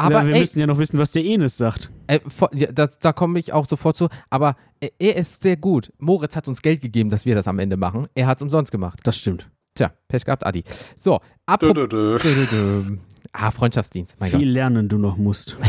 Aber 0.06 0.26
wir 0.26 0.34
ey, 0.34 0.40
müssen 0.40 0.58
ja 0.60 0.66
noch 0.66 0.78
wissen, 0.78 0.98
was 0.98 1.10
der 1.10 1.24
Enes 1.24 1.56
sagt. 1.56 1.90
Äh, 2.06 2.20
vor, 2.28 2.50
ja, 2.54 2.70
das, 2.72 2.98
da 2.98 3.12
komme 3.12 3.38
ich 3.38 3.52
auch 3.52 3.66
sofort 3.68 3.96
zu. 3.96 4.08
Aber 4.30 4.56
äh, 4.80 4.90
er 4.98 5.16
ist 5.16 5.42
sehr 5.42 5.56
gut. 5.56 5.92
Moritz 5.98 6.36
hat 6.36 6.48
uns 6.48 6.62
Geld 6.62 6.80
gegeben, 6.80 7.10
dass 7.10 7.24
wir 7.26 7.34
das 7.34 7.46
am 7.48 7.58
Ende 7.58 7.76
machen. 7.76 8.06
Er 8.14 8.26
hat 8.26 8.38
es 8.38 8.42
umsonst 8.42 8.72
gemacht. 8.72 9.00
Das 9.04 9.16
stimmt. 9.16 9.48
Tja, 9.74 9.92
Pech 10.08 10.24
gehabt, 10.24 10.44
Adi. 10.46 10.64
So, 10.96 11.18
Dö, 11.18 11.24
apropos. 11.46 11.74
dö, 11.74 11.86
dö. 11.88 12.18
Dö, 12.18 12.34
dö, 12.34 12.46
dö. 12.46 12.96
Ah, 13.32 13.50
Freundschaftsdienst. 13.50 14.18
Mein 14.20 14.30
Viel 14.30 14.40
Gott. 14.40 14.48
lernen 14.48 14.88
du 14.88 14.98
noch 14.98 15.16
musst. 15.16 15.56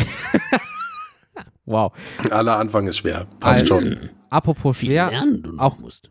Wow. 1.66 1.94
Aller 2.32 2.58
Anfang 2.58 2.88
ist 2.88 2.98
schwer. 2.98 3.28
Passt 3.40 3.62
Also- 3.62 3.76
schon. 3.80 4.10
Apropos 4.30 4.78
schwer. 4.78 5.10
lernen 5.12 5.44
du 5.44 5.52
noch 5.54 5.64
auch- 5.64 5.80
musst. 5.80 6.10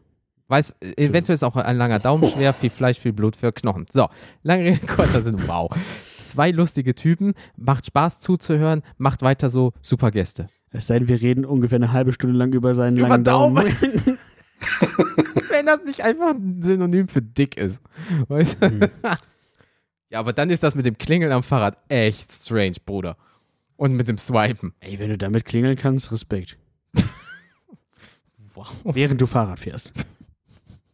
Weiß, 0.48 0.74
eventuell 0.96 1.34
ist 1.34 1.44
auch 1.44 1.54
ein 1.54 1.76
langer 1.76 1.98
Daumen 2.00 2.28
schwer, 2.28 2.52
viel 2.52 2.70
Fleisch, 2.70 2.98
viel 2.98 3.12
Blut 3.12 3.36
für 3.36 3.52
Knochen. 3.52 3.86
So, 3.90 4.08
lange 4.42 4.64
Rede, 4.64 4.84
kurzer 4.86 5.20
Sinn. 5.22 5.36
Wow. 5.46 5.70
Zwei 6.30 6.52
lustige 6.52 6.94
Typen. 6.94 7.34
Macht 7.56 7.86
Spaß 7.86 8.20
zuzuhören. 8.20 8.82
Macht 8.98 9.22
weiter 9.22 9.48
so. 9.48 9.72
Super 9.82 10.12
Gäste. 10.12 10.48
Es 10.70 10.86
sei 10.86 10.98
denn, 10.98 11.08
wir 11.08 11.20
reden 11.20 11.44
ungefähr 11.44 11.76
eine 11.76 11.90
halbe 11.90 12.12
Stunde 12.12 12.38
lang 12.38 12.52
über 12.52 12.76
seinen 12.76 12.96
Über 12.96 13.08
langen 13.08 13.24
Daumen. 13.24 13.64
Wenn 15.50 15.66
das 15.66 15.84
nicht 15.84 16.04
einfach 16.04 16.30
ein 16.30 16.62
Synonym 16.62 17.08
für 17.08 17.20
dick 17.20 17.56
ist. 17.56 17.82
Weißt 18.28 18.62
du? 18.62 18.68
Hm. 18.68 18.88
Ja, 20.10 20.20
aber 20.20 20.32
dann 20.32 20.50
ist 20.50 20.62
das 20.62 20.76
mit 20.76 20.86
dem 20.86 20.98
Klingeln 20.98 21.32
am 21.32 21.42
Fahrrad 21.42 21.78
echt 21.88 22.30
strange, 22.30 22.76
Bruder. 22.86 23.16
Und 23.76 23.94
mit 23.94 24.08
dem 24.08 24.18
Swipen. 24.18 24.72
Ey, 24.78 25.00
wenn 25.00 25.08
du 25.08 25.18
damit 25.18 25.44
klingeln 25.44 25.76
kannst, 25.76 26.12
Respekt. 26.12 26.56
Wow. 28.54 28.68
Während 28.84 29.20
du 29.20 29.26
Fahrrad 29.26 29.58
fährst. 29.58 29.92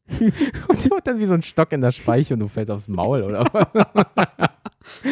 Und 0.69 0.85
du 0.85 0.99
dann 1.03 1.19
wie 1.19 1.27
so 1.27 1.35
ein 1.35 1.43
Stock 1.43 1.73
in 1.73 1.81
der 1.81 1.91
Speiche 1.91 2.35
und 2.35 2.41
du 2.41 2.47
fällst 2.47 2.71
aufs 2.71 2.87
Maul, 2.87 3.23
oder 3.23 3.45
was? 3.53 3.67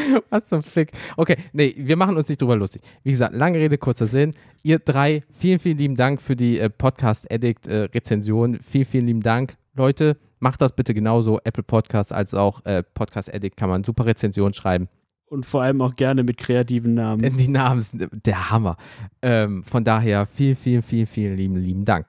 was 0.30 0.46
zum 0.48 0.62
Fick. 0.62 0.92
Okay, 1.16 1.36
nee, 1.52 1.74
wir 1.76 1.96
machen 1.96 2.16
uns 2.16 2.28
nicht 2.28 2.40
drüber 2.40 2.56
lustig. 2.56 2.82
Wie 3.02 3.10
gesagt, 3.10 3.34
lange 3.34 3.58
Rede, 3.58 3.78
kurzer 3.78 4.06
Sinn. 4.06 4.34
Ihr 4.62 4.78
drei, 4.78 5.22
vielen, 5.32 5.58
vielen 5.58 5.78
lieben 5.78 5.96
Dank 5.96 6.20
für 6.20 6.36
die 6.36 6.58
äh, 6.58 6.70
Podcast-Addict-Rezension. 6.70 8.58
vielen, 8.62 8.84
vielen 8.84 9.06
lieben 9.06 9.20
Dank. 9.20 9.56
Leute, 9.74 10.16
macht 10.38 10.60
das 10.60 10.76
bitte 10.76 10.94
genauso. 10.94 11.40
Apple 11.44 11.62
Podcasts 11.62 12.12
als 12.12 12.34
auch 12.34 12.64
äh, 12.64 12.82
Podcast 12.82 13.32
Addict 13.34 13.56
kann 13.56 13.68
man 13.68 13.82
super 13.82 14.06
Rezension 14.06 14.52
schreiben. 14.52 14.88
Und 15.26 15.46
vor 15.46 15.62
allem 15.62 15.80
auch 15.80 15.96
gerne 15.96 16.22
mit 16.22 16.36
kreativen 16.36 16.94
Namen. 16.94 17.36
Die 17.36 17.48
Namen 17.48 17.82
sind 17.82 18.08
der 18.24 18.50
Hammer. 18.50 18.76
Ähm, 19.22 19.64
von 19.64 19.82
daher 19.82 20.26
vielen, 20.26 20.54
vielen, 20.54 20.82
vielen, 20.82 21.06
vielen 21.06 21.36
lieben, 21.36 21.56
lieben 21.56 21.84
Dank. 21.84 22.06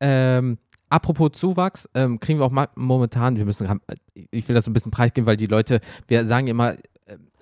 Ähm, 0.00 0.58
apropos 0.88 1.32
Zuwachs, 1.32 1.88
ähm, 1.94 2.18
kriegen 2.18 2.40
wir 2.40 2.46
auch 2.46 2.68
momentan, 2.74 3.36
wir 3.36 3.44
müssen, 3.44 3.68
ich 4.30 4.48
will 4.48 4.54
das 4.54 4.66
ein 4.66 4.72
bisschen 4.72 4.90
preisgeben, 4.90 5.26
weil 5.26 5.36
die 5.36 5.46
Leute, 5.46 5.80
wir 6.08 6.26
sagen 6.26 6.46
immer, 6.46 6.72
äh, 6.72 6.78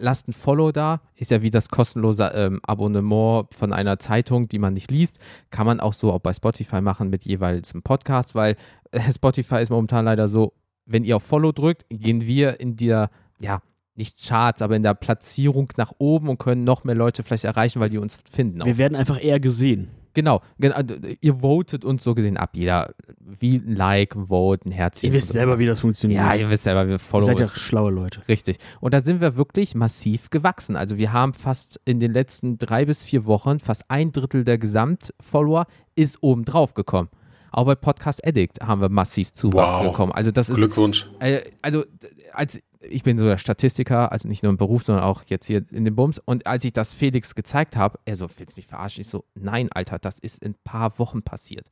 lasst 0.03 0.29
ein 0.29 0.33
Follow 0.33 0.73
da, 0.73 1.01
ist 1.15 1.31
ja 1.31 1.43
wie 1.43 1.51
das 1.51 1.69
kostenlose 1.69 2.33
ähm, 2.35 2.61
Abonnement 2.67 3.47
von 3.55 3.73
einer 3.73 3.99
Zeitung, 3.99 4.49
die 4.49 4.59
man 4.59 4.75
nicht 4.75 4.91
liest, 4.91 5.19
kann 5.51 5.67
man 5.67 5.81
auch 5.81 5.93
so 5.93 6.13
auch 6.13 6.19
bei 6.19 6.33
Spotify 6.33 6.81
machen 6.81 7.09
mit 7.09 7.25
jeweils 7.25 7.73
einem 7.73 7.83
Podcast, 7.83 8.35
weil 8.35 8.57
äh, 8.91 9.11
Spotify 9.11 9.63
ist 9.63 9.71
momentan 9.71 10.05
leider 10.05 10.29
so, 10.29 10.53
wenn 10.85 11.05
ihr 11.05 11.17
auf 11.17 11.23
Follow 11.23 11.53
drückt, 11.53 11.87
gehen 11.89 12.23
wir 12.23 12.61
in 12.61 12.77
der, 12.77 13.11
ja, 13.41 13.63
nicht 13.95 14.27
Charts, 14.27 14.63
aber 14.63 14.75
in 14.75 14.83
der 14.83 14.95
Platzierung 14.95 15.69
nach 15.77 15.93
oben 15.99 16.29
und 16.29 16.39
können 16.39 16.65
noch 16.65 16.85
mehr 16.85 16.95
Leute 16.95 17.23
vielleicht 17.23 17.45
erreichen, 17.45 17.79
weil 17.81 17.91
die 17.91 17.99
uns 17.99 18.19
finden. 18.31 18.63
Auch. 18.63 18.67
Wir 18.67 18.79
werden 18.79 18.97
einfach 18.97 19.23
eher 19.23 19.39
gesehen. 19.39 19.91
Genau, 20.15 20.43
genau, 20.59 20.77
ihr 21.21 21.37
votet 21.37 21.85
uns 21.85 22.05
so 22.05 22.15
gesehen 22.15 22.37
ab. 22.37 22.51
Jeder, 22.55 22.95
wie 23.19 23.57
ein 23.57 23.77
Like, 23.77 24.15
ein 24.15 24.27
Vote, 24.27 24.69
ein 24.69 24.73
Herzchen. 24.73 25.09
Ihr 25.09 25.13
wisst 25.15 25.29
so. 25.29 25.33
selber, 25.35 25.59
wie 25.59 25.67
das 25.67 25.81
funktioniert. 25.81 26.21
Ja, 26.21 26.35
ihr 26.35 26.51
wisst 26.51 26.65
selber, 26.65 26.89
wie 26.89 26.99
Follower. 26.99 27.31
Ihr 27.31 27.39
seid 27.39 27.47
ja 27.47 27.57
schlaue 27.57 27.91
Leute. 27.91 28.21
Richtig. 28.29 28.59
Und 28.81 28.95
da 28.95 29.01
sind 29.01 29.21
wir 29.21 29.37
wirklich 29.37 29.75
massiv 29.75 30.31
gewachsen. 30.31 30.77
Also 30.77 30.99
wir 30.99 31.13
haben 31.13 31.33
fast 31.33 31.81
in 31.85 32.01
den 32.01 32.13
letzten 32.13 32.59
drei 32.59 32.85
bis 32.85 33.03
vier 33.03 33.25
Wochen 33.25 33.59
fast 33.59 33.85
ein 33.89 34.13
Drittel 34.13 34.45
der 34.45 34.59
Gesamtfollower 34.59 35.67
ist 35.95 36.23
oben 36.23 36.45
drauf 36.45 36.75
gekommen. 36.75 37.09
Auch 37.51 37.67
bei 37.67 37.75
Podcast 37.75 38.27
Addict 38.27 38.61
haben 38.63 38.81
wir 38.81 38.89
massiv 38.89 39.33
Zuwachs 39.33 39.81
wow. 39.81 39.93
bekommen. 39.93 40.13
Also 40.13 40.31
das 40.31 40.49
ist 40.49 40.57
Glückwunsch. 40.57 41.09
Äh, 41.21 41.43
also 41.61 41.85
als 42.33 42.61
ich 42.89 43.03
bin 43.03 43.19
so 43.19 43.25
der 43.25 43.39
Statistiker, 43.39 44.13
also 44.13 44.29
nicht 44.29 44.43
nur 44.43 44.51
im 44.51 44.57
Beruf, 44.57 44.85
sondern 44.85 45.05
auch 45.05 45.23
jetzt 45.27 45.47
hier 45.47 45.65
in 45.71 45.85
den 45.85 45.95
Bums. 45.95 46.19
Und 46.19 46.47
als 46.47 46.65
ich 46.65 46.73
das 46.73 46.93
Felix 46.93 47.35
gezeigt 47.35 47.77
habe, 47.77 47.99
er 48.05 48.17
so, 48.17 48.29
willst 48.37 48.57
du 48.57 48.59
mich 48.59 48.67
verarschen? 48.67 49.03
Ich 49.03 49.09
so, 49.09 49.25
nein, 49.35 49.71
Alter, 49.73 49.99
das 49.99 50.19
ist 50.19 50.43
in 50.43 50.53
ein 50.53 50.57
paar 50.65 50.99
Wochen 50.99 51.23
passiert. 51.23 51.71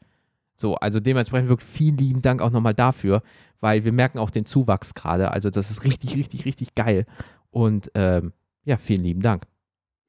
So, 0.57 0.75
also 0.75 1.01
dementsprechend 1.01 1.49
wirklich 1.49 1.69
vielen 1.69 1.97
lieben 1.97 2.23
Dank 2.23 2.43
auch 2.43 2.51
nochmal 2.51 2.75
dafür, 2.75 3.23
weil 3.61 3.85
wir 3.85 3.93
merken 3.93 4.19
auch 4.19 4.31
den 4.31 4.45
Zuwachs 4.45 4.95
gerade. 4.95 5.31
Also 5.31 5.51
das 5.51 5.71
ist 5.71 5.85
richtig, 5.85 6.17
richtig, 6.17 6.45
richtig 6.45 6.75
geil. 6.75 7.07
Und 7.51 7.91
ähm, 7.95 8.33
ja, 8.65 8.77
vielen 8.77 9.03
lieben 9.03 9.23
Dank. 9.23 9.45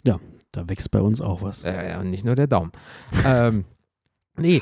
Ja, 0.03 0.19
da 0.51 0.67
wächst 0.67 0.91
bei 0.91 0.99
uns 0.99 1.21
auch 1.21 1.41
was. 1.41 1.63
Ja, 1.63 1.83
ja, 1.83 2.03
nicht 2.03 2.25
nur 2.25 2.35
der 2.35 2.47
Daumen. 2.47 2.71
ähm, 3.25 3.65
Nee. 4.37 4.61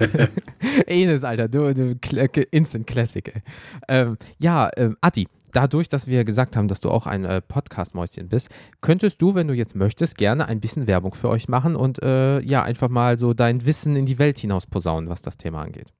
Enes, 0.86 1.22
Alter, 1.22 1.48
du, 1.48 1.72
du 1.74 2.42
Instant 2.50 2.86
Classic, 2.86 3.28
ey. 3.28 3.42
Ähm, 3.88 4.16
ja, 4.38 4.70
ähm, 4.76 4.96
Adi, 5.00 5.28
dadurch, 5.56 5.88
dass 5.88 6.06
wir 6.06 6.24
gesagt 6.24 6.56
haben, 6.56 6.68
dass 6.68 6.80
du 6.80 6.90
auch 6.90 7.06
ein 7.06 7.24
äh, 7.24 7.40
Podcast-Mäuschen 7.40 8.28
bist, 8.28 8.50
könntest 8.82 9.22
du, 9.22 9.34
wenn 9.34 9.48
du 9.48 9.54
jetzt 9.54 9.74
möchtest, 9.74 10.18
gerne 10.18 10.46
ein 10.46 10.60
bisschen 10.60 10.86
Werbung 10.86 11.14
für 11.14 11.30
euch 11.30 11.48
machen 11.48 11.76
und 11.76 12.02
äh, 12.02 12.40
ja, 12.40 12.62
einfach 12.62 12.90
mal 12.90 13.18
so 13.18 13.32
dein 13.32 13.64
Wissen 13.64 13.96
in 13.96 14.04
die 14.04 14.18
Welt 14.18 14.38
hinaus 14.38 14.66
posaunen, 14.66 15.08
was 15.08 15.22
das 15.22 15.38
Thema 15.38 15.62
angeht. 15.62 15.92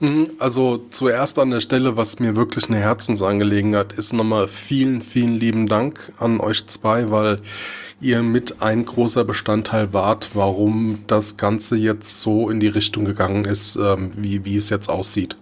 Mhm, 0.00 0.30
also 0.38 0.84
zuerst 0.90 1.38
an 1.38 1.50
der 1.50 1.60
Stelle, 1.60 1.96
was 1.96 2.18
mir 2.18 2.36
wirklich 2.36 2.68
eine 2.68 2.78
Herzensangelegenheit 2.78 3.92
ist, 3.92 4.12
nochmal 4.12 4.48
vielen, 4.48 5.02
vielen 5.02 5.34
lieben 5.34 5.68
Dank 5.68 6.12
an 6.18 6.40
euch 6.40 6.66
zwei, 6.66 7.10
weil 7.10 7.40
ihr 8.00 8.22
mit 8.22 8.60
ein 8.60 8.84
großer 8.84 9.24
Bestandteil 9.24 9.92
wart, 9.94 10.30
warum 10.34 11.04
das 11.06 11.36
Ganze 11.36 11.76
jetzt 11.76 12.20
so 12.20 12.50
in 12.50 12.60
die 12.60 12.68
Richtung 12.68 13.04
gegangen 13.04 13.44
ist, 13.44 13.76
ähm, 13.76 14.10
wie, 14.16 14.44
wie 14.44 14.56
es 14.56 14.68
jetzt 14.68 14.90
aussieht. 14.90 15.36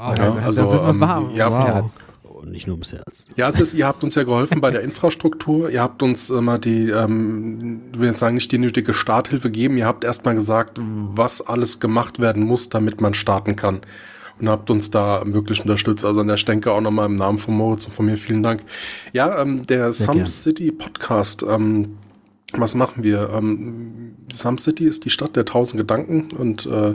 Wow, 0.00 0.16
ja, 0.16 0.34
also 0.46 0.82
ähm, 0.82 1.00
ja, 1.34 1.50
wow. 1.50 1.90
Und 2.22 2.52
nicht 2.52 2.66
nur 2.66 2.74
ums 2.74 2.90
Herz. 2.92 3.26
Ja, 3.36 3.50
es 3.50 3.60
ist, 3.60 3.74
ihr 3.74 3.86
habt 3.86 4.02
uns 4.02 4.14
ja 4.14 4.22
geholfen 4.22 4.62
bei 4.62 4.70
der 4.70 4.80
Infrastruktur. 4.80 5.68
Ihr 5.68 5.82
habt 5.82 6.02
uns 6.02 6.30
immer 6.30 6.58
die, 6.58 6.88
ähm, 6.88 7.82
ich 7.92 7.98
will 7.98 8.08
jetzt 8.08 8.20
sagen, 8.20 8.34
nicht 8.34 8.50
die 8.50 8.56
nötige 8.56 8.94
Starthilfe 8.94 9.50
gegeben. 9.50 9.76
Ihr 9.76 9.84
habt 9.84 10.04
erstmal 10.04 10.34
gesagt, 10.34 10.78
was 10.80 11.42
alles 11.42 11.80
gemacht 11.80 12.18
werden 12.18 12.44
muss, 12.44 12.70
damit 12.70 13.02
man 13.02 13.12
starten 13.12 13.56
kann. 13.56 13.82
Und 14.40 14.48
habt 14.48 14.70
uns 14.70 14.90
da 14.90 15.22
wirklich 15.26 15.60
unterstützt. 15.60 16.02
Also 16.06 16.22
an 16.22 16.28
der 16.28 16.38
Stelle 16.38 16.72
auch 16.72 16.80
nochmal 16.80 17.06
im 17.06 17.16
Namen 17.16 17.36
von 17.36 17.54
Moritz 17.54 17.84
und 17.84 17.92
von 17.92 18.06
mir 18.06 18.16
vielen 18.16 18.42
Dank. 18.42 18.62
Ja, 19.12 19.42
ähm, 19.42 19.66
der 19.66 19.92
Sehr 19.92 20.06
Some 20.06 20.20
gern. 20.20 20.26
City 20.26 20.72
Podcast, 20.72 21.44
ähm, 21.46 21.98
was 22.52 22.74
machen 22.74 23.04
wir? 23.04 23.30
Ähm, 23.30 24.16
Some 24.32 24.58
City 24.58 24.86
ist 24.86 25.04
die 25.04 25.10
Stadt 25.10 25.36
der 25.36 25.44
tausend 25.44 25.80
Gedanken 25.80 26.28
und 26.36 26.66
äh, 26.66 26.94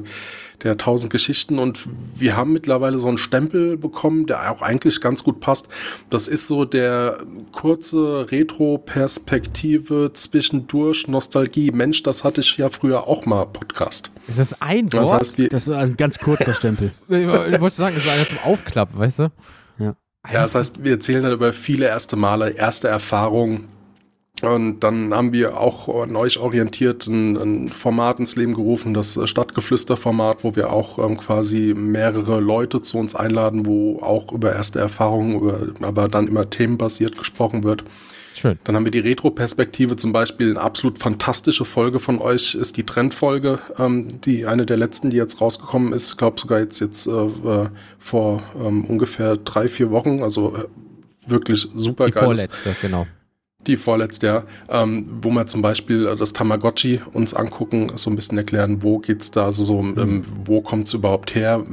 der 0.64 0.78
tausend 0.78 1.12
Geschichten 1.12 1.60
und 1.60 1.88
wir 2.16 2.36
haben 2.36 2.54
mittlerweile 2.54 2.98
so 2.98 3.08
einen 3.08 3.18
Stempel 3.18 3.78
bekommen, 3.78 4.26
der 4.26 4.52
auch 4.52 4.62
eigentlich 4.62 5.02
ganz 5.02 5.24
gut 5.24 5.40
passt. 5.40 5.68
Das 6.10 6.28
ist 6.28 6.48
so 6.48 6.66
der 6.66 7.18
kurze 7.52 8.32
Retro-Perspektive 8.32 10.12
zwischendurch 10.14 11.08
Nostalgie. 11.08 11.72
Mensch, 11.72 12.04
das 12.04 12.24
hatte 12.24 12.42
ich 12.42 12.58
ja 12.58 12.70
früher 12.70 13.08
auch 13.08 13.26
mal 13.26 13.46
Podcast. 13.46 14.12
Das 14.28 14.38
ist 14.40 14.62
ein 14.62 14.92
Wort? 14.94 15.04
Das, 15.04 15.12
heißt, 15.12 15.38
wir 15.38 15.50
das 15.50 15.64
ist 15.64 15.74
ein 15.74 15.98
ganz 15.98 16.18
kurzer 16.18 16.54
Stempel. 16.56 16.92
ich 17.10 17.28
wollte 17.28 17.76
sagen, 17.76 17.96
das 17.96 18.06
ist 18.06 18.14
einer 18.14 18.28
zum 18.28 18.40
Aufklappen, 18.40 18.98
weißt 18.98 19.20
du? 19.20 19.32
Ja. 19.80 19.96
Ja, 20.32 20.42
das 20.42 20.56
heißt, 20.56 20.84
wir 20.84 20.94
erzählen 20.94 21.24
dann 21.24 21.34
über 21.34 21.54
viele 21.54 21.86
erste 21.86 22.16
Male, 22.16 22.52
erste 22.52 22.88
Erfahrungen 22.88 23.70
und 24.48 24.80
dann 24.82 25.14
haben 25.14 25.34
wir 25.34 25.60
auch 25.60 26.04
an 26.04 26.16
euch 26.16 26.38
orientiert 26.40 27.08
ein, 27.08 27.36
ein 27.38 27.70
Format 27.70 28.20
ins 28.20 28.36
Leben 28.36 28.54
gerufen, 28.54 28.94
das 28.94 29.20
Stadtgeflüster-Format, 29.24 30.44
wo 30.44 30.56
wir 30.56 30.72
auch 30.72 31.00
ähm, 31.00 31.18
quasi 31.18 31.74
mehrere 31.76 32.40
Leute 32.40 32.82
zu 32.82 32.98
uns 32.98 33.16
einladen, 33.16 33.66
wo 33.66 34.00
auch 34.02 34.32
über 34.32 34.54
erste 34.54 34.80
Erfahrungen, 34.80 35.36
über, 35.36 35.60
aber 35.82 36.08
dann 36.08 36.28
immer 36.28 36.50
themenbasiert 36.50 37.18
gesprochen 37.18 37.64
wird. 37.64 37.84
Schön. 38.36 38.60
Dann 38.66 38.76
haben 38.76 38.84
wir 38.84 38.92
die 38.92 39.00
Retro-Perspektive 39.00 39.96
zum 39.96 40.12
Beispiel. 40.12 40.50
Eine 40.50 40.62
absolut 40.62 41.00
fantastische 41.00 41.64
Folge 41.64 42.00
von 42.00 42.20
euch 42.20 42.54
ist 42.54 42.76
die 42.76 42.84
Trendfolge, 42.84 43.60
ähm, 43.80 44.22
die 44.22 44.46
eine 44.46 44.66
der 44.66 44.76
letzten, 44.76 45.10
die 45.10 45.18
jetzt 45.18 45.40
rausgekommen 45.40 45.94
ist. 45.94 46.10
Ich 46.10 46.18
glaube 46.18 46.40
sogar 46.40 46.60
jetzt, 46.60 46.80
jetzt 46.82 47.08
äh, 47.08 47.12
äh, 47.12 47.70
vor 47.98 48.44
ähm, 48.60 48.84
ungefähr 48.86 49.38
drei, 49.38 49.70
vier 49.70 49.90
Wochen. 49.90 50.22
Also 50.22 50.54
äh, 50.54 50.66
wirklich 51.32 51.68
super 51.76 52.10
geil. 52.10 52.14
Die 52.14 52.20
vorletzte, 52.20 52.76
genau. 52.82 53.08
Die 53.68 53.78
vorletzte, 53.78 54.28
ja. 54.28 54.44
Ähm, 54.70 55.08
wo 55.22 55.30
wir 55.32 55.46
zum 55.48 55.62
Beispiel 55.62 56.16
das 56.16 56.34
Tamagotchi 56.34 57.02
uns 57.14 57.34
angucken, 57.34 57.92
so 57.96 58.10
ein 58.10 58.16
bisschen 58.16 58.38
erklären, 58.38 58.84
wo 58.84 59.00
geht's 59.00 59.32
da, 59.32 59.46
also 59.46 59.64
so, 59.64 59.80
ähm, 59.80 60.24
wo 60.46 60.62
kommt's 60.62 60.94
überhaupt 60.94 61.34
her? 61.34 61.64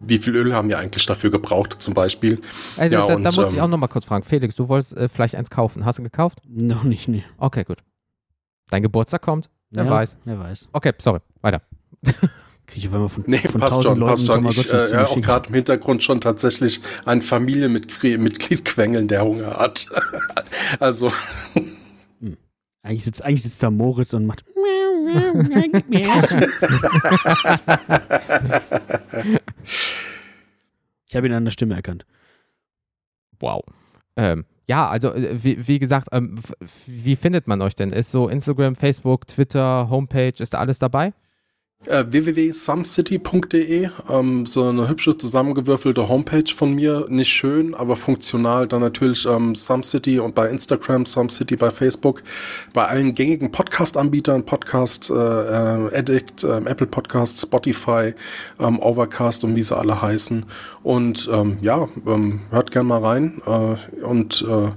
Wie 0.00 0.18
viel 0.18 0.34
Öl 0.34 0.52
haben 0.52 0.68
wir 0.68 0.78
eigentlich 0.78 1.06
dafür 1.06 1.30
gebraucht, 1.30 1.80
zum 1.80 1.94
Beispiel? 1.94 2.40
Also 2.76 2.94
ja, 2.94 3.06
da, 3.06 3.14
und, 3.14 3.22
da 3.22 3.30
muss 3.30 3.50
ähm, 3.50 3.54
ich 3.54 3.60
auch 3.60 3.68
nochmal 3.68 3.88
kurz 3.88 4.04
fragen. 4.04 4.24
Felix, 4.24 4.56
du 4.56 4.68
wolltest 4.68 4.96
äh, 4.96 5.08
vielleicht 5.08 5.36
eins 5.36 5.50
kaufen. 5.50 5.84
Hast 5.84 5.98
du 5.98 6.02
gekauft? 6.02 6.38
Noch 6.48 6.82
nicht, 6.82 7.06
nee. 7.06 7.24
Okay, 7.38 7.62
gut. 7.64 7.78
Dein 8.70 8.82
Geburtstag 8.82 9.22
kommt? 9.22 9.48
Wer 9.70 9.84
ja, 9.84 9.90
weiß. 9.90 10.18
Wer 10.24 10.38
weiß. 10.40 10.68
Okay, 10.72 10.92
sorry. 10.98 11.20
Weiter. 11.40 11.62
Kriege 12.72 12.86
ich, 12.86 12.92
man 12.92 13.06
von, 13.10 13.24
nee, 13.26 13.36
von 13.36 13.60
passt 13.60 13.82
schon, 13.82 13.98
Leuten 13.98 14.10
passt 14.10 14.26
schon. 14.26 14.46
Ich 14.46 14.72
äh, 14.72 14.72
höre 14.72 15.10
auch 15.10 15.20
gerade 15.20 15.48
im 15.50 15.54
Hintergrund 15.54 16.02
schon 16.02 16.22
tatsächlich 16.22 16.80
ein 17.04 17.20
Familienmitglied 17.20 18.64
quengeln, 18.64 19.08
der 19.08 19.24
Hunger 19.24 19.58
hat. 19.58 19.88
also. 20.80 21.12
Hm. 22.20 22.38
Eigentlich 22.82 23.04
sitzt, 23.04 23.22
eigentlich 23.22 23.42
sitzt 23.42 23.62
da 23.62 23.70
Moritz 23.70 24.14
und 24.14 24.24
macht. 24.24 24.46
ich 31.06 31.14
habe 31.14 31.26
ihn 31.26 31.34
an 31.34 31.44
der 31.44 31.50
Stimme 31.50 31.74
erkannt. 31.74 32.06
Wow. 33.38 33.64
Ähm, 34.16 34.46
ja, 34.66 34.88
also 34.88 35.12
äh, 35.12 35.44
wie, 35.44 35.68
wie 35.68 35.78
gesagt, 35.78 36.08
ähm, 36.12 36.40
wie 36.86 37.16
findet 37.16 37.46
man 37.46 37.60
euch 37.60 37.76
denn? 37.76 37.90
Ist 37.90 38.10
so 38.10 38.28
Instagram, 38.28 38.76
Facebook, 38.76 39.26
Twitter, 39.26 39.90
Homepage, 39.90 40.32
ist 40.38 40.54
da 40.54 40.58
alles 40.58 40.78
dabei? 40.78 41.12
Äh, 41.86 42.04
www.sumcity.de, 42.08 43.88
ähm, 44.08 44.46
so 44.46 44.68
eine 44.68 44.88
hübsche 44.88 45.18
zusammengewürfelte 45.18 46.08
Homepage 46.08 46.52
von 46.54 46.76
mir, 46.76 47.06
nicht 47.08 47.30
schön, 47.30 47.74
aber 47.74 47.96
funktional. 47.96 48.68
Dann 48.68 48.82
natürlich 48.82 49.26
ähm, 49.26 49.56
SumCity 49.56 50.20
und 50.20 50.36
bei 50.36 50.48
Instagram, 50.48 51.04
SumCity 51.06 51.56
bei 51.56 51.70
Facebook, 51.70 52.22
bei 52.72 52.86
allen 52.86 53.14
gängigen 53.14 53.50
Podcast-Anbietern, 53.50 54.44
Podcast 54.44 55.10
äh, 55.10 55.14
äh, 55.14 55.98
Addict, 55.98 56.44
äh, 56.44 56.58
Apple 56.58 56.86
Podcast, 56.86 57.40
Spotify, 57.40 58.14
ähm, 58.60 58.78
Overcast 58.78 59.42
und 59.42 59.56
wie 59.56 59.62
sie 59.62 59.76
alle 59.76 60.00
heißen. 60.00 60.46
Und 60.84 61.28
ähm, 61.32 61.58
ja, 61.62 61.88
ähm, 62.06 62.42
hört 62.50 62.70
gerne 62.70 62.88
mal 62.88 63.02
rein 63.02 63.42
äh, 63.44 64.04
und 64.04 64.46
äh, 64.48 64.70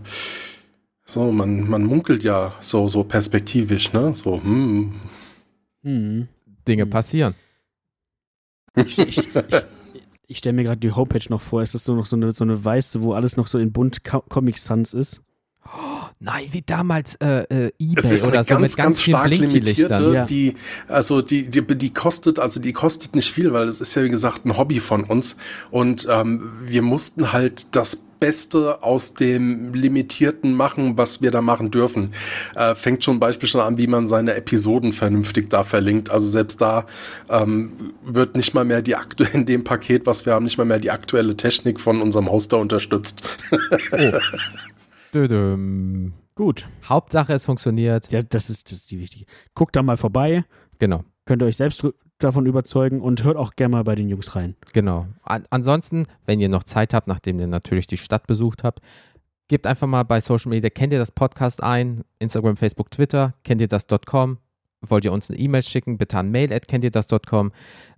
so, 1.05 1.31
man, 1.31 1.69
man 1.69 1.83
munkelt 1.83 2.23
ja 2.23 2.55
so, 2.61 2.87
so 2.87 3.03
perspektivisch, 3.03 3.93
ne? 3.93 4.15
So, 4.15 4.41
hm. 4.41 4.93
Hm. 5.83 6.27
Dinge 6.67 6.83
hm. 6.83 6.89
passieren. 6.89 7.35
Ich, 8.75 8.99
ich, 8.99 9.17
ich, 9.35 9.35
ich 10.27 10.37
stelle 10.37 10.53
mir 10.53 10.63
gerade 10.63 10.79
die 10.79 10.91
Homepage 10.91 11.25
noch 11.29 11.41
vor. 11.41 11.61
Ist 11.61 11.73
das 11.73 11.83
so 11.83 11.95
noch 11.95 12.05
so 12.05 12.15
eine, 12.15 12.31
so 12.31 12.43
eine 12.43 12.63
weiße, 12.63 13.01
wo 13.01 13.13
alles 13.13 13.37
noch 13.37 13.47
so 13.47 13.57
in 13.57 13.71
bunt 13.71 14.03
Comic 14.03 14.57
Sans 14.57 14.93
ist? 14.93 15.21
Oh, 15.65 16.05
nein, 16.19 16.47
wie 16.51 16.61
damals 16.61 17.15
äh, 17.15 17.41
äh, 17.49 17.71
eBay 17.79 18.21
oder 18.21 18.43
so 18.43 18.49
ganz, 18.49 18.49
mit 18.49 18.49
ganz, 18.49 18.75
ganz 18.75 19.01
stark 19.01 19.29
limitierte, 19.29 20.11
ja. 20.13 20.25
die 20.25 20.53
also 20.87 21.23
die, 21.23 21.49
die 21.49 21.65
die 21.65 21.91
kostet 21.91 22.37
also 22.37 22.61
die 22.61 22.71
kostet 22.71 23.15
nicht 23.15 23.31
viel, 23.31 23.51
weil 23.51 23.67
es 23.67 23.81
ist 23.81 23.95
ja 23.95 24.03
wie 24.03 24.09
gesagt 24.09 24.45
ein 24.45 24.57
Hobby 24.57 24.79
von 24.79 25.03
uns 25.03 25.37
und 25.71 26.07
ähm, 26.07 26.51
wir 26.63 26.83
mussten 26.83 27.33
halt 27.33 27.75
das 27.75 28.04
Beste 28.19 28.83
aus 28.83 29.13
dem 29.13 29.73
Limitierten 29.73 30.53
machen, 30.53 30.97
was 30.97 31.21
wir 31.21 31.31
da 31.31 31.41
machen 31.41 31.71
dürfen. 31.71 32.11
Äh, 32.55 32.75
fängt 32.75 33.03
schon 33.03 33.19
beispielsweise 33.19 33.65
an, 33.65 33.77
wie 33.77 33.87
man 33.87 34.07
seine 34.07 34.35
Episoden 34.35 34.93
vernünftig 34.93 35.49
da 35.49 35.63
verlinkt. 35.63 36.09
Also 36.09 36.27
selbst 36.27 36.61
da 36.61 36.85
ähm, 37.29 37.93
wird 38.03 38.35
nicht 38.35 38.53
mal 38.53 38.65
mehr 38.65 38.81
die 38.81 38.95
aktuelle, 38.95 39.33
in 39.33 39.45
dem 39.45 39.63
Paket, 39.63 40.05
was 40.05 40.25
wir 40.25 40.33
haben, 40.33 40.45
nicht 40.45 40.57
mal 40.57 40.65
mehr 40.65 40.79
die 40.79 40.91
aktuelle 40.91 41.35
Technik 41.37 41.79
von 41.79 42.01
unserem 42.01 42.29
Hoster 42.29 42.57
unterstützt. 42.59 43.23
oh. 43.91 44.11
Dödüm. 45.13 46.13
Gut. 46.35 46.67
Hauptsache, 46.83 47.31
es 47.33 47.45
funktioniert. 47.45 48.11
Ja, 48.11 48.21
das 48.21 48.49
ist, 48.49 48.69
das 48.69 48.79
ist 48.79 48.91
die 48.91 48.99
wichtige. 48.99 49.25
Guckt 49.53 49.75
da 49.75 49.81
mal 49.81 49.95
vorbei. 49.95 50.43
Genau. 50.79 51.05
Könnt 51.25 51.41
ihr 51.41 51.45
euch 51.45 51.55
selbst 51.55 51.85
davon 52.19 52.45
überzeugen 52.45 53.01
und 53.01 53.23
hört 53.23 53.37
auch 53.37 53.55
gerne 53.55 53.77
mal 53.77 53.83
bei 53.83 53.95
den 53.95 54.09
Jungs 54.09 54.35
rein. 54.35 54.55
Genau. 54.73 55.07
An 55.23 55.45
ansonsten, 55.49 56.05
wenn 56.25 56.39
ihr 56.39 56.49
noch 56.49 56.63
Zeit 56.63 56.93
habt, 56.93 57.07
nachdem 57.07 57.39
ihr 57.39 57.47
natürlich 57.47 57.87
die 57.87 57.97
Stadt 57.97 58.27
besucht 58.27 58.63
habt, 58.63 58.79
gebt 59.47 59.67
einfach 59.67 59.87
mal 59.87 60.03
bei 60.03 60.21
Social 60.21 60.49
Media, 60.49 60.69
kennt 60.69 60.93
ihr 60.93 60.99
das 60.99 61.11
Podcast 61.11 61.61
ein, 61.61 62.03
Instagram, 62.19 62.57
Facebook, 62.57 62.89
Twitter, 62.89 63.33
kennt 63.43 63.61
ihr 63.61 63.67
das.com, 63.67 64.37
wollt 64.81 65.05
ihr 65.05 65.11
uns 65.11 65.29
eine 65.29 65.39
E-Mail 65.39 65.63
schicken, 65.63 65.97
bitte 65.97 66.17
an 66.17 66.31
mail 66.31 66.53
at 66.53 66.67
kennt 66.67 66.83
ihr 66.83 66.91
das.com. 66.91 67.51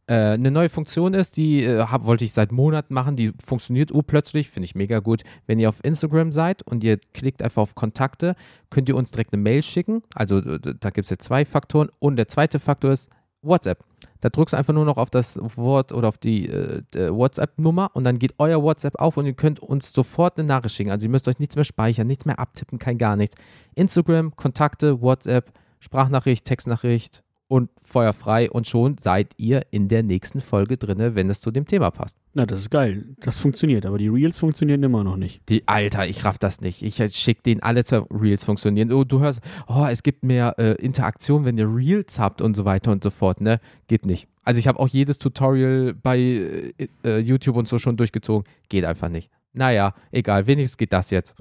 Äh, 0.08 0.14
eine 0.14 0.52
neue 0.52 0.70
Funktion 0.70 1.14
ist, 1.14 1.36
die 1.38 1.64
äh, 1.64 1.84
hab, 1.84 2.06
wollte 2.06 2.26
ich 2.26 2.34
seit 2.34 2.52
Monaten 2.52 2.94
machen, 2.94 3.18
die 3.18 3.34
funktioniert 3.44 3.92
urplötzlich, 3.92 4.50
finde 4.50 4.66
ich 4.66 4.76
mega 4.76 5.00
gut. 5.00 5.24
Wenn 5.46 5.60
ihr 5.60 5.70
auf 5.70 5.84
Instagram 5.84 6.32
seid 6.32 6.64
und 6.64 6.84
ihr 6.84 6.98
klickt 7.14 7.44
einfach 7.44 7.62
auf 7.62 7.76
Kontakte, 7.76 8.36
könnt 8.70 8.90
ihr 8.90 8.96
uns 8.96 9.12
direkt 9.12 9.34
eine 9.34 9.42
Mail 9.42 9.64
schicken. 9.64 10.04
Also 10.16 10.40
da 10.42 10.90
gibt 10.90 11.06
es 11.06 11.10
jetzt 11.10 11.24
zwei 11.24 11.44
Faktoren. 11.44 11.90
Und 12.00 12.16
der 12.16 12.30
zweite 12.30 12.60
Faktor 12.60 12.94
ist 12.94 13.10
WhatsApp. 13.48 13.84
Da 14.22 14.30
drückst 14.30 14.54
du 14.54 14.58
einfach 14.58 14.74
nur 14.74 14.86
noch 14.86 14.98
auf 14.98 15.10
das 15.10 15.40
Wort 15.56 15.92
oder 15.94 16.08
auf 16.08 16.18
die 16.18 16.50
äh, 16.50 16.82
WhatsApp-Nummer 16.94 17.92
und 17.94 18.04
dann 18.04 18.18
geht 18.20 18.34
euer 18.40 18.62
WhatsApp 18.64 19.00
auf 19.00 19.18
und 19.18 19.26
ihr 19.26 19.34
könnt 19.34 19.60
uns 19.60 19.94
sofort 19.94 20.38
eine 20.38 20.48
Nachricht 20.48 20.76
schicken. 20.76 20.92
Also 20.92 21.06
ihr 21.06 21.12
müsst 21.12 21.28
euch 21.28 21.40
nichts 21.40 21.56
mehr 21.56 21.66
speichern, 21.66 22.08
nichts 22.08 22.26
mehr 22.26 22.40
abtippen, 22.40 22.80
kein 22.80 22.98
gar 22.98 23.16
nichts. 23.16 23.36
Instagram, 23.76 24.36
Kontakte, 24.36 25.02
WhatsApp, 25.02 25.52
Sprachnachricht, 25.80 26.46
Textnachricht, 26.46 27.24
und 27.48 27.70
Feuer 27.82 28.14
frei 28.14 28.50
und 28.52 28.68
schon 28.68 28.98
seid 28.98 29.34
ihr 29.38 29.62
in 29.72 29.88
der 29.88 30.04
nächsten 30.04 30.42
Folge 30.42 30.78
drinne, 30.78 31.16
wenn 31.16 31.30
es 31.30 31.40
zu 31.40 31.52
dem 31.52 31.66
Thema 31.66 31.92
passt. 31.92 32.18
Na, 32.34 32.46
das 32.46 32.62
ist 32.62 32.70
geil. 32.70 33.06
Das 33.22 33.40
funktioniert, 33.40 33.86
aber 33.86 33.98
die 33.98 34.10
Reels 34.10 34.38
funktionieren 34.38 34.84
immer 34.84 35.04
noch 35.04 35.16
nicht. 35.16 35.42
Die, 35.48 35.68
Alter, 35.68 36.08
ich 36.08 36.26
raff 36.26 36.38
das 36.38 36.60
nicht. 36.60 36.82
Ich 36.82 36.96
schicke 37.16 37.44
denen 37.44 37.64
alle 37.64 37.86
zur 37.86 38.08
Reels 38.12 38.44
funktionieren. 38.44 38.92
Oh, 38.92 39.06
du 39.06 39.20
hörst, 39.20 39.42
oh, 39.68 39.86
es 39.90 40.04
gibt 40.04 40.24
mehr 40.24 40.56
äh, 40.58 40.74
Interaktion, 40.74 41.46
wenn 41.46 41.58
ihr 41.58 41.74
Reels 41.74 42.20
habt 42.20 42.42
und 42.42 42.56
so 42.56 42.66
weiter 42.66 42.92
und 42.92 43.04
so 43.04 43.10
fort, 43.10 43.40
ne? 43.40 43.62
Geht 43.88 44.06
nicht. 44.06 44.28
Also 44.44 44.60
ich 44.60 44.68
habe 44.68 44.80
auch 44.80 44.88
jedes 44.88 45.18
Tutorial 45.18 45.94
bei 45.94 46.20
äh, 46.20 46.88
äh, 47.04 47.20
YouTube 47.20 47.56
und 47.56 47.68
so 47.68 47.80
schon 47.80 47.96
durchgezogen. 47.98 48.46
Geht 48.70 48.84
einfach 48.84 49.10
nicht. 49.10 49.30
Naja, 49.54 49.94
egal. 50.12 50.48
Wenigstens 50.48 50.78
geht 50.78 50.94
das 50.94 51.10
jetzt. 51.10 51.36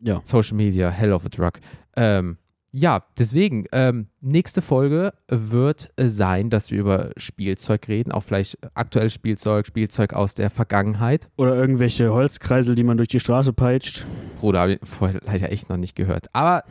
Ja. 0.00 0.20
Social 0.24 0.56
Media, 0.56 0.90
hell 0.90 1.12
of 1.12 1.24
a 1.24 1.28
drug. 1.28 1.52
Ähm, 1.96 2.36
ja, 2.78 3.04
deswegen, 3.18 3.64
ähm, 3.72 4.08
nächste 4.20 4.60
Folge 4.60 5.14
wird 5.28 5.88
sein, 5.96 6.50
dass 6.50 6.70
wir 6.70 6.78
über 6.78 7.10
Spielzeug 7.16 7.88
reden, 7.88 8.12
auch 8.12 8.22
vielleicht 8.22 8.58
aktuelles 8.74 9.14
Spielzeug, 9.14 9.66
Spielzeug 9.66 10.12
aus 10.12 10.34
der 10.34 10.50
Vergangenheit. 10.50 11.30
Oder 11.38 11.56
irgendwelche 11.56 12.12
Holzkreisel, 12.12 12.74
die 12.74 12.84
man 12.84 12.98
durch 12.98 13.08
die 13.08 13.20
Straße 13.20 13.54
peitscht. 13.54 14.04
Bruder, 14.40 14.60
habe 14.60 14.72
ich 14.74 14.80
vorher 14.82 15.22
leider 15.24 15.50
echt 15.50 15.70
noch 15.70 15.78
nicht 15.78 15.96
gehört. 15.96 16.26
Aber 16.34 16.64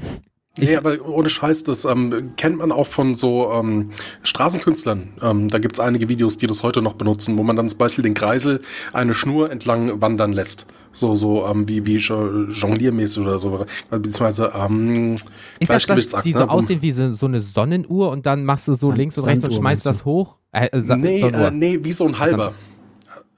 Nee, 0.57 0.77
aber 0.77 1.05
ohne 1.05 1.29
Scheiß, 1.29 1.63
das 1.63 1.83
ähm, 1.83 2.31
kennt 2.37 2.59
man 2.59 2.71
auch 2.71 2.87
von 2.87 3.15
so 3.15 3.51
ähm, 3.51 3.89
Straßenkünstlern. 4.23 5.09
Ähm, 5.21 5.49
da 5.49 5.57
gibt's 5.57 5.81
einige 5.81 6.07
Videos, 6.07 6.37
die 6.37 6.47
das 6.47 6.63
heute 6.63 6.81
noch 6.81 6.93
benutzen, 6.93 7.37
wo 7.37 7.43
man 7.43 7.57
dann 7.57 7.67
zum 7.67 7.77
Beispiel 7.77 8.03
den 8.03 8.13
Kreisel 8.13 8.61
eine 8.93 9.13
Schnur 9.13 9.51
entlang 9.51 9.99
wandern 9.99 10.31
lässt. 10.31 10.65
So, 10.95 11.13
so 11.13 11.45
ähm, 11.45 11.67
wie, 11.67 11.85
wie 11.85 11.97
jongliermäßig 11.97 13.21
oder 13.21 13.37
so. 13.37 13.65
Beziehungsweise 13.89 14.51
ähm, 14.55 15.15
Ist 15.59 15.69
das, 15.69 15.85
das 15.85 16.23
die 16.23 16.31
so 16.31 16.39
ne? 16.39 16.49
aussehen 16.49 16.81
wie 16.81 16.91
so, 16.91 17.11
so, 17.11 17.25
eine 17.25 17.41
Sonnenuhr 17.41 18.09
und 18.11 18.25
dann 18.25 18.45
machst 18.45 18.69
du 18.69 18.73
so 18.73 18.87
Sand, 18.87 18.97
links 18.97 19.17
und 19.17 19.25
rechts 19.25 19.43
und 19.43 19.53
schmeißt 19.53 19.85
das 19.85 20.05
hoch? 20.05 20.37
Äh, 20.53 20.67
äh, 20.67 20.95
nee, 20.95 21.19
äh, 21.19 21.51
nee, 21.51 21.79
wie 21.83 21.91
so 21.91 22.07
ein 22.07 22.17
halber. 22.17 22.53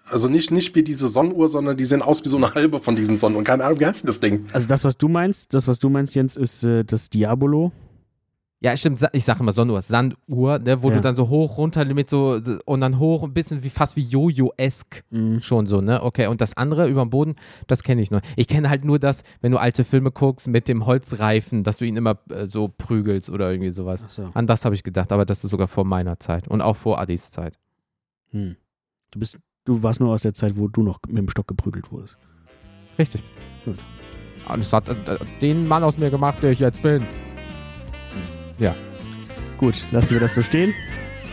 Also 0.10 0.30
nicht, 0.30 0.52
nicht 0.52 0.74
wie 0.76 0.84
diese 0.84 1.10
Sonnenuhr, 1.10 1.48
sondern 1.48 1.76
die 1.76 1.84
sehen 1.84 2.04
aus 2.04 2.24
wie 2.24 2.30
so 2.30 2.38
eine 2.38 2.54
halbe 2.54 2.80
von 2.80 2.96
diesen 2.96 3.18
Sonnenuhren. 3.18 3.44
Keine 3.44 3.66
Ahnung, 3.66 3.80
wie 3.80 3.88
heißt 3.88 4.08
das 4.08 4.20
Ding? 4.20 4.46
Also 4.54 4.68
das, 4.68 4.84
was 4.84 4.98
du 4.98 5.10
meinst, 5.10 5.54
das, 5.54 5.68
was 5.68 5.80
du 5.80 5.90
meinst, 5.90 6.14
Jens, 6.14 6.38
ist 6.38 6.64
äh, 6.64 6.86
das 6.86 7.10
Diabolo. 7.10 7.72
Ja, 8.60 8.76
stimmt, 8.76 9.06
ich 9.14 9.24
sage 9.24 9.42
immer 9.42 9.52
Sonnenuhr, 9.52 9.84
Sanduhr, 9.84 10.58
ne, 10.58 10.82
wo 10.82 10.90
ja. 10.90 10.96
du 10.96 11.02
dann 11.02 11.16
so 11.16 11.30
hoch, 11.30 11.60
runter 11.60 11.86
mit 11.86 12.10
so 12.10 12.42
und 12.66 12.82
dann 12.82 12.98
hoch, 12.98 13.22
ein 13.22 13.34
bisschen 13.34 13.64
wie 13.64 13.70
fast 13.70 13.96
wie 13.96 14.02
Jojo-esk 14.02 15.04
mhm. 15.12 15.42
schon 15.42 15.68
so, 15.68 15.80
ne? 15.80 16.02
Okay, 16.02 16.26
und 16.26 16.42
das 16.42 16.58
andere 16.58 16.88
über 16.88 17.02
dem 17.02 17.12
Boden, 17.12 17.36
das 17.68 17.84
kenne 17.84 18.02
ich 18.02 18.10
nur. 18.10 18.20
Ich 18.36 18.48
kenne 18.48 18.70
halt 18.70 18.84
nur 18.84 18.98
das, 18.98 19.22
wenn 19.42 19.52
du 19.52 19.60
alte 19.60 19.84
Filme 19.84 20.10
guckst 20.10 20.48
mit 20.48 20.68
dem 20.68 20.88
Holzreifen, 20.88 21.64
dass 21.64 21.78
du 21.78 21.86
ihn 21.86 21.98
immer 21.98 22.18
äh, 22.32 22.48
so 22.48 22.68
prügelst 22.68 23.30
oder 23.30 23.52
irgendwie 23.52 23.70
sowas. 23.70 24.06
So. 24.10 24.32
An 24.34 24.48
das 24.48 24.66
habe 24.66 24.74
ich 24.74 24.82
gedacht, 24.82 25.12
aber 25.12 25.26
das 25.26 25.44
ist 25.44 25.52
sogar 25.52 25.68
vor 25.68 25.86
meiner 25.86 26.20
Zeit 26.20 26.48
und 26.48 26.62
auch 26.62 26.78
vor 26.78 27.00
Adis 27.00 27.30
Zeit. 27.30 27.60
Hm. 28.32 28.56
Du 29.12 29.20
bist 29.20 29.38
Du 29.68 29.84
warst 29.84 30.00
nur 30.00 30.14
aus 30.14 30.22
der 30.22 30.34
Zeit, 30.34 30.56
wo 30.56 30.70
du 30.70 30.82
noch 30.82 31.02
mit 31.10 31.18
dem 31.18 31.28
Stock 31.28 31.46
geprügelt 31.46 31.92
wurdest. 31.92 32.18
Richtig. 32.98 33.22
Gut. 33.66 33.76
Und 34.48 34.62
es 34.62 34.72
hat 34.72 34.88
äh, 34.88 34.96
den 35.42 35.68
Mann 35.68 35.84
aus 35.84 35.98
mir 35.98 36.10
gemacht, 36.10 36.42
der 36.42 36.52
ich 36.52 36.60
jetzt 36.60 36.82
bin. 36.82 37.04
Ja. 38.58 38.76
Gut, 39.58 39.84
lassen 39.92 40.12
wir 40.12 40.20
das 40.20 40.36
so 40.36 40.44
stehen. 40.44 40.74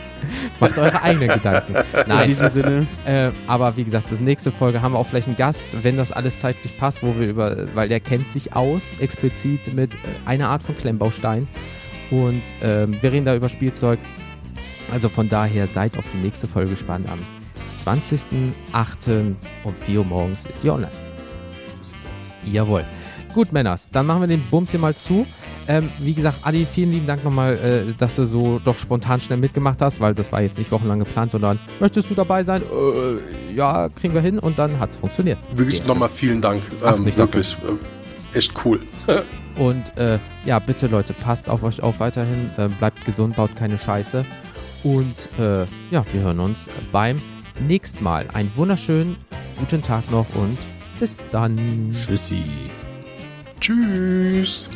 Macht 0.60 0.78
eure 0.78 1.02
eigenen 1.02 1.28
Gedanken. 1.28 1.74
Nein. 2.06 2.20
In 2.22 2.28
diesem 2.28 2.48
Sinne. 2.48 2.86
Äh, 3.04 3.30
aber 3.46 3.76
wie 3.76 3.84
gesagt, 3.84 4.10
das 4.10 4.20
nächste 4.20 4.50
Folge 4.50 4.80
haben 4.80 4.92
wir 4.92 4.98
auch 4.98 5.06
vielleicht 5.06 5.28
einen 5.28 5.36
Gast, 5.36 5.82
wenn 5.82 5.96
das 5.96 6.12
alles 6.12 6.38
zeitlich 6.38 6.78
passt, 6.78 7.02
wo 7.02 7.14
wir 7.18 7.28
über, 7.28 7.74
weil 7.74 7.88
der 7.88 8.00
kennt 8.00 8.32
sich 8.32 8.54
aus, 8.54 8.82
explizit 9.00 9.74
mit 9.74 9.94
äh, 9.94 9.98
einer 10.24 10.48
Art 10.48 10.62
von 10.62 10.76
Klemmbaustein. 10.76 11.48
Und 12.10 12.42
ähm, 12.62 12.96
wir 13.00 13.12
reden 13.12 13.26
da 13.26 13.34
über 13.34 13.48
Spielzeug. 13.48 13.98
Also 14.92 15.08
von 15.08 15.28
daher 15.28 15.66
seid 15.66 15.98
auf 15.98 16.04
die 16.12 16.18
nächste 16.18 16.46
Folge 16.46 16.70
gespannt 16.70 17.08
am 17.10 17.18
20.08. 17.84 19.34
um 19.64 19.74
4 19.74 19.98
Uhr 19.98 20.04
morgens 20.04 20.46
ist 20.46 20.60
sie 20.60 20.70
online. 20.70 20.92
Jawohl. 22.44 22.84
Gut, 23.34 23.50
Männers, 23.50 23.88
dann 23.90 24.06
machen 24.06 24.20
wir 24.20 24.28
den 24.28 24.42
Bums 24.48 24.70
hier 24.70 24.78
mal 24.78 24.94
zu. 24.94 25.26
Ähm, 25.66 25.90
wie 25.98 26.14
gesagt, 26.14 26.38
Adi, 26.42 26.64
vielen 26.72 26.92
lieben 26.92 27.06
Dank 27.08 27.24
nochmal, 27.24 27.56
äh, 27.56 27.92
dass 27.98 28.14
du 28.14 28.24
so 28.24 28.60
doch 28.60 28.78
spontan 28.78 29.18
schnell 29.18 29.38
mitgemacht 29.38 29.82
hast, 29.82 30.00
weil 30.00 30.14
das 30.14 30.30
war 30.30 30.40
jetzt 30.40 30.56
nicht 30.56 30.70
wochenlang 30.70 31.00
geplant, 31.00 31.32
sondern 31.32 31.58
möchtest 31.80 32.08
du 32.08 32.14
dabei 32.14 32.44
sein? 32.44 32.62
Äh, 32.62 33.54
ja, 33.56 33.88
kriegen 33.88 34.14
wir 34.14 34.20
hin 34.20 34.38
und 34.38 34.56
dann 34.56 34.78
hat 34.78 34.90
es 34.90 34.96
funktioniert. 34.96 35.38
Wirklich 35.52 35.84
nochmal 35.84 36.10
vielen 36.10 36.40
Dank. 36.40 36.62
Ach, 36.84 36.94
ähm, 36.94 37.06
wirklich. 37.06 37.56
Äh, 38.32 38.38
echt 38.38 38.52
cool. 38.64 38.80
und 39.56 39.98
äh, 39.98 40.20
ja, 40.44 40.60
bitte 40.60 40.86
Leute, 40.86 41.12
passt 41.12 41.48
auf 41.48 41.64
euch 41.64 41.82
auf 41.82 41.98
weiterhin, 41.98 42.52
äh, 42.56 42.68
bleibt 42.68 43.04
gesund, 43.04 43.34
baut 43.34 43.56
keine 43.56 43.78
Scheiße. 43.78 44.24
Und 44.84 45.28
äh, 45.40 45.62
ja, 45.90 46.04
wir 46.12 46.20
hören 46.20 46.38
uns 46.38 46.68
beim 46.92 47.20
nächsten 47.66 48.04
Mal. 48.04 48.28
Einen 48.32 48.52
wunderschönen 48.54 49.16
guten 49.58 49.82
Tag 49.82 50.08
noch 50.12 50.26
und 50.36 50.56
bis 51.00 51.16
dann. 51.32 51.58
Tschüssi. 52.06 52.44
Tschüss. 53.64 54.68